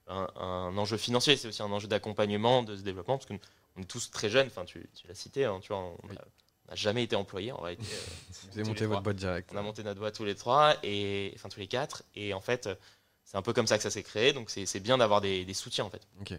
un, 0.06 0.28
un 0.36 0.76
enjeu 0.78 0.96
financier, 0.96 1.36
c'est 1.36 1.48
aussi 1.48 1.62
un 1.62 1.70
enjeu 1.72 1.88
d'accompagnement, 1.88 2.62
de 2.62 2.76
ce 2.76 2.82
développement, 2.82 3.18
parce 3.18 3.26
qu'on 3.26 3.80
est 3.82 3.84
tous 3.86 4.10
très 4.10 4.30
jeunes, 4.30 4.46
enfin 4.46 4.64
tu, 4.64 4.88
tu 4.94 5.06
l'as 5.08 5.14
cité, 5.14 5.44
hein, 5.44 5.58
tu 5.60 5.68
vois, 5.68 5.78
on 5.78 5.96
Oui. 6.08 6.14
n'a 6.68 6.74
jamais 6.74 7.02
été 7.02 7.16
employés 7.16 7.52
en 7.52 7.60
réalité. 7.60 7.84
euh, 7.92 8.32
Vous 8.52 8.58
avez 8.60 8.68
monté 8.68 8.84
trois. 8.84 8.88
votre 8.88 9.02
boîte 9.02 9.16
direct. 9.16 9.50
On 9.52 9.56
a 9.56 9.62
monté 9.62 9.82
notre 9.82 10.00
boîte 10.00 10.14
tous 10.14 10.24
les 10.24 10.34
trois, 10.34 10.76
et, 10.82 11.32
enfin 11.34 11.48
tous 11.48 11.60
les 11.60 11.66
quatre, 11.68 12.04
et 12.14 12.32
en 12.32 12.40
fait 12.40 12.68
c'est 13.24 13.36
un 13.36 13.42
peu 13.42 13.52
comme 13.52 13.66
ça 13.66 13.76
que 13.76 13.82
ça 13.82 13.90
s'est 13.90 14.02
créé, 14.02 14.32
donc 14.32 14.48
c'est 14.50 14.64
c'est 14.66 14.80
bien 14.80 14.96
d'avoir 14.98 15.20
des, 15.20 15.44
des 15.44 15.54
soutiens 15.54 15.84
en 15.84 15.90
fait. 15.90 16.06
Ok. 16.20 16.32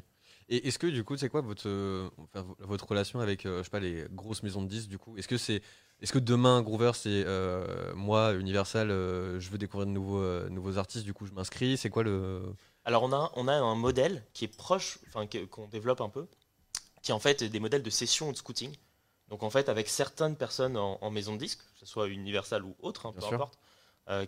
Et 0.52 0.68
est-ce 0.68 0.80
que 0.80 0.88
du 0.88 1.04
coup, 1.04 1.16
c'est 1.16 1.30
quoi 1.30 1.42
votre, 1.42 1.70
enfin, 2.18 2.42
vo- 2.42 2.56
votre 2.60 2.88
relation 2.88 3.20
avec, 3.20 3.46
euh, 3.46 3.60
je 3.60 3.64
sais 3.66 3.70
pas, 3.70 3.80
les 3.80 4.06
grosses 4.12 4.42
maisons 4.44 4.64
de 4.64 4.68
disques 4.68 4.90
du 4.90 4.98
coup 4.98 5.16
Est-ce 5.18 5.28
que 5.28 5.38
c'est, 5.38 5.62
est-ce 6.02 6.12
que 6.12 6.18
demain 6.20 6.62
Groover, 6.64 6.92
c'est 6.96 7.24
euh, 7.28 7.94
moi, 7.94 8.34
Universal, 8.34 8.90
euh, 8.90 9.40
je 9.40 9.50
veux 9.52 9.60
découvrir 9.60 9.86
de 9.86 9.92
nouveaux, 9.92 10.22
euh, 10.22 10.50
nouveaux 10.50 10.78
artistes, 10.80 11.06
du 11.06 11.14
coup 11.14 11.26
je 11.28 11.34
m'inscris. 11.34 11.78
C'est 11.78 11.90
quoi 11.92 12.02
le 12.04 12.42
Alors 12.84 13.04
on 13.04 13.12
a, 13.14 13.32
on 13.36 13.48
a 13.48 13.54
un 13.54 13.76
modèle 13.76 14.26
qui 14.34 14.46
est 14.46 14.56
proche, 14.58 14.98
enfin 15.08 15.28
qu'on 15.52 15.68
développe 15.68 16.02
un 16.02 16.10
peu, 16.10 16.28
qui 17.04 17.12
est 17.12 17.14
en 17.14 17.20
fait 17.20 17.44
des 17.44 17.60
modèles 17.60 17.84
de 17.84 17.90
session 17.92 18.30
ou 18.30 18.32
de 18.32 18.38
scouting. 18.38 18.76
Donc 19.28 19.44
en 19.44 19.52
fait 19.52 19.70
avec 19.70 19.88
certaines 19.88 20.36
personnes 20.36 20.76
en, 20.78 20.98
en 21.00 21.12
maison 21.12 21.34
de 21.34 21.38
disques, 21.40 21.60
que 21.60 21.80
ce 21.80 21.86
soit 21.86 22.08
Universal 22.08 22.64
ou 22.66 22.76
autre, 22.80 23.06
hein, 23.06 23.14
peu 23.14 23.22
importe, 23.36 23.60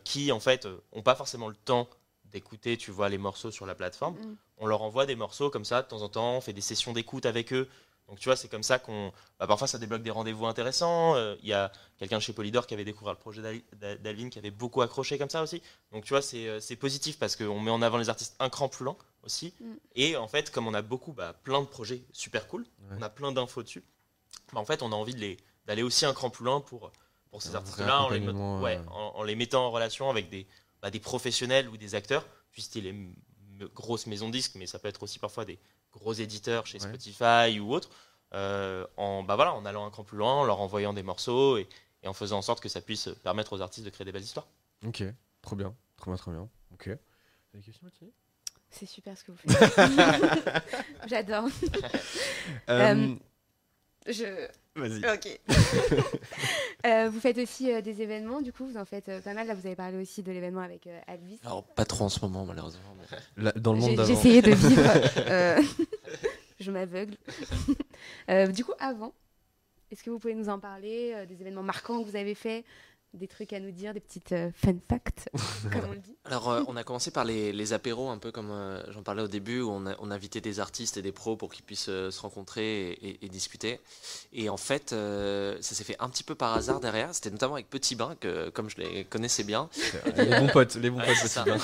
qui 0.04 0.32
en 0.32 0.40
fait 0.40 0.68
euh, 0.68 0.78
ont 0.92 1.02
pas 1.02 1.16
forcément 1.16 1.48
le 1.48 1.56
temps 1.56 1.90
d'écouter, 2.32 2.78
tu 2.78 2.92
vois, 2.92 3.10
les 3.10 3.18
morceaux 3.18 3.52
sur 3.52 3.66
la 3.66 3.76
plateforme. 3.76 4.16
Mm. 4.16 4.36
On 4.58 4.66
leur 4.68 4.82
envoie 4.82 5.06
des 5.06 5.16
morceaux 5.16 5.50
comme 5.50 5.66
ça 5.66 5.82
de 5.82 5.88
temps 5.88 6.02
en 6.02 6.10
temps, 6.10 6.38
on 6.38 6.42
fait 6.42 6.54
des 6.54 6.62
sessions 6.62 6.94
d'écoute 6.94 7.26
avec 7.26 7.52
eux. 7.54 7.68
Donc 8.08 8.20
tu 8.20 8.28
vois, 8.28 8.36
c'est 8.36 8.50
comme 8.50 8.64
ça 8.64 8.78
qu'on, 8.78 9.14
bah, 9.40 9.48
parfois 9.48 9.68
ça 9.68 9.78
débloque 9.78 10.04
des 10.04 10.12
rendez-vous 10.12 10.46
intéressants. 10.46 11.16
Euh, 11.16 11.36
Il 11.44 11.48
y 11.48 11.54
a 11.54 11.72
quelqu'un 11.98 12.18
de 12.18 12.22
chez 12.22 12.34
Polydor 12.34 12.68
qui 12.68 12.74
avait 12.74 12.84
découvert 12.84 13.14
le 13.14 13.20
projet 13.20 13.42
d'Al- 13.42 13.62
d'Al- 13.80 14.02
d'Alvin 14.02 14.30
qui 14.30 14.38
avait 14.38 14.52
beaucoup 14.52 14.82
accroché 14.82 15.18
comme 15.18 15.30
ça 15.30 15.42
aussi. 15.42 15.62
Donc 15.94 16.04
tu 16.04 16.10
vois, 16.10 16.22
c'est 16.22 16.48
euh, 16.48 16.60
c'est 16.60 16.76
positif 16.76 17.18
parce 17.20 17.36
qu'on 17.38 17.60
met 17.62 17.72
en 17.72 17.82
avant 17.82 17.98
les 17.98 18.10
artistes 18.10 18.36
un 18.40 18.50
cran 18.50 18.68
plus 18.68 18.84
lent 18.84 18.98
aussi. 19.24 19.54
Mm. 19.62 19.66
Et 19.96 20.18
en 20.18 20.28
fait, 20.28 20.52
comme 20.52 20.68
on 20.68 20.74
a 20.74 20.82
beaucoup, 20.82 21.14
bah, 21.14 21.34
plein 21.44 21.62
de 21.62 21.68
projets 21.68 22.02
super 22.12 22.48
cool, 22.48 22.64
Ouais. 22.64 22.98
on 23.00 23.02
a 23.02 23.10
plein 23.10 23.32
d'infos 23.32 23.64
dessus, 23.64 23.84
bah, 24.52 24.60
en 24.60 24.66
fait, 24.66 24.82
on 24.84 24.92
a 24.92 24.96
envie 24.96 25.16
de 25.16 25.20
les- 25.22 25.38
d'aller 25.66 25.84
aussi 25.84 26.06
un 26.06 26.14
cran 26.14 26.30
plus 26.30 26.44
loin 26.44 26.60
pour, 26.60 26.92
pour 27.30 27.42
ces 27.42 27.56
artistes-là, 27.56 28.02
en, 28.04 28.10
les 28.10 28.20
met- 28.20 28.26
accompagnement, 28.28 28.62
ouais, 28.62 28.76
euh. 28.78 28.90
en, 28.92 29.14
en 29.20 29.24
les 29.24 29.36
mettant 29.36 29.66
en 29.68 29.72
relation 29.72 30.10
avec 30.10 30.30
des, 30.30 30.48
bah, 30.82 30.90
des 30.92 31.00
professionnels 31.00 31.70
ou 31.70 31.78
des 31.78 31.96
acteurs, 31.96 32.26
du 32.54 32.62
style 32.62 32.84
les 32.86 33.68
grosses 33.76 34.08
maisons 34.08 34.28
de 34.28 34.34
disques, 34.34 34.56
mais 34.56 34.66
ça 34.66 34.80
peut 34.80 34.88
être 34.88 35.04
aussi 35.04 35.20
parfois 35.20 35.46
des 35.46 35.60
gros 35.94 36.14
éditeurs 36.14 36.66
chez 36.66 36.80
Ouais. 36.80 36.88
Spotify 36.88 37.60
ou 37.60 37.74
autres, 37.74 37.90
euh, 38.34 38.88
en, 38.98 39.24
bah 39.24 39.36
voilà, 39.36 39.54
en 39.54 39.66
allant 39.66 39.86
un 39.86 39.92
cran 39.92 40.04
plus 40.04 40.18
loin, 40.18 40.34
en 40.34 40.44
leur 40.44 40.60
envoyant 40.62 40.94
des 40.94 41.04
morceaux 41.04 41.58
et, 41.58 41.68
et 42.02 42.08
en 42.08 42.14
faisant 42.14 42.38
en 42.40 42.42
sorte 42.42 42.62
que 42.62 42.70
ça 42.70 42.82
puisse 42.82 43.10
permettre 43.24 43.54
aux 43.54 43.62
artistes 43.62 43.86
de 43.86 43.90
créer 43.92 44.06
des 44.06 44.12
belles 44.12 44.24
histoires. 44.24 44.48
Ok, 44.86 45.04
trop 45.42 45.56
bien, 45.56 45.76
trop 45.98 46.12
bien, 46.12 46.18
trop 46.18 46.32
bien. 46.32 46.50
Ok. 46.74 46.86
T'as 47.52 47.58
des 47.58 47.64
questions, 47.64 47.84
Mathilde? 47.86 48.12
C'est 48.70 48.86
super 48.86 49.18
ce 49.18 49.26
que 49.26 49.32
vous 49.34 49.38
faites. 49.38 49.74
J'adore. 51.08 51.50
Euh, 52.70 53.16
Je... 54.08 54.48
Vas-y. 54.76 55.00
Ok. 55.14 55.40
Euh, 56.84 57.10
vous 57.12 57.20
faites 57.20 57.38
aussi 57.38 57.72
euh, 57.72 57.82
des 57.82 58.02
événements, 58.02 58.42
du 58.42 58.52
coup, 58.52 58.66
vous 58.66 58.76
en 58.76 58.86
faites 58.86 59.08
euh, 59.08 59.22
pas 59.22 59.36
mal. 59.36 59.46
Là, 59.46 59.54
vous 59.54 59.68
avez 59.68 59.76
parlé 59.76 60.02
aussi 60.02 60.24
de 60.24 60.32
l'événement 60.32 60.62
avec 60.62 60.88
euh, 60.88 61.00
Alvis. 61.06 61.40
Alors, 61.46 61.64
pas 61.64 61.86
trop 61.86 62.06
en 62.06 62.10
ce 62.10 62.20
moment, 62.22 62.44
malheureusement. 62.44 62.96
mais- 63.38 63.44
Là, 63.44 63.52
dans 63.52 63.74
le 63.74 63.80
monde 63.80 63.94
d'avant. 63.98 64.08
j'ai 64.08 64.14
essayé 64.14 64.42
de 64.42 64.50
vivre. 64.52 64.82
euh, 65.30 65.62
je 66.60 66.72
m'aveugle. 66.72 67.18
Euh, 68.32 68.48
du 68.48 68.66
coup, 68.66 68.72
avant, 68.80 69.14
est-ce 69.92 70.02
que 70.04 70.10
vous 70.10 70.18
pouvez 70.18 70.34
nous 70.34 70.50
en 70.50 70.58
parler 70.58 71.12
euh, 71.16 71.28
Des 71.28 71.40
événements 71.40 71.62
marquants 71.62 72.02
que 72.04 72.10
vous 72.10 72.16
avez 72.16 72.34
faits 72.34 72.66
Des 73.14 73.28
trucs 73.28 73.52
à 73.52 73.60
nous 73.60 73.72
dire 73.72 73.94
Des 73.94 74.00
petites 74.00 74.32
euh, 74.32 74.52
fun 74.56 74.74
facts, 74.88 75.30
comme 75.72 75.82
on 75.90 75.92
le 75.92 76.00
dit 76.00 76.16
Alors, 76.24 76.50
euh, 76.50 76.64
on 76.68 76.78
a 76.78 76.84
commencé 76.86 77.12
par 77.12 77.26
les, 77.26 77.52
les 77.52 77.74
apéros, 77.74 78.10
un 78.10 78.18
peu 78.18 78.32
comme 78.32 78.52
euh, 78.52 78.82
j'en 78.94 79.04
parlais 79.04 79.22
au 79.22 79.28
début, 79.28 79.60
où 79.60 79.70
on, 79.70 79.86
a, 79.86 79.96
on 80.00 80.12
invitait 80.12 80.40
des 80.40 80.62
artistes 80.62 80.96
et 80.96 81.02
des 81.02 81.12
pros 81.12 81.36
pour 81.36 81.52
qu'ils 81.52 81.66
puissent 81.66 81.90
euh, 81.90 82.10
se 82.10 82.22
rencontrer 82.22 82.92
et, 82.92 83.10
et- 83.10 83.26
et 83.26 83.30
discuter. 83.30 83.82
Et 84.32 84.48
en 84.48 84.56
fait, 84.56 84.94
euh, 84.94 85.58
ça 85.60 85.76
s'est 85.76 85.84
fait 85.84 85.98
un 86.00 86.10
petit 86.10 86.24
peu 86.24 86.36
par 86.36 86.54
hasard 86.56 86.80
derrière. 86.80 87.14
C'était 87.14 87.32
notamment 87.32 87.56
avec 87.56 87.70
Petit 87.70 87.96
Bain, 87.96 88.16
que 88.18 88.50
comme 88.50 88.70
je 88.70 88.78
les 88.78 89.04
connaissais 89.04 89.44
bien. 89.44 89.70
Les 90.16 90.40
bons 90.40 90.48
potes, 90.48 90.76
les 90.76 90.90
bons 90.90 91.00
Ouais, 91.00 91.08
potes, 91.08 91.16
Petit 91.18 91.28
ça. 91.28 91.44
Bain. 91.44 91.58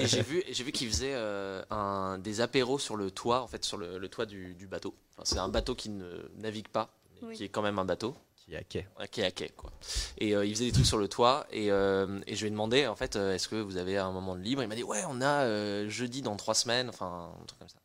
et 0.00 0.06
j'ai 0.08 0.22
vu, 0.22 0.42
j'ai 0.50 0.64
vu 0.64 0.72
qu'ils 0.72 0.88
faisaient 0.88 1.14
euh, 1.14 1.62
un, 1.70 2.18
des 2.18 2.40
apéros 2.40 2.80
sur 2.80 2.96
le 2.96 3.12
toit, 3.12 3.40
en 3.42 3.46
fait, 3.46 3.64
sur 3.64 3.76
le, 3.76 3.98
le 3.98 4.08
toit 4.08 4.26
du, 4.26 4.54
du 4.54 4.66
bateau. 4.66 4.94
Enfin, 5.14 5.22
c'est 5.24 5.38
un 5.38 5.48
bateau 5.48 5.76
qui 5.76 5.90
ne 5.90 6.28
navigue 6.38 6.68
pas, 6.68 6.90
mais 7.22 7.28
Oui. 7.28 7.36
qui 7.36 7.44
est 7.44 7.48
quand 7.48 7.62
même 7.62 7.78
un 7.78 7.84
bateau. 7.84 8.16
Qui 8.48 9.20
est 9.20 9.24
à 9.24 9.30
quai. 9.30 9.48
Quoi. 9.50 9.70
Et 10.18 10.34
euh, 10.34 10.44
il 10.44 10.54
faisait 10.54 10.66
des 10.66 10.72
trucs 10.72 10.86
sur 10.86 10.98
le 10.98 11.08
toit. 11.08 11.46
Et, 11.50 11.70
euh, 11.70 12.20
et 12.26 12.34
je 12.34 12.40
lui 12.40 12.48
ai 12.48 12.50
demandé, 12.50 12.86
en 12.86 12.96
fait, 12.96 13.16
euh, 13.16 13.34
est-ce 13.34 13.48
que 13.48 13.56
vous 13.56 13.76
avez 13.76 13.98
un 13.98 14.10
moment 14.10 14.34
de 14.34 14.40
libre? 14.40 14.62
Il 14.62 14.68
m'a 14.68 14.74
dit, 14.74 14.84
ouais, 14.84 15.02
on 15.08 15.20
a 15.20 15.86
jeudi 15.88 16.22
dans 16.22 16.36
trois 16.36 16.54
semaines, 16.54 16.88
enfin, 16.88 17.32
un 17.40 17.44
truc 17.44 17.58
comme 17.58 17.68
ça. 17.68 17.77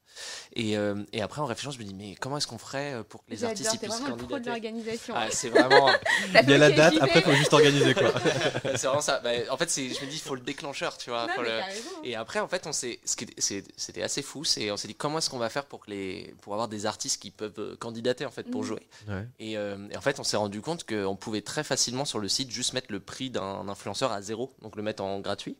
Et, 0.55 0.77
euh, 0.77 1.03
et 1.13 1.21
après, 1.21 1.41
en 1.41 1.45
réfléchissant, 1.45 1.71
je 1.71 1.79
me 1.79 1.83
dis, 1.87 1.93
mais 1.95 2.15
comment 2.15 2.37
est-ce 2.37 2.47
qu'on 2.47 2.57
ferait 2.57 2.93
euh, 2.93 3.03
pour 3.03 3.25
que 3.25 3.31
les 3.31 3.43
artistes 3.43 3.69
puissent 3.79 3.89
vraiment 3.89 4.07
le 4.09 4.15
pro 4.15 4.25
de 4.27 4.31
candidater? 4.33 4.49
l'organisation. 4.49 5.13
Ah, 5.17 5.27
c'est 5.31 5.49
vraiment. 5.49 5.89
Il 6.43 6.49
y 6.49 6.53
a 6.53 6.57
la 6.57 6.71
date, 6.71 6.95
après 7.01 7.19
il 7.19 7.23
faut 7.23 7.31
juste 7.33 7.53
organiser 7.53 7.93
quoi. 7.93 8.11
c'est 8.75 8.87
vraiment 8.87 9.01
ça. 9.01 9.19
Bah, 9.19 9.31
en 9.49 9.57
fait, 9.57 9.69
je 9.75 9.81
me 10.05 10.09
dis, 10.09 10.15
il 10.17 10.19
faut 10.21 10.35
le 10.35 10.41
déclencheur, 10.41 10.97
tu 10.97 11.09
vois. 11.09 11.27
Non, 11.27 11.41
le- 11.41 11.49
raison. 11.49 11.89
hein. 11.97 12.01
Et 12.03 12.15
après, 12.15 12.39
en 12.39 12.47
fait, 12.47 12.67
on 12.67 12.71
s'est, 12.71 12.99
ce 13.05 13.15
qui 13.15 13.23
était- 13.25 13.41
c'est- 13.41 13.63
c'était 13.77 14.03
assez 14.03 14.21
fou. 14.21 14.43
C'est, 14.43 14.69
on 14.71 14.77
s'est 14.77 14.87
dit, 14.87 14.95
comment 14.95 15.17
est-ce 15.17 15.29
qu'on 15.29 15.37
va 15.39 15.49
faire 15.49 15.65
pour 15.65 15.79
que 15.85 15.91
les, 15.91 16.33
pour 16.41 16.53
avoir 16.53 16.67
des 16.67 16.85
artistes 16.85 17.21
qui 17.21 17.31
peuvent 17.31 17.53
euh, 17.59 17.75
candidater 17.77 18.25
en 18.25 18.31
fait 18.31 18.43
pour 18.43 18.61
Mhm. 18.61 18.67
jouer? 18.67 18.87
Ouais. 19.07 19.27
Et, 19.39 19.57
euh, 19.57 19.77
et 19.91 19.97
en 19.97 20.01
fait, 20.01 20.19
on 20.19 20.23
s'est 20.23 20.37
rendu 20.37 20.61
compte 20.61 20.83
qu'on 20.85 21.15
pouvait 21.15 21.41
très 21.41 21.63
facilement 21.63 22.05
sur 22.05 22.19
le 22.19 22.27
site 22.29 22.51
juste 22.51 22.73
mettre 22.73 22.91
le 22.91 22.99
prix 22.99 23.29
d'un 23.29 23.67
influenceur 23.67 24.11
à 24.11 24.21
zéro, 24.21 24.53
donc 24.61 24.75
le 24.75 24.83
mettre 24.83 25.03
en 25.03 25.19
gratuit. 25.19 25.57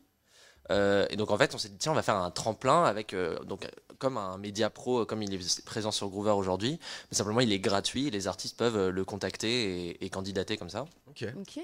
Euh, 0.70 1.06
et 1.10 1.16
donc 1.16 1.30
en 1.30 1.36
fait, 1.36 1.54
on 1.54 1.58
s'est 1.58 1.68
dit 1.68 1.76
tiens, 1.78 1.92
on 1.92 1.94
va 1.94 2.02
faire 2.02 2.16
un 2.16 2.30
tremplin 2.30 2.84
avec 2.84 3.12
euh, 3.12 3.38
donc 3.44 3.68
comme 3.98 4.16
un 4.16 4.38
média 4.38 4.70
pro, 4.70 5.00
euh, 5.00 5.04
comme 5.04 5.22
il 5.22 5.32
est 5.32 5.64
présent 5.64 5.90
sur 5.90 6.08
Groover 6.08 6.32
aujourd'hui, 6.32 6.78
mais 7.10 7.16
simplement 7.16 7.40
il 7.40 7.52
est 7.52 7.58
gratuit, 7.58 8.10
les 8.10 8.26
artistes 8.26 8.56
peuvent 8.56 8.88
le 8.88 9.04
contacter 9.04 9.88
et, 9.90 10.04
et 10.04 10.10
candidater 10.10 10.56
comme 10.56 10.70
ça. 10.70 10.86
Ok. 11.08 11.26
Ok. 11.38 11.60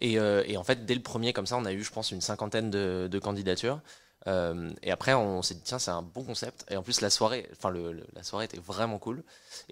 Et, 0.00 0.18
euh, 0.18 0.42
et 0.46 0.56
en 0.56 0.64
fait, 0.64 0.86
dès 0.86 0.94
le 0.94 1.02
premier, 1.02 1.32
comme 1.32 1.46
ça, 1.46 1.56
on 1.56 1.64
a 1.64 1.72
eu, 1.72 1.82
je 1.82 1.90
pense, 1.90 2.12
une 2.12 2.20
cinquantaine 2.20 2.70
de, 2.70 3.08
de 3.10 3.18
candidatures. 3.18 3.80
Euh, 4.26 4.72
et 4.82 4.90
après, 4.90 5.14
on 5.14 5.42
s'est 5.42 5.54
dit, 5.54 5.60
tiens, 5.62 5.78
c'est 5.78 5.90
un 5.90 6.02
bon 6.02 6.24
concept. 6.24 6.64
Et 6.70 6.76
en 6.76 6.82
plus, 6.82 7.00
la 7.00 7.10
soirée, 7.10 7.48
enfin, 7.52 7.70
le, 7.70 7.92
le- 7.92 8.06
la 8.14 8.22
soirée 8.22 8.46
était 8.46 8.58
vraiment 8.58 8.98
cool. 8.98 9.22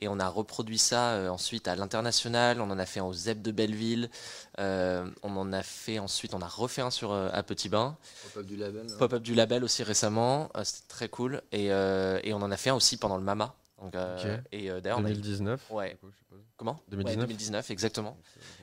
Et 0.01 0.09
on 0.09 0.21
a 0.21 0.29
reproduit 0.29 0.79
ça 0.79 1.11
euh, 1.15 1.29
ensuite 1.29 1.67
à 1.69 1.75
l'international. 1.77 2.61
On 2.61 2.71
en 2.71 2.79
a 2.79 2.87
fait 2.87 3.01
un 3.01 3.05
au 3.05 3.13
ZEP 3.13 3.43
de 3.43 3.51
Belleville. 3.51 4.11
Euh, 4.59 5.11
on 5.23 5.37
en 5.37 5.53
a 5.53 5.63
fait 5.63 5.99
ensuite, 5.99 6.35
on 6.35 6.41
a 6.41 6.47
refait 6.47 6.83
un 6.83 6.91
sur 6.91 7.13
euh, 7.13 7.29
à 7.33 7.43
Petit 7.43 7.69
Bain. 7.69 7.97
Pop-up 8.33 8.47
du 8.47 8.57
label. 8.57 8.87
hein. 8.89 8.97
Pop-up 8.99 9.23
du 9.23 9.35
label 9.35 9.65
aussi 9.65 9.83
récemment. 9.83 10.51
Euh, 10.57 10.63
C'était 10.65 10.87
très 10.89 11.09
cool. 11.09 11.43
Et, 11.53 11.73
euh, 11.73 12.21
et 12.23 12.33
on 12.33 12.39
en 12.43 12.51
a 12.53 12.57
fait 12.57 12.71
un 12.71 12.75
aussi 12.75 12.97
pendant 12.97 13.17
le 13.17 13.25
Mama. 13.25 13.55
Donc, 13.83 13.95
euh. 13.97 14.39
Et 14.53 14.71
euh, 14.71 14.81
d'ailleurs, 14.81 14.99
on 15.01 15.05
a 15.05 15.11
eu- 15.11 15.15
2019. 15.15 15.61
Ouais. 15.71 15.91
du 15.91 15.97
coup, 15.97 16.07
je 16.13 16.19
suppose. 16.19 16.44
Comment? 16.65 16.81
2019. 16.89 17.17
Ouais, 17.21 17.27
2019, 17.27 17.71
exactement. 17.71 18.17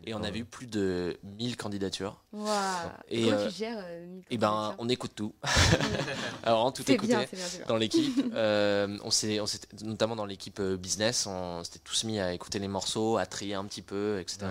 Et 0.05 0.15
on 0.15 0.23
avait 0.23 0.39
eu 0.39 0.45
plus 0.45 0.65
de 0.65 1.19
1000 1.37 1.55
candidatures. 1.55 2.19
Et, 3.07 3.25
Comment 3.25 3.37
euh, 3.37 3.47
tu 3.47 3.55
gères 3.55 3.77
euh, 3.77 4.19
Et 4.31 4.37
ben, 4.39 4.73
on 4.79 4.89
écoute 4.89 5.11
tout. 5.15 5.35
Alors, 6.43 6.65
on 6.65 6.71
tout 6.71 6.89
écouté 6.91 7.13
bien, 7.15 7.25
c'est 7.29 7.35
bien, 7.35 7.45
c'est 7.45 7.57
bien. 7.59 7.67
dans 7.67 7.77
l'équipe. 7.77 8.01
Euh, 8.33 8.97
on 9.03 9.11
s'est, 9.11 9.39
on 9.39 9.45
s'est- 9.45 9.59
notamment 9.83 10.15
dans 10.15 10.25
l'équipe 10.25 10.59
euh, 10.61 10.77
business, 10.77 11.27
on 11.27 11.63
s'était 11.63 11.79
tous 11.79 12.05
mis 12.05 12.19
à 12.19 12.33
écouter 12.33 12.59
les 12.59 12.67
morceaux, 12.69 13.17
à 13.17 13.25
trier 13.25 13.53
un 13.55 13.65
petit 13.65 13.81
peu, 13.81 14.19
etc. 14.19 14.39
Ouais. 14.43 14.47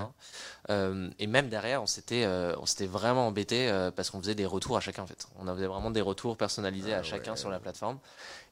Euh, 0.70 1.08
et 1.18 1.26
même 1.26 1.48
derrière, 1.48 1.82
on 1.82 1.86
s'était, 1.86 2.24
euh, 2.24 2.54
on 2.60 2.66
s'était 2.66 2.86
vraiment 2.86 3.26
embêté 3.26 3.68
euh, 3.68 3.90
parce 3.90 4.10
qu'on 4.10 4.20
faisait 4.20 4.34
des 4.34 4.46
retours 4.46 4.76
à 4.76 4.80
chacun 4.80 5.02
en 5.02 5.06
fait. 5.06 5.26
On 5.38 5.46
faisait 5.54 5.66
vraiment 5.66 5.90
des 5.90 6.02
retours 6.02 6.36
personnalisés 6.36 6.92
Ah 6.94 6.98
à 6.98 7.02
chacun 7.02 7.32
ouais. 7.32 7.36
sur 7.38 7.50
la 7.50 7.58
plateforme. 7.58 7.98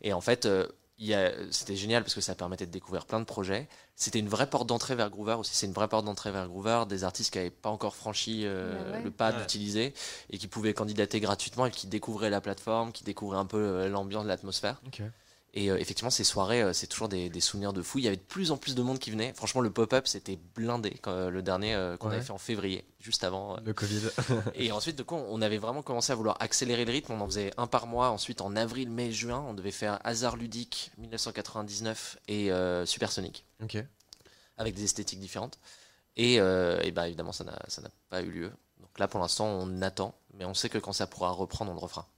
Et 0.03 0.13
en 0.13 0.21
fait, 0.21 0.47
euh, 0.47 0.67
il 0.99 1.07
y 1.07 1.15
a- 1.15 1.33
c'était 1.53 1.77
génial 1.77 2.03
parce 2.03 2.15
que 2.15 2.21
ça 2.23 2.35
permettait 2.35 2.67
de 2.67 2.73
découvrir 2.73 3.05
plein 3.07 3.21
de 3.21 3.25
projets. 3.27 3.69
C'était 4.01 4.21
une 4.21 4.29
vraie 4.29 4.49
porte 4.49 4.69
d'entrée 4.69 4.95
vers 4.95 5.11
Groover 5.11 5.35
aussi. 5.35 5.51
C'est 5.55 5.67
une 5.67 5.73
vraie 5.73 5.89
porte 5.89 6.05
d'entrée 6.05 6.31
vers 6.31 6.47
Groover. 6.49 6.85
Des 6.89 7.03
artistes 7.03 7.33
qui 7.33 7.39
n'avaient 7.39 7.51
pas 7.51 7.69
encore 7.71 7.97
franchi 7.97 8.43
euh, 8.45 8.93
ouais. 8.93 9.03
le 9.03 9.11
pas 9.11 9.33
Ouais. 9.33 9.39
d'utiliser 9.41 9.93
et 10.31 10.39
qui 10.39 10.47
pouvaient 10.47 10.73
candidater 10.73 11.19
gratuitement 11.19 11.67
et 11.67 11.71
qui 11.73 11.89
découvraient 11.89 12.31
la 12.31 12.41
plateforme, 12.41 12.93
qui 12.93 13.03
découvraient 13.05 13.39
un 13.39 13.45
peu 13.47 13.59
euh, 13.59 13.89
l'ambiance, 13.89 14.25
l'atmosphère. 14.25 14.81
Et 15.55 15.71
euh, 15.71 15.79
effectivement, 15.79 16.11
ces 16.11 16.25
soirées, 16.25 16.63
euh, 16.63 16.73
c'est 16.75 16.87
toujours 16.87 17.09
des, 17.09 17.31
des 17.31 17.41
souvenirs 17.41 17.73
de 17.73 17.81
fou. 17.83 17.99
Il 17.99 18.05
y 18.05 18.07
avait 18.07 18.17
de 18.19 18.23
plus 18.23 18.53
en 18.53 18.57
plus 18.59 18.75
de 18.77 18.83
monde 18.83 18.99
qui 19.01 19.11
venait. 19.11 19.33
Franchement, 19.35 19.63
le 19.63 19.71
pop-up, 19.71 20.07
c'était 20.07 20.39
blindé. 20.55 20.91
quand, 21.03 21.11
euh, 21.11 21.31
le 21.31 21.43
dernier 21.43 21.75
euh, 21.75 21.97
qu'on 21.97 22.09
Ouais. 22.11 22.17
avait 22.17 22.25
fait 22.25 22.31
en 22.33 22.39
février, 22.39 22.85
juste 23.01 23.25
avant. 23.25 23.57
euh, 23.57 23.61
Le 23.65 23.73
Covid. 23.73 24.03
et 24.55 24.71
ensuite, 24.73 24.97
de 24.97 25.03
quoi, 25.03 25.19
on 25.29 25.41
avait 25.43 25.57
vraiment 25.59 25.83
commencé 25.83 26.13
à 26.13 26.15
vouloir 26.15 26.37
accélérer 26.41 26.85
le 26.85 26.93
rythme. 26.93 27.15
On 27.15 27.21
en 27.23 27.27
faisait 27.27 27.51
un 27.57 27.67
par 27.67 27.87
mois. 27.87 28.11
Ensuite, 28.11 28.43
en 28.43 28.55
avril, 28.57 28.91
mai, 28.91 29.11
juin, 29.11 29.43
on 29.49 29.55
devait 29.55 29.71
faire 29.73 29.99
Hasard 30.05 30.37
Ludique 30.37 30.93
1999 30.99 32.19
et 32.29 32.53
euh, 32.53 32.85
Supersonic, 32.87 33.45
avec 34.57 34.75
des 34.75 34.85
esthétiques 34.85 35.21
différentes. 35.21 35.59
Et, 36.17 36.41
euh, 36.41 36.81
bah, 36.93 37.09
évidemment, 37.09 37.33
ça 37.33 37.45
n'a 37.45 37.59
ça 37.69 37.83
n'a 37.83 37.91
pas 38.11 38.23
eu 38.23 38.31
lieu. 38.31 38.53
Donc 38.81 38.99
là, 38.99 39.09
pour 39.09 39.21
l'instant, 39.21 39.47
on 39.47 39.83
attend. 39.83 40.15
Mais 40.35 40.45
on 40.45 40.55
sait 40.55 40.69
que 40.69 40.79
quand 40.79 40.93
ça 40.93 41.07
pourra 41.07 41.31
reprendre, 41.31 41.71
on 41.73 41.75
le 41.75 41.81
refera. 41.81 42.09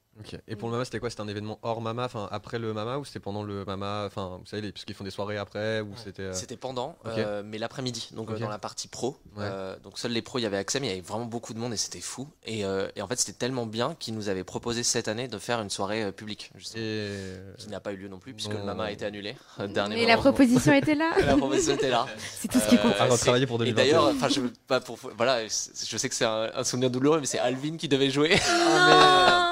Et 0.49 0.55
pour 0.57 0.69
le 0.69 0.73
Mama, 0.73 0.85
c'était 0.85 0.99
quoi? 0.99 1.09
C'était 1.09 1.23
un 1.23 1.29
événement 1.29 1.59
hors 1.63 1.81
Mama, 1.81 2.05
enfin 2.05 2.29
après 2.31 2.59
le 2.59 2.75
Mama 2.75 2.99
ou 2.99 3.07
c'était 3.07 3.21
pendant 3.21 3.43
le 3.43 3.65
Mama 3.65 4.05
Enfin, 4.07 4.37
vous 4.41 4.45
savez, 4.47 4.61
les- 4.61 4.73
parce 4.73 4.85
qu'ils 4.85 4.95
font 4.95 5.05
des 5.05 5.11
soirées 5.11 5.39
après 5.39 5.81
ou 5.81 5.93
c'était. 5.97 6.23
euh, 6.25 6.33
C'était 6.35 6.59
pendant, 6.59 6.97
euh, 7.07 7.43
mais 7.45 7.57
l'après-midi, 7.57 8.11
donc 8.13 8.31
euh, 8.31 8.39
dans 8.39 8.49
la 8.51 8.59
partie 8.59 8.87
pro. 8.89 9.17
Ouais. 9.37 9.45
Euh, 9.47 9.79
donc 9.83 9.99
seuls 9.99 10.13
les 10.13 10.21
pros 10.21 10.39
y 10.39 10.45
avaient 10.45 10.59
accès, 10.59 10.79
mais 10.79 10.89
il 10.89 10.91
y 10.91 10.93
avait 10.93 11.01
vraiment 11.01 11.25
beaucoup 11.25 11.55
de 11.55 11.59
monde 11.59 11.73
et 11.73 11.77
c'était 11.79 12.01
fou. 12.03 12.29
Et, 12.45 12.67
euh, 12.67 12.89
et 12.97 13.03
en 13.03 13.07
fait, 13.07 13.19
c'était 13.19 13.33
tellement 13.39 13.65
bien 13.65 13.95
qu'ils 13.99 14.15
nous 14.15 14.29
avaient 14.29 14.45
proposé 14.45 14.83
cette 14.83 15.09
année 15.09 15.27
de 15.27 15.39
faire 15.39 15.61
une 15.63 15.71
soirée 15.71 16.03
euh, 16.05 16.13
publique, 16.13 16.51
justement. 16.55 16.83
Et. 16.85 17.39
Qui 17.57 17.69
n'a 17.69 17.81
pas 17.81 17.93
eu 17.93 17.97
lieu 17.97 18.09
non 18.09 18.19
plus, 18.19 18.35
puisque 18.35 18.53
Non. 18.53 18.59
le 18.59 18.65
Mama 18.67 18.85
a 18.85 18.91
été 18.91 19.07
annulé. 19.07 19.37
euh, 19.59 19.69
dernier 19.69 19.95
Mais 19.97 20.07
la 20.07 20.19
proposition 20.19 20.73
était 20.75 20.97
là. 20.97 21.13
La 21.25 21.37
proposition 21.37 21.75
était 21.75 21.89
là. 21.91 22.05
C'est 22.19 22.49
tout 22.49 22.59
ce 22.61 22.69
qui 22.69 22.77
compte. 22.77 22.93
Euh, 22.93 22.97
Ah, 23.01 23.07
on 23.11 23.13
c'est- 23.17 23.23
travaillait 23.25 23.47
pour 23.47 23.57
Et 23.63 23.67
2021. 23.73 23.85
d'ailleurs, 23.85 24.15
enfin, 24.15 24.29
je 24.29 24.41
veux 24.41 24.53
pas 24.67 24.81
pour 24.81 24.99
voilà, 25.17 25.49
c'est- 25.49 25.89
je 25.89 25.97
sais 25.97 26.09
que 26.11 26.15
c'est 26.15 26.25
un, 26.27 26.51
un 26.55 26.65
souvenir 26.65 26.91
douloureux, 26.91 27.21
mais 27.21 27.27
c'est 27.27 27.39
Alvin 27.39 27.77
qui 27.79 27.89
devait 27.89 28.11
jouer. 28.11 28.31
Non 28.31 29.50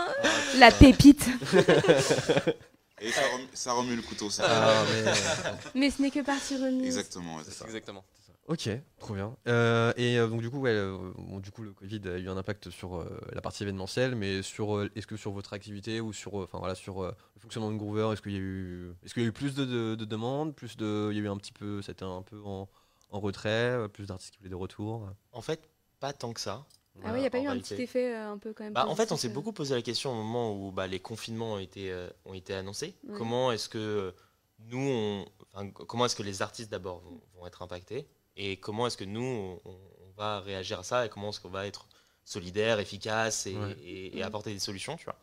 La 0.58 0.70
pépite. 0.70 1.26
Et 3.00 3.12
ça 3.12 3.22
remue, 3.32 3.48
ça 3.54 3.72
remue 3.72 3.94
le 3.96 4.02
couteau, 4.02 4.28
ça. 4.28 4.44
Ah, 4.48 4.84
mais- 4.92 5.80
Mais 5.80 5.90
ce 5.90 6.02
n'est 6.02 6.10
que 6.10 6.20
partie 6.24 6.56
remise. 6.56 6.86
Exactement, 6.86 7.36
ouais, 7.36 7.42
c'est 7.44 7.52
ça. 7.54 7.64
Exactement. 7.66 8.04
Ok, 8.48 8.68
trop 8.98 9.12
bien. 9.14 9.36
Euh, 9.46 9.92
et 9.98 10.18
euh, 10.18 10.26
donc 10.26 10.40
du 10.40 10.48
coup, 10.50 10.58
ouais, 10.58 10.70
euh, 10.70 10.96
bon, 11.18 11.38
du 11.38 11.50
coup, 11.50 11.62
le 11.62 11.72
Covid 11.74 12.00
a 12.08 12.16
eu 12.18 12.28
un 12.30 12.36
impact 12.38 12.70
sur 12.70 12.96
euh, 12.96 13.20
la 13.32 13.42
partie 13.42 13.62
événementielle, 13.62 14.14
mais 14.16 14.42
sur, 14.42 14.74
euh, 14.78 14.90
est-ce 14.96 15.06
que 15.06 15.18
sur 15.18 15.32
votre 15.32 15.52
activité 15.52 16.00
ou 16.00 16.14
sur, 16.14 16.40
euh, 16.40 16.44
enfin 16.44 16.58
voilà, 16.58 16.74
sur 16.74 17.04
euh, 17.04 17.12
le 17.36 17.40
fonctionnement 17.42 17.70
de 17.70 17.76
Groover, 17.76 18.08
est-ce 18.14 18.22
qu'il 18.22 18.32
y 18.32 18.36
a 18.36 18.40
eu, 18.40 18.90
est-ce 19.04 19.12
qu'il 19.12 19.22
y 19.22 19.26
a 19.26 19.28
eu 19.28 19.32
plus 19.32 19.54
de, 19.54 19.66
de- 19.66 19.94
de 19.96 20.04
demandes, 20.06 20.54
plus 20.56 20.78
de, 20.78 21.10
il 21.12 21.18
y 21.18 21.20
a 21.20 21.24
eu 21.24 21.28
un 21.28 21.36
petit 21.36 21.52
peu, 21.52 21.82
c'était 21.82 22.04
un 22.04 22.22
peu 22.22 22.40
en, 22.42 22.68
en 23.10 23.20
retrait, 23.20 23.50
euh, 23.50 23.86
plus 23.86 24.06
d'artistes 24.06 24.32
qui 24.32 24.38
voulaient 24.38 24.48
des 24.48 24.54
retours? 24.56 25.10
En 25.32 25.42
fait, 25.42 25.60
pas 26.00 26.14
tant 26.14 26.32
que 26.32 26.40
ça. 26.40 26.64
Ah 27.04 27.12
oui, 27.12 27.18
il 27.18 27.20
n'y 27.22 27.26
a 27.26 27.30
pas 27.30 27.38
eu 27.40 27.46
un 27.46 27.58
petit 27.58 27.74
effet 27.74 28.14
euh, 28.14 28.32
un 28.32 28.38
peu 28.38 28.52
quand 28.52 28.64
même. 28.64 28.72
Bah, 28.72 28.86
en 28.86 28.94
fait, 28.96 29.12
on 29.12 29.16
s'est 29.16 29.28
euh. 29.28 29.32
beaucoup 29.32 29.52
posé 29.52 29.74
la 29.74 29.82
question 29.82 30.10
au 30.12 30.14
moment 30.14 30.52
où 30.54 30.72
bah, 30.72 30.86
les 30.86 31.00
confinements 31.00 31.54
ont 31.54 31.58
été, 31.58 31.90
euh, 31.92 32.08
ont 32.24 32.34
été 32.34 32.54
annoncés. 32.54 32.94
Ouais. 33.06 33.16
Comment 33.18 33.52
est-ce 33.52 33.68
que 33.68 34.14
nous, 34.60 34.78
on, 34.88 35.26
enfin, 35.52 35.70
comment 35.70 36.06
est-ce 36.06 36.16
que 36.16 36.22
les 36.22 36.42
artistes 36.42 36.70
d'abord 36.70 37.00
vont, 37.00 37.20
vont 37.36 37.46
être 37.46 37.62
impactés 37.62 38.08
et 38.36 38.58
comment 38.58 38.86
est-ce 38.86 38.96
que 38.96 39.04
nous, 39.04 39.22
on, 39.22 39.60
on 39.64 40.10
va 40.16 40.40
réagir 40.40 40.80
à 40.80 40.82
ça 40.82 41.06
et 41.06 41.08
comment 41.08 41.30
est-ce 41.30 41.40
qu'on 41.40 41.48
va 41.48 41.66
être 41.66 41.88
solidaire, 42.24 42.78
efficace 42.80 43.46
et, 43.46 43.54
Ouais. 43.56 43.72
et- 43.82 44.14
et 44.16 44.20
Ouais. 44.20 44.22
apporter 44.22 44.52
des 44.52 44.58
solutions, 44.58 44.96
tu 44.96 45.04
vois. 45.04 45.16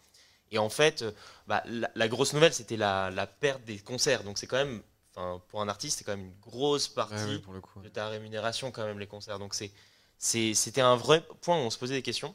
Et 0.52 0.58
en 0.58 0.70
fait, 0.70 1.04
bah, 1.48 1.64
la, 1.68 1.90
la 1.96 2.08
grosse 2.08 2.34
nouvelle, 2.34 2.54
c'était 2.54 2.78
la, 2.78 3.10
la 3.12 3.28
perte 3.28 3.64
des 3.66 3.78
concerts. 3.80 4.24
Donc 4.24 4.38
c'est 4.38 4.48
quand 4.48 4.58
même, 4.58 4.82
enfin, 5.16 5.42
pour 5.50 5.62
un 5.62 5.68
artiste, 5.68 5.98
c'est 6.00 6.04
quand 6.04 6.16
même 6.16 6.28
une 6.28 6.40
grosse 6.40 6.88
partie 6.88 7.16
Ouais, 7.16 7.26
ouais, 7.32 7.40
pour 7.40 7.54
le 7.54 7.62
coup. 7.62 7.82
de 7.82 7.90
ta 7.90 8.08
rémunération 8.10 8.72
quand 8.72 8.86
même 8.86 9.00
les 9.00 9.08
concerts. 9.08 9.40
Donc 9.40 9.54
c'est- 9.54 9.72
c'était 10.18 10.82
un 10.82 10.96
vrai 10.96 11.26
point 11.42 11.58
où 11.58 11.62
on 11.62 11.70
se 11.70 11.78
posait 11.78 11.94
des 11.96 12.02
questions. 12.02 12.34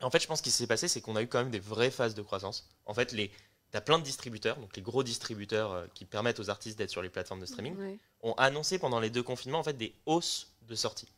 Et 0.00 0.04
en 0.04 0.10
fait, 0.10 0.20
je 0.20 0.26
pense 0.26 0.42
qu'il 0.42 0.52
s'est 0.52 0.66
passé, 0.66 0.88
c'est 0.88 1.00
qu'on 1.00 1.16
a 1.16 1.22
eu 1.22 1.26
quand 1.28 1.38
même 1.38 1.50
des 1.50 1.58
vraies 1.58 1.90
phases 1.90 2.14
de 2.14 2.22
croissance. 2.22 2.68
En 2.84 2.94
fait, 2.94 3.12
les 3.12 3.30
T'as 3.72 3.80
plein 3.80 3.98
de 3.98 4.04
distributeurs, 4.04 4.56
donc 4.58 4.74
les 4.76 4.80
gros 4.80 5.02
distributeurs 5.02 5.72
euh, 5.72 5.86
qui 5.92 6.04
permettent 6.04 6.38
aux 6.38 6.50
artistes 6.50 6.78
d'être 6.78 6.88
sur 6.90 7.02
les 7.02 7.08
plateformes 7.10 7.40
de 7.40 7.46
streaming, 7.46 7.76
Ouais. 7.76 7.98
ont 8.22 8.32
annoncé 8.34 8.78
pendant 8.78 9.00
les 9.00 9.10
deux 9.10 9.24
confinements 9.24 9.58
en 9.58 9.64
fait 9.64 9.76
des 9.76 9.92
hausses 10.06 10.52
de 10.62 10.76
sorties. 10.76 11.08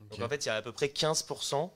Donc 0.00 0.18
en 0.22 0.28
fait, 0.28 0.42
il 0.46 0.48
y 0.48 0.50
a 0.50 0.56
à 0.56 0.62
peu 0.62 0.72
près 0.72 0.88
15% 0.88 1.70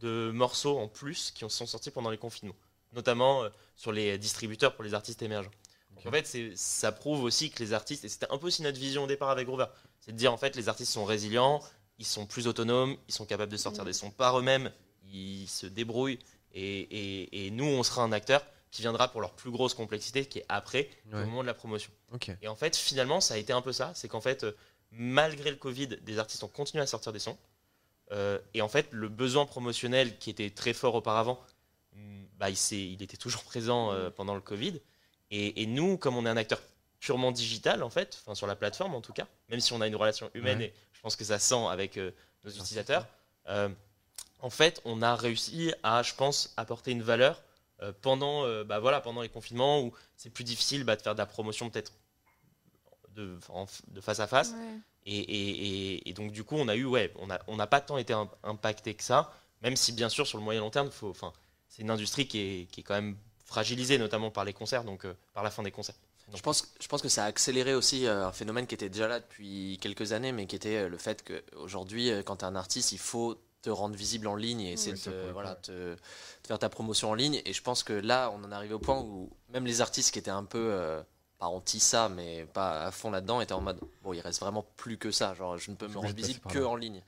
de 0.00 0.30
morceaux 0.32 0.78
en 0.78 0.88
plus 0.88 1.30
qui 1.32 1.44
ont- 1.44 1.50
sont 1.50 1.66
sortis 1.66 1.90
pendant 1.90 2.08
les 2.08 2.16
confinements, 2.16 2.56
notamment 2.92 3.44
euh, 3.44 3.50
sur 3.76 3.92
les 3.92 4.16
distributeurs 4.16 4.74
pour 4.74 4.84
les 4.84 4.94
artistes 4.94 5.20
émergents. 5.20 5.50
Donc 5.94 6.06
en 6.06 6.10
fait, 6.10 6.26
c'est- 6.26 6.56
ça 6.56 6.90
prouve 6.90 7.22
aussi 7.22 7.50
que 7.50 7.62
les 7.62 7.74
artistes, 7.74 8.04
et 8.06 8.08
c'était 8.08 8.26
un 8.32 8.38
peu 8.38 8.46
aussi 8.46 8.62
notre 8.62 8.78
vision 8.80 9.04
au 9.04 9.06
départ 9.06 9.28
avec 9.28 9.46
Groover, 9.46 9.66
c'est 10.00 10.12
de 10.12 10.16
dire 10.16 10.32
en 10.32 10.38
fait 10.38 10.56
les 10.56 10.70
artistes 10.70 10.92
sont 10.92 11.04
résilients, 11.04 11.62
ils 11.98 12.06
sont 12.06 12.26
plus 12.26 12.46
autonomes, 12.46 12.96
ils 13.08 13.14
sont 13.14 13.24
capables 13.26 13.52
de 13.52 13.56
sortir 13.56 13.84
des 13.84 13.92
sons 13.92 14.10
par 14.10 14.38
eux-mêmes, 14.38 14.70
ils 15.12 15.46
se 15.48 15.66
débrouillent, 15.66 16.18
et, 16.52 16.80
et- 16.80 17.46
et 17.46 17.50
nous 17.50 17.64
on 17.64 17.82
sera 17.82 18.02
un 18.02 18.12
acteur 18.12 18.44
qui 18.70 18.82
viendra 18.82 19.08
pour 19.08 19.20
leur 19.20 19.32
plus 19.34 19.50
grosse 19.52 19.74
complexité, 19.74 20.26
qui 20.26 20.40
est 20.40 20.46
après, 20.48 20.90
Ouais. 21.12 21.22
au 21.22 21.26
moment 21.26 21.42
de 21.42 21.46
la 21.46 21.54
promotion. 21.54 21.92
Et 22.42 22.48
en 22.48 22.56
fait, 22.56 22.76
finalement, 22.76 23.20
ça 23.20 23.34
a 23.34 23.36
été 23.36 23.52
un 23.52 23.62
peu 23.62 23.72
ça. 23.72 23.92
C'est 23.94 24.08
qu'en 24.08 24.20
fait, 24.20 24.42
euh, 24.42 24.52
malgré 24.90 25.50
le 25.50 25.56
Covid, 25.56 25.86
des 26.02 26.18
artistes 26.18 26.42
ont 26.42 26.48
continué 26.48 26.82
à 26.82 26.86
sortir 26.88 27.12
des 27.12 27.20
sons. 27.20 27.38
Euh, 28.10 28.38
et 28.52 28.62
en 28.62 28.68
fait, 28.68 28.88
le 28.90 29.08
besoin 29.08 29.46
promotionnel 29.46 30.18
qui 30.18 30.28
était 30.30 30.50
très 30.50 30.72
fort 30.72 30.96
auparavant, 30.96 31.40
hum, 31.94 32.26
bah, 32.36 32.50
il, 32.50 33.00
était 33.02 33.16
toujours 33.16 33.44
présent 33.44 33.92
euh, 33.92 34.10
pendant 34.10 34.34
le 34.34 34.40
Covid. 34.40 34.80
Et, 35.30 35.62
et 35.62 35.66
nous, 35.66 35.96
comme 35.96 36.16
on 36.16 36.26
est 36.26 36.28
un 36.28 36.36
acteur 36.36 36.60
purement 37.04 37.32
digital, 37.32 37.82
en 37.82 37.90
fait, 37.90 38.18
enfin 38.22 38.34
sur 38.34 38.46
la 38.46 38.56
plateforme 38.56 38.94
en 38.94 39.02
tout 39.02 39.12
cas, 39.12 39.26
même 39.50 39.60
si 39.60 39.74
on 39.74 39.80
a 39.82 39.86
une 39.86 39.94
relation 39.96 40.30
humaine, 40.32 40.58
Ouais. 40.60 40.64
et 40.66 40.74
je 40.94 41.00
pense 41.02 41.16
que 41.16 41.24
ça 41.24 41.38
sent 41.38 41.66
avec 41.70 41.98
euh, 41.98 42.10
nos 42.44 42.50
utilisateurs, 42.50 43.06
euh, 43.48 43.68
en 44.40 44.48
fait, 44.48 44.80
on 44.86 45.02
a 45.02 45.14
réussi 45.14 45.72
à, 45.82 46.02
je 46.02 46.14
pense, 46.14 46.54
apporter 46.56 46.92
une 46.92 47.02
valeur 47.02 47.42
euh, 47.82 47.92
pendant, 48.00 48.44
euh, 48.46 48.64
bah, 48.64 48.78
voilà, 48.78 49.02
pendant 49.02 49.20
les 49.20 49.28
confinements 49.28 49.82
où 49.82 49.92
c'est 50.16 50.30
plus 50.30 50.44
difficile 50.44 50.84
bah, 50.84 50.96
de 50.96 51.02
faire 51.02 51.14
de 51.14 51.18
la 51.18 51.26
promotion 51.26 51.68
peut-être 51.68 51.92
de, 53.10 53.38
face 54.00 54.20
à 54.20 54.26
face. 54.26 54.52
Ouais. 54.52 54.78
Et, 55.06 55.18
et- 55.18 55.66
et- 55.96 56.08
et 56.08 56.12
donc 56.14 56.32
du 56.32 56.42
coup, 56.44 56.56
on 56.56 56.68
a 56.68 56.74
eu, 56.76 56.86
ouais, 56.86 57.12
on 57.16 57.26
n'a 57.26 57.38
on 57.48 57.56
n'a 57.56 57.66
pas 57.66 57.82
tant 57.82 57.98
été 57.98 58.14
im- 58.14 58.30
impacté 58.42 58.94
que 58.94 59.04
ça, 59.04 59.30
même 59.60 59.76
si 59.76 59.92
bien 59.92 60.08
sûr 60.08 60.26
sur 60.26 60.38
le 60.38 60.44
moyen 60.44 60.60
long 60.60 60.70
terme, 60.70 60.90
c'est 61.68 61.82
une 61.82 61.90
industrie 61.90 62.26
qui 62.26 62.38
est, 62.38 62.70
qui 62.70 62.80
est 62.80 62.82
quand 62.82 62.94
même 62.94 63.18
fragilisée, 63.44 63.98
notamment 63.98 64.30
par 64.30 64.44
les 64.46 64.54
concerts, 64.54 64.84
donc 64.84 65.04
euh, 65.04 65.14
par 65.34 65.42
la 65.44 65.50
fin 65.50 65.62
des 65.62 65.70
concerts. 65.70 65.96
Je 66.32 66.40
pense, 66.40 66.72
je 66.80 66.88
pense 66.88 67.02
que 67.02 67.08
ça 67.08 67.24
a 67.24 67.26
accéléré 67.26 67.74
aussi 67.74 68.06
euh, 68.06 68.26
un 68.26 68.32
phénomène 68.32 68.66
qui 68.66 68.74
était 68.74 68.88
déjà 68.88 69.06
là 69.08 69.20
depuis 69.20 69.78
quelques 69.80 70.12
années, 70.12 70.32
mais 70.32 70.46
qui 70.46 70.56
était 70.56 70.76
euh, 70.84 70.88
le 70.88 70.98
fait 70.98 71.22
qu'aujourd'hui, 71.24 72.10
quand 72.24 72.36
tu 72.36 72.44
es 72.44 72.48
un 72.48 72.56
artiste, 72.56 72.92
il 72.92 72.98
faut 72.98 73.36
te 73.62 73.70
rendre 73.70 73.94
visible 73.94 74.26
en 74.26 74.34
ligne 74.34 74.60
et 74.60 74.72
essayer 74.72 74.92
de 74.92 74.98
te- 74.98 75.10
voilà, 75.32 75.54
te, 75.56 75.94
te 75.94 76.46
faire 76.46 76.58
ta 76.58 76.68
promotion 76.68 77.10
en 77.10 77.14
ligne. 77.14 77.40
Et 77.44 77.52
je 77.52 77.62
pense 77.62 77.82
que 77.82 77.92
là, 77.92 78.30
on 78.34 78.42
en 78.44 78.50
est 78.50 78.54
arrivé 78.54 78.74
au 78.74 78.78
point 78.78 78.98
où 79.00 79.30
même 79.50 79.64
les 79.66 79.80
artistes 79.80 80.12
qui 80.12 80.18
étaient 80.18 80.30
un 80.30 80.44
peu, 80.44 80.58
euh, 80.72 81.02
pas 81.38 81.46
anti 81.46 81.78
ça, 81.80 82.08
mais 82.08 82.46
pas 82.52 82.84
à 82.86 82.90
fond 82.90 83.10
là-dedans, 83.10 83.40
étaient 83.40 83.52
en 83.54 83.60
mode, 83.60 83.78
bon, 84.02 84.12
il 84.12 84.20
reste 84.20 84.40
vraiment 84.40 84.64
plus 84.76 84.98
que 84.98 85.10
ça. 85.10 85.34
Genre, 85.34 85.56
je 85.58 85.70
ne 85.70 85.76
peux 85.76 85.88
me 85.88 85.98
rendre 85.98 86.14
visible 86.16 86.40
que 86.52 86.58
en 86.64 86.76
ligne. 86.76 87.02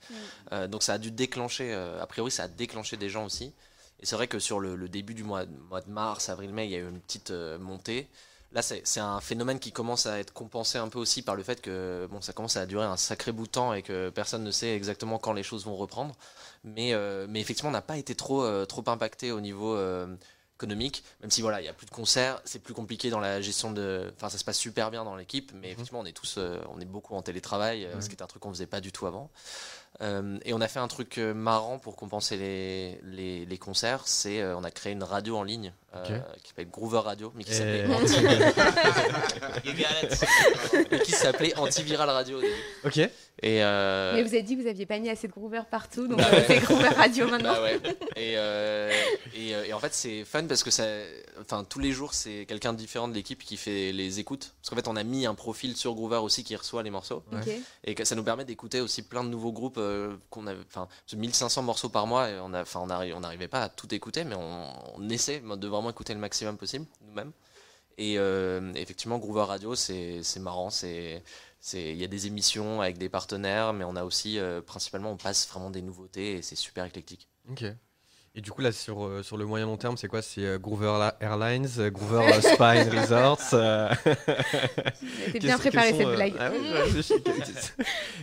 Euh, 0.51 0.67
donc 0.67 0.83
ça 0.83 0.93
a 0.93 0.97
dû 0.99 1.11
déclencher, 1.11 1.73
euh, 1.73 2.01
a 2.01 2.07
priori, 2.07 2.31
ça 2.31 2.43
a 2.43 2.47
déclenché 2.47 2.97
des 2.97 3.09
gens 3.09 3.25
aussi. 3.25 3.53
Et 3.99 4.05
c'est 4.05 4.15
vrai 4.15 4.27
que 4.27 4.39
sur 4.39 4.59
le, 4.59 4.75
le 4.75 4.89
début 4.89 5.13
du 5.15 5.23
mois, 5.23 5.45
mois 5.69 5.81
de 5.81 5.89
mars, 5.89 6.29
avril-mai, 6.29 6.65
il 6.67 6.71
y 6.71 6.75
a 6.75 6.79
eu 6.79 6.89
une 6.89 7.01
petite 7.01 7.31
euh, 7.31 7.57
montée. 7.59 8.07
Là, 8.53 8.61
c'est 8.61 8.99
un 8.99 9.19
phénomène 9.19 9.59
qui 9.59 9.73
commence 9.73 10.05
à 10.05 10.19
être 10.19 10.31
compensé 10.31 10.77
un 10.77 10.87
peu 10.87 10.99
aussi 10.99 11.21
par 11.21 11.35
le 11.35 11.43
fait 11.43 11.59
que 11.61 12.07
bon, 12.09 12.21
ça 12.21 12.31
commence 12.31 12.55
à 12.55 12.65
durer 12.65 12.85
un 12.85 12.95
sacré 12.95 13.33
bout 13.33 13.45
de 13.45 13.51
temps 13.51 13.73
et 13.73 13.81
que 13.81 14.09
personne 14.09 14.43
ne 14.43 14.51
sait 14.51 14.73
exactement 14.73 15.19
quand 15.19 15.33
les 15.33 15.43
choses 15.43 15.65
vont 15.65 15.75
reprendre. 15.75 16.15
Mais, 16.63 16.93
euh, 16.93 17.27
mais 17.29 17.41
effectivement, 17.41 17.69
on 17.69 17.73
n'a 17.73 17.81
pas 17.81 17.97
été 17.97 18.15
trop, 18.15 18.43
euh, 18.43 18.65
trop 18.65 18.83
impacté 18.87 19.33
au 19.33 19.41
niveau 19.41 19.75
euh, 19.75 20.07
économique, 20.55 21.03
même 21.21 21.29
si 21.29 21.41
voilà, 21.41 21.61
il 21.61 21.65
y 21.65 21.67
a 21.67 21.73
plus 21.73 21.85
de 21.87 21.91
concerts, 21.91 22.41
c'est 22.45 22.59
plus 22.59 22.73
compliqué 22.73 23.09
dans 23.09 23.19
la 23.19 23.41
gestion 23.41 23.71
de. 23.71 24.11
Enfin, 24.15 24.29
ça 24.29 24.37
se 24.37 24.45
passe 24.45 24.57
super 24.57 24.91
bien 24.91 25.03
dans 25.03 25.17
l'équipe, 25.17 25.51
mais 25.53 25.71
effectivement, 25.71 25.99
on 25.99 26.05
est 26.05 26.13
tous, 26.13 26.39
on 26.73 26.79
est 26.79 26.85
beaucoup 26.85 27.15
en 27.15 27.21
télétravail, 27.21 27.87
ce 27.99 28.07
qui 28.07 28.15
est 28.15 28.21
un 28.21 28.27
truc 28.27 28.41
qu'on 28.41 28.53
faisait 28.53 28.65
pas 28.65 28.79
du 28.81 28.93
tout 28.93 29.05
avant. 29.07 29.29
Euh, 30.01 30.37
et 30.45 30.53
on 30.53 30.61
a 30.61 30.67
fait 30.67 30.79
un 30.79 30.87
truc 30.87 31.17
euh, 31.17 31.33
marrant 31.33 31.79
pour 31.79 31.95
compenser 31.95 32.37
les, 32.37 32.99
les, 33.03 33.45
les 33.45 33.57
concerts, 33.57 34.03
c'est 34.05 34.41
euh, 34.41 34.55
on 34.55 34.63
a 34.63 34.69
créé 34.69 34.93
une 34.93 35.01
radio 35.03 35.37
en 35.37 35.43
ligne 35.43 35.73
euh, 35.95 36.19
qui 36.43 36.49
s'appelle 36.49 36.69
Groover 36.69 36.99
Radio, 36.99 37.31
mais 37.35 37.43
qui 37.43 37.51
Et- 37.51 37.55
s'appelait 37.55 37.87
Anti- 37.95 38.27
Antiviral 41.57 42.09
Radio. 42.09 42.37
au 42.37 42.41
début. 42.41 42.53
Ok. 42.85 42.97
Et 43.43 43.63
euh, 43.63 44.13
Mais 44.15 44.23
vous 44.23 44.29
avez 44.29 44.41
dit 44.41 44.57
que 44.57 44.61
vous 44.63 44.67
aviez 44.67 44.85
pas 44.87 44.97
mis 44.99 45.09
assez 45.09 45.27
de 45.27 45.31
Groover 45.33 45.61
partout, 45.69 46.07
donc 46.07 46.19
euh, 46.19 46.43
c'est 46.47 46.57
Groover 46.59 46.87
Radio 46.89 47.27
maintenant. 47.27 47.53
Bah 47.53 47.61
ouais. 47.61 47.79
Et, 48.15 48.33
euh, 48.37 48.91
et, 49.35 49.49
et 49.69 49.73
en 49.73 49.79
fait, 49.79 49.93
c'est 49.93 50.25
fun 50.25 50.45
parce 50.45 50.63
que 50.63 50.71
ça, 50.71 50.85
enfin, 51.41 51.63
tous 51.63 51.77
les 51.79 51.91
jours, 51.91 52.13
c'est 52.15 52.45
quelqu'un 52.47 52.73
de 52.73 52.77
différent 52.79 53.07
de 53.07 53.13
l'équipe 53.13 53.43
qui 53.43 53.55
fait 53.57 53.91
les 53.91 54.19
écoutes. 54.19 54.53
Parce 54.61 54.69
qu'en 54.71 54.75
fait, 54.75 54.87
on 54.87 54.95
a 54.95 55.03
mis 55.03 55.25
un 55.27 55.35
profil 55.35 55.75
sur 55.77 55.93
Groover 55.93 56.17
aussi 56.17 56.43
qui 56.43 56.55
reçoit 56.55 56.81
les 56.83 56.89
morceaux. 56.89 57.23
Et 57.83 57.93
que 57.95 58.03
ça 58.05 58.15
nous 58.15 58.23
permet 58.23 58.43
d'écouter 58.45 58.81
aussi 58.81 59.01
plein 59.03 59.23
de 59.23 59.29
nouveaux 59.29 59.51
groupes 59.51 59.77
qu'on 60.29 60.47
avait. 60.47 60.61
Enfin, 60.67 60.87
parce 60.87 61.11
que 61.11 61.15
1500 61.15 61.61
morceaux 61.63 61.89
par 61.89 62.07
mois, 62.07 62.29
et 62.29 62.39
on 62.39 62.53
a, 62.53 62.61
enfin, 62.61 62.79
on 62.81 62.87
arri- 62.87 63.13
on 63.13 63.19
n'arrivait 63.21 63.47
pas 63.47 63.63
à 63.63 63.69
tout 63.69 63.93
écouter, 63.93 64.23
mais 64.23 64.35
on, 64.35 65.09
essaie 65.09 65.39
de 65.39 65.67
vraiment 65.67 65.89
écouter 65.89 66.13
le 66.13 66.19
maximum 66.19 66.57
possible 66.57 66.85
nous-mêmes. 67.01 67.31
Et 67.97 68.19
euh, 68.19 68.71
effectivement, 68.75 69.17
Groover 69.17 69.43
Radio, 69.45 69.75
c'est 69.75 70.21
marrant. 70.39 70.69
C'est- 70.69 71.23
il 71.73 71.97
y 71.97 72.03
a 72.03 72.07
des 72.07 72.27
émissions 72.27 72.81
avec 72.81 72.97
des 72.97 73.09
partenaires, 73.09 73.73
mais 73.73 73.83
on 73.83 73.95
a 73.95 74.03
aussi 74.03 74.37
euh, 74.39 74.61
principalement, 74.61 75.11
on 75.11 75.17
passe 75.17 75.47
vraiment 75.49 75.69
des 75.71 75.81
nouveautés 75.81 76.33
et 76.37 76.41
c'est 76.41 76.55
super 76.55 76.85
éclectique. 76.85 77.27
Ok. 77.49 77.65
Et 78.37 78.41
du 78.41 78.51
coup, 78.51 78.61
là, 78.61 78.71
sur, 78.71 79.03
euh, 79.03 79.23
sur 79.23 79.35
le 79.35 79.45
moyen 79.47 79.65
long 79.65 79.77
terme, 79.77 79.97
c'est 79.97 80.07
quoi? 80.07 80.21
C'est 80.21 80.45
euh, 80.45 80.59
Groover 80.59 80.95
La- 80.99 81.17
Airlines, 81.21 81.67
euh, 81.79 81.89
Groover 81.89 82.21
euh, 82.35 82.39
Spa 82.41 82.75
and 82.85 82.89
Resorts 82.91 83.39
euh, 83.53 83.89
T'es 85.31 85.39
bien 85.39 85.57
préparé, 85.57 85.91
cette 85.91 86.05
euh, 86.05 86.15
blague. 86.15 86.35
ah 86.39 86.49
réfléchis. 86.49 87.15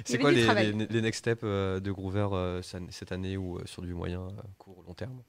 C'est 0.05 0.19
quoi 0.21 0.31
les, 0.31 0.47
les, 0.73 0.87
les 0.87 1.01
next 1.03 1.19
steps 1.19 1.41
euh, 1.43 1.81
de 1.81 1.91
Groover 1.91 2.29
euh, 2.33 2.63
cette- 2.63 3.11
année 3.11 3.37
ou 3.37 3.59
euh, 3.59 3.63
sur 3.67 3.83
du 3.83 3.93
moyen, 3.93 4.21
euh, 4.21 4.31
court, 4.57 4.85
long 4.87 4.95
terme? 4.95 5.21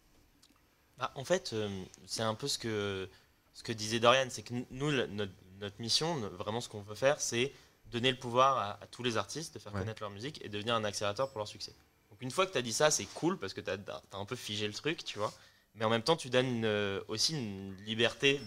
Bah, 1.00 1.12
en 1.16 1.26
fait, 1.26 1.52
euh, 1.54 1.68
c'est 2.06 2.22
un 2.22 2.36
peu 2.36 2.48
ce 2.48 2.60
que, 2.60 3.10
ce 3.54 3.64
que 3.64 3.72
disait 3.72 4.00
Dorian, 4.00 4.28
c'est 4.30 4.44
que 4.44 4.54
nous, 4.70 4.92
le- 4.92 5.08
notre, 5.08 5.34
notre 5.60 5.82
mission, 5.82 6.16
vraiment 6.38 6.62
ce 6.62 6.70
qu'on 6.70 6.84
veut 6.84 6.94
faire, 6.94 7.20
c'est 7.20 7.52
donner 7.92 8.12
le 8.12 8.18
pouvoir 8.18 8.58
à, 8.60 8.70
à 8.84 8.88
tous 8.92 9.02
les 9.02 9.18
artistes 9.18 9.56
de 9.56 9.60
faire 9.60 9.74
Ouais. 9.74 9.80
connaître 9.80 10.04
leur 10.04 10.12
musique 10.12 10.46
et 10.46 10.50
devenir 10.50 10.76
un 10.76 10.84
accélérateur 10.84 11.30
pour 11.32 11.40
leur 11.40 11.48
succès. 11.48 11.74
Donc 12.16 12.22
une 12.22 12.32
fois 12.32 12.46
que 12.46 12.54
tu 12.54 12.58
as 12.58 12.62
dit 12.62 12.72
ça, 12.72 12.92
c'est 12.92 13.04
cool 13.14 13.38
parce 13.38 13.54
que 13.54 13.60
tu 13.60 13.70
as, 13.70 13.78
un 14.14 14.24
peu 14.26 14.38
figé 14.38 14.68
le 14.68 14.74
truc, 14.74 15.04
tu 15.04 15.20
vois. 15.20 15.34
Mais 15.74 15.84
en 15.84 15.90
même 15.90 16.02
temps, 16.02 16.16
tu 16.16 16.30
donnes 16.30 16.48
une, 16.48 16.66
euh, 16.66 17.02
aussi 17.10 17.34
une 17.34 17.76
liberté 17.84 18.40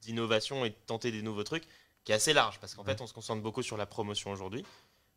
d'innovation 0.00 0.64
et 0.64 0.70
de 0.70 0.74
tenter 0.86 1.12
des 1.12 1.22
nouveaux 1.22 1.44
trucs 1.44 1.62
qui 2.02 2.10
est 2.10 2.16
assez 2.16 2.32
large 2.32 2.58
parce 2.58 2.74
qu'en 2.74 2.82
Ouais. 2.82 2.92
fait, 2.96 3.00
on 3.00 3.06
se 3.06 3.12
concentre 3.12 3.40
beaucoup 3.40 3.62
sur 3.62 3.76
la 3.76 3.86
promotion 3.86 4.32
aujourd'hui. 4.32 4.64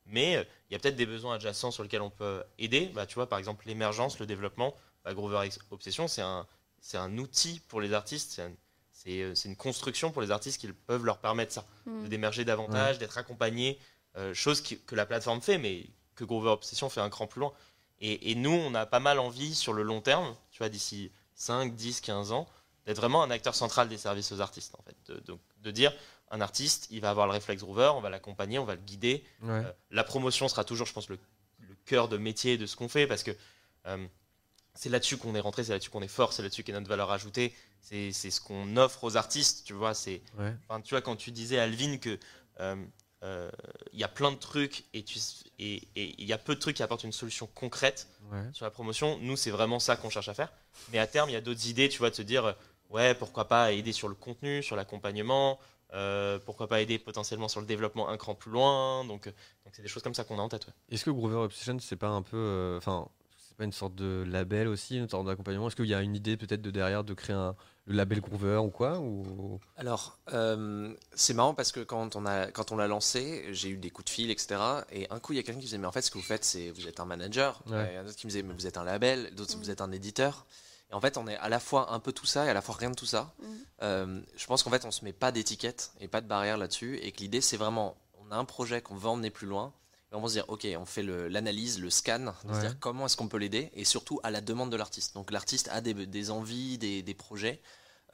Mais 0.06 0.36
euh, 0.36 0.44
il 0.70 0.74
y 0.74 0.76
a 0.76 0.80
peut-être 0.80 0.96
des 0.96 1.08
besoins 1.08 1.36
adjacents 1.36 1.72
sur 1.72 1.82
lesquels 1.82 2.04
on 2.04 2.12
peut 2.12 2.44
aider. 2.60 2.92
Bah, 2.94 3.08
tu 3.08 3.16
vois, 3.16 3.28
par 3.28 3.40
exemple, 3.40 3.66
l'émergence, 3.66 4.20
le 4.20 4.28
développement. 4.28 4.76
Bah, 5.04 5.16
Groover 5.16 5.48
X 5.48 5.58
Obsession, 5.72 6.08
c'est 6.08 6.22
un, 6.22 7.18
outil 7.18 7.62
pour 7.68 7.82
les 7.82 7.94
artistes. 7.94 8.32
C'est 8.34 8.44
un- 8.44 8.54
C'est 8.94 9.22
euh, 9.24 9.34
une 9.46 9.56
construction 9.56 10.12
pour 10.12 10.22
les 10.22 10.30
artistes 10.30 10.62
qui 10.62 10.68
peuvent 10.72 11.06
leur 11.06 11.18
permettre 11.18 11.52
ça, 11.52 11.66
Mm. 11.88 12.04
de 12.04 12.08
d'émerger 12.08 12.46
davantage, 12.46 13.00
d'être 13.00 13.18
accompagnés, 13.18 13.80
euh, 14.18 14.32
chose 14.36 14.62
qui- 14.62 14.78
que 14.80 14.94
la 14.94 15.08
plateforme 15.08 15.42
fait, 15.42 15.58
mais 15.58 15.88
que 16.14 16.24
Groover 16.24 16.52
Obsession 16.52 16.88
fait 16.88 17.02
un 17.02 17.10
cran 17.10 17.26
plus 17.26 17.40
loin. 17.40 17.52
Et, 18.02 18.32
et 18.32 18.36
nous, 18.36 18.52
on 18.52 18.74
a 18.76 18.86
pas 18.86 19.00
mal 19.00 19.20
envie 19.20 19.54
sur 19.56 19.74
le 19.74 19.84
long 19.84 20.02
terme, 20.02 20.36
tu 20.52 20.58
vois, 20.60 20.70
d'ici 20.70 21.12
5, 21.36 21.76
10, 21.76 22.02
15 22.02 22.32
ans, 22.32 22.48
d'être 22.86 22.98
vraiment 22.98 23.22
un 23.24 23.30
acteur 23.32 23.54
central 23.56 23.88
des 23.90 23.98
services 23.98 24.32
aux 24.32 24.42
artistes, 24.42 24.74
en 24.78 24.82
fait. 24.84 24.96
De, 25.14 25.20
de- 25.32 25.38
de 25.62 25.72
dire, 25.72 25.94
un 26.32 26.42
artiste, 26.42 26.88
il 26.90 27.02
va 27.02 27.12
avoir 27.12 27.28
le 27.28 27.34
réflexe 27.34 27.62
Groover, 27.62 27.92
on 27.96 28.02
va 28.02 28.10
l'accompagner, 28.10 28.58
on 28.58 28.66
va 28.66 28.74
le 28.76 28.82
guider. 28.82 29.24
Ouais. 29.44 29.50
Euh, 29.52 29.72
la 29.92 30.04
promotion 30.04 30.48
sera 30.48 30.64
toujours, 30.64 30.88
je 30.88 30.94
pense, 30.94 31.08
le, 31.10 31.20
le 31.60 31.76
cœur 31.86 32.08
de 32.10 32.18
métier 32.18 32.58
de 32.58 32.66
ce 32.66 32.76
qu'on 32.76 32.90
fait, 32.90 33.06
parce 33.06 33.22
que 33.22 33.32
euh, 33.86 34.06
c'est 34.74 34.90
là-dessus 34.90 35.18
qu'on 35.18 35.36
est 35.36 35.40
rentré, 35.40 35.64
c'est 35.64 35.74
là-dessus 35.74 35.92
qu'on 35.92 36.02
est 36.02 36.08
fort, 36.08 36.34
c'est 36.34 36.42
là-dessus 36.42 36.64
qu'est 36.64 36.72
notre 36.74 36.88
valeur 36.90 37.12
ajoutée, 37.12 37.54
c'est 37.82 38.12
ce 38.14 38.42
qu'on 38.42 38.78
offre 38.78 39.04
aux 39.04 39.18
artistes, 39.18 39.64
tu 39.66 39.74
vois. 39.74 39.94
C'est, 39.94 40.22
Ouais. 40.40 40.54
enfin, 40.68 40.82
tu 40.82 40.94
vois, 40.96 41.02
quand 41.02 41.16
tu 41.16 41.32
disais, 41.32 41.60
Alvin, 41.60 41.98
que 41.98 42.18
euh, 42.60 42.76
euh, 43.24 43.50
il 43.94 44.00
y 44.00 44.04
a 44.04 44.08
plein 44.08 44.32
de 44.32 44.38
trucs 44.38 44.86
et 44.94 45.04
tu- 45.04 45.20
et 45.60 45.76
et 45.96 46.16
il 46.18 46.26
y 46.28 46.34
a 46.34 46.38
peu 46.38 46.56
de 46.56 46.60
trucs 46.60 46.76
qui 46.78 46.84
apportent 46.84 47.04
une 47.04 47.12
solution 47.12 47.48
concrète 47.54 48.08
Ouais. 48.32 48.44
sur 48.54 48.66
la 48.66 48.72
promotion. 48.72 49.18
Nous, 49.22 49.36
c'est 49.36 49.52
vraiment 49.52 49.80
ça 49.80 49.96
qu'on 49.96 50.10
cherche 50.10 50.30
à 50.30 50.34
faire. 50.34 50.52
Mais 50.92 50.98
à 51.00 51.06
terme, 51.08 51.30
il 51.30 51.34
y 51.34 51.36
a 51.36 51.42
d'autres 51.42 51.68
idées, 51.68 51.90
tu 51.90 52.00
vois, 52.00 52.10
de 52.10 52.16
se 52.16 52.22
dire, 52.24 52.46
euh, 52.46 52.54
ouais, 52.90 53.14
pourquoi 53.16 53.48
pas 53.48 53.72
aider 53.74 53.92
sur 53.92 54.08
le 54.08 54.16
contenu, 54.16 54.64
sur 54.64 54.76
l'accompagnement, 54.76 55.60
euh, 55.94 56.40
pourquoi 56.40 56.68
pas 56.68 56.82
aider 56.82 56.98
potentiellement 56.98 57.48
sur 57.50 57.60
le 57.62 57.68
développement 57.68 58.10
un 58.10 58.18
cran 58.18 58.34
plus 58.34 58.50
loin. 58.52 59.04
Donc, 59.06 59.28
euh, 59.28 59.32
donc 59.66 59.74
c'est 59.76 59.82
des 59.82 59.88
choses 59.90 60.02
comme 60.04 60.16
ça 60.16 60.24
qu'on 60.24 60.40
a 60.40 60.42
en 60.42 60.50
tête. 60.50 60.66
ouais. 60.68 60.74
Est-ce 60.90 61.04
que 61.06 61.10
Groover 61.12 61.36
Obsession, 61.38 61.78
c'est 61.80 61.98
pas 61.98 62.08
un 62.10 62.22
peu. 62.22 62.38
euh, 62.38 62.78
Enfin, 62.78 63.08
une 63.66 63.72
sorte 63.72 63.96
de 63.96 64.24
label 64.28 64.68
aussi, 64.68 64.98
une 64.98 65.10
sorte 65.10 65.26
d'accompagnement? 65.26 65.68
Est-ce 65.68 65.76
qu'il 65.76 65.86
y 65.86 65.94
a 65.94 66.02
une 66.02 66.16
idée 66.16 66.38
peut-être 66.38 66.62
de 66.62 66.72
derrière 66.72 67.04
de 67.04 67.14
créer 67.14 67.36
un, 67.36 67.56
le 67.86 67.96
label 67.96 68.22
Groover 68.22 68.58
ou 68.58 68.70
quoi 68.70 69.00
ou... 69.00 69.60
Alors, 69.78 70.18
euh, 70.34 70.94
c'est 71.14 71.34
marrant 71.34 71.54
parce 71.54 71.72
que 71.72 71.80
quand 71.80 72.16
on 72.16 72.26
a 72.26 72.48
quand 72.48 72.72
on 72.72 72.78
l'a 72.78 72.88
lancé, 72.88 73.46
j'ai 73.52 73.70
eu 73.70 73.78
des 73.78 73.90
coups 73.90 74.06
de 74.06 74.10
fil, 74.10 74.32
etc. 74.32 74.60
Et 74.92 75.08
un 75.10 75.20
coup, 75.20 75.34
il 75.34 75.38
y 75.38 75.40
a 75.40 75.44
quelqu'un 75.44 75.60
qui 75.60 75.66
disait 75.66 75.78
mais 75.78 75.88
en 75.88 75.92
fait, 75.92 76.02
ce 76.02 76.12
que 76.12 76.18
vous 76.18 76.24
faites, 76.24 76.44
c'est 76.44 76.72
vous 76.72 76.88
êtes 76.88 77.00
un 77.00 77.06
manager. 77.06 77.62
Ouais. 77.68 77.94
Et 77.94 77.98
un 77.98 78.06
autre 78.06 78.16
qui 78.16 78.28
me 78.28 78.32
disait 78.32 78.44
mais 78.44 78.54
vous 78.54 78.68
êtes 78.68 78.78
un 78.78 78.84
label. 78.84 79.34
D'autres 79.36 79.58
vous 79.58 79.70
êtes 79.70 79.82
un 79.82 79.92
éditeur. 79.92 80.46
Et 80.92 80.94
en 80.94 81.02
fait, 81.02 81.18
on 81.18 81.28
est 81.28 81.38
à 81.38 81.50
la 81.50 81.60
fois 81.60 81.94
un 81.94 82.00
peu 82.00 82.12
tout 82.12 82.26
ça 82.26 82.46
et 82.46 82.50
à 82.50 82.54
la 82.54 82.62
fois 82.62 82.76
rien 82.76 82.92
de 82.92 82.96
tout 82.96 83.06
ça. 83.06 83.34
Mm. 83.40 83.46
Euh, 83.84 84.22
je 84.36 84.46
pense 84.46 84.64
qu'en 84.64 84.70
fait, 84.70 84.86
on 84.86 84.92
se 84.92 85.06
met 85.06 85.14
pas 85.14 85.32
d'étiquette 85.32 85.94
et 86.00 86.08
pas 86.08 86.22
de 86.22 86.28
barrière 86.28 86.58
là-dessus. 86.58 86.98
Et 87.02 87.12
que 87.12 87.20
l'idée, 87.22 87.42
c'est 87.42 87.58
vraiment, 87.58 87.96
on 88.20 88.32
a 88.32 88.36
un 88.36 88.46
projet 88.46 88.82
qu'on 88.82 88.96
veut 88.96 89.08
emmener 89.08 89.30
plus 89.30 89.48
loin. 89.48 89.74
Et 90.12 90.16
on 90.16 90.22
va 90.22 90.28
se 90.28 90.34
dire, 90.34 90.46
ok, 90.50 90.68
on 90.78 90.86
fait 90.86 91.04
l'analyse, 91.04 91.80
le, 91.80 91.90
scan, 91.90 92.34
se 92.54 92.60
dire 92.60 92.78
comment 92.80 93.06
est-ce 93.06 93.16
qu'on 93.16 93.30
peut 93.30 93.38
l'aider, 93.38 93.72
et 93.74 93.86
surtout 93.86 94.20
à 94.24 94.32
la 94.32 94.42
demande 94.42 94.72
de 94.72 94.76
l'artiste. 94.76 95.14
Donc 95.14 95.32
l'artiste 95.32 95.70
a 95.72 95.80
des, 95.80 95.94
des 95.94 96.32
envies, 96.32 96.78
des, 96.78 97.02
des 97.02 97.14
projets, 97.14 97.62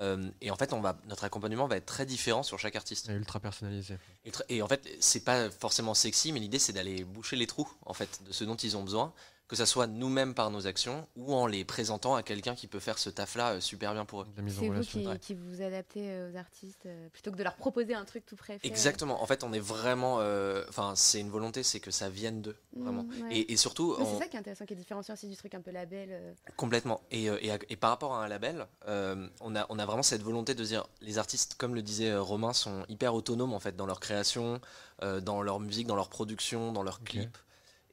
euh, 0.02 0.30
et 0.42 0.52
en 0.52 0.56
fait, 0.56 0.74
on 0.74 0.82
va, 0.82 1.00
notre 1.08 1.24
accompagnement 1.24 1.68
va 1.68 1.78
être 1.78 1.86
très 1.86 2.06
différent 2.06 2.44
sur 2.44 2.60
chaque 2.60 2.76
artiste. 2.76 3.08
C'est 3.08 3.14
ultra 3.14 3.40
personnalisé. 3.40 3.98
Et, 4.26 4.32
et 4.50 4.62
en 4.62 4.68
fait, 4.68 4.88
c'est 5.00 5.24
pas 5.24 5.50
forcément 5.50 5.94
sexy, 5.94 6.32
mais 6.32 6.40
l'idée 6.40 6.60
c'est 6.60 6.74
d'aller 6.74 7.04
boucher 7.04 7.36
les 7.36 7.48
trous 7.48 7.72
en 7.86 7.94
fait 7.94 8.22
de 8.24 8.32
ce 8.32 8.44
dont 8.44 8.56
ils 8.56 8.78
ont 8.78 8.84
besoin, 8.84 9.14
que 9.48 9.56
ça 9.56 9.66
soit 9.66 9.88
nous-mêmes 9.88 10.34
par 10.34 10.52
nos 10.52 10.68
actions 10.68 11.08
ou 11.16 11.34
en 11.34 11.48
les 11.48 11.64
présentant 11.64 12.16
à 12.16 12.24
quelqu'un 12.24 12.54
qui 12.54 12.68
peut 12.68 12.80
faire 12.82 12.98
ce 13.00 13.10
taf-là 13.10 13.54
euh, 13.54 13.60
super 13.62 13.94
bien 13.94 14.04
pour 14.04 14.24
eux. 14.24 14.28
C'est 14.50 14.68
vous 14.68 14.82
qui, 14.82 15.08
Ouais. 15.08 15.18
qui 15.20 15.36
vous 15.36 15.62
adaptez 15.62 16.12
euh, 16.12 16.32
aux 16.34 16.36
artistes 16.36 16.86
euh, 16.86 17.08
plutôt 17.14 17.32
que 17.32 17.38
de 17.38 17.44
leur 17.44 17.56
proposer 17.56 17.94
un 17.94 18.04
truc 18.04 18.26
tout 18.26 18.36
prêt. 18.36 18.60
fait, 18.60 18.68
Exactement. 18.68 19.22
En 19.24 19.26
fait, 19.26 19.46
on 19.46 19.54
est 19.54 19.60
vraiment, 19.62 20.18
euh, 20.20 20.66
enfin, 20.68 20.94
c'est 20.98 21.22
une 21.22 21.30
volonté, 21.30 21.64
c'est 21.64 21.80
que 21.80 21.92
ça 21.92 22.10
vienne 22.10 22.42
d'eux, 22.42 22.58
euh. 22.76 22.84
vraiment. 22.84 23.06
Ouais. 23.24 23.38
Et, 23.38 23.54
et 23.54 23.58
surtout, 23.58 23.96
C'est 23.98 24.04
on- 24.04 24.20
ça 24.20 24.28
qui 24.28 24.36
est 24.36 24.40
intéressant, 24.40 24.66
qui 24.66 24.74
est 24.74 24.78
différenciant 24.78 25.14
aussi 25.14 25.30
du 25.30 25.38
truc 25.38 25.56
un 25.56 25.62
peu 25.62 25.72
label. 25.72 26.10
euh. 26.12 26.34
Complètement. 26.58 27.00
Et, 27.12 27.30
euh, 27.30 27.38
et, 27.42 27.52
et 27.70 27.76
par 27.78 27.92
rapport 27.92 28.16
à 28.16 28.26
un 28.26 28.28
label, 28.28 28.68
euh, 28.90 29.30
on, 29.40 29.56
a, 29.56 29.66
on 29.70 29.80
a 29.80 29.86
vraiment 29.86 30.04
cette 30.04 30.24
volonté 30.24 30.56
de 30.56 30.64
dire 30.66 30.86
les 31.02 31.18
artistes, 31.20 31.56
comme 31.58 31.74
le 31.74 31.82
disait 31.82 32.16
Romain, 32.18 32.52
sont 32.52 32.84
hyper 32.90 33.14
autonomes 33.16 33.54
en 33.54 33.60
fait 33.62 33.78
dans 33.78 33.86
leur 33.86 34.02
création, 34.02 34.60
euh, 35.04 35.22
dans 35.22 35.42
leur 35.42 35.62
musique, 35.62 35.88
dans 35.88 35.96
leur 35.96 36.10
production, 36.10 36.74
dans 36.74 36.84
leurs 36.84 36.98
Ok. 37.00 37.06
clips. 37.12 37.38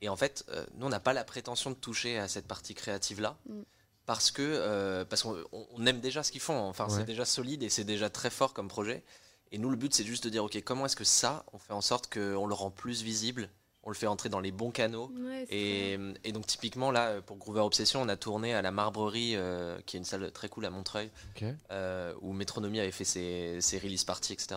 Et 0.01 0.09
en 0.09 0.17
fait, 0.17 0.45
euh, 0.51 0.65
nous, 0.77 0.87
on 0.87 0.91
n'a 0.91 1.01
pas 1.01 1.13
la 1.13 1.25
prétention 1.25 1.71
de 1.71 1.77
toucher 1.77 2.19
à 2.19 2.29
cette 2.29 2.47
partie 2.47 2.75
créative-là. 2.75 3.37
Mm. 3.49 3.63
Parce 4.07 4.31
que 4.31 4.43
euh, 4.43 5.05
parce 5.07 5.23
qu'on 5.23 5.35
on- 5.53 5.67
on 5.73 5.87
aime 5.87 6.01
déjà 6.01 6.23
ce 6.23 6.31
qu'ils 6.31 6.43
font. 6.43 6.59
Enfin, 6.69 6.85
Ouais. 6.89 6.95
c'est 6.95 7.05
déjà 7.05 7.25
solide 7.25 7.63
et 7.63 7.71
c'est 7.71 7.85
déjà 7.85 8.11
très 8.11 8.29
fort 8.31 8.53
comme 8.53 8.69
projet. 8.69 9.03
Et 9.51 9.57
nous, 9.59 9.71
le 9.71 9.77
but, 9.77 9.95
c'est 9.95 10.05
juste 10.05 10.25
de 10.25 10.29
dire, 10.31 10.45
ok, 10.45 10.61
comment 10.63 10.85
est-ce 10.85 10.97
que 10.97 11.05
ça, 11.05 11.45
on 11.55 11.59
fait 11.59 11.73
en 11.73 11.81
sorte 11.81 12.13
qu'on 12.13 12.47
le 12.47 12.55
rend 12.55 12.71
plus 12.71 13.03
visible, 13.03 13.49
on 13.83 13.89
le 13.89 13.95
fait 13.95 14.07
entrer 14.07 14.29
dans 14.29 14.41
les 14.41 14.51
bons 14.51 14.71
canaux, 14.73 15.11
Ouais, 15.21 15.45
et, 15.49 15.99
et 16.25 16.33
donc 16.33 16.47
typiquement 16.47 16.91
là 16.91 17.21
pour 17.23 17.37
Groover 17.37 17.61
Obsession 17.61 18.01
on 18.03 18.09
a 18.09 18.17
tourné 18.17 18.53
à 18.55 18.63
la 18.63 18.71
Marbrerie 18.73 19.37
euh, 19.37 19.79
qui 19.87 19.97
est 19.97 20.01
une 20.01 20.05
salle 20.07 20.33
très 20.33 20.49
cool 20.49 20.65
à 20.65 20.71
Montreuil 20.71 21.11
euh, 21.71 22.15
où 22.23 22.33
Metronomy 22.33 22.81
avait 22.81 22.91
fait 22.93 23.05
ses, 23.05 23.59
ses 23.61 23.79
release 23.79 24.05
parties 24.05 24.33
etc. 24.33 24.57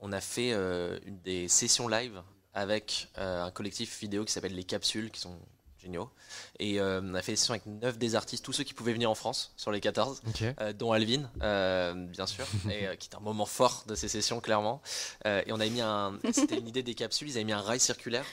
On 0.00 0.12
a 0.12 0.20
fait 0.20 0.52
euh, 0.52 0.98
une 1.06 1.18
des 1.22 1.48
sessions 1.48 1.88
live 1.88 2.22
avec 2.56 3.08
euh, 3.18 3.44
un 3.44 3.50
collectif 3.52 4.00
vidéo 4.00 4.24
qui 4.24 4.32
s'appelle 4.32 4.54
Les 4.54 4.64
Capsules 4.64 5.10
qui 5.12 5.20
sont 5.20 5.38
géniaux 5.78 6.10
et 6.58 6.80
euh, 6.80 7.00
on 7.04 7.14
a 7.14 7.20
fait 7.22 7.32
des 7.32 7.36
sessions 7.36 7.52
avec 7.54 7.66
9 7.66 7.98
des 7.98 8.14
artistes 8.16 8.44
tous 8.44 8.52
ceux 8.54 8.64
qui 8.64 8.72
pouvaient 8.74 8.94
venir 8.94 9.10
en 9.10 9.14
France 9.14 9.52
sur 9.58 9.70
les 9.70 9.80
14 9.80 10.22
Ok. 10.26 10.42
euh, 10.60 10.72
dont 10.72 10.90
Alvin, 10.92 11.30
euh, 11.42 11.92
bien 11.94 12.26
sûr, 12.26 12.46
et 12.70 12.96
qui 12.96 13.08
est 13.10 13.14
un 13.14 13.20
moment 13.20 13.46
fort 13.46 13.84
de 13.86 13.94
ces 13.94 14.08
sessions, 14.08 14.40
clairement. 14.40 14.80
Et 15.26 15.52
on 15.52 15.60
avait 15.60 15.70
mis 15.70 15.82
un, 15.82 16.18
c'était 16.32 16.58
une 16.58 16.66
idée 16.66 16.82
des 16.82 16.94
capsules, 16.94 17.28
ils 17.28 17.36
avaient 17.36 17.44
mis 17.44 17.52
un 17.52 17.60
rail 17.60 17.78
circulaire 17.78 18.24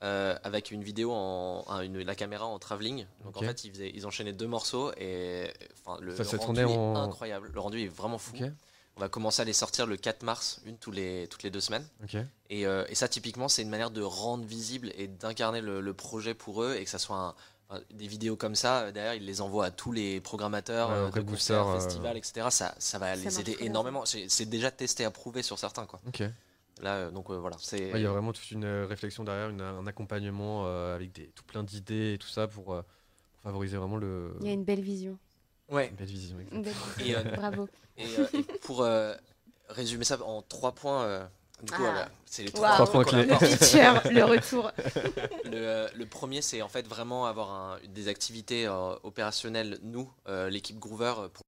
avec 0.00 0.70
une 0.70 0.82
vidéo 0.82 1.12
en, 1.12 1.64
un- 1.68 1.82
une- 1.82 2.00
la 2.02 2.14
caméra 2.14 2.46
en 2.46 2.58
travelling. 2.58 3.06
Donc 3.24 3.36
en 3.36 3.40
fait, 3.40 3.64
ils, 3.64 3.70
faisaient- 3.72 3.92
ils 3.94 4.06
enchaînaient 4.06 4.32
deux 4.32 4.46
morceaux 4.46 4.90
et 4.96 5.52
enfin 5.84 6.00
le, 6.00 6.16
Ça 6.16 6.22
le 6.22 6.28
s'est 6.28 6.36
rendu 6.38 6.60
est 6.62 6.64
en- 6.64 6.96
incroyable. 6.96 7.50
Le 7.52 7.60
rendu 7.60 7.82
est 7.82 7.88
vraiment 7.88 8.16
fou. 8.18 8.34
On 9.00 9.04
va 9.04 9.08
commencer 9.08 9.40
à 9.40 9.46
les 9.46 9.54
sortir 9.54 9.86
le 9.86 9.96
4 9.96 10.22
mars, 10.24 10.60
une 10.66 10.76
tous 10.76 10.90
les, 10.90 11.26
toutes 11.30 11.42
les 11.42 11.48
deux 11.48 11.60
semaines. 11.60 11.86
Et, 12.50 12.66
euh, 12.66 12.84
et 12.90 12.94
ça, 12.94 13.08
typiquement, 13.08 13.48
c'est 13.48 13.62
une 13.62 13.70
manière 13.70 13.90
de 13.90 14.02
rendre 14.02 14.44
visible 14.44 14.92
et 14.94 15.06
d'incarner 15.08 15.62
le, 15.62 15.80
le 15.80 15.94
projet 15.94 16.34
pour 16.34 16.62
eux 16.62 16.74
et 16.78 16.84
que 16.84 16.90
ça 16.90 16.98
soit 16.98 17.16
un- 17.16 17.34
enfin, 17.70 17.80
des 17.94 18.06
vidéos 18.06 18.36
comme 18.36 18.54
ça. 18.54 18.92
Derrière, 18.92 19.14
ils 19.14 19.24
les 19.24 19.40
envoient 19.40 19.64
à 19.64 19.70
tous 19.70 19.90
les 19.92 20.20
programmateurs, 20.20 20.90
Ouais, 20.90 20.94
euh, 20.96 21.10
de 21.10 21.20
concerts, 21.22 21.66
euh, 21.66 21.80
festivals, 21.80 22.18
etc. 22.18 22.48
Ça, 22.50 22.74
ça 22.78 22.98
va 22.98 23.16
Ça 23.16 23.22
les 23.24 23.40
aider 23.40 23.56
énormément. 23.64 24.04
C'est 24.04 24.44
déjà 24.44 24.70
testé, 24.70 25.06
approuvé 25.06 25.40
sur 25.42 25.58
certains. 25.58 25.86
Quoi. 25.86 25.98
Là, 26.82 26.96
euh, 26.96 27.10
donc 27.10 27.30
euh, 27.30 27.38
voilà. 27.38 27.56
Ouais, 27.72 27.92
Il 27.94 28.02
y 28.02 28.06
a 28.06 28.10
vraiment 28.10 28.34
toute 28.34 28.50
une 28.50 28.66
réflexion 28.84 29.24
derrière, 29.24 29.48
une- 29.48 29.62
un 29.62 29.86
accompagnement 29.86 30.64
euh, 30.66 30.94
avec 30.94 31.12
des, 31.12 31.28
tout 31.28 31.44
plein 31.44 31.62
d'idées 31.64 32.12
et 32.12 32.18
tout 32.18 32.28
ça 32.28 32.48
pour, 32.48 32.74
euh, 32.74 32.82
pour 33.32 33.40
favoriser 33.44 33.78
vraiment 33.78 33.96
le. 33.96 34.34
Il 34.42 34.46
y 34.46 34.50
a 34.50 34.52
une 34.52 34.64
belle 34.64 34.82
vision. 34.82 35.18
Ouais. 35.70 35.88
une 35.88 35.96
belle 35.96 36.06
vision. 36.06 36.36
Et, 37.04 37.14
euh, 37.16 37.22
Bravo. 37.36 37.68
Et, 37.96 38.04
euh, 38.18 38.26
et 38.34 38.42
pour 38.62 38.82
euh, 38.82 39.14
résumer 39.68 40.04
ça 40.04 40.18
en 40.24 40.42
trois 40.42 40.72
points, 40.72 41.02
euh, 41.04 41.24
du 41.62 41.70
coup, 41.72 41.82
Ah. 41.86 41.90
voilà, 41.90 42.08
c'est 42.26 42.42
les 42.44 42.50
trois, 42.50 42.72
Trois 42.74 42.90
points 42.90 43.04
clés. 43.04 43.24
Le 43.26 43.34
feature, 43.36 44.02
le 44.10 44.24
retour. 44.24 44.72
Le, 45.44 45.56
euh, 45.56 45.88
le 45.94 46.06
premier, 46.06 46.42
c'est 46.42 46.62
en 46.62 46.68
fait 46.68 46.86
vraiment 46.86 47.26
avoir 47.26 47.50
un- 47.50 47.78
des 47.88 48.08
activités 48.08 48.66
euh, 48.66 48.94
opérationnelles, 49.02 49.78
nous, 49.82 50.10
euh, 50.28 50.48
l'équipe 50.48 50.78
Groover, 50.78 51.14
pour, 51.34 51.42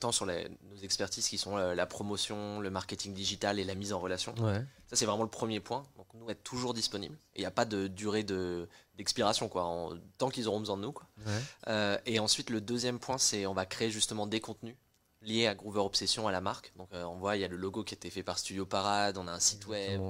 tant 0.00 0.12
sur 0.12 0.26
les- 0.26 0.48
nos 0.70 0.76
expertises 0.82 1.28
qui 1.28 1.38
sont 1.38 1.56
euh, 1.56 1.74
la 1.74 1.86
promotion, 1.86 2.60
le 2.60 2.70
marketing 2.70 3.14
digital 3.14 3.58
et 3.58 3.64
la 3.64 3.74
mise 3.74 3.92
en 3.92 4.00
relation. 4.00 4.34
Ouais. 4.38 4.64
Ça, 4.88 4.96
c'est 4.96 5.06
vraiment 5.06 5.22
le 5.22 5.28
premier 5.28 5.60
point. 5.60 5.84
Donc, 5.96 6.06
nous, 6.14 6.28
être 6.30 6.42
toujours 6.42 6.74
disponible. 6.74 7.16
Il 7.36 7.40
n'y 7.40 7.46
a 7.46 7.50
pas 7.50 7.64
de 7.64 7.86
durée 7.86 8.24
de- 8.24 8.68
d'expiration, 8.96 9.48
quoi, 9.48 9.64
en- 9.64 9.92
tant 10.18 10.30
qu'ils 10.30 10.48
auront 10.48 10.58
besoin 10.60 10.76
de 10.76 10.82
nous. 10.82 10.92
Quoi. 10.92 11.06
Ouais. 11.26 11.32
Euh, 11.68 11.98
et 12.06 12.18
ensuite, 12.18 12.50
le 12.50 12.60
deuxième 12.60 12.98
point, 12.98 13.18
c'est 13.18 13.46
on 13.46 13.54
va 13.54 13.66
créer 13.66 13.90
justement 13.90 14.26
des 14.26 14.40
contenus 14.40 14.74
liés 15.22 15.46
à 15.46 15.54
Groover 15.54 15.80
Obsession, 15.80 16.26
à 16.26 16.32
la 16.32 16.40
marque. 16.40 16.72
Donc, 16.76 16.88
euh, 16.92 17.04
on 17.04 17.16
voit, 17.16 17.36
il 17.36 17.40
y 17.40 17.44
a 17.44 17.48
le 17.48 17.56
logo 17.56 17.84
qui 17.84 17.94
a 17.94 17.96
été 17.96 18.10
fait 18.10 18.22
par 18.22 18.38
Studio 18.38 18.66
Parade, 18.66 19.16
on 19.18 19.26
a 19.28 19.32
un 19.32 19.40
site 19.40 19.66
web, 19.66 20.00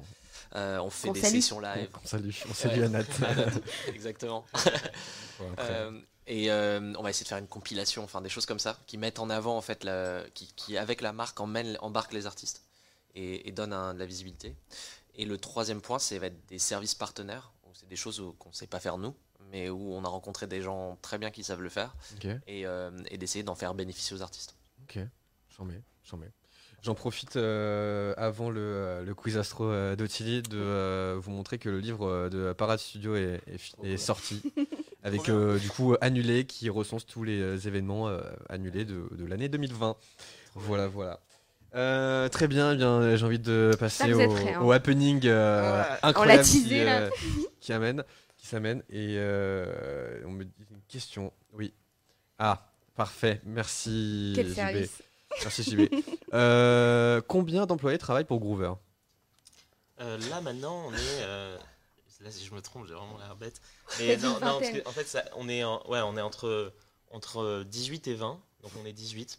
euh, 0.55 0.79
on 0.79 0.91
fait 0.91 1.11
On 1.11 1.13
des 1.13 1.21
salue. 1.21 1.33
sessions 1.37 1.61
live. 1.61 1.89
On 2.03 2.07
salue, 2.07 2.31
on 2.49 2.55
salue 2.55 2.81
Ouais. 2.81 2.85
Anat. 2.87 3.05
Exactement. 3.89 4.45
Ouais, 5.41 6.03
Et 6.31 6.51
euh, 6.51 6.93
on 6.99 7.03
va 7.03 7.11
essayer 7.11 7.25
de 7.25 7.29
faire 7.29 7.39
une 7.39 7.49
compilation, 7.49 8.05
enfin 8.05 8.21
des 8.21 8.29
choses 8.29 8.45
comme 8.47 8.59
ça, 8.59 8.79
qui 8.87 8.99
mettent 8.99 9.19
en 9.19 9.31
avant 9.31 9.57
en 9.57 9.63
fait, 9.63 9.83
la, 9.83 10.23
qui, 10.35 10.53
qui, 10.55 10.77
avec 10.77 11.01
la 11.01 11.13
marque 11.13 11.41
emmène, 11.41 11.77
embarque 11.81 12.13
les 12.13 12.27
artistes 12.27 12.63
et, 13.15 13.49
et 13.49 13.53
donne 13.53 13.73
un- 13.73 13.95
de 13.95 13.99
la 13.99 14.05
visibilité. 14.07 14.55
Et 15.17 15.25
le 15.25 15.39
troisième 15.39 15.81
point, 15.81 15.99
c'est 15.99 16.19
va 16.19 16.27
être 16.27 16.47
des 16.47 16.59
services 16.59 16.95
partenaires. 16.95 17.53
où 17.65 17.71
C'est 17.75 17.89
des 17.89 17.97
choses 17.97 18.23
qu'on 18.39 18.51
ne 18.51 18.55
sait 18.55 18.67
pas 18.67 18.79
faire 18.79 18.99
nous, 18.99 19.15
mais 19.51 19.71
où 19.71 19.95
on 19.95 20.05
a 20.05 20.09
rencontré 20.09 20.47
des 20.47 20.61
gens 20.61 20.99
très 21.01 21.17
bien 21.17 21.31
qui 21.31 21.43
savent 21.43 21.63
le 21.63 21.71
faire 21.71 21.97
et, 22.47 22.67
euh, 22.67 22.91
et 23.11 23.17
d'essayer 23.17 23.43
d'en 23.43 23.55
faire 23.55 23.73
bénéficier 23.75 24.15
aux 24.15 24.23
artistes. 24.23 24.55
Ok, 24.83 24.99
j'en 25.57 25.65
mets, 25.65 25.83
j'en 26.05 26.19
mets. 26.19 26.31
J'en 26.83 26.95
profite 26.95 27.35
euh, 27.37 28.15
avant 28.17 28.51
le, 28.51 29.03
le 29.05 29.15
quiz 29.15 29.37
astro 29.39 29.65
euh, 29.65 29.97
d'Ottilie 29.97 30.43
de 30.43 30.57
euh, 30.59 31.17
vous 31.21 31.31
montrer 31.33 31.59
que 31.59 31.69
le 31.71 31.81
livre 31.81 32.29
de 32.29 32.53
Parade 32.53 32.79
Studio 32.79 33.17
est, 33.17 33.41
est 33.83 33.97
sorti. 33.97 34.43
avec 35.03 35.29
euh, 35.29 35.59
du 35.59 35.69
coup 35.69 35.95
annulé 36.01 36.45
qui 36.45 36.69
recense 36.71 37.07
tous 37.07 37.25
les 37.25 37.41
euh, 37.41 37.57
événements 37.57 38.09
euh, 38.09 38.21
annulés 38.49 38.85
de, 38.85 39.09
de 39.13 39.25
l'année 39.25 39.49
2020. 39.49 39.97
Voilà, 40.55 40.89
voilà. 40.89 41.21
Euh, 41.75 42.29
très 42.29 42.49
bien, 42.49 42.73
eh 42.73 42.77
bien 42.77 43.17
j'ai 43.17 43.25
envie 43.25 43.39
de 43.39 43.73
passer 43.79 44.13
au, 44.13 44.29
prêts, 44.33 44.55
hein. 44.55 44.63
au 44.63 44.73
happening 44.73 45.21
euh. 45.27 45.85
On 46.03 46.09
incroyable 46.09 46.43
teasé, 46.43 46.87
qui, 47.61 47.73
euh, 47.73 47.77
amène, 47.77 48.05
qui 48.37 48.47
s'amène. 48.47 48.83
Et 48.91 49.17
euh, 49.19 50.23
on 50.25 50.31
me 50.31 50.45
dit 50.45 50.53
une 50.71 50.81
question. 50.89 51.33
Oui. 51.53 51.75
Ah, 52.39 52.71
parfait. 52.97 53.41
Merci. 53.45 54.33
Quel 54.35 54.49
JB. 54.49 54.55
service. 54.55 55.03
Merci 55.43 55.63
JB. 55.63 55.95
Euh, 56.33 57.21
combien 57.27 57.67
d'employés 57.67 57.99
travaillent 57.99 58.25
pour 58.25 58.41
Groover? 58.41 58.73
Euh, 60.01 60.19
là 60.31 60.41
maintenant, 60.41 60.85
on 60.89 60.93
est. 60.95 61.23
Là, 62.21 62.31
si 62.33 62.45
je 62.45 62.53
me 62.53 62.61
trompe, 62.61 62.87
j'ai 62.87 62.95
vraiment 62.95 63.17
l'air 63.19 63.37
bête. 63.37 63.61
Mais 64.01 64.17
non, 64.17 64.29
une 64.29 64.35
non, 64.35 64.41
parce 64.41 64.55
vingtaine. 64.61 64.83
que, 64.83 64.89
en 64.89 64.93
fait, 64.93 65.05
ça, 65.07 65.25
on 65.37 65.49
est, 65.49 65.63
en- 65.63 65.87
ouais, 65.89 66.01
on 66.01 66.17
est 66.17 66.21
entre, 66.21 66.73
entre 67.13 67.63
18 67.69 68.09
et 68.09 68.15
20. 68.15 68.41
Donc 68.63 68.73
on 68.83 68.85
est 68.85 68.93
18. 68.93 69.39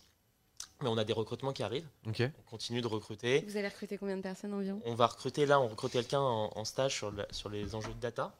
Mais 0.82 0.88
on 0.88 0.98
a 0.98 1.04
des 1.04 1.12
recrutements 1.12 1.52
qui 1.52 1.62
arrivent. 1.62 1.88
On 2.06 2.50
continue 2.50 2.80
de 2.82 2.88
recruter. 2.88 3.42
Vous 3.46 3.58
allez 3.58 3.68
recruter 3.68 3.98
combien 3.98 4.16
de 4.16 4.22
personnes 4.22 4.54
environ? 4.54 4.82
On 4.86 4.96
va 4.96 5.08
recruter 5.08 5.46
là, 5.46 5.60
on 5.60 5.68
recrute 5.68 5.92
quelqu'un 5.92 6.22
en, 6.22 6.52
en 6.56 6.64
stage 6.64 6.96
sur, 6.96 7.12
la- 7.12 7.28
sur 7.32 7.50
les 7.50 7.76
enjeux 7.76 7.94
de 7.94 8.00
data. 8.00 8.34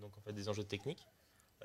Donc 0.00 0.16
en 0.16 0.20
fait 0.22 0.32
des 0.32 0.48
enjeux 0.48 0.64
techniques. 0.64 1.06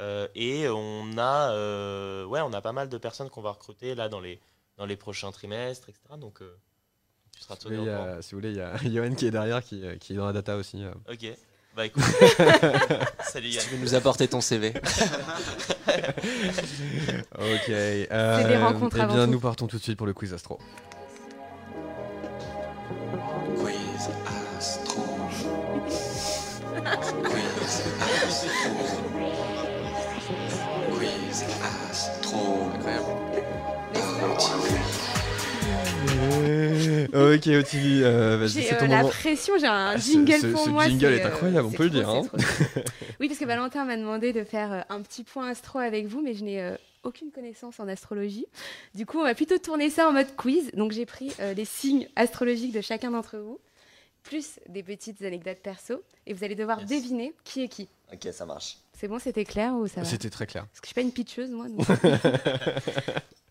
Euh, 0.02 0.28
et 0.36 0.68
on 0.68 1.18
a, 1.18 1.52
euh, 1.54 2.26
ouais, 2.26 2.42
on 2.42 2.52
a 2.52 2.62
pas 2.62 2.74
mal 2.74 2.90
de 2.90 2.98
personnes 2.98 3.30
qu'on 3.30 3.42
va 3.42 3.52
recruter 3.52 3.96
là 3.96 4.10
dans 4.10 4.20
les, 4.20 4.42
dans 4.76 4.86
les 4.86 4.98
prochains 4.98 5.32
trimestres, 5.32 5.88
etc. 5.88 6.18
Donc 6.20 6.42
euh, 6.42 6.56
tu 7.32 7.42
seras 7.42 7.56
Mais 7.56 7.60
tenu 7.62 7.76
il 7.76 7.80
au 7.80 7.86
y 7.86 7.90
a- 7.90 8.22
Si 8.22 8.32
vous 8.36 8.38
voulez, 8.42 8.50
il 8.52 8.58
y 8.58 8.62
a 8.62 8.76
Yoann 8.84 9.16
qui 9.16 9.28
est 9.28 9.32
derrière, 9.32 9.64
qui, 9.64 9.82
euh, 9.86 9.96
qui 9.96 10.12
est 10.12 10.18
dans 10.18 10.26
la 10.26 10.34
data 10.34 10.58
aussi. 10.58 10.84
Ok. 11.10 11.26
Bah 11.78 11.86
écoute. 11.86 12.04
Salut 13.20 13.50
Yann. 13.50 13.64
Tu 13.64 13.76
veux 13.76 13.78
nous 13.84 13.94
apporter 13.94 14.28
ton 14.28 14.42
CV 14.42 14.74
Ok. 17.36 17.68
des 17.68 18.08
euh, 18.12 18.66
rencontres 18.66 18.98
eh 18.98 19.02
avant 19.02 19.14
bien, 19.14 19.26
tout. 19.26 19.32
nous 19.32 19.40
partons 19.40 19.68
tout 19.68 19.78
de 19.78 19.84
suite 19.84 19.96
pour 19.96 20.08
le 20.08 20.14
quiz 20.14 20.34
astro. 20.34 20.58
Ok, 37.36 37.48
Ottilie, 37.48 38.04
euh, 38.04 38.38
vas-y, 38.38 38.50
J'ai 38.50 38.62
c'est 38.64 38.76
euh, 38.76 38.80
ton 38.80 38.88
la 38.88 38.98
moment. 38.98 39.10
pression, 39.10 39.54
j'ai 39.60 39.68
un 39.68 39.92
Ah, 39.96 39.98
ce- 39.98 40.12
jingle 40.12 40.34
ce- 40.42 40.48
pour 40.48 40.66
ce 40.66 40.70
moi. 40.70 40.84
jingle 40.88 41.06
c'est, 41.08 41.18
est 41.18 41.26
euh, 41.26 41.28
incroyable, 41.28 41.68
on 41.68 41.72
peut 41.72 41.84
le 41.84 41.90
dire, 41.90 42.10
hein. 42.10 42.22
oui, 43.20 43.28
parce 43.28 43.40
que 43.40 43.46
Valentin 43.46 43.86
m'a 43.86 43.98
demandé 43.98 44.34
de 44.34 44.44
faire 44.44 44.72
euh, 44.74 44.82
un 44.90 45.02
petit 45.02 45.24
point 45.24 45.50
astro 45.50 45.80
avec 45.80 46.08
vous, 46.08 46.22
mais 46.22 46.34
je 46.34 46.44
n'ai 46.44 46.62
euh, 46.62 46.76
aucune 47.04 47.32
connaissance 47.32 47.80
en 47.80 47.88
astrologie. 47.88 48.46
Du 48.96 49.06
coup, 49.06 49.20
on 49.20 49.24
va 49.24 49.36
plutôt 49.36 49.58
tourner 49.58 49.90
ça 49.90 50.08
en 50.10 50.14
mode 50.14 50.36
quiz. 50.36 50.72
Donc, 50.74 50.92
j'ai 50.92 51.06
pris 51.06 51.32
euh, 51.40 51.54
les 51.54 51.66
signes 51.66 52.08
astrologiques 52.16 52.74
de 52.74 52.82
chacun 52.82 53.12
d'entre 53.12 53.38
vous, 53.38 53.60
plus 54.24 54.60
des 54.68 54.84
petites 54.84 55.22
anecdotes 55.22 55.60
perso, 55.64 56.02
et 56.26 56.34
vous 56.34 56.44
allez 56.44 56.56
devoir 56.56 56.84
deviner 56.86 57.34
qui 57.46 57.64
est 57.64 57.68
qui. 57.70 57.88
Ok, 58.14 58.28
ça 58.34 58.46
marche. 58.46 58.78
C'est 59.00 59.08
bon, 59.08 59.20
c'était 59.20 59.46
clair 59.46 59.74
ou 59.76 59.88
ça 59.88 60.02
va? 60.02 60.06
C'était 60.08 60.30
très 60.30 60.48
clair. 60.48 60.66
Parce 60.68 60.80
que 60.82 60.86
je 60.86 60.88
suis 60.88 60.96
pas 60.96 61.02
une 61.02 61.12
pitcheuse, 61.12 61.52
moi. 61.52 61.68
Donc, 61.70 61.86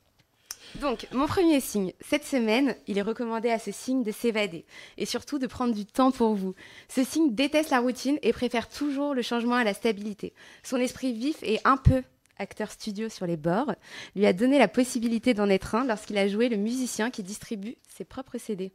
Donc, 0.80 1.06
mon 1.12 1.26
premier 1.26 1.60
signe. 1.60 1.92
Cette 2.00 2.24
semaine, 2.24 2.74
il 2.86 2.98
est 2.98 3.02
recommandé 3.02 3.50
à 3.50 3.58
ce 3.58 3.72
signe 3.72 4.02
de 4.02 4.10
s'évader 4.10 4.64
et 4.98 5.06
surtout 5.06 5.38
de 5.38 5.46
prendre 5.46 5.74
du 5.74 5.86
temps 5.86 6.10
pour 6.10 6.34
vous. 6.34 6.54
Ce 6.88 7.02
signe 7.02 7.34
déteste 7.34 7.70
la 7.70 7.80
routine 7.80 8.18
et 8.22 8.32
préfère 8.32 8.68
toujours 8.68 9.14
le 9.14 9.22
changement 9.22 9.54
à 9.54 9.64
la 9.64 9.74
stabilité. 9.74 10.34
Son 10.62 10.76
esprit 10.76 11.12
vif 11.12 11.38
et 11.42 11.60
un 11.64 11.76
peu 11.76 12.02
acteur 12.38 12.70
studio 12.70 13.08
sur 13.08 13.26
les 13.26 13.38
bords 13.38 13.74
lui 14.14 14.26
a 14.26 14.34
donné 14.34 14.58
la 14.58 14.68
possibilité 14.68 15.32
d'en 15.32 15.48
être 15.48 15.74
un 15.74 15.86
lorsqu'il 15.86 16.18
a 16.18 16.28
joué 16.28 16.48
le 16.48 16.56
musicien 16.56 17.10
qui 17.10 17.22
distribue 17.22 17.76
ses 17.88 18.04
propres 18.04 18.38
CD. 18.38 18.72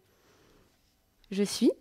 Je 1.30 1.44
suis. 1.44 1.72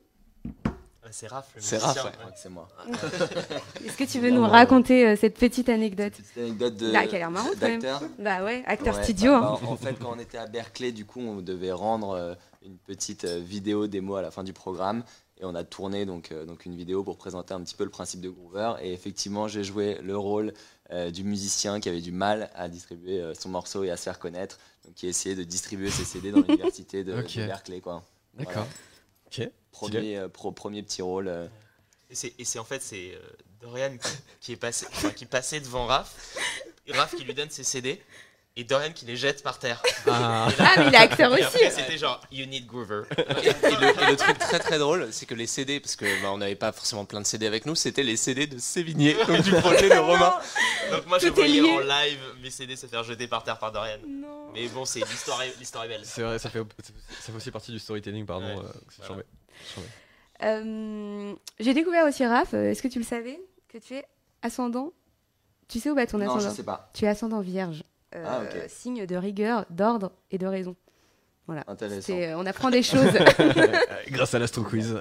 Ah, 1.11 1.13
C'est 1.13 1.27
Raph. 1.27 1.49
le 1.57 1.61
C'est 1.61 1.79
Raph, 1.79 1.97
ouais. 1.97 2.11
ouais. 2.11 2.33
C'est 2.37 2.49
moi. 2.49 2.69
Est-ce 3.85 3.97
que 3.97 4.05
tu 4.05 4.21
veux 4.21 4.31
nous 4.31 4.47
raconter 4.47 5.09
euh, 5.09 5.17
cette 5.17 5.37
petite 5.39 5.69
anecdote 5.69 6.13
Petite 6.13 6.39
anecdote 6.39 6.77
de 6.77 6.91
Là, 6.93 7.07
qui 7.07 7.17
a 7.17 7.19
l'air 7.19 7.31
marrante, 7.31 7.55
quand 7.59 7.67
même. 7.69 7.83
Bah 8.19 8.45
ouais, 8.45 8.63
acteur 8.67 8.97
Ouais, 8.97 9.03
studio. 9.03 9.33
bah, 9.33 9.55
hein. 9.55 9.59
bah, 9.63 9.69
en 9.69 9.77
fait, 9.77 9.95
quand 9.95 10.13
on 10.15 10.19
était 10.19 10.39
à 10.39 10.47
Berkeley, 10.47 10.93
du 10.93 11.05
coup, 11.05 11.21
on 11.21 11.41
devait 11.43 11.73
rendre 11.73 12.11
euh, 12.11 12.35
une 12.65 12.77
petite 12.79 13.25
euh, 13.25 13.41
vidéo 13.41 13.87
démo 13.89 14.15
à 14.17 14.23
la 14.23 14.31
fin 14.31 14.45
du 14.45 14.53
programme. 14.53 15.03
Et 15.41 15.45
on 15.47 15.55
a 15.55 15.65
tourné 15.65 16.05
donc, 16.05 16.33
euh, 16.33 16.45
donc 16.45 16.67
une 16.67 16.77
vidéo 16.77 17.03
pour 17.03 17.17
présenter 17.17 17.55
un 17.55 17.63
petit 17.63 17.75
peu 17.75 17.85
le 17.85 17.91
principe 17.91 18.21
de 18.21 18.29
Groover. 18.29 18.75
Et 18.83 18.93
effectivement, 18.93 19.49
j'ai 19.49 19.65
joué 19.65 19.99
le 20.03 20.17
rôle 20.17 20.53
euh, 20.93 21.11
du 21.11 21.25
musicien 21.25 21.81
qui 21.81 21.89
avait 21.89 22.03
du 22.03 22.13
mal 22.13 22.51
à 22.55 22.69
distribuer 22.69 23.21
euh, 23.21 23.33
son 23.35 23.49
morceau 23.49 23.83
et 23.83 23.91
à 23.91 23.97
se 23.97 24.03
faire 24.03 24.19
connaître. 24.19 24.59
Donc, 24.85 24.95
qui 24.95 25.07
essayait 25.07 25.35
de 25.35 25.43
distribuer 25.45 25.91
ses 25.91 26.05
CD 26.05 26.31
dans 26.31 26.41
l'université 26.47 27.05
de, 27.05 27.15
Berkeley. 27.47 27.81
Quoi. 27.81 28.05
D'accord. 28.35 28.67
Ok. 29.27 29.51
Premier, 29.73 30.19
euh, 30.19 30.29
pro- 30.29 30.53
premier 30.53 30.83
petit 30.83 31.03
rôle. 31.03 31.29
euh, 31.29 31.47
Et 32.11 32.45
c'est, 32.45 32.59
en 32.59 32.65
fait 32.65 32.83
c'est 32.83 33.15
euh, 33.15 33.21
Dorian 33.63 33.97
qui, 33.97 34.11
qui 34.41 34.53
est 34.53 34.57
passé, 34.57 34.87
enfin, 34.93 35.11
qui 35.11 35.27
passait 35.27 35.61
devant 35.61 35.87
Raph, 35.87 36.13
Raph 36.89 37.15
qui 37.15 37.25
lui 37.25 37.35
donne 37.35 37.51
ses 37.51 37.63
CD, 37.65 38.03
et 38.57 38.65
Dorian 38.65 38.93
qui 38.93 39.07
les 39.07 39.17
jette 39.17 39.43
par 39.45 39.59
terre. 39.61 39.81
Ah. 40.09 40.49
Ah, 40.59 40.75
mais 40.79 40.87
il 40.89 40.95
est 40.95 40.99
acteur 40.99 41.31
aussi. 41.31 41.59
C'était 41.71 41.97
genre 41.99 42.21
You 42.33 42.47
need 42.47 42.67
Groover. 42.67 43.03
et, 43.17 43.23
le, 43.23 44.03
et 44.03 44.11
le 44.11 44.17
truc 44.17 44.39
très 44.39 44.59
très 44.59 44.79
drôle, 44.79 45.09
c'est 45.13 45.25
que 45.25 45.35
les 45.35 45.47
CD, 45.47 45.79
parce 45.79 45.95
que 45.95 46.05
bah, 46.23 46.31
on 46.33 46.39
n'avait 46.39 46.57
pas 46.57 46.73
forcément 46.73 47.05
plein 47.05 47.21
de 47.21 47.27
CD 47.27 47.47
avec 47.47 47.65
nous, 47.65 47.77
c'était 47.77 48.03
les 48.03 48.17
CD 48.17 48.47
de 48.49 48.59
Sévigné, 48.59 49.15
donc 49.27 49.43
du 49.43 49.53
projet 49.53 49.89
de 49.89 49.99
Romain. 49.99 50.35
Donc 50.91 51.07
moi 51.07 51.19
je 51.21 51.29
voyais 51.29 51.61
lié. 51.63 51.71
en 51.71 51.79
live 51.81 52.19
mes 52.43 52.51
CD 52.51 52.75
se 52.75 52.87
faire 52.87 53.05
jeter 53.05 53.29
par 53.29 53.45
terre 53.45 53.59
par 53.59 53.71
Dorian. 53.71 53.99
Non. 54.07 54.51
Mais 54.53 54.67
bon, 54.69 54.85
c'est 54.85 54.99
l'histoire, 55.09 55.41
est- 55.43 55.57
l'histoire 55.61 55.87
belle. 55.87 56.01
C'est 56.05 56.23
vrai, 56.23 56.39
ça 56.41 56.51
fait, 56.51 56.59
ça 57.21 57.27
fait 57.31 57.37
aussi 57.37 57.51
partie 57.53 57.71
du 57.71 57.79
storytelling, 57.79 58.27
pardon. 58.27 58.47
Ouais. 58.49 58.65
euh, 58.65 58.73
Voilà. 59.07 59.23
Euh, 60.43 61.35
J'ai 61.59 61.75
découvert 61.75 62.07
aussi, 62.07 62.25
Raph, 62.25 62.55
euh, 62.55 62.71
est-ce 62.71 62.83
que 62.83 62.89
tu 62.89 62.99
le 62.99 63.05
savais 63.05 63.41
Que 63.69 63.79
tu 63.79 63.95
es 63.95 64.05
ascendant? 64.43 64.93
Tu 65.69 65.79
sais 65.81 65.91
où 65.91 65.95
va 65.95 66.07
ton 66.07 66.19
Non, 66.19 66.25
ascendant? 66.37 66.51
je 66.51 66.55
sais 66.57 66.63
pas. 66.63 66.91
Tu 66.95 67.05
es 67.05 67.09
ascendant 67.09 67.41
vierge. 67.41 67.85
Euh, 68.15 68.25
Ah. 68.27 68.69
Signe 68.69 69.07
de 69.07 69.17
rigueur, 69.17 69.67
d'ordre 69.71 70.13
et 70.31 70.39
de 70.39 70.47
raison. 70.47 70.75
Voilà. 71.47 71.65
Intéressant. 71.67 72.13
Euh, 72.13 72.35
on 72.37 72.47
apprend 72.47 72.71
des 72.71 72.83
choses. 72.83 73.11
Grâce 74.09 74.35
à 74.35 74.39
l'astro 74.39 74.63
quiz. 74.63 75.01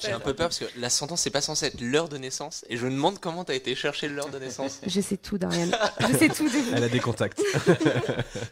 J'ai 0.00 0.12
un 0.12 0.20
peu 0.20 0.34
peur 0.34 0.48
parce 0.48 0.58
que 0.58 0.66
l'ascendant, 0.78 1.16
c'est 1.16 1.30
pas 1.30 1.40
censé 1.40 1.66
être 1.66 1.80
l'heure 1.80 2.08
de 2.08 2.18
naissance, 2.18 2.64
et 2.68 2.76
je 2.76 2.84
me 2.86 2.90
demande 2.90 3.18
comment 3.18 3.44
t'as 3.44 3.54
été 3.54 3.74
chercher 3.74 4.08
l'heure 4.08 4.28
de 4.28 4.38
naissance. 4.38 4.80
Je 4.86 5.00
sais 5.00 5.16
tout, 5.16 5.38
Dorian. 5.38 5.68
Je 6.00 6.06
sais 6.16 6.28
tout 6.28 6.44
de 6.44 6.48
vous. 6.58 6.74
Elle 6.76 6.84
a 6.84 6.88
des 6.88 7.00
contacts. 7.00 7.42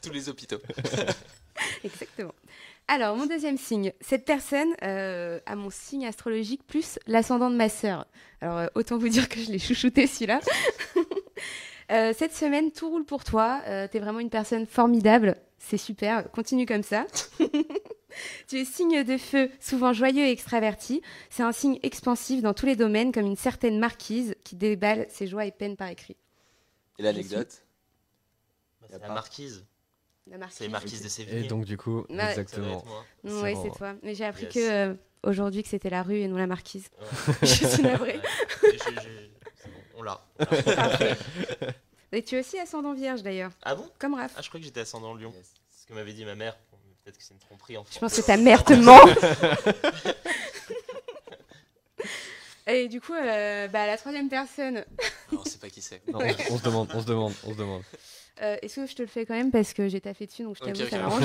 Tous 0.03 0.11
les 0.13 0.29
hôpitaux. 0.29 0.59
Exactement. 1.85 2.35
Alors, 2.87 3.17
mon 3.17 3.27
deuxième 3.27 3.57
signe. 3.57 3.93
Cette 4.01 4.25
personne 4.25 4.75
euh, 4.83 5.41
a 5.47 5.57
mon 5.57 5.71
signe 5.71 6.07
astrologique 6.07 6.67
plus 6.67 6.99
l'ascendant 7.07 7.51
de 7.51 7.57
ma 7.57 7.69
sœur. 7.69 8.07
Alors, 8.41 8.59
euh, 8.59 8.67
autant 8.75 8.99
vous 8.99 9.09
dire 9.09 9.29
que 9.29 9.41
je 9.41 9.51
l'ai 9.51 9.59
chouchouté 9.61 10.07
celui-là. 10.07 10.41
Euh, 11.93 12.15
cette 12.17 12.35
semaine, 12.35 12.73
tout 12.73 12.89
roule 12.89 13.05
pour 13.05 13.25
toi. 13.25 13.61
Euh, 13.67 13.87
T'es 13.87 13.99
vraiment 13.99 14.21
une 14.21 14.31
personne 14.31 14.67
formidable. 14.67 15.37
C'est 15.59 15.77
super. 15.77 16.31
Continue 16.31 16.65
comme 16.65 16.83
ça. 16.83 17.07
tu 18.49 18.59
es 18.59 18.65
signe 18.65 19.05
de 19.05 19.19
feu, 19.19 19.51
souvent 19.61 19.93
joyeux 19.93 20.25
et 20.25 20.31
extraverti. 20.31 21.03
C'est 21.29 21.43
un 21.43 21.53
signe 21.53 21.79
expansif 21.83 22.41
dans 22.41 22.55
tous 22.55 22.65
les 22.65 22.75
domaines, 22.75 23.13
comme 23.13 23.27
une 23.27 23.37
certaine 23.37 23.79
marquise 23.79 24.35
qui 24.45 24.57
déballe 24.57 25.07
ses 25.11 25.27
joies 25.27 25.45
et 25.45 25.53
peines 25.53 25.77
par 25.77 25.89
écrit. 25.89 26.17
Et 26.99 27.03
l'anecdote? 27.03 27.65
Bah, 28.81 28.87
c'est 28.91 29.01
la 29.01 29.09
marquise. 29.09 29.67
La 30.31 30.39
marquise. 30.39 30.57
C'est 30.59 30.69
Marquise 30.69 31.03
de 31.03 31.09
Sévigné. 31.09 31.45
Et 31.45 31.49
donc, 31.49 31.65
du 31.65 31.77
coup, 31.77 32.07
exactement. 32.09 32.85
Oui, 33.25 33.55
C'est 33.63 33.77
toi. 33.77 33.95
Mais 34.03 34.15
j'ai 34.15 34.25
appris 34.25 34.45
Yes. 34.45 34.55
que 34.55 34.71
euh, 34.71 34.95
aujourd'hui 35.23 35.63
que 35.63 35.69
c'était 35.69 35.91
la 35.91 36.03
rue 36.03 36.17
et 36.19 36.29
non 36.29 36.37
la 36.39 36.47
marquise. 36.47 36.87
Ouais. 36.99 37.35
Je 37.43 37.67
suis 37.67 37.83
navrée. 37.83 38.17
Ouais. 38.17 38.23
Et 38.75 38.79
je- 38.79 38.85
je- 39.01 39.29
c'est 39.57 39.69
bon, 39.71 39.81
On 39.99 40.03
l'a. 40.03 40.21
Et 42.13 42.23
tu 42.23 42.37
es 42.37 42.41
aussi 42.41 42.59
ascendant 42.59 42.95
vierge 42.95 43.23
d'ailleurs, 43.23 43.51
Ah 43.63 43.75
bon? 43.75 43.87
Comme 43.99 44.15
Raph. 44.15 44.33
Ah, 44.37 44.41
je 44.43 44.49
crois 44.49 44.61
que 44.61 44.65
j'étais 44.67 44.81
ascendant 44.81 45.15
Lion. 45.15 45.33
Yes. 45.37 45.53
C'est 45.69 45.83
ce 45.83 45.87
que 45.89 45.93
m'avait 45.95 46.13
dit 46.15 46.25
ma 46.25 46.35
mère. 46.37 46.57
Peut-être 47.05 47.19
que 47.19 47.23
c'est 47.25 47.35
une 47.35 47.41
tromperie 47.41 47.77
en 47.77 47.85
Je 47.93 47.99
pense 47.99 48.17
que 48.17 48.23
ta 48.25 48.39
mère 48.39 48.65
te 48.65 48.73
ment. 48.73 48.99
Et 52.67 52.89
du 52.89 52.99
coup, 53.01 53.13
euh, 53.13 53.69
bah, 53.69 53.87
la 53.87 53.99
troisième 53.99 54.31
personne, 54.31 54.79
Alors, 55.31 55.43
on 55.45 55.45
sait 55.45 55.59
pas 55.59 55.69
qui 55.69 55.83
c'est. 55.83 56.01
On 56.15 56.57
se 56.59 56.63
demande, 56.63 56.89
on 56.95 57.01
se 57.03 57.07
demande, 57.07 57.35
on 57.45 57.53
se 57.53 57.59
demande. 57.59 57.83
Euh, 58.43 58.57
Est-ce 58.63 58.81
que 58.81 58.87
je 58.87 58.95
te 58.97 59.03
le 59.03 59.09
fais 59.09 59.25
quand 59.27 59.35
même 59.35 59.53
parce 59.53 59.73
que 59.73 59.89
j'ai 59.89 60.01
taffé 60.01 60.27
dessus, 60.27 60.43
donc 60.43 60.57
je 60.57 60.61
t'avoue, 60.65 60.83
ok, 60.83 60.89
ça 60.89 60.97
je 60.97 61.03
m'arrange. 61.03 61.25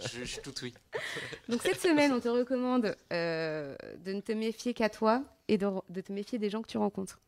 je. 0.00 0.08
Je- 0.08 0.24
je 0.24 0.24
suis 0.24 0.40
tout 0.40 0.54
oui. 0.62 0.72
Donc 1.48 1.62
cette 1.62 1.80
semaine, 1.80 2.10
on 2.12 2.20
te 2.20 2.28
recommande 2.28 2.96
euh, 3.12 3.76
de 4.04 4.12
ne 4.14 4.20
te 4.20 4.32
méfier 4.32 4.72
qu'à 4.72 4.88
toi 4.88 5.22
et 5.48 5.58
de, 5.58 5.66
de 5.90 6.00
te 6.00 6.12
méfier 6.12 6.38
des 6.38 6.48
gens 6.48 6.62
que 6.62 6.68
tu 6.68 6.78
rencontres. 6.78 7.20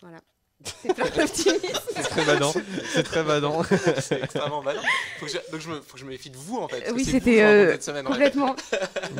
Voilà. 0.00 0.18
C'est 0.62 0.92
très 0.94 2.24
badant. 2.26 2.52
C'est 2.92 3.02
très 3.02 3.24
badant. 3.24 3.62
C'est 3.98 4.22
extrêmement 4.22 4.62
badant. 4.62 4.82
Faut 5.18 5.26
que 5.26 5.32
je, 5.32 5.38
donc 5.50 5.60
je 5.60 5.70
me, 5.70 5.80
faut 5.80 5.94
que 5.94 5.98
je 6.00 6.04
me 6.04 6.10
méfie 6.10 6.28
de 6.30 6.36
vous 6.36 6.58
en 6.58 6.68
fait. 6.68 6.90
Oui, 6.92 7.04
c'était 7.04 7.38
je 7.38 7.90
euh, 7.90 8.02
complètement. 8.04 8.54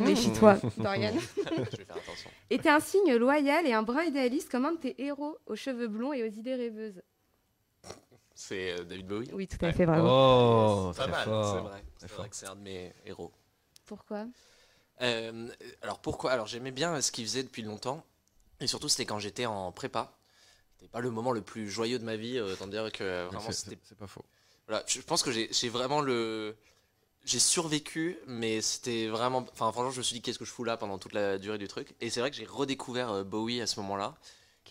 Méfie-toi, 0.03 0.59
Dorian. 0.77 1.13
Je 1.37 1.43
vais 1.43 1.65
faire 1.65 1.97
attention. 1.97 2.31
Et 2.51 2.59
t'es 2.59 2.69
un 2.69 2.81
signe 2.81 3.15
loyal 3.17 3.67
et 3.67 3.73
un 3.73 3.83
brin 3.83 4.03
idéaliste 4.05 4.51
comme 4.51 4.67
un 4.67 4.73
de 4.73 4.79
tes 4.79 5.03
héros 5.03 5.39
aux 5.47 5.57
cheveux 5.57 5.89
blonds 5.89 6.13
et 6.13 6.23
aux 6.23 6.31
idées 6.31 6.55
rêveuses. 6.57 7.01
C'est 8.41 8.73
euh, 8.81 8.85
David 8.85 9.07
Bowie. 9.07 9.31
Oui, 9.35 9.47
tout 9.47 9.63
à 9.65 9.71
fait, 9.71 9.85
bravo. 9.85 10.09
Oh, 10.09 10.93
Pas 10.97 11.03
très 11.03 11.13
mal, 11.13 11.25
fort. 11.27 11.45
c'est 11.55 11.61
vrai. 11.61 11.85
C'est 11.99 12.09
fort. 12.09 12.19
vrai 12.21 12.29
que 12.31 12.37
c'est 12.37 12.47
un 12.47 12.57
de 12.57 12.63
mes 12.63 12.93
héros. 13.05 13.31
Pourquoi? 13.85 14.25
Euh, 15.03 15.49
alors 15.83 15.99
pourquoi? 16.01 16.33
Alors 16.33 16.47
j'aimais 16.47 16.71
bien 16.71 17.01
ce 17.03 17.13
qu'il 17.13 17.25
faisait 17.27 17.43
depuis 17.43 17.63
longtemps. 17.63 18.03
Et 18.61 18.67
surtout 18.67 18.89
c'était 18.89 19.05
quand 19.05 19.19
j'étais 19.19 19.45
en 19.47 19.73
prépa. 19.73 20.13
C'était 20.77 20.89
pas 20.89 21.01
le 21.01 21.11
moment 21.11 21.33
le 21.33 21.43
plus 21.43 21.69
joyeux 21.69 21.99
de 21.99 22.05
ma 22.05 22.17
vie. 22.17 22.39
euh, 22.39 22.55
Autant 22.55 22.67
dire 22.67 22.91
que 22.93 23.05
euh, 23.05 23.27
vraiment 23.27 23.41
C'est- 23.41 23.53
c'était 23.53 23.79
C'est 23.83 23.91
c'est 23.91 23.99
pas 23.99 24.07
faux. 24.07 24.25
Voilà, 24.67 24.83
je 24.87 25.01
pense 25.03 25.23
que 25.23 25.33
j'ai 25.33 25.53
j'ai 25.53 25.69
vraiment 25.69 26.01
le. 26.01 26.57
J'ai 27.25 27.39
survécu, 27.41 28.19
mais 28.27 28.63
c'était 28.63 29.09
vraiment. 29.09 29.45
Enfin, 29.53 29.71
franchement, 29.73 29.91
je 29.91 29.99
me 29.99 30.03
suis 30.03 30.15
dit, 30.15 30.23
qu'est-ce 30.23 30.39
que 30.39 30.47
je 30.47 30.51
fous 30.51 30.65
là 30.65 30.79
pendant 30.79 30.99
toute 30.99 31.13
la 31.13 31.37
durée 31.39 31.59
du 31.59 31.69
truc? 31.69 31.95
Et 32.01 32.09
c'est 32.09 32.21
vrai 32.21 32.31
que 32.31 32.37
j'ai 32.37 32.47
redécouvert 32.47 33.11
euh, 33.11 33.25
Bowie 33.25 33.61
à 33.61 33.67
ce 33.67 33.79
moment-là. 33.81 34.15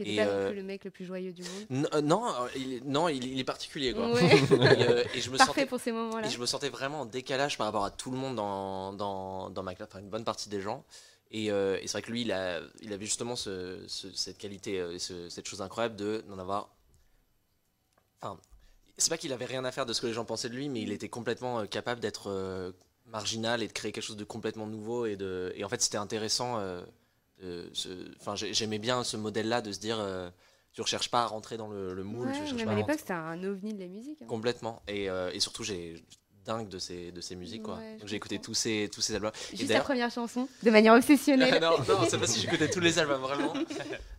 Qui 0.04 0.16
pas 0.16 0.26
non 0.26 0.32
euh, 0.32 0.48
plus 0.50 0.56
le 0.58 0.64
mec 0.64 0.84
le 0.84 0.92
plus 0.92 1.06
joyeux 1.06 1.32
du 1.34 1.42
monde. 1.44 1.66
N- 1.72 1.88
euh, 1.94 2.02
non, 2.02 2.26
euh, 2.28 2.48
il 2.56 2.74
est, 2.74 2.82
non 2.86 3.08
il, 3.10 3.24
il 3.26 3.40
est 3.40 3.44
particulier, 3.44 3.94
quoi. 3.94 4.12
Ouais. 4.12 4.22
et, 4.80 4.84
euh, 4.88 5.04
et 5.14 5.22
je 5.22 5.30
me 5.30 5.38
Parfait 5.38 5.52
sentais, 5.54 5.66
pour 5.66 5.80
ces 5.80 5.92
moments-là. 5.92 6.28
et 6.28 6.30
je 6.30 6.40
me 6.40 6.46
sentais 6.46 6.70
vraiment 6.70 7.02
en 7.02 7.06
décalage 7.06 7.58
par 7.58 7.66
rapport 7.68 7.86
à 7.86 7.92
tout 7.92 8.12
le 8.12 8.18
monde 8.18 8.36
dans, 8.36 8.94
dans, 8.94 9.50
dans 9.50 9.64
ma 9.64 9.76
classe, 9.76 9.90
enfin 9.92 10.00
une 10.00 10.10
bonne 10.10 10.24
partie 10.26 10.50
des 10.50 10.62
gens. 10.62 10.84
Et, 11.32 11.52
euh, 11.52 11.78
et 11.82 11.88
c'est 11.88 11.94
vrai 11.94 12.02
que 12.02 12.12
lui, 12.12 12.22
il, 12.24 12.32
a, 12.32 12.60
il 12.82 12.92
avait 12.92 13.06
justement 13.06 13.36
ce- 13.36 13.84
ce- 13.88 14.12
cette 14.16 14.38
qualité, 14.40 14.80
euh, 14.80 14.94
et 14.96 15.00
ce- 15.00 15.30
cette 15.30 15.48
chose 15.48 15.62
incroyable 15.62 15.96
de 15.96 16.24
d'en 16.28 16.40
avoir. 16.40 16.70
Enfin, 18.22 18.40
c'est 18.98 19.10
pas 19.10 19.18
qu'il 19.18 19.32
avait 19.32 19.46
rien 19.46 19.64
à 19.64 19.72
faire 19.72 19.86
de 19.86 19.94
ce 19.94 20.02
que 20.02 20.08
les 20.08 20.14
gens 20.14 20.26
pensaient 20.26 20.50
de 20.50 20.56
lui, 20.56 20.70
mais 20.70 20.82
il 20.82 20.92
était 20.92 21.08
complètement 21.10 21.60
euh, 21.60 21.66
capable 21.66 22.02
d'être 22.02 22.30
euh, 22.30 22.72
marginal 23.06 23.62
et 23.64 23.68
de 23.68 23.74
créer 23.74 23.92
quelque 23.92 24.04
chose 24.04 24.18
de 24.18 24.24
complètement 24.24 24.68
nouveau. 24.68 25.06
Et, 25.06 25.16
de, 25.16 25.54
et 25.56 25.64
en 25.64 25.70
fait, 25.70 25.82
c'était 25.82 25.98
intéressant. 25.98 26.60
euh, 26.60 26.82
Enfin, 28.20 28.36
j'ai- 28.36 28.54
j'aimais 28.54 28.80
bien 28.80 29.04
ce 29.04 29.18
modèle-là 29.18 29.62
de 29.62 29.72
se 29.72 29.80
dire. 29.80 30.00
euh, 30.00 30.30
tu 30.72 30.82
recherches 30.82 31.10
pas 31.10 31.24
à 31.24 31.26
rentrer 31.26 31.58
dans 31.58 31.68
le, 31.68 31.94
le 31.96 32.04
moule, 32.04 32.28
Ouais, 32.28 32.34
tu 32.34 32.54
même 32.56 32.66
pas 32.66 32.72
à 32.72 32.74
à 32.74 32.78
l'époque, 32.78 33.00
c'était 33.00 33.14
un 33.14 33.44
ovni 33.44 33.74
de 33.74 33.80
la 33.80 33.88
musique. 33.88 34.22
hein. 34.22 34.26
Complètement. 34.28 34.82
Et, 34.88 35.10
euh, 35.10 35.32
et 35.34 35.40
surtout, 35.40 35.64
j'ai 35.64 35.96
dingue 36.50 36.68
de 36.68 36.80
ces, 36.80 37.12
de 37.12 37.22
ces 37.22 37.36
musiques. 37.36 37.64
Quoi. 37.64 37.76
Ouais, 37.76 37.94
je 37.96 38.00
Donc 38.00 38.10
j'ai 38.10 38.16
écouté 38.16 38.40
tous 38.40 38.54
ces, 38.56 38.90
tous 38.92 39.02
ces 39.02 39.14
albums. 39.16 39.32
Et 39.54 39.58
Juste 39.58 39.62
la 39.64 39.68
d'ailleurs- 39.68 39.84
première 39.84 40.12
chanson, 40.12 40.48
de 40.64 40.72
manière 40.72 40.94
obsessionnelle. 40.96 41.60
non, 41.62 41.78
non, 41.88 42.08
c'est 42.10 42.18
pas 42.18 42.26
si 42.28 42.40
j'écoutais 42.42 42.70
tous 42.70 42.80
les 42.80 42.98
albums, 42.98 43.22
vraiment. 43.22 43.54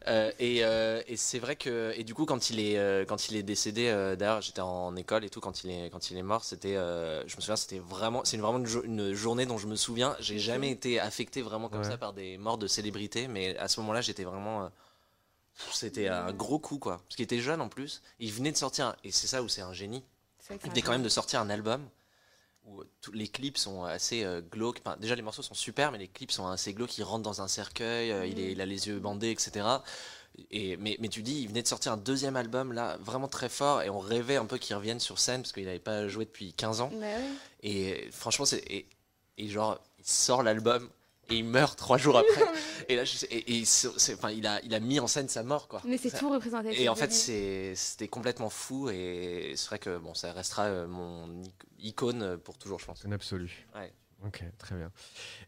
Euh, 0.06 0.30
et 0.38 0.64
euh, 0.64 1.02
et 1.08 1.16
c'est 1.16 1.38
vrai 1.40 1.56
que. 1.56 1.92
Et 1.96 2.04
du 2.04 2.14
coup, 2.14 2.24
quand 2.24 2.50
il 2.50 2.60
est, 2.60 2.78
euh, 2.78 3.04
quand 3.04 3.28
il 3.28 3.36
est 3.36 3.42
décédé, 3.42 3.88
euh, 3.88 4.14
d'ailleurs, 4.16 4.40
j'étais 4.42 4.60
en 4.62 4.94
école 4.96 5.24
et 5.24 5.30
tout, 5.30 5.40
quand 5.40 5.64
il 5.64 5.70
est, 5.70 5.90
quand 5.90 6.10
il 6.10 6.16
est 6.16 6.22
mort, 6.22 6.44
c'était. 6.44 6.76
euh, 6.76 7.26
je 7.26 7.36
me 7.36 7.40
souviens, 7.40 7.56
c'était 7.56 7.80
vraiment. 7.80 8.22
C'est 8.24 8.36
une, 8.36 8.42
vraiment 8.42 8.58
une, 8.58 8.66
jo- 8.66 8.84
une 8.84 9.12
journée 9.12 9.44
dont 9.46 9.58
je 9.58 9.66
me 9.66 9.76
souviens. 9.76 10.16
J'ai 10.20 10.38
jamais 10.38 10.70
été 10.70 11.00
affecté 11.00 11.42
vraiment 11.42 11.68
comme 11.68 11.80
Ouais. 11.82 11.88
ça 11.90 11.98
par 11.98 12.12
des 12.12 12.38
morts 12.38 12.58
de 12.58 12.66
célébrités, 12.66 13.26
mais 13.28 13.56
à 13.58 13.66
ce 13.68 13.80
moment-là, 13.80 14.00
j'étais 14.02 14.24
vraiment. 14.24 14.64
euh, 14.64 14.68
c'était 15.72 16.08
un 16.08 16.32
gros 16.32 16.58
coup, 16.58 16.78
quoi. 16.78 16.98
Parce 17.06 17.16
qu'il 17.16 17.24
était 17.24 17.40
jeune 17.40 17.60
en 17.60 17.68
plus. 17.68 18.00
Il 18.18 18.32
venait 18.32 18.52
de 18.52 18.56
sortir. 18.56 18.94
Et 19.04 19.10
c'est 19.12 19.26
ça 19.26 19.42
où 19.42 19.48
c'est 19.48 19.60
un 19.62 19.72
génie. 19.74 20.02
Il 20.50 20.70
venait 20.70 20.82
quand 20.82 20.92
même 20.92 21.02
de 21.02 21.08
sortir 21.08 21.40
un 21.40 21.50
album 21.50 21.82
où 22.64 22.82
tous 23.00 23.12
les 23.12 23.28
clips 23.28 23.58
sont 23.58 23.84
assez 23.84 24.24
euh, 24.24 24.40
glauques. 24.40 24.80
Enfin, 24.84 24.96
déjà, 24.98 25.14
les 25.14 25.22
morceaux 25.22 25.42
sont 25.42 25.54
super, 25.54 25.92
mais 25.92 25.98
les 25.98 26.08
clips 26.08 26.30
sont 26.30 26.46
assez 26.46 26.74
glauques. 26.74 26.96
Il 26.98 27.04
rentre 27.04 27.22
dans 27.22 27.42
un 27.42 27.48
cercueil, 27.48 28.12
euh, 28.12 28.26
il, 28.26 28.38
est, 28.38 28.52
il 28.52 28.60
a 28.60 28.66
les 28.66 28.88
yeux 28.88 28.98
bandés, 28.98 29.30
etc. 29.30 29.66
Et, 30.50 30.76
mais, 30.76 30.96
mais 31.00 31.08
tu 31.08 31.22
dis, 31.22 31.40
il 31.42 31.48
venait 31.48 31.62
de 31.62 31.68
sortir 31.68 31.92
un 31.92 31.96
deuxième 31.96 32.36
album, 32.36 32.72
là, 32.72 32.96
vraiment 33.00 33.28
très 33.28 33.48
fort, 33.48 33.82
et 33.82 33.90
on 33.90 33.98
rêvait 33.98 34.36
un 34.36 34.46
peu 34.46 34.58
qu'il 34.58 34.76
revienne 34.76 35.00
sur 35.00 35.18
scène, 35.18 35.42
parce 35.42 35.52
qu'il 35.52 35.64
n'avait 35.64 35.78
pas 35.78 36.06
joué 36.08 36.24
depuis 36.24 36.52
15 36.52 36.80
ans. 36.80 36.90
Bah. 36.94 37.06
Et 37.62 38.08
franchement, 38.12 38.44
c'est. 38.44 38.62
Et, 38.70 38.86
et 39.38 39.48
genre, 39.48 39.78
il 39.98 40.06
sort 40.06 40.42
l'album, 40.42 40.88
et 41.30 41.36
il 41.36 41.44
meurt 41.44 41.78
trois 41.78 41.96
jours 41.98 42.18
après. 42.18 42.42
et 42.88 42.96
là, 42.96 43.04
je 43.04 43.24
et, 43.30 43.62
enfin, 44.14 44.30
il, 44.30 44.46
a, 44.46 44.60
il 44.64 44.74
a 44.74 44.80
mis 44.80 44.98
en 45.00 45.06
scène 45.06 45.28
sa 45.28 45.42
mort, 45.42 45.68
quoi. 45.68 45.80
Mais 45.84 45.96
c'est 45.98 46.16
tout 46.18 46.30
représentatif. 46.30 46.78
et 46.80 46.88
en 46.88 46.94
fait, 46.94 47.12
c'était 47.12 48.08
complètement 48.08 48.50
fou 48.50 48.90
et 48.90 49.52
c'est 49.56 49.66
vrai 49.68 49.78
que 49.78 49.98
bon, 49.98 50.14
ça 50.14 50.32
restera 50.32 50.64
euh, 50.64 50.86
mon 50.86 51.28
ic- 51.42 51.52
icône 51.78 52.36
pour 52.38 52.58
toujours, 52.58 52.78
je 52.80 52.86
pense. 52.86 53.04
Un 53.06 53.12
absolu. 53.12 53.66
Ouais. 53.74 53.92
Ok, 54.26 54.42
très 54.58 54.74
bien. 54.76 54.90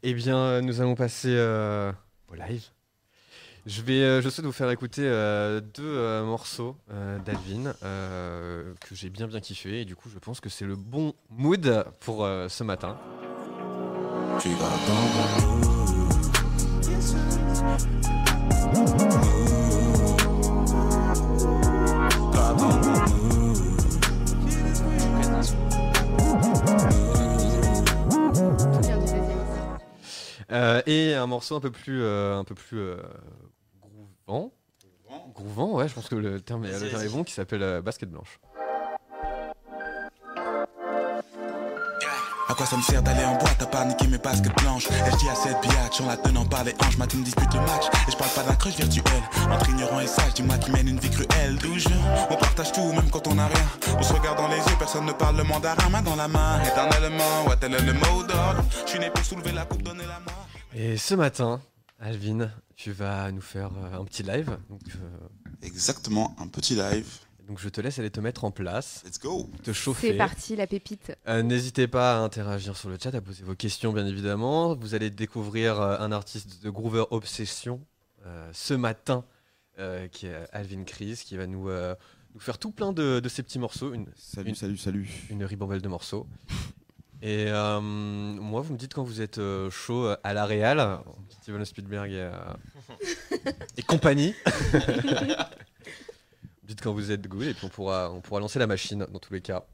Eh 0.03 0.15
bien, 0.15 0.37
euh, 0.39 0.61
nous 0.63 0.81
allons 0.81 0.95
passer 0.95 1.29
euh, 1.37 1.93
au 2.31 2.35
live. 2.35 2.65
Je 3.65 3.81
vais, 3.83 4.21
je 4.23 4.29
souhaite 4.29 4.45
vous 4.47 4.51
faire 4.51 4.71
écouter 4.71 5.03
euh, 5.05 5.61
deux 5.61 5.85
euh, 5.87 6.25
morceaux 6.25 6.77
euh, 6.91 7.19
d'Alvin 7.21 7.73
euh, 7.85 8.75
que 8.81 8.95
j'ai 8.97 9.09
bien 9.09 9.29
bien 9.29 9.41
kiffé 9.41 9.83
et 9.83 9.85
du 9.85 9.95
coup, 9.95 10.09
je 10.13 10.19
pense 10.19 10.41
que 10.41 10.49
c'est 10.49 10.65
le 10.65 10.75
bon 10.75 11.15
mood 11.31 11.85
pour 12.01 12.25
euh, 12.25 12.49
ce 12.49 12.65
matin. 12.65 12.99
Tu 14.41 14.49
vas 14.55 14.71
dans. 14.87 15.53
Euh, 30.51 30.83
et 30.87 31.15
un 31.15 31.27
morceau 31.27 31.57
un 31.57 31.61
peu 31.61 31.71
plus, 31.71 32.03
euh, 32.03 32.37
un 32.37 32.45
peu 32.45 32.55
plus 32.55 32.79
euh, 32.79 32.97
groovant. 34.27 34.53
Groovant, 35.35 35.73
ouais, 35.73 35.89
je 35.89 35.95
pense 35.95 36.09
que 36.09 36.15
le 36.15 36.41
terme, 36.41 36.65
le 36.65 36.91
terme 36.91 37.03
est 37.03 37.09
bon, 37.09 37.25
qui 37.25 37.33
s'appelle 37.33 37.63
euh, 37.63 37.81
Basket 37.81 38.11
Blanche. 38.11 38.39
À 42.53 42.55
quoi 42.55 42.66
ça 42.66 42.77
me 42.77 42.83
sert 42.83 43.03
d'aller 43.03 43.24
en 43.24 43.39
boîte 43.39 43.62
à 43.62 43.66
part 43.66 43.87
niquer 43.87 44.07
mes 44.09 44.19
baskets 44.19 44.55
blanches? 44.59 44.87
Et 44.87 45.11
je 45.11 45.16
dis 45.16 45.29
à 45.31 45.35
cette 45.35 45.59
biatch 45.62 46.03
en 46.03 46.07
la 46.07 46.19
tenant 46.19 46.45
par 46.45 46.65
les 46.65 46.74
hanches 46.81 46.99
Ma 46.99 47.07
team 47.07 47.23
dispute 47.23 47.55
le 47.55 47.61
match. 47.61 47.87
Et 48.07 48.11
je 48.11 48.16
parle 48.19 48.31
pas 48.33 48.43
d'un 48.43 48.55
crush 48.57 48.77
virtuel 48.77 49.23
Entre 49.51 49.70
ignorant 49.70 50.01
et 50.01 50.07
sage, 50.07 50.35
dis-moi 50.35 50.59
qui 50.59 50.70
mène 50.70 50.87
une 50.87 50.99
vie 50.99 51.09
cruelle. 51.09 51.57
D'où 51.62 51.79
je 51.79 51.89
on 52.29 52.37
partage 52.37 52.73
tout 52.73 52.93
même 52.93 53.09
quand 53.11 53.27
on 53.27 53.39
a 53.39 53.47
rien. 53.47 53.97
On 53.99 54.03
se 54.03 54.12
regarde 54.12 54.37
dans 54.37 54.49
les 54.49 54.59
yeux, 54.59 54.77
personne 54.79 55.07
ne 55.07 55.12
parle 55.12 55.39
le 55.39 55.45
mandarin. 55.45 55.89
Main 55.89 56.03
dans 56.03 56.15
la 56.15 56.29
main, 56.29 56.62
éternellement, 56.62 57.47
ouais 57.49 57.57
tel 57.59 57.73
est 57.73 57.81
le 57.81 57.95
mot 57.95 58.23
d'ordre. 58.23 58.62
Je 58.85 58.91
suis 58.91 58.99
né 58.99 59.09
pour 59.09 59.24
soulever 59.24 59.53
la 59.53 59.65
coupe, 59.65 59.83
donner 59.83 60.05
la 60.05 60.20
mort. 60.20 60.47
Et 60.74 60.99
ce 60.99 61.15
matin, 61.15 61.59
Alvin, 62.01 62.51
tu 62.77 62.93
vas 62.93 63.33
nous 63.33 63.41
faire 63.41 63.70
euh, 63.79 63.99
un 63.99 64.05
petit 64.05 64.24
live. 64.24 64.59
Donc, 64.69 64.83
euh, 64.97 65.29
Exactement, 65.62 66.37
un 66.39 66.49
petit 66.49 66.74
live. 66.74 67.07
Donc 67.48 67.59
je 67.59 67.69
te 67.69 67.81
laisse 67.81 67.98
aller 67.98 68.10
te 68.10 68.20
mettre 68.20 68.44
en 68.44 68.51
place, 68.51 69.02
Let's 69.05 69.19
go 69.20 69.48
te 69.62 69.73
chauffer. 69.73 70.12
C'est 70.12 70.16
parti, 70.16 70.56
la 70.56 70.66
pépite. 70.66 71.12
Euh, 71.28 71.43
N'hésitez 71.43 71.89
pas 71.89 72.16
à 72.19 72.20
interagir 72.20 72.77
sur 72.77 72.89
le 72.89 72.97
chat, 73.02 73.14
à 73.14 73.20
poser 73.20 73.43
vos 73.44 73.55
questions 73.55 73.93
bien 73.93 74.06
évidemment. 74.06 74.74
Vous 74.74 74.94
allez 74.94 75.10
découvrir 75.10 75.81
euh, 75.81 75.97
un 75.98 76.12
artiste 76.12 76.62
de 76.62 76.70
Groover 76.70 77.05
Obsession 77.10 77.81
euh, 78.27 78.48
ce 78.52 78.74
matin, 78.74 79.24
euh, 79.78 80.06
qui 80.09 80.27
est 80.27 80.36
Alvin 80.52 80.85
Chris, 80.85 81.20
qui 81.24 81.36
va 81.36 81.47
nous, 81.47 81.69
euh, 81.69 81.94
nous 82.35 82.40
faire 82.40 82.59
tout 82.59 82.70
plein 82.70 82.93
de, 82.93 83.20
de 83.20 83.28
ces 83.28 83.43
petits 83.43 83.59
morceaux, 83.59 83.93
une, 83.93 84.06
Salut, 84.16 84.51
Une- 84.51 84.55
salut, 84.55 84.77
salut. 84.77 85.09
une 85.31 85.44
ribambelle 85.44 85.82
de 85.82 85.89
morceaux. 85.89 86.27
Et 87.24 87.47
euh, 87.48 87.81
moi, 87.81 88.62
vous 88.62 88.73
me 88.73 88.78
dites 88.78 88.94
quand 88.94 89.05
vous 89.05 89.20
êtes 89.20 89.39
euh, 89.39 89.70
chaud 89.70 90.12
à 90.24 90.35
la 90.35 90.44
Real, 90.44 90.98
Steven 91.40 91.64
Spielberg 91.64 92.10
et, 92.10 92.16
euh, 92.20 92.32
et 93.77 93.82
compagnie. 93.82 94.35
dites 96.74 96.82
quand 96.82 96.93
vous 96.93 97.11
êtes 97.11 97.27
good 97.28 97.47
et 97.47 97.55
puis 97.55 97.65
on 97.65 97.69
pourra, 97.69 98.11
on 98.12 98.20
pourra 98.20 98.40
lancer 98.40 98.59
la 98.59 98.66
machine 98.66 99.07
dans 99.11 99.19
tous 99.19 99.32
les 99.32 99.40
cas. 99.40 99.65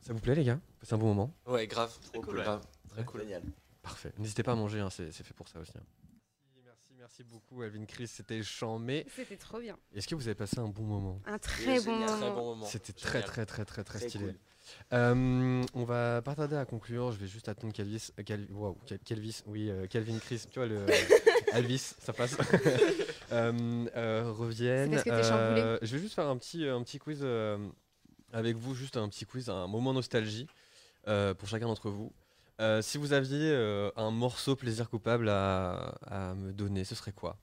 Ça 0.00 0.12
vous 0.12 0.20
plaît 0.20 0.34
les 0.34 0.44
gars? 0.44 0.60
C'est 0.82 0.94
un 0.94 0.98
bon 0.98 1.08
moment 1.08 1.34
Ouais, 1.46 1.66
grave, 1.66 1.92
trop 2.00 2.20
cool, 2.20 2.24
cool, 2.24 2.38
ouais. 2.38 2.44
grave, 2.44 2.66
très 2.88 3.04
cool. 3.04 3.20
Génial. 3.22 3.42
Parfait. 3.82 4.12
N'hésitez 4.18 4.42
pas 4.42 4.52
à 4.52 4.54
manger, 4.54 4.80
hein, 4.80 4.90
c'est 4.90 5.12
c'est 5.12 5.24
fait 5.24 5.34
pour 5.34 5.48
ça 5.48 5.58
aussi. 5.60 5.72
hein. 5.76 5.82
Merci, 6.64 6.92
merci 6.98 7.24
beaucoup 7.24 7.62
Alvin 7.62 7.84
Chris, 7.84 8.06
c'était 8.08 8.40
mais 8.80 9.06
C'était 9.14 9.36
trop 9.36 9.58
bien. 9.60 9.76
Est-ce 9.94 10.06
que 10.08 10.14
vous 10.14 10.28
avez 10.28 10.34
passé 10.34 10.58
un 10.58 10.68
bon 10.68 10.84
moment? 10.84 11.20
Un 11.26 11.38
très 11.38 11.80
bon 11.80 11.92
moment. 11.92 12.06
Très 12.06 12.30
bon 12.30 12.44
moment. 12.44 12.66
C'était 12.66 12.92
très 12.92 13.22
très 13.22 13.44
très 13.46 13.64
très 13.64 13.84
très 13.84 13.98
Très 13.98 14.08
stylé. 14.08 14.24
cool. 14.26 14.38
Euh, 14.92 15.62
on 15.74 15.84
va 15.84 16.22
pas 16.22 16.34
tarder 16.34 16.56
à 16.56 16.64
conclure. 16.64 17.12
Je 17.12 17.18
vais 17.18 17.26
juste 17.26 17.48
attendre 17.48 17.72
qu'Elvis, 17.72 18.10
euh, 18.18 18.22
Cal- 18.22 18.46
wow, 18.50 18.76
Cal- 18.86 18.98
Calvis, 19.00 19.42
oui, 19.46 19.70
euh, 19.70 19.86
Calvin 19.86 20.18
Chris, 20.18 20.42
tu 20.50 20.58
vois 20.58 20.66
le 20.68 20.86
Elvis, 21.52 21.94
ça 22.00 22.12
passe. 22.12 22.36
euh, 23.32 23.86
euh, 23.96 24.32
revienne. 24.32 24.90
C'est 24.98 25.04
parce 25.04 25.04
que 25.04 25.10
t'es 25.10 25.28
chamboulé. 25.28 25.60
Euh, 25.62 25.78
je 25.82 25.96
vais 25.96 26.02
juste 26.02 26.14
faire 26.14 26.28
un 26.28 26.36
petit 26.36 26.66
un 26.66 26.82
petit 26.82 26.98
quiz 26.98 27.20
euh, 27.22 27.58
avec 28.32 28.56
vous, 28.56 28.74
juste 28.74 28.96
un 28.96 29.08
petit 29.08 29.24
quiz, 29.26 29.48
un 29.50 29.66
moment 29.66 29.92
nostalgie 29.92 30.46
euh, 31.06 31.34
pour 31.34 31.48
chacun 31.48 31.66
d'entre 31.66 31.90
vous. 31.90 32.12
Euh, 32.60 32.82
si 32.82 32.98
vous 32.98 33.12
aviez 33.12 33.50
euh, 33.52 33.90
un 33.96 34.10
morceau 34.10 34.56
plaisir 34.56 34.90
coupable 34.90 35.28
à, 35.28 35.94
à 36.06 36.34
me 36.34 36.52
donner, 36.52 36.84
ce 36.84 36.94
serait 36.96 37.12
quoi? 37.12 37.38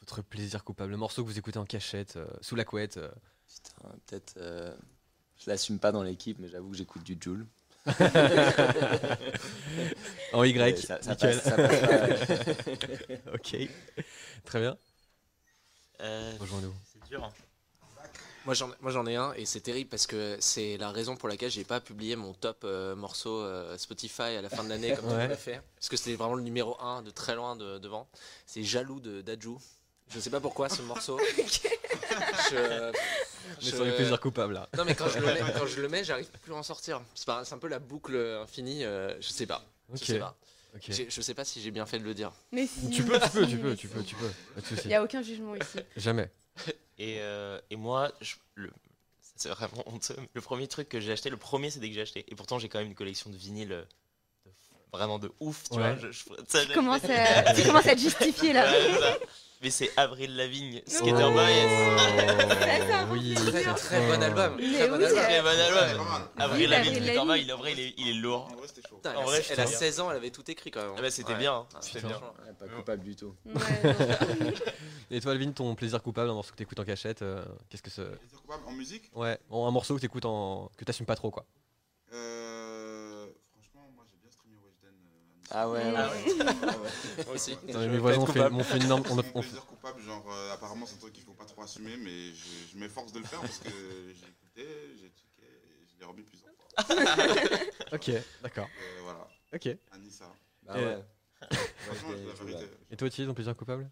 Votre 0.00 0.22
plaisir 0.22 0.62
coupable, 0.62 0.92
le 0.92 0.96
morceau 0.96 1.22
que 1.24 1.28
vous 1.28 1.38
écoutez 1.38 1.58
en 1.58 1.64
cachette, 1.64 2.14
euh, 2.16 2.26
sous 2.40 2.54
la 2.54 2.64
couette, 2.64 2.96
euh, 2.96 3.10
Putain, 3.48 3.90
peut-être. 4.06 4.34
Je 5.44 5.50
l'assume 5.50 5.78
pas 5.78 5.92
dans 5.92 6.02
l'équipe, 6.02 6.38
mais 6.38 6.48
j'avoue 6.48 6.70
que 6.70 6.76
j'écoute 6.76 7.02
du 7.02 7.16
Joule. 7.20 7.46
En 10.32 10.42
Y, 10.44 10.76
ça- 10.78 10.96
passe- 10.96 11.06
ça 11.06 11.14
passe 11.16 11.40
pas, 11.40 11.56
ok, 13.34 13.56
très 14.44 14.60
bien. 14.60 14.76
Euh, 16.00 16.32
Rejoins-nous. 16.40 16.74
c'est 16.92 17.08
dur. 17.08 17.24
hein. 17.24 17.32
Moi 18.44 18.54
j'en, 18.54 18.70
moi 18.80 18.92
j'en 18.92 19.06
ai 19.06 19.16
un 19.16 19.32
et 19.34 19.44
c'est 19.44 19.60
terrible 19.60 19.88
parce 19.90 20.06
que 20.06 20.36
c'est 20.40 20.76
la 20.76 20.90
raison 20.90 21.16
pour 21.16 21.28
laquelle 21.28 21.50
j'ai 21.50 21.64
pas 21.64 21.80
publié 21.80 22.14
mon 22.14 22.32
top 22.32 22.62
euh, 22.64 22.94
morceau 22.94 23.40
euh, 23.40 23.76
Spotify 23.76 24.22
à 24.22 24.42
la 24.42 24.48
fin 24.48 24.62
de 24.62 24.68
l'année 24.68 24.94
comme 24.94 25.08
tu 25.08 25.14
Ouais. 25.14 25.26
l'as 25.26 25.36
fait. 25.36 25.60
Parce 25.76 25.88
que 25.88 25.96
c'était 25.96 26.14
vraiment 26.14 26.34
le 26.36 26.42
numéro 26.44 26.80
1 26.80 27.02
de 27.02 27.10
très 27.10 27.34
loin 27.34 27.56
de, 27.56 27.78
devant. 27.78 28.08
C'est 28.46 28.62
Jaloux 28.62 29.00
de 29.00 29.20
Dajou. 29.20 29.58
Je 30.14 30.20
sais 30.20 30.30
pas 30.30 30.38
pourquoi 30.40 30.68
ce 30.68 30.82
morceau. 30.82 31.18
Je- 32.50 32.92
Est 33.60 33.64
sur 33.64 33.84
les 33.84 33.92
plaisirs 33.92 34.20
coupables 34.20 34.54
là. 34.54 34.68
Non 34.76 34.84
mais 34.84 34.94
quand 34.94 35.08
je 35.08 35.18
le 35.18 35.26
mets, 35.26 35.40
quand 35.58 35.66
je 35.66 35.80
le 35.80 35.88
mets, 35.88 36.04
j'arrive 36.04 36.28
plus 36.42 36.52
à 36.52 36.56
en 36.56 36.62
sortir. 36.62 37.00
C'est, 37.14 37.26
pas- 37.26 37.44
c'est 37.44 37.54
un 37.54 37.58
peu 37.58 37.68
la 37.68 37.78
boucle 37.78 38.16
infinie. 38.42 38.84
euh, 38.84 39.14
je 39.20 39.28
sais 39.28 39.46
pas. 39.46 39.64
Je 39.94 40.04
sais 40.04 40.18
pas. 40.18 40.36
Ok. 40.74 40.82
J'ai- 40.88 41.08
Je 41.08 41.20
sais 41.22 41.32
pas 41.34 41.44
si 41.44 41.60
j'ai 41.62 41.70
bien 41.70 41.86
fait 41.86 41.98
de 41.98 42.04
le 42.04 42.12
dire. 42.14 42.32
Mais 42.52 42.66
si, 42.66 42.90
Tu 42.90 43.02
peux, 43.02 43.18
tu 43.18 43.30
peux, 43.30 43.44
si, 43.44 43.50
tu 43.50 43.58
peux, 43.58 43.70
mais 43.70 43.76
tu 43.76 43.88
si. 43.88 43.94
peux, 43.94 44.02
tu 44.02 44.14
peux. 44.16 44.28
Pas 44.54 44.60
de 44.60 44.66
soucis. 44.66 44.82
Il 44.84 44.88
n'y 44.88 44.94
a 44.94 45.02
aucun 45.02 45.22
jugement 45.22 45.54
ici. 45.54 45.78
Jamais. 45.96 46.30
Et, 46.98 47.18
euh, 47.20 47.58
et 47.70 47.76
moi, 47.76 48.12
je- 48.20 48.34
le, 48.56 48.68
ça, 49.20 49.32
c'est 49.36 49.48
vraiment 49.50 49.82
honteux. 49.86 50.14
mais 50.18 50.28
Le 50.34 50.40
premier 50.40 50.66
truc 50.68 50.88
que 50.88 51.00
j'ai 51.00 51.12
acheté, 51.12 51.30
le 51.30 51.36
premier 51.36 51.70
CD 51.70 51.88
que 51.88 51.94
j'ai 51.94 52.02
acheté, 52.02 52.24
et 52.28 52.34
pourtant 52.34 52.58
j'ai 52.58 52.68
quand 52.68 52.78
même 52.78 52.88
une 52.88 52.94
collection 52.94 53.30
de 53.30 53.36
vinyles 53.36 53.72
euh, 53.72 53.84
vraiment 54.92 55.18
de 55.18 55.30
ouf, 55.40 55.64
tu 55.70 55.76
Ouais. 55.78 55.94
vois. 55.94 55.96
Je, 55.96 56.10
je- 56.12 56.24
ça, 56.48 56.64
Tu 56.64 56.72
commences 56.72 57.04
à, 57.04 57.52
tu 57.54 57.62
commences 57.64 57.86
à 57.86 57.94
te 57.94 58.00
justifier 58.00 58.52
là. 58.52 58.70
Ouais. 58.70 59.20
Mais 59.62 59.70
c'est 59.70 59.90
Avril 59.96 60.36
Lavigne, 60.36 60.82
Skater 60.86 61.24
Oh. 61.24 61.32
Boy. 61.32 61.46
c'est 61.54 62.92
un 62.92 63.10
oui. 63.10 63.34
Très, 63.34 63.74
très 63.74 64.06
bon 64.06 64.22
album. 64.22 64.56
Mais 64.58 64.72
Très 64.74 64.88
bon 64.88 64.96
oui, 64.98 65.04
album. 65.04 65.18
Très 65.24 65.42
bon 65.42 65.48
album. 65.48 66.28
Avril 66.36 66.68
Lavigne, 66.70 66.94
Skater 66.96 67.14
Boy, 67.16 67.26
Lavigne. 67.26 67.44
il, 67.46 67.52
en 67.52 67.56
vrai, 67.56 67.72
il 67.72 67.80
est, 67.80 67.94
il 67.96 68.08
est 68.10 68.20
lourd. 68.20 68.48
En 68.52 68.56
vrai, 68.56 68.68
c'était 68.68 68.86
chaud. 68.86 68.96
Putain, 68.96 69.12
elle 69.12 69.16
En 69.16 69.20
a- 69.22 69.24
vrai, 69.24 69.38
elle 69.38 69.44
c'était 69.44 69.62
a 69.62 69.64
bien. 69.64 69.78
16 69.78 70.00
ans, 70.00 70.10
elle 70.10 70.18
avait 70.18 70.30
tout 70.30 70.48
écrit 70.50 70.70
quand 70.70 70.82
même. 70.82 70.92
Ah 70.98 71.00
bah, 71.00 71.10
c'était 71.10 71.32
Ouais. 71.32 71.38
bien, 71.38 71.66
c'était 71.80 72.06
bien. 72.06 72.16
Ouais, 72.18 72.52
pas 72.58 72.68
coupable 72.68 73.02
du 73.02 73.16
tout. 73.16 73.34
Ouais. 73.46 73.54
Et 75.10 75.20
toi, 75.20 75.32
Alvin, 75.32 75.50
ton 75.52 75.74
plaisir 75.74 76.02
coupable, 76.02 76.28
un 76.30 76.34
morceau 76.34 76.52
que 76.52 76.56
t'écoutes 76.56 76.78
en 76.80 76.84
cachette, 76.84 77.22
euh, 77.22 77.42
qu'est-ce 77.70 77.82
que 77.82 77.90
c'est 77.90 78.04
Plaisir 78.04 78.40
coupable 78.42 78.62
en 78.66 78.72
musique? 78.72 79.10
Ouais, 79.14 79.38
un 79.50 79.70
morceau 79.70 79.94
que 79.96 80.00
t'écoutes 80.00 80.26
en. 80.26 80.70
que 80.76 80.84
t'assumes 80.84 81.06
pas 81.06 81.16
trop 81.16 81.30
quoi. 81.30 81.46
Euh, 82.12 83.26
Franchement, 83.52 83.88
moi 83.94 84.04
j'ai 84.10 84.16
bien 84.18 84.30
streamé 84.30 84.56
Weshden. 84.56 84.94
Ah 85.50 85.68
ouais, 85.70 85.80
Ah 85.96 86.10
ouais. 86.10 86.34
Moi 87.26 87.34
aussi. 87.34 87.52
Attends, 87.52 87.78
mais 87.80 87.88
mes 87.88 87.98
voisins 87.98 88.20
ont 88.20 88.26
fait, 88.26 88.50
m'ont 88.50 88.64
fait 88.64 88.76
une 88.78 88.84
énorme. 88.84 89.02
on 89.10 89.18
a- 89.18 89.22
on 89.34 89.40
plaisir 89.40 89.64
coupable, 89.66 90.00
genre 90.02 90.24
euh, 90.30 90.52
apparemment 90.54 90.86
c'est 90.86 90.94
un 90.96 90.98
truc 90.98 91.12
qu'il 91.12 91.22
faut 91.24 91.32
pas 91.34 91.44
trop 91.44 91.62
assumer, 91.62 91.96
mais 91.98 92.32
je, 92.34 92.72
je 92.72 92.78
m'efforce 92.78 93.12
de 93.12 93.20
le 93.20 93.24
faire 93.26 93.40
parce 93.40 93.58
que 93.60 93.68
j'ai 93.70 94.26
écouté, 94.26 94.96
j'ai 94.96 95.08
checké 95.08 95.42
et 95.46 95.86
je 95.86 95.98
l'ai 96.00 96.04
remis 96.06 96.22
plusieurs 96.22 96.48
fois. 96.50 96.66
Ok, 97.92 98.10
d'accord. 98.42 98.68
Euh, 98.80 99.00
voilà, 99.04 99.28
Ok. 99.54 99.68
Anissa. 99.92 100.24
Bah 100.64 100.74
Et- 100.80 100.84
ouais. 100.84 101.04
Franchement, 101.86 102.08
Ouais. 102.44 102.68
Et 102.90 102.96
toi, 102.96 103.08
Thierry, 103.08 103.28
ton 103.28 103.34
plaisir 103.34 103.54
coupable? 103.56 103.88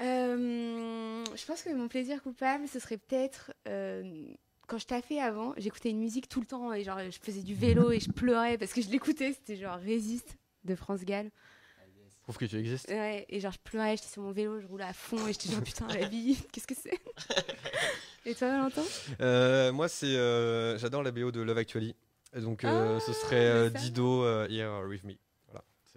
Euh, 0.00 1.24
je 1.34 1.44
pense 1.44 1.62
que 1.62 1.70
mon 1.74 1.88
plaisir 1.88 2.22
coupable, 2.22 2.68
ce 2.68 2.78
serait 2.78 2.98
peut-être 2.98 3.52
euh, 3.66 4.26
quand 4.68 4.78
je 4.78 4.86
taffais 4.86 5.18
avant, 5.18 5.52
j'écoutais 5.56 5.90
une 5.90 5.98
musique 5.98 6.28
tout 6.28 6.38
le 6.40 6.46
temps 6.46 6.72
et 6.72 6.84
genre 6.84 7.00
je 7.10 7.18
faisais 7.20 7.42
du 7.42 7.54
vélo 7.54 7.90
et 7.90 7.98
je 7.98 8.08
pleurais 8.08 8.56
parce 8.58 8.72
que 8.72 8.80
je 8.82 8.88
l'écoutais. 8.90 9.32
C'était 9.32 9.56
genre 9.56 9.76
Résiste 9.78 10.36
de 10.64 10.76
France 10.76 11.04
Gall. 11.04 11.30
Prouve 12.22 12.36
que 12.36 12.44
tu 12.44 12.56
existes. 12.58 12.88
Ouais, 12.90 13.24
et 13.30 13.40
genre 13.40 13.52
je 13.52 13.58
pleurais, 13.64 13.96
j'étais 13.96 14.08
sur 14.10 14.22
mon 14.22 14.32
vélo, 14.32 14.60
je 14.60 14.66
roulais 14.66 14.84
à 14.84 14.92
fond 14.92 15.26
et 15.26 15.32
j'étais 15.32 15.48
genre 15.48 15.62
putain 15.62 15.86
la 15.88 16.04
vie, 16.04 16.36
qu'est-ce 16.52 16.66
que 16.66 16.74
c'est? 16.74 16.98
Et 18.26 18.34
toi 18.34 18.48
Valentin? 18.48 18.82
Euh, 19.22 19.72
moi, 19.72 19.88
c'est. 19.88 20.14
euh, 20.14 20.76
J'adore 20.76 21.02
la 21.02 21.10
BO 21.10 21.30
de 21.32 21.40
Love 21.40 21.56
Actually. 21.56 21.96
Et 22.36 22.40
donc, 22.42 22.64
euh, 22.64 22.98
Ah, 22.98 23.00
ce 23.00 23.12
serait 23.14 23.36
euh, 23.46 23.70
Dido 23.70 24.22
euh, 24.24 24.46
Here 24.50 24.86
With 24.86 25.04
Me. 25.04 25.14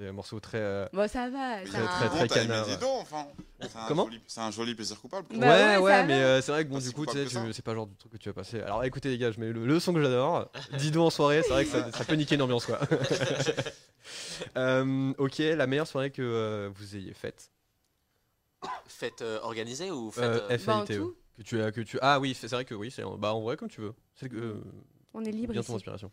C'est 0.01 0.07
un 0.07 0.13
morceau 0.13 0.39
très. 0.39 0.57
euh, 0.57 0.87
Bon 0.93 1.07
ça 1.07 1.29
va, 1.29 1.61
Très, 1.63 1.87
très, 1.87 2.09
Bon, 2.09 2.25
très 2.27 2.43
aimé 2.43 2.47
canard. 2.47 3.85
Comment 3.87 4.05
joli- 4.05 4.19
C'est 4.25 4.39
un 4.41 4.49
joli 4.49 4.73
plaisir 4.73 4.99
coupable. 4.99 5.27
Bah 5.29 5.45
ouais, 5.47 5.77
ouais, 5.77 6.03
mais 6.07 6.13
euh, 6.23 6.41
c'est 6.41 6.51
vrai 6.51 6.63
que 6.65 6.69
bon, 6.69 6.77
Pas 6.77 6.81
du 6.81 6.87
si 6.87 6.93
coup, 6.95 7.05
tu 7.05 7.11
sais, 7.11 7.27
c'est 7.53 7.61
pas 7.63 7.71
le 7.73 7.77
genre 7.77 7.85
de 7.85 7.93
truc 7.95 8.11
que 8.13 8.17
tu 8.17 8.27
vas 8.29 8.33
passer. 8.33 8.61
Alors 8.61 8.83
écoutez, 8.83 9.09
les 9.09 9.19
gars, 9.19 9.29
je 9.31 9.39
mets 9.39 9.51
le, 9.51 9.63
le 9.63 9.79
son 9.79 9.93
que 9.93 10.01
j'adore. 10.01 10.49
Dido 10.79 11.03
en 11.05 11.11
soirée, 11.11 11.43
c'est 11.43 11.49
vrai 11.53 11.65
que 11.65 11.69
ça, 11.69 11.91
ça 11.91 12.03
peut 12.03 12.15
niquer 12.15 12.33
une 12.33 12.41
ambiance, 12.41 12.65
quoi. 12.65 12.79
Euh, 14.57 15.13
ok, 15.19 15.37
la 15.37 15.67
meilleure 15.67 15.85
soirée 15.87 16.09
que 16.09 16.23
euh, 16.23 16.69
vous 16.73 16.95
ayez 16.95 17.13
faite 17.13 17.51
Fête 18.87 19.21
euh, 19.21 19.39
organisée 19.43 19.91
ou 19.91 20.09
fête. 20.09 20.23
euh, 20.23 20.47
euh, 20.49 20.57
Bah, 20.65 20.77
en 20.77 20.85
FAITE. 20.85 20.97
tout. 20.97 21.15
Que 21.37 21.43
tu 21.43 21.61
as, 21.61 21.71
que 21.71 21.81
tu. 21.81 21.99
Ah 22.01 22.19
oui, 22.19 22.33
c'est 22.33 22.49
vrai 22.49 22.65
que 22.65 22.73
oui, 22.73 22.89
c'est 22.89 23.03
bah 23.19 23.33
en 23.35 23.41
vrai 23.41 23.55
comme 23.57 23.69
tu 23.69 23.81
veux. 23.81 23.93
Euh, 24.33 24.59
On 25.13 25.23
est 25.23 25.31
libre 25.31 25.53
bien 25.53 25.61
ton 25.61 25.75
inspiration. 25.75 26.11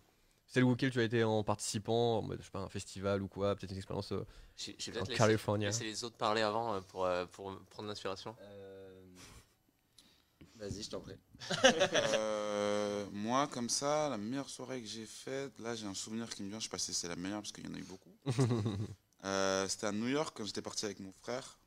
Celle 0.50 0.64
auquel 0.64 0.90
tu 0.90 0.98
as 0.98 1.04
été 1.04 1.22
en 1.24 1.44
participant, 1.44 2.18
en 2.18 2.22
mode, 2.22 2.38
je 2.40 2.44
sais 2.46 2.50
pas, 2.50 2.60
un 2.60 2.68
festival 2.70 3.22
ou 3.22 3.28
quoi, 3.28 3.54
peut-être 3.54 3.70
une 3.70 3.76
expérience 3.76 4.12
euh, 4.12 4.24
J'ai 4.56 4.74
j'ai 4.78 4.92
en 4.98 5.04
laissé, 5.04 5.14
Californie. 5.14 5.66
laissé 5.66 5.84
les 5.84 6.04
autres 6.04 6.16
parler 6.16 6.40
avant 6.40 6.72
euh, 6.74 6.80
pour, 6.80 7.04
euh, 7.04 7.26
pour 7.26 7.54
prendre 7.70 7.88
l'inspiration. 7.88 8.34
Euh, 8.40 9.00
Vas-y, 10.56 10.82
je 10.82 10.90
t'en 10.90 11.00
prie. 11.00 11.14
Euh, 12.14 13.06
moi, 13.12 13.46
comme 13.46 13.68
ça, 13.68 14.08
la 14.08 14.16
meilleure 14.16 14.48
soirée 14.48 14.80
que 14.80 14.86
j'ai 14.88 15.04
faite, 15.06 15.56
là 15.60 15.74
j'ai 15.76 15.86
un 15.86 15.94
souvenir 15.94 16.28
qui 16.30 16.42
me 16.42 16.48
vient, 16.48 16.58
je 16.58 16.64
sais 16.64 16.70
pas 16.70 16.78
si 16.78 16.92
c'est 16.94 17.06
la 17.08 17.14
meilleure 17.16 17.40
parce 17.42 17.52
qu'il 17.52 17.64
y 17.64 17.70
en 17.70 17.74
a 17.74 17.78
eu 17.78 17.84
beaucoup. 17.84 18.14
Euh, 19.24 19.66
C'était 19.66 19.88
à 19.88 19.92
New 19.92 20.06
York 20.06 20.32
quand 20.36 20.44
j'étais 20.44 20.62
parti 20.62 20.84
avec 20.84 21.00
mon 21.00 21.10
frère. 21.12 21.58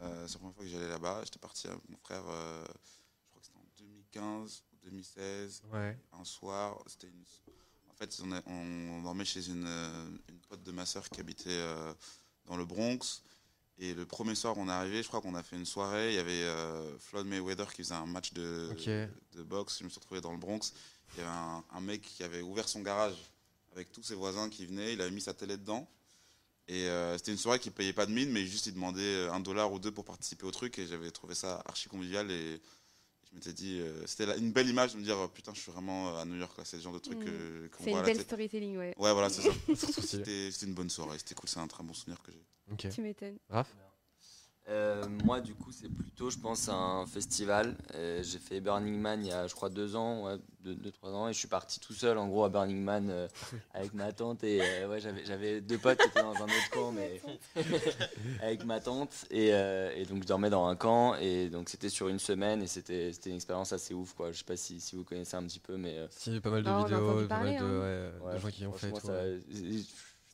Euh, 0.00 0.28
c'est 0.28 0.34
la 0.34 0.38
première 0.38 0.54
fois 0.54 0.64
que 0.64 0.70
j'allais 0.70 0.88
là-bas. 0.88 1.22
J'étais 1.24 1.40
parti 1.40 1.66
avec 1.66 1.80
mon 1.88 1.96
frère, 1.98 2.22
euh, 2.28 2.64
je 2.64 3.28
crois 3.30 3.40
que 3.40 3.46
c'était 3.46 3.58
en 3.58 3.84
2015 3.84 4.62
ou 4.72 4.76
2016. 4.84 5.62
Ouais. 5.72 5.98
Un 6.12 6.24
soir, 6.24 6.78
c'était 6.86 7.08
une... 7.08 7.24
En 8.00 8.06
fait, 8.06 8.22
on, 8.46 9.02
dormait 9.02 9.26
chez 9.26 9.46
une, 9.48 9.66
euh, 9.66 10.08
une 10.30 10.38
pote 10.48 10.62
de 10.62 10.72
ma 10.72 10.86
soeur 10.86 11.06
qui 11.10 11.20
habitait 11.20 11.50
euh, 11.50 11.92
dans 12.46 12.56
le 12.56 12.64
Bronx. 12.64 13.22
Et 13.78 13.92
le 13.92 14.06
premier 14.06 14.34
soir, 14.34 14.56
on 14.56 14.68
est 14.68 14.72
arrivé, 14.72 15.02
je 15.02 15.08
crois 15.08 15.20
qu'on 15.20 15.34
a 15.34 15.42
fait 15.42 15.56
une 15.56 15.66
soirée. 15.66 16.08
Il 16.08 16.14
y 16.14 16.18
avait 16.18 16.32
euh, 16.32 16.98
Floyd 16.98 17.26
Mayweather 17.26 17.70
qui 17.74 17.82
faisait 17.82 17.94
un 17.94 18.06
match 18.06 18.32
de, 18.32 18.70
boxe. 19.42 19.80
Je 19.80 19.84
me 19.84 19.90
suis 19.90 19.98
retrouvé 19.98 20.22
dans 20.22 20.32
le 20.32 20.38
Bronx. 20.38 20.72
Il 21.12 21.18
y 21.18 21.20
avait 21.20 21.30
un, 21.30 21.62
un 21.72 21.80
mec 21.82 22.00
qui 22.00 22.22
avait 22.22 22.40
ouvert 22.40 22.70
son 22.70 22.80
garage 22.80 23.16
avec 23.72 23.92
tous 23.92 24.02
ses 24.02 24.14
voisins 24.14 24.48
qui 24.48 24.64
venaient. 24.64 24.94
Il 24.94 25.00
avait 25.02 25.10
mis 25.10 25.20
sa 25.20 25.34
télé 25.34 25.58
dedans. 25.58 25.86
Et 26.68 26.88
euh, 26.88 27.18
c'était 27.18 27.32
une 27.32 27.38
soirée 27.38 27.58
qui 27.58 27.70
payait 27.70 27.92
pas 27.92 28.06
de 28.06 28.12
mine, 28.12 28.30
mais 28.30 28.46
juste 28.46 28.66
il 28.66 28.74
demandait 28.74 29.28
un 29.28 29.40
dollar 29.40 29.70
ou 29.72 29.78
deux 29.78 29.90
pour 29.90 30.06
participer 30.06 30.46
au 30.46 30.52
truc. 30.52 30.78
Et 30.78 30.86
j'avais 30.86 31.10
trouvé 31.10 31.34
ça 31.34 31.62
archi 31.66 31.90
convivial. 31.90 32.30
Et 32.30 32.62
je 33.30 33.36
m'étais 33.36 33.52
dit, 33.52 33.78
euh, 33.80 34.06
c'était 34.06 34.36
une 34.38 34.52
belle 34.52 34.68
image 34.68 34.94
de 34.94 34.98
me 34.98 35.04
dire, 35.04 35.16
oh, 35.18 35.28
putain, 35.28 35.52
je 35.54 35.60
suis 35.60 35.70
vraiment 35.72 36.16
à 36.18 36.24
New 36.24 36.36
York. 36.36 36.56
là. 36.58 36.64
C'est 36.64 36.76
le 36.78 36.82
genre 36.82 36.92
de 36.94 36.98
truc 36.98 37.18
Mm. 37.18 37.24
que- 37.24 37.68
qu'on 37.76 37.84
C'est 37.84 37.90
voit 37.90 38.00
une 38.00 38.06
belle 38.06 38.20
storytelling, 38.20 38.76
ouais. 38.78 38.94
Ouais, 38.98 39.12
voilà, 39.12 39.28
c'est 39.30 39.42
ça. 39.42 39.50
C'était 40.06 40.50
une 40.66 40.74
bonne 40.74 40.90
soirée. 40.90 41.18
C'était 41.18 41.34
cool. 41.34 41.48
C'est 41.48 41.60
un 41.60 41.66
très 41.68 41.82
bon 41.84 41.92
souvenir 41.94 42.20
que 42.22 42.32
j'ai. 42.32 42.88
Tu 42.90 43.00
m'étonnes. 43.02 43.38
Raph? 43.48 43.68
Euh, 44.70 45.04
moi, 45.24 45.40
du 45.40 45.54
coup, 45.54 45.72
c'est 45.72 45.88
plutôt, 45.88 46.30
je 46.30 46.38
pense, 46.38 46.68
un 46.68 47.04
festival. 47.06 47.74
Euh, 47.96 48.22
j'ai 48.22 48.38
fait 48.38 48.60
Burning 48.60 48.98
Man 49.00 49.24
il 49.24 49.28
y 49.28 49.32
a, 49.32 49.48
je 49.48 49.54
crois, 49.54 49.68
deux 49.68 49.96
ans, 49.96 50.26
ouais, 50.26 50.36
deux, 50.62 50.76
deux, 50.76 50.92
trois 50.92 51.10
ans, 51.12 51.28
et 51.28 51.32
je 51.32 51.38
suis 51.38 51.48
parti 51.48 51.80
tout 51.80 51.92
seul, 51.92 52.16
en 52.18 52.28
gros, 52.28 52.44
à 52.44 52.48
Burning 52.50 52.80
Man 52.80 53.08
euh, 53.10 53.26
avec 53.74 53.94
ma 53.94 54.12
tante. 54.12 54.44
Et 54.44 54.60
euh, 54.62 54.88
ouais, 54.88 55.00
j'avais, 55.00 55.24
j'avais 55.24 55.60
deux 55.60 55.78
potes 55.78 55.98
qui 55.98 56.06
étaient 56.06 56.22
dans 56.22 56.36
un 56.36 56.44
autre 56.44 56.70
camp, 56.70 56.92
mais 56.92 57.20
avec 58.42 58.64
ma 58.64 58.78
tante. 58.80 59.24
Et, 59.30 59.52
euh, 59.52 59.90
et 59.96 60.04
donc, 60.04 60.22
je 60.22 60.28
dormais 60.28 60.50
dans 60.50 60.66
un 60.66 60.76
camp, 60.76 61.16
et 61.16 61.48
donc 61.48 61.68
c'était 61.68 61.88
sur 61.88 62.06
une 62.08 62.20
semaine, 62.20 62.62
et 62.62 62.66
c'était, 62.68 63.12
c'était 63.12 63.30
une 63.30 63.36
expérience 63.36 63.72
assez 63.72 63.92
ouf, 63.92 64.14
quoi. 64.14 64.30
Je 64.30 64.38
sais 64.38 64.44
pas 64.44 64.56
si, 64.56 64.80
si 64.80 64.94
vous 64.94 65.02
connaissez 65.02 65.36
un 65.36 65.42
petit 65.44 65.58
peu, 65.60 65.76
mais. 65.76 65.98
euh, 65.98 66.06
Si, 66.10 66.38
pas 66.38 66.50
mal 66.50 66.62
de 66.62 66.68
Ah, 66.70 66.84
vidéos, 66.84 67.26
pas 67.26 67.40
mal 67.40 67.56
de, 67.58 67.64
hein. 67.64 67.80
ouais, 68.22 68.28
de 68.30 68.34
Ouais, 68.34 68.40
gens 68.40 68.50
qui 68.50 68.66
ont 68.66 68.72
fait. 68.72 68.92
ça. 69.00 69.12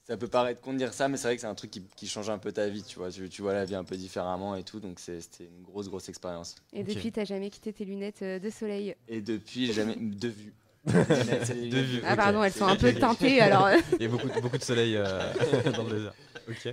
Ça 0.07 0.17
peut 0.17 0.29
paraître 0.29 0.61
con 0.61 0.73
de 0.73 0.79
dire 0.79 0.95
ça, 0.95 1.09
mais 1.09 1.17
c'est 1.17 1.29
vrai 1.29 1.35
que 1.37 1.41
c'est 1.43 1.47
un 1.49 1.55
truc 1.55 1.71
qui, 1.71 1.83
qui 1.97 2.07
change 2.09 2.31
un 2.31 2.39
peu 2.39 2.53
ta 2.53 2.69
vie, 2.69 2.83
tu 2.83 2.99
vois. 2.99 3.11
Tu, 3.11 3.29
tu 3.29 3.43
vois 3.43 3.53
la 3.55 3.65
vie 3.65 3.75
un 3.75 3.85
peu 3.85 3.97
différemment 3.97 4.55
et 4.57 4.63
tout, 4.65 4.81
donc 4.81 5.01
c'était 5.01 5.45
une 5.47 5.63
grosse, 5.63 5.89
grosse 5.89 6.09
expérience. 6.09 6.55
Et 6.73 6.85
Ok. 6.85 6.97
depuis, 6.97 7.11
t'as 7.11 7.25
jamais 7.25 7.51
quitté 7.51 7.73
tes 7.73 7.85
lunettes 7.85 8.23
euh, 8.23 8.39
de 8.39 8.51
soleil. 8.51 8.95
Et 9.09 9.21
depuis, 9.21 9.67
j'ai 9.67 9.73
jamais. 9.73 9.97
De 9.97 10.29
vue. 10.29 10.55
De 10.87 11.79
vue, 11.81 12.03
Ah 12.05 12.17
pardon, 12.17 12.43
elles 12.45 12.53
sont 12.53 12.67
un 12.67 12.77
peu 12.77 12.93
teintées 12.93 13.41
alors. 13.41 13.69
Il 13.99 14.03
y 14.03 14.07
a 14.07 14.09
beaucoup, 14.09 14.29
beaucoup 14.41 14.59
de 14.59 14.63
soleil 14.63 14.97
euh, 14.97 15.33
dans 15.77 15.85
le 15.85 15.91
désert. 15.91 16.15
Ok. 16.49 16.69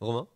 Romain 0.00 0.26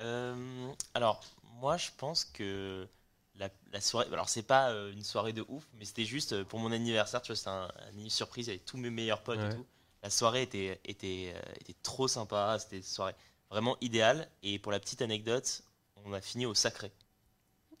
Euh, 0.00 0.72
alors, 0.94 1.22
moi, 1.60 1.76
je 1.76 1.90
pense 1.96 2.24
que 2.24 2.88
la, 3.36 3.48
la 3.72 3.80
soirée. 3.80 4.06
Alors, 4.12 4.28
c'est 4.28 4.42
pas 4.42 4.70
euh, 4.72 4.92
une 4.92 5.02
soirée 5.04 5.32
de 5.32 5.44
ouf, 5.48 5.64
mais 5.74 5.84
c'était 5.84 6.04
juste 6.04 6.32
euh, 6.32 6.44
pour 6.44 6.58
mon 6.58 6.72
anniversaire. 6.72 7.22
Tu 7.22 7.28
vois, 7.28 7.36
c'était 7.36 7.50
un, 7.50 7.64
un 7.64 7.88
anniversaire 7.88 8.12
surprise 8.12 8.48
avec 8.48 8.64
tous 8.64 8.76
mes 8.76 8.90
meilleurs 8.90 9.22
potes 9.22 9.38
Ouais. 9.38 9.44
et 9.44 9.48
tout. 9.54 9.66
La 10.04 10.10
soirée 10.10 10.42
était, 10.42 10.78
était, 10.84 11.32
euh, 11.34 11.52
était 11.62 11.74
trop 11.82 12.06
sympa. 12.08 12.58
C'était 12.60 12.76
une 12.76 12.82
soirée 12.82 13.14
vraiment 13.50 13.76
idéale. 13.80 14.28
Et 14.42 14.58
pour 14.58 14.70
la 14.70 14.78
petite 14.78 15.00
anecdote, 15.00 15.62
on 16.04 16.12
a 16.12 16.20
fini 16.20 16.44
au 16.44 16.52
sacré. 16.54 16.92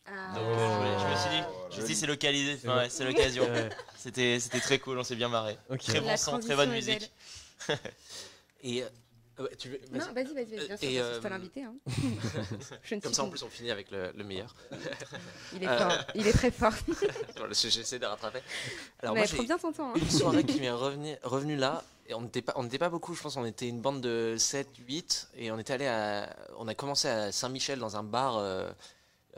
Ah. 0.06 0.32
Donc, 0.34 0.42
euh, 0.42 0.54
je, 0.54 0.84
me- 0.84 0.98
je 0.98 1.12
me 1.12 1.16
suis 1.20 1.30
dit, 1.30 1.44
je 1.70 1.76
me 1.80 1.84
suis 1.86 1.94
dit, 1.94 2.00
c'est 2.00 2.06
localisé, 2.06 2.54
enfin, 2.62 2.76
ouais, 2.78 2.88
c'est 2.90 3.04
l'occasion. 3.04 3.46
C'était 3.96 4.40
c'était 4.40 4.60
très 4.60 4.78
cool, 4.78 4.98
on 4.98 5.04
s'est 5.04 5.16
bien 5.16 5.28
marré. 5.28 5.56
Très 5.78 6.00
bon 6.00 6.06
La 6.06 6.16
son, 6.16 6.38
très 6.40 6.56
bonne 6.56 6.70
musique. 6.70 7.10
Et 8.62 8.82
euh, 8.82 9.48
tu 9.58 9.68
veux- 9.70 9.80
Non, 9.92 10.12
vas-y, 10.14 10.32
vas-y, 10.32 10.56
vas-y, 10.56 10.66
bien 10.66 10.76
sûr, 10.78 10.88
Et, 10.88 11.00
euh, 11.00 11.20
l'invité, 11.28 11.62
hein. 11.64 11.74
Je 12.84 12.94
Comme 12.96 13.12
ça, 13.14 13.24
en 13.24 13.28
plus, 13.30 13.42
on 13.42 13.48
finit 13.50 13.70
avec 13.70 13.90
le, 13.90 14.12
le 14.12 14.24
meilleur. 14.24 14.54
Il 15.54 15.62
est 15.64 15.66
fort, 15.78 15.92
il 16.14 16.26
est 16.26 16.32
très 16.32 16.50
fort. 16.50 16.72
J'essaie 17.52 17.98
de 17.98 18.06
rattraper. 18.06 18.40
Mais 19.02 19.08
moi, 19.10 19.24
j'ai 19.26 19.42
bien 19.42 19.58
ton 19.58 19.72
temps, 19.72 19.90
hein. 19.90 19.94
Une 19.96 20.10
soirée 20.10 20.44
qui 20.44 20.60
m'est 20.60 20.70
revenue, 20.70 21.16
revenue 21.22 21.56
là, 21.56 21.82
et 22.06 22.14
on 22.14 22.20
n'était 22.22 22.42
pas, 22.42 22.52
on 22.56 22.68
pas 22.68 22.88
beaucoup, 22.90 23.14
je 23.14 23.22
pense, 23.22 23.36
on 23.36 23.44
était 23.44 23.68
une 23.68 23.80
bande 23.80 24.00
de 24.00 24.36
7, 24.38 24.68
8, 24.86 25.28
et 25.36 25.50
on 25.50 25.58
était 25.58 25.72
allé 25.72 25.86
à, 25.86 26.34
on 26.58 26.68
a 26.68 26.74
commencé 26.74 27.08
à 27.08 27.32
Saint-Michel 27.32 27.78
dans 27.78 27.96
un 27.96 28.02
bar 28.02 28.36
euh, 28.36 28.70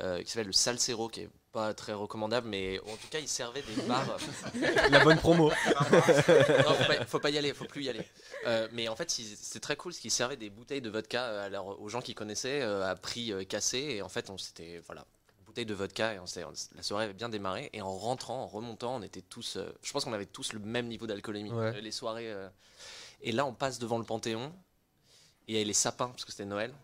euh, 0.00 0.22
qui 0.22 0.30
s'appelle 0.30 0.48
le 0.48 0.52
Salsero, 0.52 1.08
qui 1.08 1.20
est 1.22 1.30
pas 1.52 1.74
très 1.74 1.92
recommandable, 1.92 2.48
mais 2.48 2.78
en 2.80 2.96
tout 2.96 3.08
cas, 3.08 3.18
il 3.20 3.28
servait 3.28 3.62
des 3.62 3.82
bars. 3.82 4.18
La 4.90 5.02
bonne 5.04 5.18
promo. 5.18 5.50
non, 5.66 6.00
faut 6.02 6.84
pas, 6.86 7.04
faut 7.06 7.20
pas 7.20 7.30
y 7.30 7.38
aller, 7.38 7.54
faut 7.54 7.64
plus 7.64 7.84
y 7.84 7.88
aller. 7.88 8.04
Euh, 8.46 8.68
mais 8.72 8.88
en 8.88 8.96
fait, 8.96 9.10
c'était 9.10 9.60
très 9.60 9.76
cool, 9.76 9.92
parce 9.92 10.00
qu'ils 10.00 10.10
servaient 10.10 10.36
des 10.36 10.50
bouteilles 10.50 10.82
de 10.82 10.90
vodka 10.90 11.44
à 11.44 11.48
leur- 11.48 11.80
aux 11.80 11.88
gens 11.88 12.00
qui 12.00 12.14
connaissaient 12.14 12.62
à 12.62 12.94
prix 12.96 13.32
cassé, 13.46 13.78
et 13.78 14.02
en 14.02 14.08
fait, 14.08 14.28
on 14.28 14.38
s'était, 14.38 14.82
voilà, 14.86 15.06
bouteille 15.56 15.64
de 15.64 15.74
vodka, 15.74 16.12
et 16.12 16.18
on 16.18 16.24
on- 16.24 16.52
la 16.76 16.82
soirée 16.82 17.04
avait 17.04 17.14
bien 17.14 17.30
démarré, 17.30 17.70
et 17.72 17.80
en 17.80 17.96
rentrant, 17.96 18.42
en 18.42 18.46
remontant, 18.46 18.96
on 18.96 19.00
était 19.02 19.22
tous, 19.22 19.56
euh, 19.56 19.72
je 19.82 19.90
pense 19.90 20.04
qu'on 20.04 20.12
avait 20.12 20.26
tous 20.26 20.52
le 20.52 20.58
même 20.58 20.86
niveau 20.86 21.06
d'alcoolémie. 21.06 21.50
Ouais. 21.50 21.74
Euh, 21.74 21.80
Les 21.80 21.92
soirées. 21.92 22.30
euh, 22.30 22.50
et 23.22 23.32
là, 23.32 23.46
on 23.46 23.54
passe 23.54 23.78
devant 23.78 23.96
le 23.96 24.04
Panthéon, 24.04 24.52
et 25.48 25.52
il 25.54 25.58
y 25.58 25.60
a 25.60 25.64
les 25.64 25.72
sapins, 25.72 26.08
parce 26.08 26.26
que 26.26 26.30
c'était 26.30 26.44
Noël, 26.44 26.74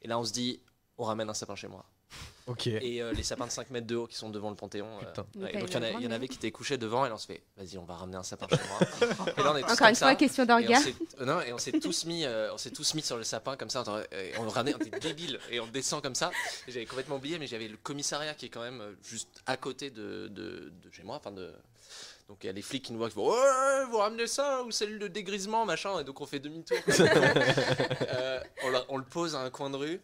et 0.00 0.08
là, 0.08 0.18
on 0.18 0.24
se 0.24 0.32
dit, 0.32 0.60
on 0.96 1.04
ramène 1.04 1.28
un 1.28 1.34
sapin 1.34 1.54
chez 1.56 1.68
moi. 1.68 1.84
Ok. 2.48 2.68
Et 2.68 3.02
euh, 3.02 3.12
les 3.12 3.24
sapins 3.24 3.46
de 3.46 3.50
5 3.50 3.70
mètres 3.70 3.88
de 3.88 3.96
haut 3.96 4.06
qui 4.06 4.14
sont 4.14 4.30
devant 4.30 4.50
le 4.50 4.54
Panthéon. 4.56 4.86
euh, 4.86 5.04
Putain. 5.06 5.22
ouais, 5.34 5.50
Mais 5.54 5.60
donc 5.60 5.68
il 5.70 5.74
y, 5.74 5.76
en 5.78 5.82
a- 5.82 5.90
une 5.90 5.90
il 5.90 5.92
y 5.94 5.96
en 5.96 6.00
grande 6.02 6.12
avait 6.12 6.28
qui 6.28 6.36
étaient 6.36 6.52
couchés 6.52 6.78
devant 6.78 7.04
et 7.04 7.08
là 7.08 7.16
on 7.16 7.18
se 7.18 7.26
fait 7.26 7.42
vas-y 7.56 7.76
on 7.76 7.84
va 7.84 7.96
ramener 7.96 8.16
un 8.16 8.22
sapin 8.22 8.46
chez 8.48 8.62
moi. 8.68 8.78
et 9.36 9.42
là 9.42 9.52
on 9.52 9.56
est 9.56 9.62
tous 9.62 9.66
Encore 9.72 9.78
comme 9.78 9.88
une 9.88 9.96
fois, 9.96 10.08
ça, 10.10 10.14
question 10.14 10.44
et 10.44 10.46
on 10.46 10.48
d'orga. 10.60 10.80
s'est- 10.80 10.94
euh, 11.20 11.24
Non 11.24 11.40
et 11.40 11.52
on 11.52 11.58
s'est 11.58 11.72
tous 11.80 12.04
mis 12.04 12.24
euh, 12.24 12.54
on 12.54 12.56
s'est 12.58 12.70
tous 12.70 12.94
mis 12.94 13.02
sur 13.02 13.16
le 13.16 13.24
sapin 13.24 13.56
comme 13.56 13.68
ça 13.70 13.82
on, 13.88 14.42
on 14.44 14.48
ramenait 14.48 14.76
on 14.76 14.78
était 14.78 15.00
débiles 15.00 15.40
et 15.50 15.58
on 15.58 15.66
descend 15.66 16.00
comme 16.02 16.14
ça. 16.14 16.30
Et 16.68 16.72
J'avais 16.72 16.86
complètement 16.86 17.16
oublié 17.16 17.40
mais 17.40 17.48
j'avais 17.48 17.66
le 17.66 17.76
commissariat 17.78 18.34
qui 18.34 18.46
est 18.46 18.50
quand 18.50 18.62
même 18.62 18.80
euh, 18.80 18.92
juste 19.02 19.42
à 19.46 19.56
côté 19.56 19.90
de, 19.90 20.28
de, 20.28 20.72
de 20.84 20.90
chez 20.92 21.02
moi 21.02 21.16
enfin 21.16 21.32
de 21.32 21.52
donc 22.28 22.38
il 22.42 22.46
y 22.46 22.50
a 22.50 22.52
les 22.52 22.62
flics 22.62 22.84
qui 22.84 22.92
nous 22.92 22.98
voient 22.98 23.08
qui 23.08 23.14
font 23.16 23.28
ouais 23.28 23.84
vous 23.90 23.98
ramenez 23.98 24.28
ça 24.28 24.62
ou 24.62 24.70
celle 24.70 25.00
de 25.00 25.08
dégrisement 25.08 25.64
machin 25.66 25.98
et 25.98 26.04
donc 26.04 26.20
on 26.20 26.26
fait 26.26 26.38
demi-tour. 26.38 26.76
Euh, 28.08 28.40
on, 28.64 28.72
on 28.94 28.96
le 28.98 29.04
pose 29.04 29.34
à 29.34 29.40
un 29.40 29.50
coin 29.50 29.68
de 29.70 29.76
rue. 29.76 30.00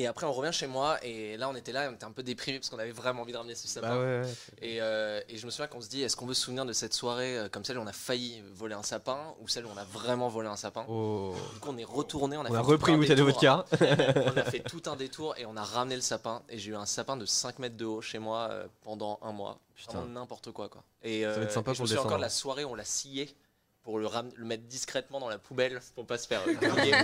Et 0.00 0.06
après, 0.06 0.26
on 0.26 0.32
revient 0.32 0.52
chez 0.52 0.68
moi, 0.68 0.96
et 1.04 1.36
là, 1.36 1.48
on 1.48 1.56
était 1.56 1.72
là, 1.72 1.86
et 1.86 1.88
on 1.88 1.92
était 1.92 2.04
un 2.04 2.12
peu 2.12 2.22
déprimé 2.22 2.60
parce 2.60 2.70
qu'on 2.70 2.78
avait 2.78 2.92
vraiment 2.92 3.22
envie 3.22 3.32
de 3.32 3.36
ramener 3.36 3.56
ce 3.56 3.66
sapin. 3.66 3.88
Bah 3.88 3.98
ouais, 3.98 4.20
ouais. 4.20 4.32
Et, 4.62 4.80
euh, 4.80 5.20
et 5.28 5.38
je 5.38 5.44
me 5.44 5.50
souviens 5.50 5.66
qu'on 5.66 5.80
se 5.80 5.88
dit, 5.88 6.04
est-ce 6.04 6.14
qu'on 6.16 6.26
veut 6.26 6.34
se 6.34 6.42
souvenir 6.42 6.64
de 6.64 6.72
cette 6.72 6.94
soirée 6.94 7.36
euh, 7.36 7.48
comme 7.48 7.64
celle 7.64 7.78
où 7.78 7.80
on 7.80 7.86
a 7.88 7.92
failli 7.92 8.40
voler 8.54 8.76
un 8.76 8.84
sapin, 8.84 9.34
ou 9.40 9.48
celle 9.48 9.66
où 9.66 9.70
on 9.74 9.76
a 9.76 9.82
vraiment 9.82 10.28
volé 10.28 10.48
un 10.48 10.54
sapin? 10.54 10.86
Oh. 10.88 11.34
Du 11.54 11.58
coup, 11.58 11.70
on 11.72 11.78
est 11.78 11.82
retourné, 11.84 12.36
on 12.36 12.42
a, 12.44 12.48
On 12.48 12.52
fait 12.52 12.56
a 12.58 12.60
repris 12.60 12.92
un 12.92 12.94
une 12.94 13.00
bouteille 13.00 13.16
de 13.16 13.22
vodka. 13.24 13.64
on 13.80 14.36
a 14.36 14.44
fait 14.44 14.60
tout 14.60 14.82
un 14.86 14.94
détour, 14.94 15.36
et 15.36 15.46
on 15.46 15.56
a 15.56 15.64
ramené 15.64 15.96
le 15.96 16.00
sapin, 16.02 16.42
et 16.48 16.58
j'ai 16.58 16.70
eu 16.70 16.76
un 16.76 16.86
sapin 16.86 17.16
de 17.16 17.26
5 17.26 17.58
mètres 17.58 17.76
de 17.76 17.84
haut 17.84 18.00
chez 18.00 18.20
moi 18.20 18.50
euh, 18.52 18.68
pendant 18.82 19.18
un 19.22 19.32
mois. 19.32 19.58
Putain. 19.74 20.04
N'importe 20.04 20.52
quoi, 20.52 20.68
quoi. 20.68 20.84
Et, 21.02 21.22
Ça 21.24 21.32
va 21.32 21.42
être 21.42 21.50
sympa 21.50 21.72
et 21.72 21.74
je 21.74 21.82
me 21.82 21.86
souviens 21.88 22.02
encore 22.04 22.18
la 22.18 22.26
hein. 22.26 22.30
soirée 22.30 22.62
où 22.64 22.70
on 22.70 22.74
l'a 22.76 22.84
scié 22.84 23.34
pour 23.82 23.98
le, 23.98 24.06
ram- 24.06 24.30
le 24.36 24.44
mettre 24.44 24.62
discrètement 24.64 25.18
dans 25.18 25.28
la 25.28 25.38
poubelle 25.38 25.80
pour 25.96 26.06
pas 26.06 26.18
se 26.18 26.28
faire 26.28 26.42
griller. 26.60 26.92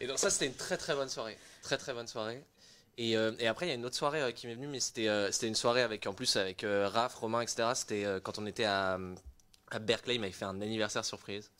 Et 0.00 0.06
donc 0.06 0.18
ça 0.18 0.30
c'était 0.30 0.46
une 0.46 0.54
très 0.54 0.76
très 0.76 0.94
bonne 0.94 1.08
soirée, 1.08 1.36
très 1.62 1.76
très 1.78 1.92
bonne 1.94 2.06
soirée. 2.08 2.42
Et, 2.98 3.16
euh, 3.16 3.32
et 3.38 3.46
après 3.46 3.66
il 3.66 3.68
y 3.68 3.72
a 3.72 3.74
une 3.76 3.84
autre 3.84 3.96
soirée 3.96 4.22
euh, 4.22 4.32
qui 4.32 4.46
m'est 4.46 4.54
venue, 4.54 4.66
mais 4.68 4.80
c'était 4.80 5.08
euh, 5.08 5.30
c'était 5.30 5.46
une 5.48 5.54
soirée 5.54 5.82
avec 5.82 6.06
en 6.06 6.12
plus 6.14 6.36
avec 6.36 6.64
euh, 6.64 6.88
Raph, 6.88 7.14
Romain, 7.16 7.40
etc. 7.42 7.68
C'était 7.74 8.04
euh, 8.04 8.18
quand 8.20 8.38
on 8.38 8.46
était 8.46 8.64
à, 8.64 8.98
à 9.70 9.78
Berkeley, 9.78 10.16
il 10.16 10.20
m'avait 10.20 10.32
fait 10.32 10.44
un 10.46 10.60
anniversaire 10.60 11.04
surprise. 11.04 11.50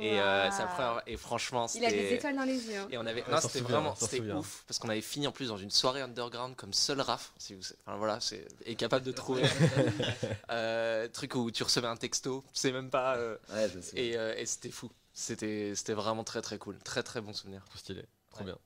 Et, 0.00 0.20
euh, 0.20 0.50
la 0.50 0.66
première- 0.66 1.02
et 1.06 1.16
franchement 1.16 1.66
Il 1.74 1.82
a 1.82 1.90
des 1.90 2.12
étoiles 2.12 2.36
dans 2.36 2.44
les 2.44 2.58
yeux. 2.68 2.76
hein. 2.76 2.88
Et 2.90 2.98
on 2.98 3.06
avait 3.06 3.22
Ouais, 3.24 3.30
non 3.30 3.40
c'était 3.40 3.60
vraiment 3.60 3.94
c'était 3.94 4.20
ouf 4.32 4.64
parce 4.66 4.78
qu'on 4.78 4.90
avait 4.90 5.00
fini 5.00 5.26
en 5.26 5.32
plus 5.32 5.48
dans 5.48 5.56
une 5.56 5.70
soirée 5.70 6.02
underground 6.02 6.54
comme 6.56 6.74
seul 6.74 7.00
Raph 7.00 7.32
si 7.38 7.54
vous 7.54 7.62
enfin 7.86 7.96
voilà 7.96 8.20
c'est 8.20 8.46
est 8.66 8.74
capable 8.74 9.06
de 9.06 9.12
trouver 9.12 9.44
euh, 10.50 11.08
truc 11.08 11.34
où 11.34 11.50
tu 11.50 11.62
recevais 11.62 11.86
un 11.86 11.96
texto 11.96 12.44
tu 12.52 12.60
sais 12.60 12.72
même 12.72 12.90
pas 12.90 13.16
euh, 13.16 13.36
Ouais, 13.50 13.68
je 13.74 13.80
sais. 13.80 13.96
et, 13.98 14.16
euh, 14.18 14.34
et 14.36 14.46
c'était 14.46 14.70
fou 14.70 14.90
c'était 15.18 15.94
vraiment 15.94 16.22
très 16.22 16.40
très 16.40 16.58
cool. 16.58 16.78
Très 16.78 17.02
très 17.02 17.20
bon 17.20 17.32
souvenir. 17.32 17.64
Trop 17.64 17.76
stylé. 17.76 18.04
Trop 18.30 18.44
ouais. 18.44 18.46
bien. 18.46 18.58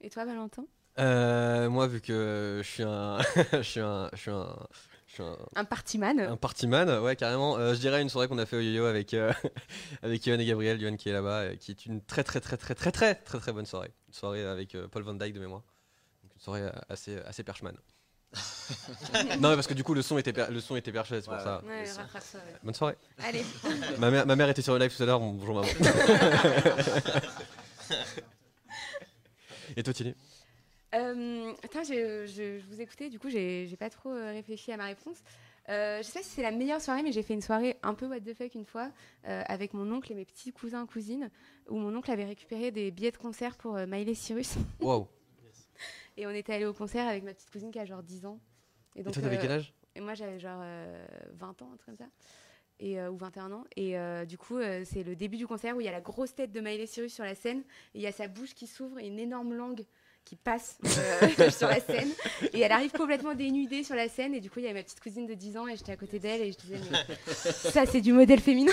Et 0.00 0.10
toi, 0.10 0.24
Valentin? 0.24 0.64
Euh, 0.98 1.70
moi, 1.70 1.86
vu 1.86 2.00
que 2.00 2.60
je 2.64 2.68
suis 2.68 2.82
un. 2.82 3.18
je 3.52 3.62
suis 3.62 3.80
un. 3.80 4.10
Je 4.12 4.18
suis 4.18 4.30
un. 4.32 4.56
Un, 5.18 5.38
un 5.54 5.64
party. 5.64 5.98
Un 6.02 6.36
partyman 6.36 6.98
ouais, 6.98 7.16
carrément. 7.16 7.56
Euh, 7.56 7.74
je 7.74 7.80
dirais 7.80 8.02
une 8.02 8.10
soirée 8.10 8.28
qu'on 8.28 8.36
a 8.36 8.44
fait 8.44 8.56
au 8.56 8.60
yo-yo 8.60 8.84
avec, 8.84 9.14
euh, 9.14 9.32
avec 10.02 10.26
Yohan 10.26 10.38
et 10.40 10.44
Gabriel, 10.44 10.78
Yohan 10.78 10.96
qui 10.96 11.08
est 11.08 11.12
là-bas, 11.12 11.40
euh, 11.40 11.56
qui 11.56 11.70
est 11.70 11.86
une 11.86 12.02
très, 12.02 12.22
très, 12.22 12.40
très, 12.40 12.58
très, 12.58 12.74
très, 12.74 12.92
très, 12.92 13.14
très, 13.14 13.38
très 13.38 13.52
bonne 13.52 13.64
soirée. 13.64 13.94
Une 14.08 14.14
soirée 14.14 14.44
avec 14.44 14.76
Paul 14.90 15.04
Van 15.04 15.14
Dyke 15.14 15.32
de 15.32 15.40
mémoire. 15.40 15.62
Donc 16.22 16.34
une 16.34 16.40
soirée 16.40 16.70
assez, 16.90 17.16
assez 17.20 17.44
perchman. 17.44 17.72
non, 19.40 19.54
parce 19.54 19.66
que 19.66 19.74
du 19.74 19.84
coup 19.84 19.94
le 19.94 20.02
son 20.02 20.16
était 20.18 20.32
per- 20.32 20.46
le 20.50 20.60
son 20.60 20.76
était 20.76 20.92
perché, 20.92 21.16
c'est 21.20 21.24
pour 21.26 21.34
Ouais, 21.34 21.40
ça. 21.44 21.62
Ouais, 21.66 21.82
ouais. 21.82 22.40
Bonne 22.62 22.74
soirée. 22.74 22.96
Allez. 23.22 23.44
ma, 23.98 24.10
mère, 24.10 24.26
ma 24.26 24.36
mère 24.36 24.48
était 24.48 24.62
sur 24.62 24.72
le 24.74 24.78
live 24.80 24.94
tout 24.96 25.02
à 25.02 25.06
l'heure. 25.06 25.20
Bonjour 25.20 25.54
maman. 25.56 25.68
et 29.76 29.82
toi, 29.82 29.92
Tilly 29.92 30.14
Euh, 30.94 31.52
attends, 31.62 31.82
je, 31.84 32.24
je- 32.26 32.58
je 32.60 32.66
vous 32.68 32.80
écoutais, 32.80 33.10
du 33.10 33.18
coup, 33.18 33.28
j'ai 33.28 33.66
j'ai 33.68 33.76
pas 33.76 33.90
trop 33.90 34.10
euh, 34.10 34.30
réfléchi 34.32 34.72
à 34.72 34.76
ma 34.76 34.86
réponse. 34.86 35.18
Euh, 35.68 35.98
je 35.98 36.04
sais 36.04 36.20
pas 36.20 36.24
si 36.24 36.30
c'est 36.30 36.42
la 36.42 36.52
meilleure 36.52 36.80
soirée, 36.80 37.02
mais 37.02 37.10
j'ai 37.12 37.22
fait 37.24 37.34
une 37.34 37.42
soirée 37.42 37.76
un 37.82 37.94
peu 37.94 38.06
what 38.06 38.20
the 38.20 38.34
fuck 38.34 38.54
une 38.54 38.64
fois 38.64 38.90
euh, 39.26 39.42
avec 39.46 39.74
mon 39.74 39.90
oncle 39.92 40.12
et 40.12 40.14
mes 40.14 40.24
petits 40.24 40.52
cousins 40.52 40.86
cousines, 40.86 41.28
où 41.68 41.76
mon 41.76 41.94
oncle 41.96 42.08
avait 42.10 42.24
récupéré 42.24 42.70
des 42.70 42.90
billets 42.92 43.10
de 43.10 43.16
concert 43.16 43.56
pour 43.56 43.76
euh, 43.76 43.84
Miley 43.86 44.14
Cyrus. 44.14 44.54
Waouh. 44.80 45.08
Et 46.16 46.24
on 46.26 46.30
était 46.30 46.54
allé 46.54 46.64
au 46.66 46.72
concert 46.72 47.06
avec 47.08 47.24
ma 47.24 47.34
petite 47.34 47.50
cousine 47.50 47.70
qui 47.72 47.78
a 47.80 47.84
genre 47.84 48.02
10 48.02 48.26
ans. 48.26 48.38
Et 48.96 49.02
toi, 49.02 49.12
t'avais 49.12 49.36
euh, 49.36 49.40
quel 49.40 49.52
âge? 49.52 49.72
Et 49.94 50.00
moi, 50.00 50.14
j'avais 50.14 50.38
genre 50.38 50.60
euh, 50.62 51.06
20 51.34 51.62
ans, 51.62 51.70
un 51.72 51.76
truc 51.76 51.86
comme 51.86 51.96
ça. 51.96 52.10
Et, 52.78 53.00
euh, 53.00 53.10
ou 53.10 53.16
21 53.16 53.52
ans. 53.52 53.64
Et 53.76 53.98
euh, 53.98 54.24
du 54.26 54.36
coup, 54.36 54.58
euh, 54.58 54.82
c'est 54.84 55.02
le 55.02 55.16
début 55.16 55.36
du 55.36 55.46
concert 55.46 55.76
où 55.76 55.80
il 55.80 55.84
y 55.84 55.88
a 55.88 55.92
la 55.92 56.00
grosse 56.00 56.34
tête 56.34 56.52
de 56.52 56.60
Miley 56.60 56.86
Cyrus 56.86 57.14
sur 57.14 57.24
la 57.24 57.34
scène. 57.34 57.60
Et 57.94 57.98
il 57.98 58.02
y 58.02 58.06
a 58.06 58.12
sa 58.12 58.28
bouche 58.28 58.54
qui 58.54 58.66
s'ouvre 58.66 58.98
et 58.98 59.06
une 59.06 59.18
énorme 59.18 59.54
langue 59.54 59.84
qui 60.24 60.36
passe 60.36 60.78
euh, 60.84 61.50
sur 61.50 61.68
la 61.68 61.80
scène. 61.80 62.10
Et 62.52 62.60
elle 62.60 62.72
arrive 62.72 62.92
complètement 62.92 63.34
dénudée 63.34 63.84
sur 63.84 63.94
la 63.94 64.08
scène. 64.08 64.34
Et 64.34 64.40
du 64.40 64.50
coup, 64.50 64.58
il 64.58 64.64
y 64.64 64.68
avait 64.68 64.80
ma 64.80 64.82
petite 64.82 65.00
cousine 65.00 65.26
de 65.26 65.34
10 65.34 65.56
ans 65.56 65.68
et 65.68 65.76
j'étais 65.76 65.92
à 65.92 65.96
côté 65.96 66.18
d'elle 66.18 66.42
et 66.42 66.52
je 66.52 66.58
disais, 66.58 66.76
mais 66.90 67.14
ça, 67.32 67.86
c'est 67.86 68.02
du 68.02 68.12
modèle 68.12 68.40
féminin. 68.40 68.72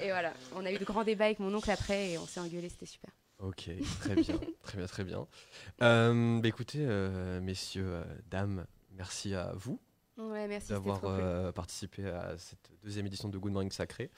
et 0.00 0.08
voilà, 0.10 0.32
on 0.54 0.64
a 0.64 0.70
eu 0.72 0.78
de 0.78 0.84
grands 0.84 1.04
débats 1.04 1.24
avec 1.24 1.40
mon 1.40 1.52
oncle 1.52 1.70
après 1.70 2.10
et 2.10 2.18
on 2.18 2.26
s'est 2.26 2.40
engueulé, 2.40 2.68
c'était 2.68 2.86
super. 2.86 3.10
Ok, 3.42 3.70
très 4.00 4.14
bien, 4.14 4.38
très 4.62 4.78
bien, 4.78 4.86
très 4.86 5.04
bien. 5.04 5.26
Euh, 5.82 6.40
bah 6.40 6.46
écoutez, 6.48 6.78
euh, 6.80 7.40
messieurs, 7.40 7.86
euh, 7.86 8.04
dames, 8.30 8.64
merci 8.92 9.34
à 9.34 9.52
vous 9.56 9.80
Ouais, 10.16 10.46
merci, 10.46 10.68
c'était 10.68 10.74
d'avoir 10.74 11.00
cool. 11.00 11.52
participé 11.54 12.06
à 12.06 12.36
cette 12.38 12.70
deuxième 12.84 13.06
édition 13.06 13.28
de 13.28 13.36
Good 13.38 13.50
Morning 13.52 13.72
Sacré. 13.72 14.10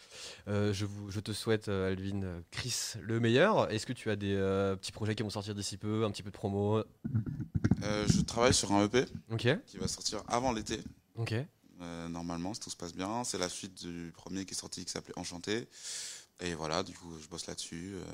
Euh, 0.49 0.73
je, 0.75 0.85
vous, 0.85 1.11
je 1.11 1.21
te 1.21 1.33
souhaite, 1.33 1.69
Alvin, 1.69 2.43
Chris, 2.51 2.95
le 3.01 3.19
meilleur. 3.21 3.71
Est-ce 3.71 3.87
que 3.87 3.93
tu 3.95 4.11
as 4.11 4.17
des 4.17 4.35
euh, 4.35 4.77
petits 4.77 4.93
projets 4.93 5.15
qui 5.15 5.23
vont 5.23 5.31
sortir 5.31 5.55
d'ici 5.55 5.79
peu, 5.79 6.05
un 6.05 6.11
petit 6.11 6.23
peu 6.23 6.31
de 6.31 6.35
promo? 6.37 6.79
Euh, 7.83 8.07
je 8.09 8.21
travaille 8.23 8.53
sur 8.53 8.73
un 8.73 8.85
EP 8.85 9.07
qui 9.67 9.79
va 9.79 9.89
sortir 9.89 10.23
avant 10.29 10.53
l'été. 10.53 10.81
ok, 11.17 11.35
Euh, 11.81 12.09
normalement, 12.09 12.53
si 12.55 12.61
tout 12.61 12.71
se 12.71 12.77
passe 12.77 12.93
bien. 12.95 13.25
C'est 13.25 13.39
la 13.39 13.49
suite 13.49 13.87
du 13.87 14.13
premier 14.15 14.45
qui 14.45 14.53
est 14.55 14.59
sorti 14.59 14.85
qui 14.85 14.91
s'appelait 14.91 15.17
Enchanté. 15.19 15.69
Et 16.41 16.55
voilà, 16.55 16.83
du 16.83 16.93
coup, 16.95 17.17
je 17.19 17.29
bosse 17.29 17.47
là-dessus. 17.47 17.95
euh, 17.95 18.05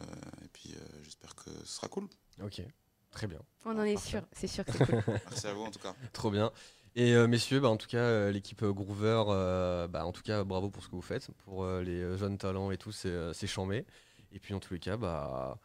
et 0.44 0.48
puis, 0.52 0.74
euh, 0.74 0.84
j'espère 1.02 1.34
que 1.34 1.50
ce 1.64 1.76
sera 1.76 1.88
cool. 1.88 2.06
ok, 2.42 2.62
très 3.10 3.26
bien. 3.26 3.40
On 3.64 3.78
en 3.78 3.82
est 3.82 3.94
parfait. 3.94 4.08
sûr, 4.10 4.22
c'est 4.32 4.46
sûr 4.46 4.64
que 4.64 4.72
c'est 4.72 4.86
cool. 4.86 5.02
Merci 5.30 5.46
à 5.46 5.54
vous 5.54 5.62
en 5.62 5.70
tout 5.70 5.78
cas. 5.78 5.94
Trop 6.12 6.30
bien. 6.30 6.52
Et 6.96 7.14
euh, 7.14 7.26
messieurs, 7.28 7.60
bah, 7.60 7.68
en 7.68 7.76
tout 7.76 7.86
cas, 7.86 7.98
euh, 7.98 8.32
l'équipe 8.32 8.64
Groover, 8.64 9.24
euh, 9.28 9.88
bah, 9.88 10.04
en 10.04 10.12
tout 10.12 10.22
cas, 10.22 10.42
bravo 10.44 10.70
pour 10.70 10.82
ce 10.82 10.88
que 10.88 10.96
vous 10.96 11.02
faites, 11.02 11.30
pour 11.44 11.64
euh, 11.64 11.82
les 11.82 12.18
jeunes 12.18 12.36
talents 12.36 12.70
et 12.72 12.78
tout, 12.78 12.92
c'est 12.92 13.08
euh, 13.08 13.32
c'est 13.32 13.46
chambé. 13.46 13.86
Et 14.32 14.38
puis, 14.38 14.54
en 14.54 14.60
tous 14.60 14.74
les 14.74 14.80
cas, 14.80 14.96
bah, 14.96 15.58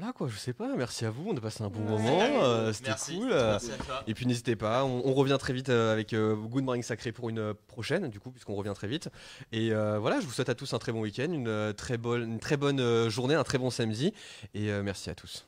voilà 0.00 0.14
quoi, 0.14 0.28
je 0.28 0.36
sais 0.38 0.54
pas, 0.54 0.74
merci 0.76 1.04
à 1.04 1.10
vous, 1.10 1.26
on 1.28 1.36
a 1.36 1.40
passé 1.40 1.62
un 1.62 1.68
bon 1.68 1.80
Ouais. 1.80 1.90
moment, 1.90 2.20
euh, 2.42 2.72
c'était 2.72 2.88
Merci. 2.88 3.18
cool. 3.18 3.28
Merci 3.28 3.70
à 3.72 3.84
toi. 3.84 4.02
et 4.06 4.14
puis, 4.14 4.24
n'hésitez 4.24 4.56
pas, 4.56 4.82
on, 4.86 5.02
on 5.06 5.12
revient 5.12 5.36
très 5.38 5.52
vite 5.52 5.68
euh, 5.68 5.92
avec 5.92 6.14
euh, 6.14 6.34
Good 6.34 6.64
Morning 6.64 6.82
Sacré 6.82 7.12
pour 7.12 7.28
une 7.28 7.52
prochaine, 7.68 8.08
du 8.08 8.18
coup, 8.18 8.30
puisqu'on 8.30 8.54
revient 8.54 8.72
très 8.74 8.88
vite. 8.88 9.10
Et 9.52 9.72
euh, 9.72 9.98
voilà, 9.98 10.18
je 10.20 10.24
vous 10.26 10.32
souhaite 10.32 10.48
à 10.48 10.54
tous 10.54 10.72
un 10.72 10.78
très 10.78 10.92
bon 10.92 11.02
week-end, 11.02 11.30
une, 11.30 11.74
très 11.76 11.98
bonne, 11.98 12.22
une 12.32 12.38
très 12.40 12.56
bonne 12.56 13.10
journée, 13.10 13.34
un 13.34 13.44
très 13.44 13.58
bon 13.58 13.68
samedi. 13.68 14.14
Et 14.54 14.70
euh, 14.70 14.82
merci 14.82 15.10
à 15.10 15.14
tous. 15.14 15.46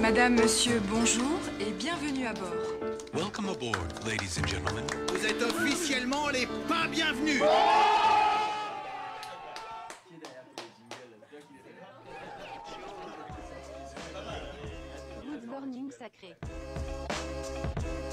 Madame, 0.00 0.36
monsieur, 0.36 0.80
bonjour 0.90 1.38
et 1.60 1.70
bienvenue 1.72 2.26
à 2.26 2.32
bord. 2.32 2.50
Welcome 3.12 3.50
aboard, 3.50 3.76
ladies 4.06 4.38
and 4.42 4.46
gentlemen. 4.46 4.84
Vous 5.12 5.26
êtes 5.26 5.42
officiellement 5.42 6.28
les 6.30 6.46
pas 6.66 6.86
bienvenus. 6.90 7.42
Morning 15.58 15.90
sacré. 15.90 16.34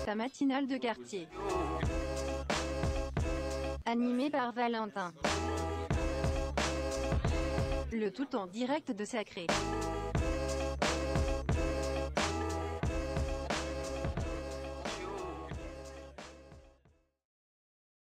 Ta 0.05 0.15
matinale 0.15 0.67
de 0.67 0.77
quartier. 0.77 1.27
Animé 3.85 4.29
par 4.29 4.53
Valentin. 4.53 5.11
Le 7.91 8.09
tout 8.09 8.35
en 8.35 8.47
direct 8.47 8.91
de 8.91 9.05
Sacré. 9.05 9.47